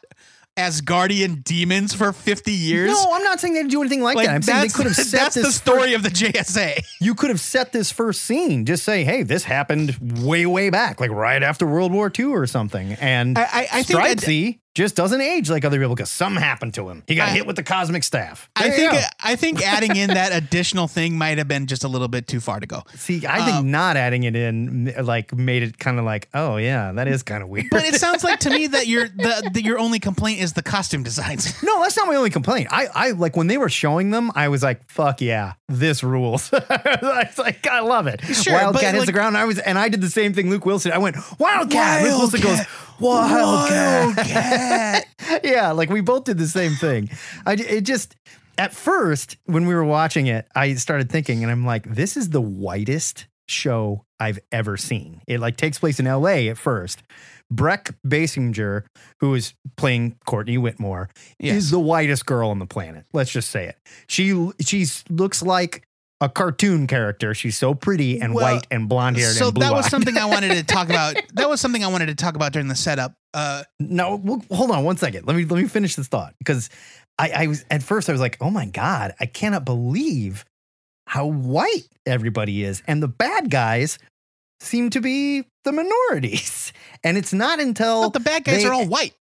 Asgardian 0.56 1.44
demons 1.44 1.92
for 1.94 2.12
50 2.12 2.50
years. 2.52 2.90
No, 2.90 3.12
I'm 3.12 3.22
not 3.22 3.40
saying 3.40 3.54
they 3.54 3.60
didn't 3.60 3.70
do 3.72 3.80
anything 3.82 4.02
like, 4.02 4.16
like 4.16 4.26
that. 4.26 4.34
I'm 4.36 4.42
saying 4.42 4.62
they 4.62 4.68
could 4.68 4.86
have 4.86 4.94
set 4.96 5.20
that's 5.20 5.34
this 5.34 5.46
the 5.46 5.52
story 5.52 5.94
of 5.94 6.02
the 6.02 6.08
JSA. 6.08 6.82
you 7.00 7.14
could 7.14 7.30
have 7.30 7.40
set 7.40 7.72
this 7.72 7.92
first 7.92 8.22
scene. 8.22 8.64
Just 8.64 8.82
say, 8.84 9.04
hey, 9.04 9.22
this 9.22 9.44
happened 9.44 9.96
way, 10.22 10.46
way 10.46 10.70
back, 10.70 10.98
like 11.00 11.10
right 11.10 11.42
after 11.42 11.66
World 11.66 11.92
War 11.92 12.10
II 12.18 12.26
or 12.26 12.46
something. 12.46 12.92
And 12.94 13.38
I- 13.38 13.42
I- 13.42 13.68
I 13.72 13.82
think 13.82 14.00
that- 14.00 14.18
Stripesy 14.18 14.58
just 14.76 14.94
doesn't 14.94 15.22
age 15.22 15.48
like 15.48 15.64
other 15.64 15.78
people 15.78 15.94
because 15.94 16.10
something 16.10 16.42
happened 16.42 16.74
to 16.74 16.88
him. 16.90 17.02
He 17.08 17.14
got 17.14 17.28
I- 17.28 17.32
hit 17.32 17.46
with 17.46 17.56
the 17.56 17.62
cosmic 17.62 18.04
staff. 18.04 18.48
I 18.54 18.68
There 18.68 18.70
you 18.78 18.90
think 18.90 18.92
go. 18.92 19.06
I 19.24 19.34
think 19.36 19.66
adding 19.66 19.96
in 19.96 20.10
that 20.10 20.32
additional 20.32 20.86
thing 20.86 21.16
might 21.16 21.38
have 21.38 21.48
been 21.48 21.66
just 21.66 21.82
a 21.82 21.88
little 21.88 22.08
bit 22.08 22.26
too 22.28 22.40
far 22.40 22.60
to 22.60 22.66
go. 22.66 22.82
See, 22.94 23.26
I 23.26 23.42
think 23.46 23.56
um, 23.56 23.70
not 23.70 23.96
adding 23.96 24.24
it 24.24 24.36
in 24.36 24.92
like 25.02 25.34
made 25.34 25.62
it 25.62 25.78
kind 25.78 25.98
of 25.98 26.04
like, 26.04 26.28
oh 26.34 26.58
yeah, 26.58 26.92
that 26.92 27.08
is 27.08 27.22
kind 27.22 27.42
of 27.42 27.48
weird. 27.48 27.68
But 27.70 27.84
it 27.84 27.94
sounds 28.00 28.22
like 28.22 28.38
to 28.40 28.50
me 28.50 28.66
that 28.66 28.86
your 28.86 29.08
the, 29.08 29.50
the 29.54 29.62
your 29.64 29.78
only 29.78 29.98
complaint 29.98 30.40
is 30.42 30.52
the 30.52 30.62
costume 30.62 31.02
designs. 31.02 31.54
No, 31.66 31.80
that's 31.82 31.96
not 31.96 32.06
my 32.06 32.14
only 32.16 32.30
complaint. 32.30 32.68
I, 32.70 32.86
I 32.94 33.10
like 33.12 33.34
when 33.36 33.46
they 33.48 33.56
were 33.58 33.70
showing 33.70 34.10
them, 34.10 34.30
I 34.34 34.48
was 34.48 34.62
like, 34.62 34.88
fuck 34.90 35.20
yeah, 35.22 35.54
this 35.68 36.04
rules. 36.04 36.50
I 36.52 36.98
was 37.02 37.38
like, 37.38 37.66
I 37.66 37.80
love 37.80 38.06
it. 38.06 38.20
Sure, 38.20 38.52
Wildcat 38.52 38.82
hits 38.94 38.98
like- 38.98 39.06
the 39.06 39.12
ground. 39.12 39.36
I 39.38 39.46
was 39.46 39.58
and 39.58 39.78
I 39.78 39.88
did 39.88 40.00
the 40.02 40.10
same 40.10 40.32
thing. 40.34 40.48
Luke 40.50 40.64
Wilson. 40.66 40.92
I 40.92 40.98
went, 40.98 41.16
Wildcat. 41.40 42.02
Luke 42.04 42.18
Wilson 42.18 42.40
goes, 42.42 42.60
Wildcat. 43.00 44.16
Wildcat. 44.16 45.06
yeah, 45.44 45.72
like 45.72 45.90
we 45.90 46.00
both 46.00 46.24
did 46.24 46.38
the 46.38 46.46
same 46.46 46.72
thing. 46.72 47.10
I 47.44 47.54
it 47.54 47.82
just 47.82 48.16
at 48.58 48.74
first 48.74 49.36
when 49.44 49.66
we 49.66 49.74
were 49.74 49.84
watching 49.84 50.26
it, 50.26 50.46
I 50.54 50.74
started 50.74 51.10
thinking, 51.10 51.42
and 51.42 51.50
I'm 51.50 51.64
like, 51.64 51.84
this 51.84 52.16
is 52.16 52.30
the 52.30 52.40
whitest 52.40 53.26
show 53.48 54.04
I've 54.18 54.38
ever 54.52 54.76
seen. 54.76 55.22
It 55.26 55.40
like 55.40 55.56
takes 55.56 55.78
place 55.78 56.00
in 56.00 56.06
L.A. 56.06 56.48
at 56.48 56.58
first. 56.58 57.02
Brec 57.52 57.94
Bassinger, 58.04 58.84
who 59.20 59.34
is 59.34 59.54
playing 59.76 60.18
Courtney 60.26 60.58
Whitmore, 60.58 61.10
is 61.38 61.70
the 61.70 61.78
whitest 61.78 62.26
girl 62.26 62.50
on 62.50 62.58
the 62.58 62.66
planet. 62.66 63.04
Let's 63.12 63.30
just 63.30 63.50
say 63.50 63.66
it. 63.66 63.76
She 64.08 64.50
she's 64.60 65.04
looks 65.08 65.42
like 65.42 65.86
a 66.20 66.28
cartoon 66.28 66.86
character. 66.86 67.34
She's 67.34 67.56
so 67.58 67.74
pretty 67.74 68.20
and 68.20 68.34
Well, 68.34 68.54
white 68.54 68.66
and 68.70 68.88
blonde 68.88 69.16
haired 69.16 69.34
so 69.34 69.50
that 69.50 69.72
was 69.72 69.86
something 69.86 70.16
I 70.16 70.24
wanted 70.34 70.52
to 70.52 70.62
talk 70.64 70.88
about. 70.88 71.16
That 71.34 71.48
was 71.48 71.60
something 71.60 71.84
I 71.84 71.88
wanted 71.88 72.06
to 72.06 72.14
talk 72.14 72.34
about 72.36 72.52
during 72.52 72.68
the 72.68 72.74
setup. 72.74 73.14
Uh, 73.34 73.64
No, 73.78 74.16
well, 74.16 74.42
hold 74.50 74.70
on 74.70 74.84
one 74.84 74.96
second. 74.96 75.26
Let 75.26 75.36
me 75.36 75.44
let 75.44 75.60
me 75.60 75.68
finish 75.68 75.94
this 75.96 76.08
thought 76.08 76.34
because 76.38 76.70
I, 77.18 77.30
I 77.30 77.46
was 77.48 77.64
at 77.70 77.82
first 77.82 78.08
I 78.08 78.12
was 78.12 78.20
like, 78.20 78.38
oh 78.40 78.50
my 78.50 78.66
god, 78.66 79.14
I 79.20 79.26
cannot 79.26 79.64
believe 79.64 80.44
how 81.06 81.26
white 81.26 81.86
everybody 82.06 82.64
is, 82.64 82.82
and 82.88 83.02
the 83.02 83.08
bad 83.08 83.50
guys 83.50 83.98
seem 84.60 84.88
to 84.90 85.00
be 85.00 85.44
the 85.64 85.72
minorities. 85.72 86.72
And 87.04 87.16
it's 87.16 87.32
not 87.32 87.60
until 87.60 88.04
but 88.04 88.14
the 88.14 88.20
bad 88.20 88.42
guys 88.42 88.62
they- 88.62 88.68
are 88.68 88.72
all 88.72 88.86
white. 88.86 89.14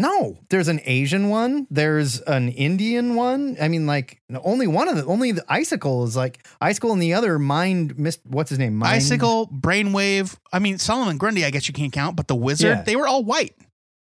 No, 0.00 0.38
there's 0.48 0.68
an 0.68 0.80
Asian 0.84 1.28
one. 1.28 1.66
There's 1.70 2.20
an 2.22 2.48
Indian 2.48 3.14
one. 3.14 3.56
I 3.60 3.68
mean, 3.68 3.86
like 3.86 4.20
only 4.42 4.66
one 4.66 4.88
of 4.88 4.96
the 4.96 5.04
only 5.04 5.32
the 5.32 5.44
icicle 5.48 6.04
is 6.04 6.16
like 6.16 6.44
icicle, 6.60 6.92
and 6.92 7.02
the 7.02 7.14
other 7.14 7.38
mind. 7.38 7.98
Mist. 7.98 8.20
What's 8.24 8.50
his 8.50 8.58
name? 8.58 8.76
Mind, 8.76 8.94
Icicle, 8.96 9.46
Brainwave. 9.48 10.36
I 10.52 10.58
mean, 10.58 10.78
Solomon 10.78 11.18
Grundy, 11.18 11.44
I 11.44 11.50
guess 11.50 11.68
you 11.68 11.74
can't 11.74 11.92
count, 11.92 12.16
but 12.16 12.28
the 12.28 12.34
Wizard, 12.36 12.68
Yeah. 12.68 12.82
they 12.82 12.96
were 12.96 13.06
all 13.06 13.22
white. 13.24 13.54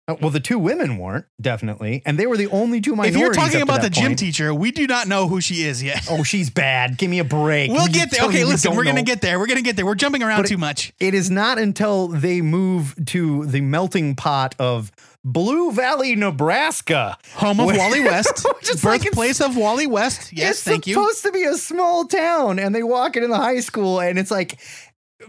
Oh, 0.10 0.18
Well, 0.20 0.32
the 0.32 0.41
two 0.41 0.60
women 0.60 0.98
weren't 0.98 1.24
definitely, 1.40 2.02
and 2.06 2.20
they 2.20 2.26
were 2.28 2.36
the 2.36 2.48
only 2.48 2.82
two 2.82 2.91
If 2.91 2.98
minorities. 2.98 3.22
you're 3.22 3.34
talking 3.34 3.61
about 3.61 3.78
the 3.82 3.90
that 3.90 3.94
gym 3.94 4.18
teacher, 4.18 4.53
we 4.53 4.72
do 4.72 4.86
not 4.86 5.07
know 5.07 5.30
who 5.30 5.40
she 5.40 5.64
is 5.64 5.82
yet. 5.82 6.06
Oh, 6.10 6.24
she's 6.24 6.49
bad. 6.49 6.98
Give 6.98 7.10
me 7.10 7.20
a 7.20 7.24
break. 7.24 7.72
We'll 7.72 7.88
you 7.88 7.94
get 7.94 8.11
there. 8.11 8.26
Okay, 8.26 8.44
listen, 8.44 8.76
we're 8.76 8.84
gonna 8.84 9.02
get 9.03 9.22
there. 9.22 9.40
We're 9.40 9.48
gonna 9.48 9.61
get 9.61 9.78
there. 9.78 9.86
We're 9.86 9.95
jumping 9.95 10.22
around 10.22 10.41
But 10.41 10.49
too 10.49 10.57
much. 10.57 10.91
It 10.99 11.14
is 11.14 11.32
not 11.32 11.57
until 11.57 12.10
they 12.10 12.41
move 12.41 12.95
to 13.07 13.45
the 13.45 13.61
melting 13.61 14.15
pot 14.15 14.56
of 14.60 14.91
Blue 15.24 15.72
Valley, 15.72 16.16
Nebraska. 16.16 17.18
Home 17.36 17.60
of 17.60 17.68
Wally 17.68 18.00
West, 18.04 18.45
is 18.62 18.84
like 18.84 19.04
birthplace 19.04 19.40
of 19.40 19.56
Wally 19.56 19.88
West. 19.88 20.34
Yes, 20.34 20.62
thank 20.62 20.86
you. 20.86 20.94
It's 20.94 21.20
supposed 21.22 21.24
to 21.24 21.32
be 21.32 21.44
a 21.44 21.58
small 21.58 22.06
town, 22.06 22.60
and 22.60 22.76
they 22.76 22.84
walk 22.84 23.16
into 23.16 23.30
the 23.30 23.38
high 23.38 23.62
school, 23.62 24.00
and 24.02 24.20
it's 24.20 24.32
like 24.32 24.60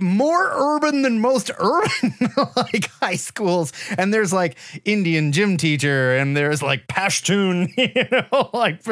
more 0.00 0.50
urban 0.52 1.02
than 1.02 1.20
most 1.20 1.50
urban 1.58 2.14
like 2.56 2.90
high 3.00 3.16
schools. 3.16 3.72
And 3.96 4.12
there's 4.12 4.32
like 4.32 4.56
Indian 4.84 5.32
gym 5.32 5.56
teacher, 5.56 6.16
and 6.16 6.36
there's 6.36 6.62
like 6.62 6.86
Pashtun, 6.86 7.72
you 7.76 8.08
know, 8.10 8.50
like 8.52 8.82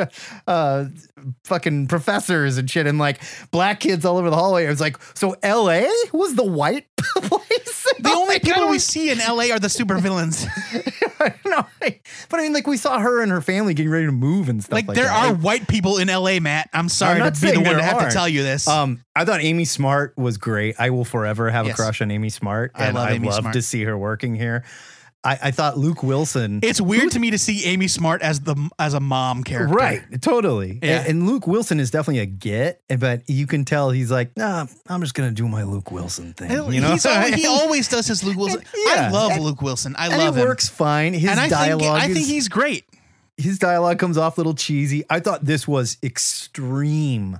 uh, 0.46 0.84
fucking 1.44 1.88
professors 1.88 2.58
and 2.58 2.70
shit, 2.70 2.86
and 2.86 2.98
like 2.98 3.20
black 3.50 3.80
kids 3.80 4.04
all 4.04 4.18
over 4.18 4.30
the 4.30 4.36
hallway. 4.36 4.66
It 4.66 4.70
was 4.70 4.80
like, 4.80 4.96
so 5.14 5.36
L.A. 5.42 5.88
was 6.12 6.34
the 6.34 6.44
white 6.44 6.86
place. 7.22 7.86
The 7.98 8.10
only 8.16 8.38
people 8.40 8.68
we 8.68 8.78
see 8.78 9.10
in 9.10 9.18
LA 9.18 9.52
are 9.54 9.58
the 9.58 9.68
supervillains. 9.68 10.46
no, 11.46 11.66
but 12.28 12.40
I 12.40 12.42
mean, 12.42 12.52
like 12.52 12.66
we 12.66 12.76
saw 12.76 12.98
her 12.98 13.22
and 13.22 13.30
her 13.30 13.40
family 13.40 13.74
getting 13.74 13.90
ready 13.92 14.06
to 14.06 14.12
move 14.12 14.48
and 14.48 14.62
stuff. 14.62 14.72
like, 14.74 14.88
Like, 14.88 14.94
there 14.96 15.06
that. 15.06 15.32
are 15.32 15.34
white 15.34 15.68
people 15.68 15.98
in 15.98 16.08
LA, 16.08 16.40
Matt. 16.40 16.70
I'm 16.72 16.88
sorry 16.88 17.18
not 17.18 17.34
to 17.34 17.40
be 17.40 17.46
the 17.48 17.52
saying 17.54 17.64
one 17.66 17.76
to 17.76 17.82
have 17.82 17.96
to 17.98 18.02
aren't. 18.02 18.12
tell 18.12 18.28
you 18.28 18.42
this. 18.42 18.66
Um, 18.66 19.04
I 19.14 19.24
thought 19.24 19.40
Amy 19.42 19.64
Smart 19.64 20.16
was 20.16 20.38
great. 20.38 20.76
I 20.78 20.90
will 20.90 21.04
forever 21.04 21.50
have 21.50 21.66
Yes. 21.66 21.78
a 21.78 21.82
crush 21.82 22.00
on 22.02 22.10
Amy 22.10 22.30
Smart, 22.30 22.72
I 22.74 22.86
and 22.86 22.94
love 22.94 23.08
I 23.08 23.12
Amy 23.12 23.28
love 23.28 23.40
Smart. 23.40 23.52
to 23.54 23.62
see 23.62 23.84
her 23.84 23.96
working 23.96 24.34
here. 24.34 24.64
I, 25.24 25.38
I 25.44 25.50
thought 25.52 25.78
Luke 25.78 26.02
Wilson, 26.02 26.58
it's 26.64 26.80
weird 26.80 27.12
to 27.12 27.20
me 27.20 27.30
to 27.30 27.38
see 27.38 27.64
Amy 27.66 27.86
Smart 27.86 28.22
as 28.22 28.40
the 28.40 28.56
as 28.78 28.94
a 28.94 28.98
mom 29.00 29.44
character. 29.44 29.72
right, 29.74 30.02
totally, 30.20 30.80
Yeah. 30.82 31.00
and, 31.00 31.08
and 31.08 31.26
Luke 31.28 31.46
Wilson 31.46 31.78
is 31.78 31.92
definitely 31.92 32.18
a 32.22 32.26
get, 32.26 32.80
but 32.98 33.22
you 33.28 33.46
can 33.46 33.64
tell 33.64 33.90
he's 33.90 34.10
like, 34.10 34.36
nah, 34.36 34.66
I'm 34.88 35.00
just 35.00 35.14
gonna 35.14 35.30
do 35.30 35.46
my 35.46 35.62
Luke 35.62 35.92
Wilson 35.92 36.32
thing. 36.32 36.50
You 36.50 36.80
know, 36.80 36.90
He's 36.92 37.06
al- 37.06 37.30
he 37.32 37.46
always 37.46 37.86
does 37.88 38.08
his 38.08 38.24
Luke 38.24 38.36
Wilson. 38.36 38.62
Yeah. 38.86 39.08
I 39.08 39.10
love 39.10 39.30
And- 39.32 39.44
Luke 39.44 39.62
Wilson. 39.62 39.94
I 39.96 40.08
and 40.08 40.18
love 40.18 40.36
it 40.38 40.40
works 40.42 40.68
fine. 40.68 41.12
His 41.14 41.30
and 41.30 41.38
I 41.38 41.44
think 41.44 41.52
dialogue, 41.52 42.00
I 42.02 42.06
is, 42.08 42.14
think 42.16 42.26
he's 42.26 42.48
great. 42.48 42.84
his 43.36 43.60
dialogue 43.60 44.00
comes 44.00 44.18
off 44.18 44.38
a 44.38 44.40
little 44.40 44.54
cheesy. 44.54 45.04
I 45.08 45.20
thought 45.20 45.44
this 45.44 45.68
was 45.68 45.98
extreme 46.02 47.38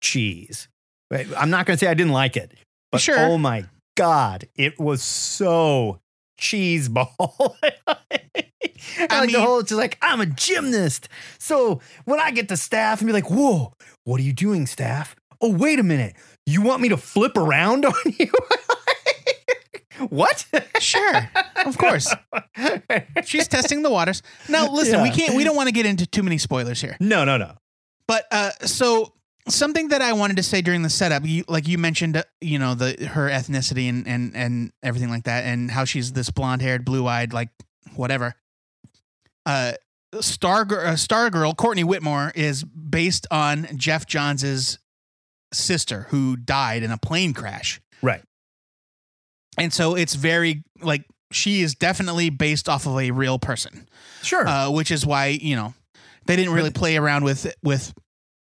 cheese. 0.00 0.68
Right, 1.10 1.26
I'm 1.36 1.50
not 1.50 1.66
gonna 1.66 1.78
say 1.78 1.86
I 1.86 1.94
didn't 1.94 2.12
like 2.12 2.36
it, 2.36 2.52
but 2.92 3.00
Sure. 3.00 3.18
oh 3.18 3.38
my 3.38 3.66
god, 3.96 4.46
it 4.56 4.78
was 4.78 5.02
so 5.02 6.00
cheese 6.44 6.88
ball. 6.88 7.56
And, 8.98 9.12
I 9.12 9.20
like 9.20 9.30
the 9.30 9.38
mean- 9.38 9.46
whole, 9.46 9.58
it's 9.60 9.72
like 9.72 9.98
I'm 10.02 10.20
a 10.20 10.26
gymnast. 10.26 11.08
So 11.38 11.80
when 12.04 12.20
I 12.20 12.30
get 12.30 12.48
to 12.50 12.56
staff 12.56 13.00
and 13.00 13.06
be 13.08 13.12
like, 13.12 13.30
"Whoa, 13.30 13.72
what 14.04 14.20
are 14.20 14.22
you 14.22 14.32
doing, 14.32 14.66
staff?" 14.66 15.16
Oh, 15.40 15.50
wait 15.50 15.78
a 15.78 15.82
minute, 15.82 16.14
you 16.46 16.60
want 16.62 16.80
me 16.82 16.88
to 16.90 16.96
flip 16.96 17.36
around 17.36 17.84
on 17.86 17.94
you? 18.18 18.30
what? 20.10 20.46
Sure, 20.80 21.30
of 21.64 21.78
course. 21.78 22.12
She's 23.24 23.48
testing 23.48 23.82
the 23.82 23.90
waters. 23.90 24.22
Now, 24.48 24.70
listen, 24.70 25.02
we 25.02 25.10
can't. 25.10 25.34
We 25.34 25.44
don't 25.44 25.56
want 25.56 25.68
to 25.68 25.72
get 25.74 25.86
into 25.86 26.06
too 26.06 26.22
many 26.22 26.38
spoilers 26.38 26.80
here. 26.80 26.96
no, 27.00 27.24
no, 27.24 27.36
no. 27.36 27.52
But 28.06 28.26
uh, 28.30 28.50
so 28.62 29.14
something 29.48 29.88
that 29.88 30.00
I 30.02 30.12
wanted 30.12 30.36
to 30.36 30.42
say 30.42 30.62
during 30.62 30.82
the 30.82 30.90
setup, 30.90 31.24
you, 31.26 31.44
like 31.48 31.68
you 31.68 31.78
mentioned, 31.78 32.16
uh, 32.16 32.22
you 32.40 32.58
know, 32.58 32.74
the 32.74 33.06
her 33.06 33.28
ethnicity 33.28 33.88
and 33.88 34.06
and 34.08 34.34
and 34.36 34.72
everything 34.82 35.10
like 35.10 35.24
that, 35.24 35.44
and 35.44 35.70
how 35.70 35.84
she's 35.84 36.12
this 36.12 36.30
blonde 36.30 36.62
haired, 36.62 36.84
blue 36.84 37.06
eyed, 37.06 37.32
like 37.32 37.48
whatever. 37.96 38.34
Uh, 39.46 39.72
Star 40.20 40.66
uh, 40.70 40.96
Star 40.96 41.28
Girl 41.30 41.54
Courtney 41.54 41.84
Whitmore 41.84 42.32
is 42.34 42.62
based 42.64 43.26
on 43.30 43.66
Geoff 43.76 44.06
Johns's 44.06 44.78
sister 45.52 46.06
who 46.10 46.36
died 46.36 46.82
in 46.82 46.90
a 46.90 46.98
plane 46.98 47.32
crash, 47.32 47.80
Right. 48.02 48.22
and 49.58 49.72
so 49.72 49.94
it's 49.96 50.14
very 50.14 50.62
like 50.80 51.04
she 51.32 51.62
is 51.62 51.74
definitely 51.74 52.30
based 52.30 52.68
off 52.68 52.86
of 52.86 52.96
a 52.98 53.10
real 53.10 53.38
person 53.38 53.88
Sure. 54.22 54.46
uh, 54.46 54.70
which 54.70 54.90
is 54.90 55.04
why 55.04 55.26
you 55.26 55.54
know 55.56 55.74
they 56.26 56.36
didn't 56.36 56.52
really 56.54 56.70
play 56.70 56.96
around 56.96 57.24
with 57.24 57.52
with 57.62 57.92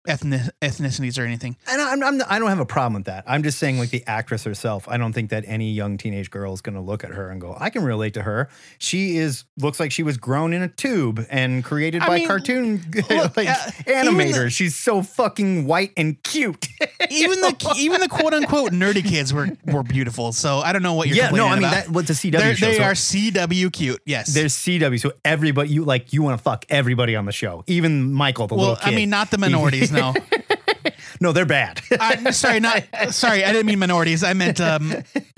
ethnic, 0.07 0.41
ethnicities 0.61 1.19
or 1.19 1.23
anything. 1.25 1.55
And 1.67 1.81
I'm, 1.81 2.03
I'm, 2.03 2.21
I 2.29 2.39
don't 2.39 2.49
have 2.49 2.59
a 2.59 2.65
problem 2.65 2.93
with 2.95 3.05
that. 3.05 3.23
I'm 3.27 3.43
just 3.43 3.59
saying, 3.59 3.77
like 3.79 3.89
the 3.89 4.03
actress 4.07 4.43
herself, 4.43 4.87
I 4.87 4.97
don't 4.97 5.13
think 5.13 5.29
that 5.29 5.43
any 5.47 5.71
young 5.71 5.97
teenage 5.97 6.29
girl 6.31 6.53
is 6.53 6.61
going 6.61 6.75
to 6.75 6.81
look 6.81 7.03
at 7.03 7.11
her 7.11 7.29
and 7.29 7.39
go, 7.39 7.55
"I 7.59 7.69
can 7.69 7.83
relate 7.83 8.13
to 8.15 8.23
her." 8.23 8.49
She 8.79 9.17
is 9.17 9.45
looks 9.57 9.79
like 9.79 9.91
she 9.91 10.03
was 10.03 10.17
grown 10.17 10.53
in 10.53 10.61
a 10.61 10.67
tube 10.67 11.25
and 11.29 11.63
created 11.63 12.01
I 12.01 12.07
by 12.07 12.17
mean, 12.19 12.27
cartoon 12.27 12.81
look, 13.09 13.37
like, 13.37 13.47
uh, 13.49 13.53
animators. 13.87 14.43
the- 14.43 14.49
She's 14.49 14.75
so 14.75 15.01
fucking 15.03 15.65
white 15.65 15.91
and 15.97 16.21
cute. 16.23 16.67
Even 17.09 17.41
the 17.41 17.73
even 17.77 17.99
the 18.01 18.07
quote 18.07 18.33
unquote 18.33 18.71
nerdy 18.71 19.03
kids 19.03 19.33
were 19.33 19.49
were 19.65 19.83
beautiful. 19.83 20.31
So 20.31 20.59
I 20.59 20.71
don't 20.71 20.83
know 20.83 20.93
what 20.93 21.07
you're 21.07 21.17
yeah, 21.17 21.29
no, 21.31 21.47
I 21.47 21.55
mean 21.55 21.59
about. 21.59 21.73
that. 21.73 21.89
What's 21.89 22.09
a 22.09 22.13
CW 22.13 22.31
They're, 22.31 22.55
show? 22.55 22.65
they 22.67 22.77
so 22.77 22.83
are 22.83 22.91
CW 22.93 23.71
cute. 23.73 24.01
Yes. 24.05 24.33
There's 24.33 24.53
CW, 24.55 24.99
so 24.99 25.11
everybody 25.25 25.69
you 25.69 25.83
like 25.83 26.13
you 26.13 26.21
want 26.23 26.37
to 26.37 26.43
fuck 26.43 26.65
everybody 26.69 27.15
on 27.15 27.25
the 27.25 27.31
show, 27.31 27.63
even 27.67 28.11
Michael, 28.13 28.47
the 28.47 28.55
well, 28.55 28.69
little 28.71 28.75
kid. 28.83 28.93
I 28.93 28.95
mean, 28.95 29.09
not 29.09 29.29
the 29.31 29.37
minorities. 29.37 29.90
No, 29.91 30.13
no, 31.21 31.31
they're 31.31 31.45
bad. 31.45 31.81
Sorry, 32.33 32.59
not 32.59 32.83
sorry. 33.11 33.43
I 33.43 33.51
didn't 33.51 33.65
mean 33.67 33.79
minorities. 33.79 34.23
I 34.23 34.33
meant 34.33 34.59
um, 34.61 34.93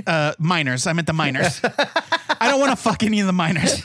uh, 0.08 0.34
minors. 0.40 0.88
I 0.88 0.94
meant 0.94 1.08
the 1.08 1.14
minors. 1.14 1.60
I 1.64 2.48
don't 2.50 2.60
want 2.60 2.72
to 2.72 2.76
fuck 2.76 3.04
any 3.04 3.20
of 3.20 3.28
the 3.28 3.34
minors. 3.34 3.84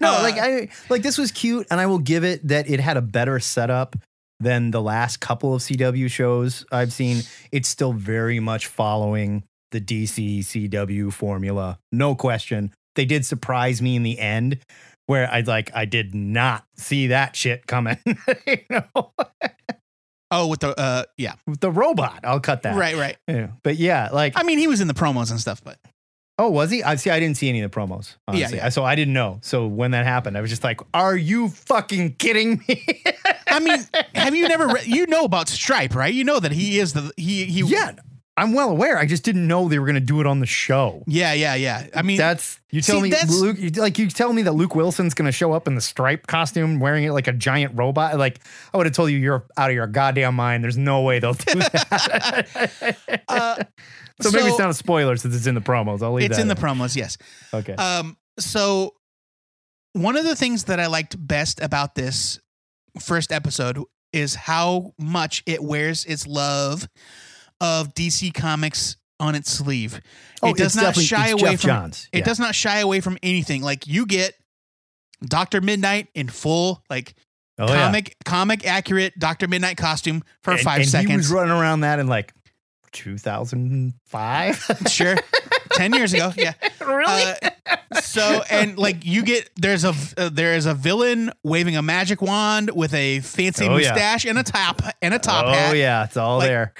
No, 0.00 0.18
Uh, 0.18 0.22
like 0.22 0.38
I 0.38 0.68
like 0.90 1.02
this 1.02 1.16
was 1.18 1.32
cute, 1.32 1.66
and 1.70 1.80
I 1.80 1.86
will 1.86 1.98
give 1.98 2.24
it 2.24 2.46
that 2.48 2.68
it 2.68 2.78
had 2.80 2.96
a 2.96 3.02
better 3.02 3.40
setup 3.40 3.96
than 4.38 4.70
the 4.70 4.82
last 4.82 5.20
couple 5.20 5.54
of 5.54 5.62
CW 5.62 6.10
shows 6.10 6.64
I've 6.70 6.92
seen. 6.92 7.22
It's 7.52 7.68
still 7.68 7.92
very 7.92 8.38
much 8.40 8.66
following 8.66 9.44
the 9.70 9.80
DC 9.80 10.40
CW 10.40 11.12
formula, 11.12 11.78
no 11.90 12.14
question. 12.14 12.72
They 12.94 13.06
did 13.06 13.24
surprise 13.24 13.80
me 13.80 13.96
in 13.96 14.02
the 14.02 14.18
end, 14.18 14.58
where 15.12 15.30
I 15.30 15.40
like 15.40 15.70
I 15.74 15.84
did 15.84 16.14
not 16.14 16.64
see 16.76 17.08
that 17.08 17.36
shit 17.36 17.66
coming. 17.66 17.98
you 18.46 18.58
know, 18.70 19.12
Oh, 20.34 20.46
with 20.46 20.60
the 20.60 20.78
uh, 20.80 21.04
yeah, 21.18 21.34
With 21.46 21.60
the 21.60 21.70
robot. 21.70 22.20
I'll 22.24 22.40
cut 22.40 22.62
that. 22.62 22.74
right, 22.74 22.96
right. 22.96 23.16
Yeah. 23.28 23.48
But 23.62 23.76
yeah, 23.76 24.08
like 24.12 24.32
I 24.36 24.42
mean, 24.42 24.58
he 24.58 24.66
was 24.66 24.80
in 24.80 24.88
the 24.88 24.94
promos 24.94 25.30
and 25.30 25.38
stuff, 25.38 25.62
but 25.62 25.78
Oh, 26.38 26.48
was 26.48 26.70
he? 26.70 26.82
I 26.82 26.94
see. 26.96 27.10
I 27.10 27.20
didn't 27.20 27.36
see 27.36 27.50
any 27.50 27.60
of 27.60 27.70
the 27.70 27.76
promos. 27.78 28.14
Yeah, 28.28 28.34
Honestly. 28.34 28.56
yeah. 28.56 28.68
So 28.70 28.82
I 28.82 28.94
didn't 28.94 29.12
know. 29.12 29.38
So 29.42 29.66
when 29.66 29.90
that 29.90 30.06
happened, 30.06 30.38
I 30.38 30.40
was 30.40 30.48
just 30.48 30.64
like, 30.64 30.80
"Are 30.94 31.14
you 31.14 31.50
fucking 31.50 32.14
kidding 32.14 32.64
me?" 32.66 32.82
I 33.46 33.60
mean, 33.60 33.78
have 34.14 34.34
you 34.34 34.48
never 34.48 34.66
read? 34.68 34.86
You 34.86 35.06
know 35.06 35.24
about 35.24 35.50
Stripe, 35.50 35.94
right? 35.94 36.12
You 36.12 36.24
know 36.24 36.40
that 36.40 36.50
he 36.52 36.78
is 36.78 36.94
the 36.94 37.12
he 37.18 37.44
he. 37.44 37.60
yeah, 37.60 37.92
I'm 38.36 38.54
well 38.54 38.70
aware. 38.70 38.96
I 38.98 39.04
just 39.04 39.24
didn't 39.24 39.46
know 39.46 39.68
they 39.68 39.78
were 39.78 39.84
going 39.84 39.94
to 39.94 40.00
do 40.00 40.20
it 40.20 40.26
on 40.26 40.40
the 40.40 40.46
show. 40.46 41.02
yeah, 41.06 41.34
yeah, 41.34 41.54
yeah. 41.54 41.86
I 41.94 42.00
mean, 42.00 42.16
That's 42.16 42.58
you 42.70 42.80
tell 42.80 42.96
See, 43.02 43.10
me, 43.10 43.14
Luke. 43.28 43.58
you- 43.58 43.70
Like 43.70 43.98
you 43.98 44.08
tell 44.08 44.32
me 44.32 44.40
that 44.42 44.52
Luke 44.52 44.74
Wilson's 44.74 45.12
going 45.12 45.26
to 45.26 45.32
show 45.32 45.52
up 45.52 45.66
in 45.68 45.74
the 45.74 45.82
stripe 45.82 46.26
costume, 46.26 46.80
wearing 46.80 47.04
it 47.04 47.12
like 47.12 47.28
a 47.28 47.32
giant 47.32 47.76
robot. 47.78 48.16
Like 48.18 48.40
I 48.72 48.78
would 48.78 48.86
have 48.86 48.94
told 48.94 49.10
you, 49.10 49.18
you're 49.18 49.44
out 49.58 49.68
of 49.68 49.74
your 49.76 49.86
goddamn 49.86 50.34
mind. 50.34 50.64
There's 50.64 50.78
no 50.78 51.02
way 51.02 51.18
they'll 51.18 51.34
do 51.34 51.58
that. 51.60 52.96
uh, 53.28 53.56
so, 54.20 54.30
maybe 54.30 54.46
it's 54.48 54.58
not 54.58 54.70
a 54.70 54.74
spoiler 54.74 55.16
since 55.16 55.34
it's 55.36 55.46
in 55.46 55.54
the 55.54 55.60
promos. 55.60 56.02
I'll 56.02 56.12
leave 56.14 56.30
it's 56.30 56.38
in 56.38 56.48
the 56.48 56.54
promos. 56.54 56.96
Yes. 56.96 57.18
Okay. 57.52 57.74
Um. 57.74 58.16
So, 58.38 58.94
one 59.92 60.16
of 60.16 60.24
the 60.24 60.36
things 60.36 60.64
that 60.64 60.80
I 60.80 60.86
liked 60.86 61.16
best 61.26 61.60
about 61.60 61.94
this 61.94 62.40
first 62.98 63.30
episode 63.30 63.78
is 64.12 64.34
how 64.34 64.92
much 64.98 65.42
it 65.46 65.62
wears 65.62 66.04
its 66.06 66.26
love 66.26 66.88
of 67.62 67.94
DC 67.94 68.34
Comics 68.34 68.96
on 69.18 69.34
its 69.34 69.50
sleeve. 69.50 70.00
Oh, 70.42 70.50
it 70.50 70.56
does 70.56 70.76
not 70.76 70.96
shy 70.96 71.28
away 71.28 71.52
Geoff 71.52 71.60
from. 71.60 71.68
Johns. 71.68 72.08
It 72.12 72.18
Yeah. 72.18 72.24
does 72.24 72.38
not 72.40 72.54
shy 72.54 72.80
away 72.80 73.00
from 73.00 73.16
anything. 73.22 73.62
Like 73.62 73.86
you 73.86 74.04
get 74.04 74.34
Doctor 75.24 75.60
Midnight 75.62 76.08
in 76.14 76.28
full 76.28 76.82
like 76.90 77.14
Oh, 77.58 77.68
yeah. 77.68 77.84
comic 77.84 78.16
comic 78.24 78.66
accurate 78.66 79.16
Doctor 79.18 79.46
Midnight 79.46 79.76
costume 79.76 80.24
for 80.42 80.52
and, 80.54 80.60
five 80.60 80.80
and 80.80 80.88
seconds. 80.88 81.10
He 81.10 81.16
was 81.16 81.30
running 81.30 81.52
around 81.52 81.80
that 81.82 81.98
in 82.00 82.08
like 82.08 82.32
2005. 82.92 84.78
sure, 84.90 85.16
ten 85.72 85.92
years 85.92 86.12
ago. 86.12 86.32
Yeah. 86.36 86.54
really? 86.80 87.22
Uh, 87.42 88.00
so 88.00 88.42
and 88.50 88.78
like 88.78 89.04
you 89.04 89.22
get 89.22 89.50
there's 89.56 89.84
a 89.84 89.94
uh, 90.16 90.28
there 90.30 90.54
is 90.54 90.66
a 90.66 90.74
villain 90.74 91.30
waving 91.44 91.76
a 91.76 91.82
magic 91.82 92.22
wand 92.22 92.70
with 92.74 92.94
a 92.94 93.20
fancy 93.20 93.66
Oh, 93.68 93.76
yeah. 93.76 93.90
mustache 93.90 94.24
and 94.24 94.38
a 94.38 94.42
top 94.42 94.82
and 95.00 95.14
a 95.14 95.18
top 95.18 95.46
hat. 95.46 95.54
oh 95.54 95.68
hat. 95.68 95.76
yeah, 95.76 96.04
it's 96.04 96.16
all 96.16 96.38
Like, 96.38 96.48
there. 96.48 96.74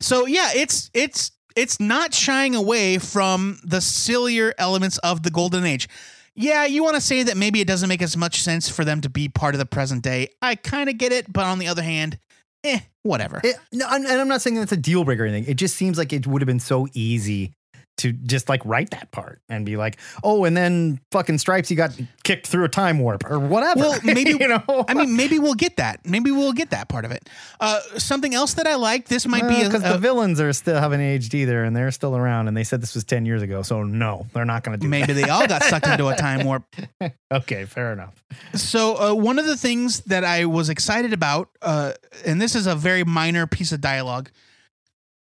So 0.00 0.26
yeah, 0.26 0.50
it's 0.54 0.90
it's 0.94 1.32
it's 1.56 1.80
not 1.80 2.14
shying 2.14 2.54
away 2.54 2.98
from 2.98 3.58
the 3.64 3.80
sillier 3.80 4.54
elements 4.58 4.98
of 4.98 5.22
the 5.22 5.30
golden 5.30 5.64
age. 5.64 5.88
yeah, 6.34 6.64
you 6.64 6.82
want 6.82 6.94
to 6.94 7.00
say 7.00 7.24
that 7.24 7.36
maybe 7.36 7.60
it 7.60 7.66
doesn't 7.66 7.88
make 7.88 8.02
as 8.02 8.16
much 8.16 8.40
sense 8.40 8.68
for 8.68 8.84
them 8.84 9.00
to 9.02 9.10
be 9.10 9.28
part 9.28 9.54
of 9.54 9.58
the 9.58 9.66
present 9.66 10.02
day. 10.02 10.28
I 10.40 10.54
kind 10.54 10.88
of 10.88 10.96
get 10.96 11.12
it, 11.12 11.30
but 11.30 11.44
on 11.44 11.58
the 11.58 11.68
other 11.68 11.82
hand, 11.82 12.18
eh, 12.64 12.80
whatever. 13.02 13.40
It, 13.44 13.56
no, 13.72 13.86
and 13.90 14.06
I'm 14.06 14.28
not 14.28 14.40
saying 14.40 14.56
that's 14.56 14.72
a 14.72 14.76
deal 14.76 15.04
breaker 15.04 15.24
or 15.24 15.26
anything. 15.26 15.50
It 15.50 15.56
just 15.56 15.76
seems 15.76 15.98
like 15.98 16.12
it 16.12 16.26
would 16.26 16.40
have 16.40 16.46
been 16.46 16.60
so 16.60 16.86
easy 16.92 17.52
to 18.00 18.12
just 18.12 18.48
like 18.48 18.64
write 18.64 18.90
that 18.90 19.10
part 19.10 19.40
and 19.48 19.64
be 19.64 19.76
like, 19.76 19.98
oh, 20.22 20.44
and 20.44 20.56
then 20.56 21.00
fucking 21.12 21.38
Stripes, 21.38 21.68
he 21.68 21.74
got 21.74 21.98
kicked 22.24 22.46
through 22.46 22.64
a 22.64 22.68
time 22.68 22.98
warp 22.98 23.24
or 23.24 23.38
whatever. 23.38 23.80
Well, 23.80 23.98
maybe 24.04 24.30
you 24.40 24.48
know. 24.48 24.84
I 24.88 24.94
mean, 24.94 25.16
maybe 25.16 25.38
we'll 25.38 25.54
get 25.54 25.76
that. 25.76 26.06
Maybe 26.06 26.30
we'll 26.30 26.52
get 26.52 26.70
that 26.70 26.88
part 26.88 27.04
of 27.04 27.10
it. 27.12 27.28
Uh, 27.60 27.80
something 27.98 28.34
else 28.34 28.54
that 28.54 28.66
I 28.66 28.74
like. 28.74 29.08
This 29.08 29.26
might 29.26 29.48
be 29.48 29.64
because 29.64 29.82
the 29.82 29.98
villains 29.98 30.40
are 30.40 30.52
still 30.52 30.78
haven't 30.78 31.00
aged 31.00 31.34
either, 31.34 31.64
and 31.64 31.74
they're 31.76 31.90
still 31.90 32.16
around. 32.16 32.48
And 32.48 32.56
they 32.56 32.64
said 32.64 32.82
this 32.82 32.94
was 32.94 33.04
ten 33.04 33.24
years 33.26 33.42
ago, 33.42 33.62
so 33.62 33.82
no, 33.82 34.26
they're 34.32 34.44
not 34.44 34.62
going 34.64 34.78
to 34.78 34.82
do. 34.82 34.88
maybe 34.88 35.12
they 35.12 35.28
all 35.28 35.46
got 35.46 35.62
sucked 35.62 35.86
into 35.86 36.08
a 36.08 36.16
time 36.16 36.44
warp. 36.44 36.64
Okay, 37.32 37.64
fair 37.64 37.92
enough. 37.92 38.24
So 38.54 38.96
uh, 38.96 39.14
one 39.14 39.38
of 39.38 39.46
the 39.46 39.56
things 39.56 40.00
that 40.00 40.24
I 40.24 40.46
was 40.46 40.68
excited 40.68 41.12
about, 41.12 41.48
uh, 41.62 41.92
and 42.26 42.42
this 42.42 42.56
is 42.56 42.66
a 42.66 42.74
very 42.74 43.04
minor 43.04 43.46
piece 43.46 43.70
of 43.70 43.80
dialogue, 43.80 44.30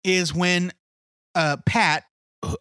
is 0.05 0.33
when 0.33 0.71
uh, 1.35 1.57
Pat 1.65 2.05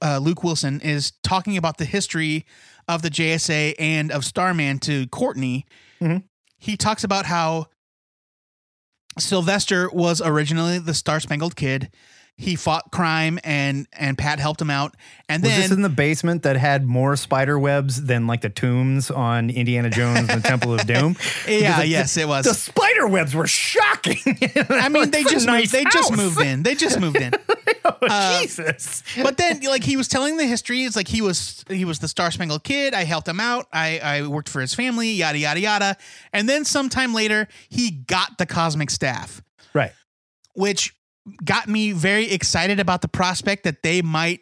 uh, 0.02 0.18
Luke 0.18 0.42
Wilson 0.42 0.80
is 0.80 1.12
talking 1.22 1.56
about 1.56 1.78
the 1.78 1.84
history 1.84 2.44
of 2.88 3.02
the 3.02 3.10
JSA 3.10 3.74
and 3.78 4.10
of 4.10 4.24
Starman 4.24 4.78
to 4.80 5.06
Courtney. 5.08 5.66
Mhm. 6.00 6.24
He 6.58 6.76
talks 6.76 7.04
about 7.04 7.26
how 7.26 7.66
Sylvester 9.18 9.88
was 9.90 10.20
originally 10.20 10.78
the 10.78 10.94
Star 10.94 11.20
Spangled 11.20 11.56
Kid. 11.56 11.90
He 12.38 12.54
fought 12.54 12.92
crime 12.92 13.38
and 13.44 13.86
and 13.94 14.18
Pat 14.18 14.38
helped 14.38 14.60
him 14.60 14.68
out. 14.68 14.94
And 15.26 15.42
Was 15.42 15.52
then 15.52 15.60
this 15.62 15.70
in 15.70 15.80
the 15.80 15.88
basement 15.88 16.42
that 16.42 16.56
had 16.56 16.84
more 16.86 17.16
spider 17.16 17.58
webs 17.58 18.04
than 18.04 18.26
like 18.26 18.42
the 18.42 18.50
tombs 18.50 19.10
on 19.10 19.48
Indiana 19.48 19.88
Jones 19.88 20.28
and 20.28 20.42
the 20.42 20.46
Temple 20.46 20.74
of 20.74 20.86
Doom? 20.86 21.16
yeah, 21.48 21.82
yes, 21.82 22.16
it 22.18 22.28
was. 22.28 22.44
The 22.44 22.52
spider 22.52 23.06
webs 23.08 23.34
were 23.34 23.46
shocking. 23.46 24.18
I 24.68 24.90
mean, 24.90 25.10
they 25.10 25.24
just 25.24 25.46
nice 25.46 25.72
moved, 25.72 25.72
they 25.72 25.84
just 25.90 26.14
moved 26.14 26.40
in. 26.42 26.62
They 26.62 26.74
just 26.74 27.00
moved 27.00 27.16
in. 27.16 27.32
Oh, 27.88 27.96
Uh, 28.02 28.40
Jesus. 28.42 29.04
but 29.22 29.36
then 29.36 29.60
like 29.62 29.84
he 29.84 29.96
was 29.96 30.08
telling 30.08 30.36
the 30.38 30.44
history 30.44 30.82
it's 30.82 30.96
like 30.96 31.06
he 31.06 31.22
was 31.22 31.64
he 31.70 31.84
was 31.84 32.00
the 32.00 32.08
star 32.08 32.32
spangled 32.32 32.64
kid 32.64 32.94
i 32.94 33.04
helped 33.04 33.28
him 33.28 33.38
out 33.38 33.68
i 33.72 34.00
i 34.00 34.26
worked 34.26 34.48
for 34.48 34.60
his 34.60 34.74
family 34.74 35.12
yada 35.12 35.38
yada 35.38 35.60
yada 35.60 35.96
and 36.32 36.48
then 36.48 36.64
sometime 36.64 37.14
later 37.14 37.46
he 37.68 37.92
got 37.92 38.38
the 38.38 38.46
cosmic 38.46 38.90
staff 38.90 39.40
Right. 39.72 39.92
which 40.54 40.96
got 41.44 41.68
me 41.68 41.92
very 41.92 42.30
excited 42.30 42.78
about 42.80 43.02
the 43.02 43.08
prospect 43.08 43.64
that 43.64 43.82
they 43.82 44.02
might 44.02 44.40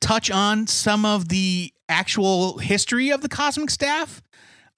touch 0.00 0.30
on 0.30 0.66
some 0.66 1.04
of 1.04 1.28
the 1.28 1.72
actual 1.88 2.58
history 2.58 3.10
of 3.10 3.20
the 3.20 3.28
cosmic 3.28 3.70
staff 3.70 4.20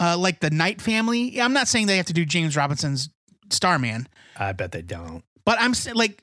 uh, 0.01 0.17
like 0.19 0.41
the 0.41 0.51
knight 0.51 0.81
family 0.83 1.41
i'm 1.41 1.53
not 1.53 1.67
saying 1.69 1.87
they 1.87 1.97
have 1.97 2.07
to 2.07 2.13
do 2.13 2.25
james 2.25 2.57
robinson's 2.57 3.09
starman 3.51 4.07
I 4.37 4.53
bet 4.53 4.73
they 4.73 4.83
don't. 4.83 5.23
but 5.47 5.59
i'm 5.61 5.73
like 5.95 6.23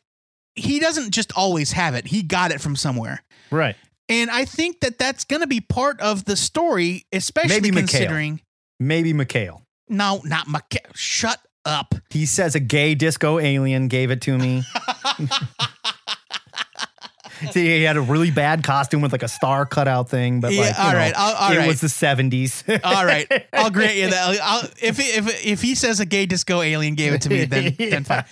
he 0.56 0.80
doesn't 0.80 1.12
just 1.12 1.32
always 1.36 1.72
have 1.72 1.96
it 1.96 2.08
he 2.08 2.22
got 2.24 2.52
it 2.52 2.62
from 2.62 2.76
somewhere 2.76 3.24
Right. 3.50 3.76
and 4.08 4.30
I 4.30 4.46
think 4.46 4.82
that 4.82 4.98
that's 4.98 5.24
going 5.26 5.42
to 5.42 5.48
be 5.48 5.60
part 5.62 6.00
of 6.00 6.24
the 6.26 6.36
story, 6.38 7.06
especially 7.12 7.60
Maybe 7.62 7.76
considering. 7.76 8.42
Maybe 8.80 9.14
McHale. 9.14 9.62
No, 9.90 10.22
not 10.24 10.48
McHale. 10.48 10.96
Shut 10.96 11.40
up. 11.66 11.96
He 12.10 12.26
says 12.26 12.56
a 12.56 12.60
gay 12.60 12.96
disco 12.96 13.40
alien 13.40 13.88
gave 13.88 14.12
it 14.12 14.22
to 14.22 14.38
me. 14.38 14.64
See, 17.52 17.66
he 17.66 17.82
had 17.82 17.98
a 17.98 18.02
really 18.02 18.30
bad 18.30 18.64
costume 18.64 19.02
with 19.02 19.12
like 19.12 19.24
a 19.24 19.28
star 19.28 19.66
cutout 19.66 20.10
thing, 20.10 20.42
but 20.42 20.54
Yeah, 20.54 20.62
like, 20.62 20.80
all 20.80 20.92
know, 20.92 20.98
right, 21.00 21.14
I'll- 21.18 21.36
all 21.36 21.52
it 21.52 21.58
right. 21.58 21.68
was 21.68 21.82
the 21.82 21.90
seventies. 21.90 22.64
All 22.84 23.04
right, 23.04 23.28
I'll 23.52 23.72
grant 23.72 23.96
you 23.96 24.12
that. 24.12 24.40
I'll, 24.44 24.62
if 24.80 25.00
if 25.00 25.44
if 25.44 25.60
he 25.64 25.74
says 25.74 26.00
a 26.00 26.06
gay 26.06 26.28
disco 26.28 26.62
alien 26.62 26.94
gave 26.94 27.14
it 27.14 27.24
to 27.24 27.30
me, 27.30 27.46
then 27.46 27.76
then 27.80 28.04
fine. 28.04 28.26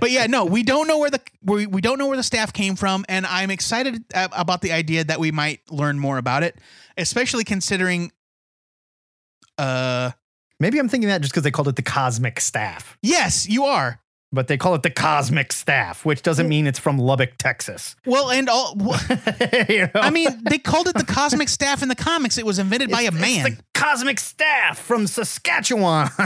But 0.00 0.10
yeah, 0.10 0.26
no, 0.26 0.46
we 0.46 0.64
don't 0.64 0.88
know 0.88 0.98
where 0.98 1.10
the 1.10 1.20
we, 1.44 1.66
we 1.68 1.80
don't 1.80 1.96
know 1.96 2.08
where 2.08 2.16
the 2.16 2.24
staff 2.24 2.52
came 2.52 2.74
from, 2.74 3.04
and 3.08 3.24
I'm 3.24 3.52
excited 3.52 4.02
about 4.12 4.62
the 4.62 4.72
idea 4.72 5.04
that 5.04 5.20
we 5.20 5.30
might 5.30 5.60
learn 5.70 6.00
more 6.00 6.18
about 6.18 6.42
it, 6.42 6.58
especially 6.96 7.44
considering. 7.44 8.10
Uh, 9.58 10.10
Maybe 10.60 10.78
I'm 10.78 10.88
thinking 10.88 11.08
that 11.08 11.20
just 11.20 11.32
because 11.32 11.42
they 11.42 11.50
called 11.50 11.68
it 11.68 11.76
the 11.76 11.82
cosmic 11.82 12.40
staff, 12.40 12.96
yes, 13.02 13.48
you 13.48 13.64
are. 13.64 14.00
but 14.32 14.48
they 14.48 14.56
call 14.56 14.74
it 14.74 14.82
the 14.82 14.90
cosmic 14.90 15.52
staff, 15.52 16.04
which 16.04 16.22
doesn't 16.22 16.48
mean 16.48 16.66
it's 16.66 16.78
from 16.78 16.98
Lubbock, 16.98 17.36
Texas. 17.38 17.94
Well, 18.06 18.30
and 18.30 18.48
all. 18.48 18.74
You 19.68 19.82
know? 19.82 19.90
I 20.00 20.10
mean, 20.10 20.28
they 20.48 20.58
called 20.58 20.88
it 20.88 20.94
the 20.96 21.04
cosmic 21.04 21.48
staff 21.48 21.82
in 21.82 21.88
the 21.88 21.94
comics. 21.94 22.38
It 22.38 22.46
was 22.46 22.58
invented 22.58 22.90
by 22.90 23.02
a 23.02 23.10
man. 23.12 23.46
It's 23.46 23.56
the 23.56 23.62
cosmic 23.74 24.18
staff 24.18 24.78
from 24.78 25.06
Saskatchewan. 25.06 26.08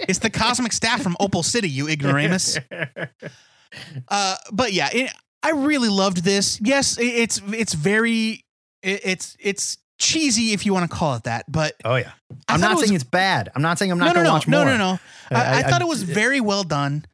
It's 0.00 0.20
the 0.20 0.30
cosmic 0.30 0.72
staff 0.72 1.02
from 1.02 1.16
Opal 1.20 1.42
City, 1.42 1.68
you 1.68 1.88
ignoramus. 1.88 2.58
Uh, 4.08 4.36
but 4.50 4.72
yeah, 4.72 4.88
it, 4.92 5.12
I 5.42 5.50
really 5.50 5.90
loved 5.90 6.24
this. 6.24 6.58
Yes, 6.62 6.96
it, 6.96 7.04
it's 7.04 7.42
it's 7.52 7.74
very 7.74 8.44
it, 8.82 9.00
it's 9.04 9.36
it's 9.38 9.76
cheesy 9.98 10.52
if 10.52 10.64
you 10.64 10.72
want 10.72 10.90
to 10.90 10.96
call 10.96 11.14
it 11.16 11.24
that. 11.24 11.44
But 11.50 11.74
oh 11.84 11.96
yeah, 11.96 12.12
I 12.48 12.54
I'm 12.54 12.60
not 12.60 12.72
it 12.72 12.74
was- 12.76 12.84
saying 12.86 12.94
it's 12.94 13.04
bad. 13.04 13.50
I'm 13.54 13.62
not 13.62 13.78
saying 13.78 13.90
I'm 13.92 13.98
not 13.98 14.06
no, 14.06 14.12
going 14.14 14.24
to 14.24 14.28
no, 14.30 14.34
watch 14.34 14.48
no, 14.48 14.64
more. 14.64 14.72
no, 14.72 14.76
no. 14.78 14.98
I, 15.30 15.34
I, 15.34 15.58
I- 15.58 15.62
thought 15.62 15.82
I- 15.82 15.84
it 15.84 15.88
was 15.88 16.02
very 16.02 16.40
well 16.40 16.64
done. 16.64 17.04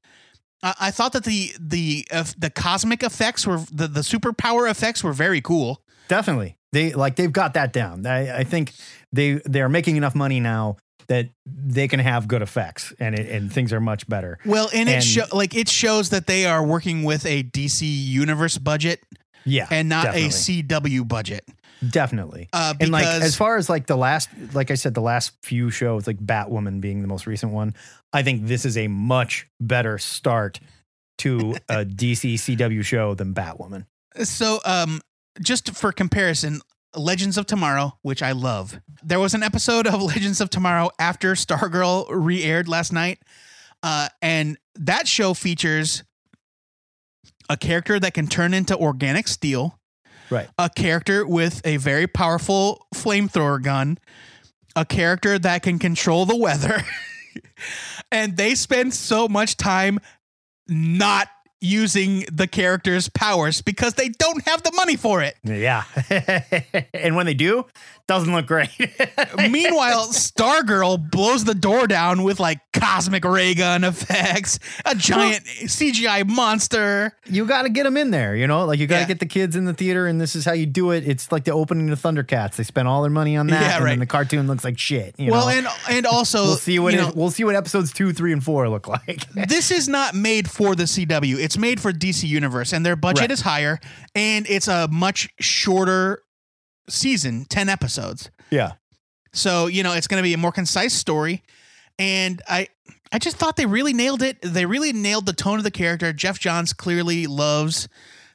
I, 0.63 0.75
I 0.81 0.91
thought 0.91 1.13
that 1.13 1.25
the 1.25 1.53
the 1.59 2.07
uh, 2.11 2.25
the 2.39 2.51
cosmic 2.51 3.03
effects 3.03 3.47
were 3.47 3.59
the 3.73 3.89
the 3.89 4.01
superpower 4.01 4.71
effects 4.71 5.03
were 5.05 5.13
very 5.13 5.41
cool. 5.41 5.81
Definitely, 6.09 6.57
they 6.73 6.93
like 6.93 7.17
they've 7.17 7.33
got 7.33 7.55
that 7.55 7.73
down. 7.73 8.07
I, 8.07 8.39
I 8.41 8.45
think 8.45 8.73
they 9.13 9.41
they're 9.45 9.69
making 9.69 9.97
enough 9.97 10.15
money 10.15 10.41
now 10.41 10.77
that 11.07 11.29
they 11.47 11.87
can 11.87 12.01
have 12.01 12.27
good 12.27 12.41
effects 12.41 12.95
and 12.99 13.15
it, 13.15 13.29
and 13.31 13.53
things 13.53 13.75
are 13.75 13.81
much 13.81 14.09
better. 14.09 14.39
Well, 14.47 14.71
and, 14.73 14.89
it 14.89 14.93
And- 14.97 15.05
show, 15.05 15.25
like 15.35 15.55
it 15.55 15.69
shows 15.69 16.09
that 16.11 16.27
they 16.27 16.47
are 16.47 16.65
working 16.65 17.03
with 17.03 17.27
a 17.27 17.43
DC 17.43 17.83
universe 17.83 18.57
budget 18.57 19.03
Yeah, 19.45 19.67
and 19.71 19.91
not 19.91 20.05
definitely. 20.05 20.29
a 20.29 20.31
CW 20.31 21.07
budget. 21.07 21.45
Definitely. 21.89 22.49
Uh, 22.53 22.75
and 22.81 22.91
like 22.91 23.07
as 23.07 23.37
far 23.37 23.57
as 23.57 23.69
like 23.69 23.87
the 23.87 23.97
last, 23.97 24.29
like 24.53 24.71
I 24.71 24.75
said, 24.75 24.95
the 24.95 25.01
last 25.01 25.33
few 25.43 25.71
shows, 25.71 26.07
like 26.07 26.19
Batwoman 26.19 26.81
being 26.81 27.03
the 27.03 27.09
most 27.09 27.27
recent 27.27 27.53
one, 27.53 27.75
I 28.13 28.23
think 28.23 28.47
this 28.47 28.65
is 28.65 28.77
a 28.77 28.89
much 28.89 29.47
better 29.61 29.99
start 29.99 30.61
to 31.19 31.57
a 31.69 31.85
DC 31.85 32.35
CW 32.35 32.85
show 32.85 33.15
than 33.15 33.35
Batwoman. 33.35 33.87
So, 34.23 34.61
um, 34.65 35.01
just 35.41 35.75
for 35.75 35.91
comparison, 35.93 36.61
Legends 36.97 37.37
of 37.37 37.47
Tomorrow, 37.47 37.99
which 38.03 38.23
I 38.23 38.33
love, 38.33 38.81
there 39.03 39.19
was 39.19 39.35
an 39.35 39.43
episode 39.43 39.87
of 39.87 40.01
Legends 40.03 40.41
of 40.41 40.51
Tomorrow 40.51 40.91
after 40.99 41.35
Stargirl 41.35 42.07
re-aired 42.09 42.69
last 42.69 42.93
night, 42.93 43.19
uh, 43.83 44.09
and 44.23 44.59
that 44.77 45.09
show 45.09 45.35
features 45.35 46.05
a 47.49 47.57
character 47.57 48.01
that 48.01 48.15
can 48.15 48.27
turn 48.27 48.55
into 48.55 48.77
organic 48.77 49.29
steel, 49.29 49.79
Right. 50.35 50.49
a 50.59 50.69
character 50.69 51.27
with 51.27 51.61
a 51.65 51.77
very 51.77 52.07
powerful 52.07 52.87
flamethrower 52.95 53.63
gun, 53.63 53.99
a 54.75 54.85
character 54.85 55.39
that 55.39 55.63
can 55.63 55.79
control 55.79 56.27
the 56.27 56.37
weather, 56.37 56.83
and 58.13 58.37
they 58.37 58.55
spend 58.55 58.95
so 58.95 59.29
much 59.29 59.57
time 59.57 60.01
not 60.69 61.29
using 61.61 62.27
the 62.33 62.47
character's 62.47 63.09
powers 63.09 63.63
because 63.63 63.95
they 63.95 64.09
don't 64.11 64.45
have 64.47 64.63
the 64.63 64.73
money 64.73 64.97
for 64.97 65.23
it. 65.23 65.37
Yeah, 65.45 65.85
and 66.95 67.17
when 67.17 67.27
they 67.27 67.35
do, 67.35 67.67
doesn't 68.07 68.33
look 68.33 68.47
great. 68.47 68.69
Meanwhile, 69.51 70.09
Stargirl 70.09 71.11
blows 71.11 71.45
the 71.45 71.55
door 71.55 71.87
down 71.87 72.23
with 72.23 72.39
like 72.41 72.61
cosmic 72.73 73.25
ray 73.25 73.55
gun 73.55 73.83
effects, 73.85 74.59
a 74.85 74.95
giant 74.95 75.45
CGI 75.45 76.29
monster. 76.29 77.17
you 77.25 77.47
got 77.47 77.63
to 77.63 77.71
get 77.71 77.85
them 77.85 77.97
in 77.97 78.11
there, 78.11 78.37
you 78.37 78.47
know, 78.47 78.65
like 78.67 78.79
you 78.79 78.87
got 78.87 78.97
to 78.97 79.01
Yeah. 79.03 79.07
get 79.09 79.21
the 79.21 79.27
kids 79.27 79.57
in 79.57 79.65
the 79.65 79.75
theater, 79.75 80.07
and 80.07 80.21
this 80.21 80.37
is 80.37 80.45
how 80.45 80.53
you 80.53 80.67
do 80.67 80.91
it. 80.91 81.07
It's 81.07 81.33
like 81.33 81.45
the 81.45 81.53
opening 81.53 81.89
of 81.91 82.01
Thundercats. 82.01 82.57
They 82.57 82.65
spent 82.65 82.89
all 82.89 83.03
their 83.03 83.11
money 83.11 83.37
on 83.37 83.47
that, 83.49 83.61
Yeah, 83.63 83.77
and 83.77 83.85
right. 83.85 83.91
then 83.93 84.01
the 84.01 84.07
cartoon 84.07 84.47
looks 84.47 84.65
like 84.65 84.79
shit. 84.79 85.15
You 85.19 85.31
well, 85.33 85.47
know? 85.47 85.53
and 85.53 85.67
and 85.89 86.07
also 86.07 86.43
we'll 86.45 86.57
see 86.57 86.79
what 86.79 86.95
it- 86.95 86.99
know, 86.99 87.13
we'll 87.15 87.31
see 87.31 87.45
what 87.45 87.55
episodes 87.55 87.93
two, 87.93 88.13
three, 88.13 88.33
and 88.33 88.45
four 88.45 88.69
look 88.69 88.87
like. 88.87 89.27
this 89.33 89.71
is 89.71 89.89
not 89.89 90.15
made 90.15 90.51
for 90.51 90.75
the 90.75 90.85
CW. 90.85 91.39
It's 91.39 91.54
made 91.59 91.81
for 91.81 91.93
DC 91.93 92.25
Universe, 92.29 92.73
and 92.73 92.85
their 92.85 92.97
budget 92.97 93.23
Right. 93.23 93.31
is 93.31 93.41
higher, 93.43 93.79
and 94.15 94.47
it's 94.49 94.69
a 94.69 94.89
much 94.89 95.29
shorter 95.41 96.23
season, 96.89 97.47
ten 97.49 97.69
episodes. 97.69 98.31
yeah, 98.51 98.73
So, 99.33 99.67
you 99.67 99.83
know, 99.83 99.93
it's 99.95 100.07
going 100.07 100.23
to 100.23 100.23
be 100.23 100.35
a 100.35 100.39
more 100.39 100.53
concise 100.53 100.93
story. 100.95 101.43
And 101.99 102.41
I 102.49 102.69
I 103.13 103.19
just 103.19 103.37
thought 103.37 103.57
they 103.57 103.67
really 103.67 103.93
nailed 103.93 104.23
it. 104.23 104.39
They 104.43 104.67
really 104.67 104.93
nailed 104.93 105.27
the 105.27 105.33
tone 105.33 105.59
of 105.59 105.65
the 105.65 105.71
character. 105.71 106.13
Geoff 106.13 106.39
Johns 106.41 106.73
clearly 106.73 107.27
loves 107.27 107.89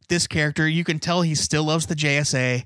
this 0.07 0.25
character. 0.27 0.67
You 0.67 0.83
can 0.85 0.99
tell 0.99 1.21
he 1.21 1.35
still 1.35 1.65
loves 1.65 1.85
the 1.87 1.95
JSA. 1.95 2.65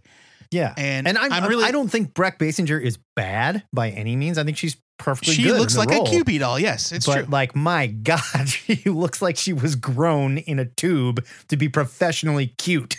yeah, 0.52 0.74
And 0.78 1.08
and 1.08 1.18
I'm 1.18 1.34
I'm 1.34 1.46
really- 1.48 1.66
I 1.66 1.72
don't 1.72 1.90
think 1.90 2.14
Brec 2.14 2.38
Bassinger 2.38 2.80
is 2.82 2.98
bad 3.16 3.64
by 3.74 3.90
any 3.90 4.16
means. 4.16 4.38
I 4.38 4.44
think 4.44 4.58
she's 4.58 4.78
perfectly 5.04 5.34
she 5.34 5.44
good. 5.44 5.60
looks 5.60 5.74
in 5.76 5.82
the 5.82 5.86
like 5.88 5.98
role. 5.98 6.08
a 6.08 6.10
Cupid 6.10 6.40
doll. 6.40 6.58
Yes, 6.60 6.92
it's 6.92 7.06
but 7.06 7.14
true. 7.14 7.26
like, 7.30 7.56
my 7.56 7.88
God, 7.88 8.22
she 8.48 8.76
looks 8.90 9.22
like 9.22 9.38
she 9.38 9.54
was 9.54 9.76
grown 9.76 10.38
in 10.40 10.60
a 10.60 10.66
tube 10.66 11.26
to 11.50 11.58
be 11.58 11.68
professionally 11.70 12.48
cute. 12.58 12.96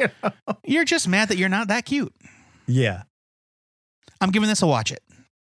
You're 0.64 0.84
just 0.84 1.08
mad 1.08 1.28
that 1.28 1.36
you're 1.38 1.48
not 1.48 1.68
that 1.68 1.84
cute. 1.84 2.12
yeah. 2.66 3.02
I'm 4.20 4.30
giving 4.30 4.48
this 4.48 4.62
a 4.62 4.66
watch 4.66 4.90
it. 4.90 5.00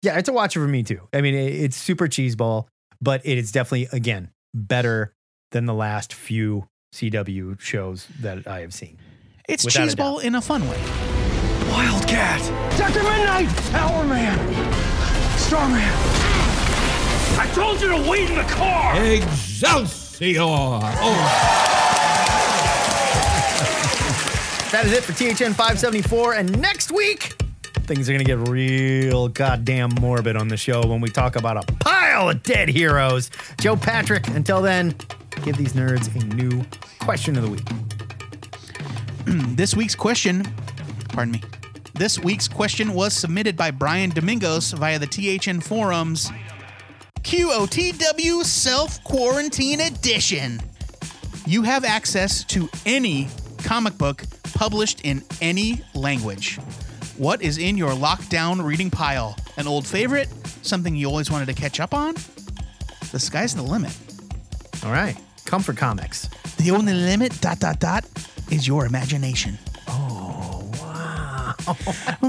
Yeah, 0.03 0.19
it's 0.19 0.29
a 0.29 0.33
watch 0.33 0.53
for 0.55 0.69
me 0.69 0.83
too. 0.83 1.01
I 1.15 1.23
mean, 1.23 1.35
it- 1.35 1.55
it's 1.55 1.77
super 1.77 2.07
cheeseball, 2.07 2.67
but 3.01 3.23
it 3.25 3.39
is 3.39 3.51
definitely 3.51 3.89
again 3.93 4.29
better 4.55 5.13
than 5.53 5.65
the 5.65 5.73
last 5.75 6.13
few 6.13 6.69
CW 6.95 7.59
shows 7.59 8.07
that 8.21 8.47
I 8.47 8.61
have 8.61 8.75
seen. 8.75 8.99
It's 9.49 9.65
Without 9.65 9.89
cheeseball 9.89 10.23
in 10.23 10.35
a 10.35 10.43
fun 10.43 10.69
way. 10.69 10.79
Wildcat! 11.71 12.41
Dr. 12.79 13.03
Midnight! 13.03 13.49
Power 13.73 14.05
Man! 15.51 15.93
I 17.41 17.51
told 17.55 17.81
you 17.81 17.89
to 17.89 18.11
wait 18.11 18.29
in 18.29 18.37
the 18.37 18.43
car! 18.45 19.03
Excelsior! 19.03 20.41
Oh, 20.41 20.81
That 24.71 24.85
is 24.85 24.93
it 24.93 25.03
for 25.05 25.13
THN 25.15 25.55
574. 25.55 26.35
And 26.35 26.61
next 26.61 26.93
week, 26.93 27.41
things 27.87 28.11
are 28.11 28.13
going 28.13 28.25
to 28.25 28.27
get 28.27 28.47
real 28.51 29.29
goddamn 29.29 29.91
morbid 30.01 30.37
on 30.37 30.49
the 30.49 30.59
show 30.59 30.87
when 30.87 31.01
we 31.01 31.09
talk 31.09 31.37
about 31.37 31.57
a 31.57 31.63
pile 31.77 32.29
of 32.29 32.43
dead 32.43 32.69
heroes. 32.69 33.31
Joe 33.59 33.77
Patrick, 33.77 34.29
until 34.29 34.61
then, 34.61 34.95
give 35.45 35.57
these 35.57 35.73
nerds 35.73 36.15
a 36.15 36.23
new 36.35 36.63
question 37.01 37.37
of 37.37 37.43
the 37.43 37.51
week. 37.51 37.67
This 39.57 39.75
week's 39.75 39.95
question, 39.95 40.45
pardon 41.09 41.33
me. 41.33 41.43
This 41.99 42.17
week's 42.17 42.47
question 42.47 42.95
was 42.95 43.13
submitted 43.13 43.57
by 43.57 43.73
Brian 43.73 44.11
Domingos 44.11 44.71
via 44.71 45.01
the 45.01 45.07
THN 45.09 45.61
forums. 45.61 46.31
QOTW 47.23 48.45
Self 48.45 49.03
Quarantine 49.03 49.81
Edition. 49.81 50.61
You 51.45 51.63
have 51.63 51.85
access 51.85 52.45
to 52.45 52.69
any 52.87 53.27
comic 53.65 53.99
book 53.99 54.23
published 54.55 55.01
in 55.01 55.25
any 55.41 55.83
language. 55.93 56.59
What 57.17 57.43
is 57.43 57.59
in 57.59 57.77
your 57.77 57.91
lockdown 57.91 58.65
reading 58.65 58.91
pile? 58.93 59.35
An 59.57 59.67
old 59.67 59.85
favorite? 59.85 60.29
Something 60.63 60.95
you 60.95 61.09
always 61.09 61.33
wanted 61.33 61.47
to 61.47 61.55
catch 61.55 61.81
up 61.81 61.93
on? 61.93 62.15
The 63.11 63.19
sky's 63.19 63.57
the 63.57 63.63
limit. 63.63 63.97
All 64.85 64.93
right. 64.93 65.17
Comfort 65.47 65.77
Comics. 65.77 66.29
The 66.59 66.71
only 66.71 66.95
limit, 66.95 67.41
dot, 67.41 67.59
dot, 67.59 67.81
dot, 67.81 68.05
is 68.53 68.69
your 68.69 68.87
imagination. 68.87 69.59
Wow. 71.69 71.77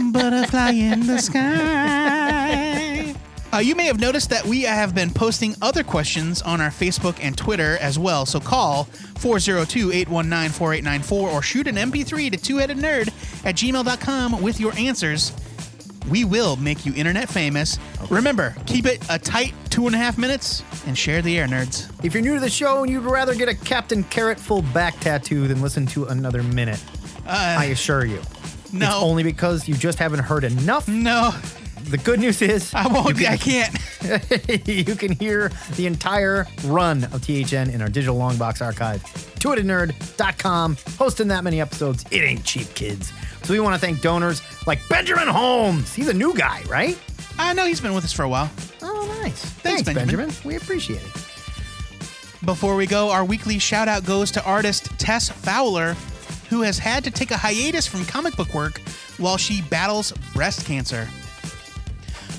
Butterfly 0.12 0.72
in 0.72 1.08
the 1.08 1.20
sky. 1.20 3.16
Uh, 3.52 3.58
you 3.58 3.74
may 3.74 3.86
have 3.86 4.00
noticed 4.00 4.30
that 4.30 4.46
we 4.46 4.62
have 4.62 4.94
been 4.94 5.10
posting 5.10 5.56
other 5.62 5.84
questions 5.84 6.42
on 6.44 6.62
our 6.62 6.70
Facebook 6.70 7.18
and 7.20 7.36
Twitter 7.36 7.78
as 7.82 7.98
well. 7.98 8.26
So 8.26 8.40
call 8.40 8.84
402 9.18 9.92
819 9.92 10.52
4894 10.52 11.30
or 11.30 11.42
shoot 11.42 11.68
an 11.68 11.76
MP3 11.76 12.32
to 12.32 12.38
twoheadednerd 12.38 13.08
at 13.46 13.56
gmail.com 13.56 14.42
with 14.42 14.60
your 14.60 14.74
answers. 14.78 15.34
We 16.10 16.26
will 16.26 16.56
make 16.58 16.86
you 16.86 16.94
internet 16.96 17.30
famous. 17.30 17.80
Remember, 18.10 18.56
keep 18.66 18.86
it 18.86 19.04
a 19.10 19.18
tight 19.18 19.54
two 19.70 19.88
and 19.88 19.96
a 19.96 20.00
half 20.00 20.18
minutes 20.18 20.64
and 20.86 20.98
share 20.98 21.22
the 21.22 21.38
air, 21.40 21.48
nerds. 21.48 21.92
If 22.04 22.14
you're 22.14 22.24
new 22.24 22.36
to 22.36 22.40
the 22.40 22.50
show 22.50 22.84
and 22.84 22.92
you'd 22.92 23.04
rather 23.04 23.34
get 23.36 23.50
a 23.50 23.56
Captain 23.56 24.04
Carrot 24.06 24.40
full 24.40 24.62
back 24.62 25.00
tattoo 25.00 25.48
than 25.48 25.62
listen 25.62 25.86
to 25.88 26.06
another 26.06 26.44
minute, 26.44 26.84
I 27.26 27.66
assure 27.66 28.06
you. 28.06 28.22
No. 28.74 28.86
It's 28.88 28.96
only 29.04 29.24
because 29.24 29.68
you 29.68 29.76
just 29.76 30.00
haven't 30.00 30.20
heard 30.20 30.44
enough. 30.44 30.88
No, 30.88 31.32
The 31.84 31.98
good 31.98 32.20
news 32.20 32.42
is 32.42 32.74
I 32.74 32.88
won't. 32.88 33.18
You 33.20 33.28
I 33.28 33.38
can, 33.38 33.72
can't. 34.02 34.68
you 34.68 34.96
can 34.96 35.12
hear 35.14 35.52
the 35.76 35.86
entire 35.88 36.46
run 36.66 37.06
of 37.06 37.22
THN 37.26 37.70
in 37.72 37.82
our 37.82 37.90
digital 37.90 38.18
longbox 38.18 38.64
archive. 38.64 39.02
TwoheadedNerd.com. 39.40 40.78
Hosting 40.98 41.28
that 41.30 41.44
many 41.44 41.62
episodes, 41.62 42.06
it 42.12 42.22
ain't 42.22 42.44
cheap, 42.44 42.74
kids. 42.76 43.12
So 43.44 43.54
we 43.54 43.60
want 43.60 43.74
to 43.76 43.80
thank 43.80 44.02
donors 44.02 44.42
like 44.68 44.80
Benjamin 44.90 45.28
Holmes. 45.28 45.94
He's 45.94 46.08
a 46.10 46.14
new 46.14 46.34
guy, 46.36 46.62
right? 46.68 46.98
I 47.40 47.54
know 47.54 47.66
he's 47.66 47.80
been 47.82 47.94
with 47.94 48.04
us 48.04 48.14
for 48.14 48.24
a 48.24 48.30
while. 48.30 48.52
Oh, 48.82 49.18
nice. 49.22 49.42
Thanks, 49.44 49.84
Benjamin. 49.84 50.28
Benjamin. 50.28 50.36
We 50.46 50.56
appreciate 50.58 51.02
it. 51.02 51.26
Before 52.46 52.76
we 52.76 52.86
go, 52.86 53.10
our 53.12 53.26
weekly 53.26 53.60
shout 53.60 53.88
out 53.88 54.06
goes 54.06 54.32
to 54.32 54.44
artist 54.46 54.98
Tess 55.00 55.30
Fowler, 55.30 55.96
who 56.50 56.62
has 56.62 56.80
had 56.80 57.04
to 57.04 57.12
take 57.12 57.32
a 57.32 57.38
hiatus 57.38 57.88
from 57.88 58.06
comic 58.06 58.36
book 58.36 58.54
work 58.54 58.80
while 59.18 59.38
she 59.38 59.62
battles 59.62 60.12
breast 60.34 60.66
cancer. 60.66 61.08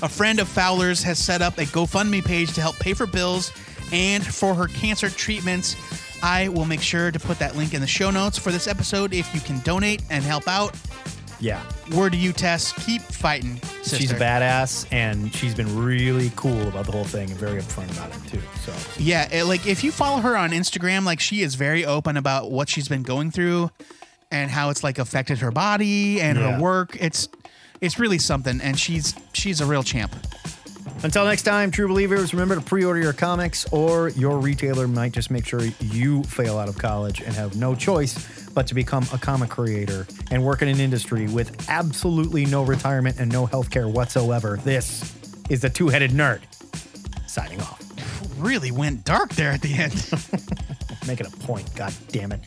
A 0.03 0.09
friend 0.09 0.39
of 0.39 0.47
Fowler's 0.47 1.03
has 1.03 1.19
set 1.19 1.41
up 1.41 1.57
a 1.57 1.63
GoFundMe 1.63 2.23
page 2.23 2.53
to 2.53 2.61
help 2.61 2.75
pay 2.79 2.93
for 2.93 3.05
bills 3.05 3.51
and 3.91 4.25
for 4.25 4.53
her 4.53 4.67
cancer 4.67 5.09
treatments. 5.09 5.75
I 6.23 6.49
will 6.49 6.65
make 6.65 6.81
sure 6.81 7.11
to 7.11 7.19
put 7.19 7.39
that 7.39 7.55
link 7.55 7.73
in 7.73 7.81
the 7.81 7.87
show 7.87 8.11
notes 8.11 8.37
for 8.37 8.51
this 8.51 8.67
episode 8.67 9.13
if 9.13 9.33
you 9.33 9.41
can 9.41 9.59
donate 9.61 10.03
and 10.09 10.23
help 10.23 10.47
out. 10.47 10.75
Yeah. 11.41 11.61
Word 11.95 12.11
to 12.13 12.17
you, 12.17 12.31
Tess. 12.33 12.71
Keep 12.85 13.01
fighting. 13.01 13.59
Sister. 13.81 13.97
She's 13.97 14.11
a 14.11 14.15
badass, 14.15 14.85
and 14.91 15.33
she's 15.35 15.55
been 15.55 15.83
really 15.83 16.31
cool 16.35 16.67
about 16.67 16.85
the 16.85 16.91
whole 16.91 17.03
thing 17.03 17.29
and 17.31 17.39
very 17.39 17.59
upfront 17.59 17.91
about 17.91 18.11
it, 18.15 18.29
too. 18.31 18.41
So, 18.63 18.73
Yeah, 18.99 19.27
it- 19.31 19.45
like 19.45 19.65
if 19.67 19.83
you 19.83 19.91
follow 19.91 20.21
her 20.21 20.37
on 20.37 20.51
Instagram, 20.51 21.03
like 21.03 21.19
she 21.19 21.41
is 21.41 21.55
very 21.55 21.83
open 21.83 22.15
about 22.15 22.51
what 22.51 22.69
she's 22.69 22.87
been 22.87 23.01
going 23.03 23.31
through 23.31 23.71
and 24.31 24.51
how 24.51 24.69
it's 24.69 24.83
like 24.83 24.99
affected 24.99 25.39
her 25.39 25.51
body 25.51 26.21
and 26.21 26.37
Yeah. 26.37 26.53
her 26.53 26.59
work. 26.61 26.95
It's 26.99 27.27
it's 27.81 27.97
really 27.97 28.19
something, 28.19 28.61
and 28.61 28.79
she's 28.79 29.15
she's 29.33 29.59
a 29.59 29.65
real 29.65 29.81
champ. 29.81 30.15
Until 31.03 31.25
next 31.25 31.43
time, 31.43 31.71
true 31.71 31.87
believers, 31.87 32.31
remember 32.31 32.55
to 32.55 32.61
pre 32.61 32.85
order 32.85 32.99
your 32.99 33.13
comics, 33.13 33.65
or 33.71 34.09
your 34.09 34.37
retailer 34.37 34.87
might 34.87 35.13
just 35.13 35.31
make 35.31 35.47
sure 35.47 35.61
you 35.79 36.21
fail 36.23 36.59
out 36.59 36.69
of 36.69 36.77
college 36.77 37.21
and 37.21 37.33
have 37.33 37.55
no 37.55 37.73
choice 37.73 38.49
but 38.53 38.67
to 38.67 38.75
become 38.75 39.03
a 39.11 39.17
comic 39.17 39.49
creator 39.49 40.05
and 40.29 40.45
work 40.45 40.61
in 40.61 40.67
an 40.67 40.79
industry 40.79 41.27
with 41.27 41.67
absolutely 41.69 42.45
no 42.45 42.63
retirement 42.63 43.19
and 43.19 43.31
no 43.31 43.47
health 43.47 43.71
care 43.71 43.87
whatsoever. 43.87 44.59
This 44.63 45.15
is 45.49 45.61
the 45.61 45.69
two 45.69 45.89
headed 45.89 46.11
nerd 46.11 46.41
signing 47.27 47.59
off. 47.61 47.81
Really 48.37 48.71
went 48.71 49.03
dark 49.03 49.33
there 49.33 49.51
at 49.51 49.61
the 49.61 49.73
end. 49.73 49.93
Making 51.07 51.25
a 51.25 51.29
point, 51.31 51.73
god 51.73 51.93
damn 52.09 52.31
it. 52.31 52.41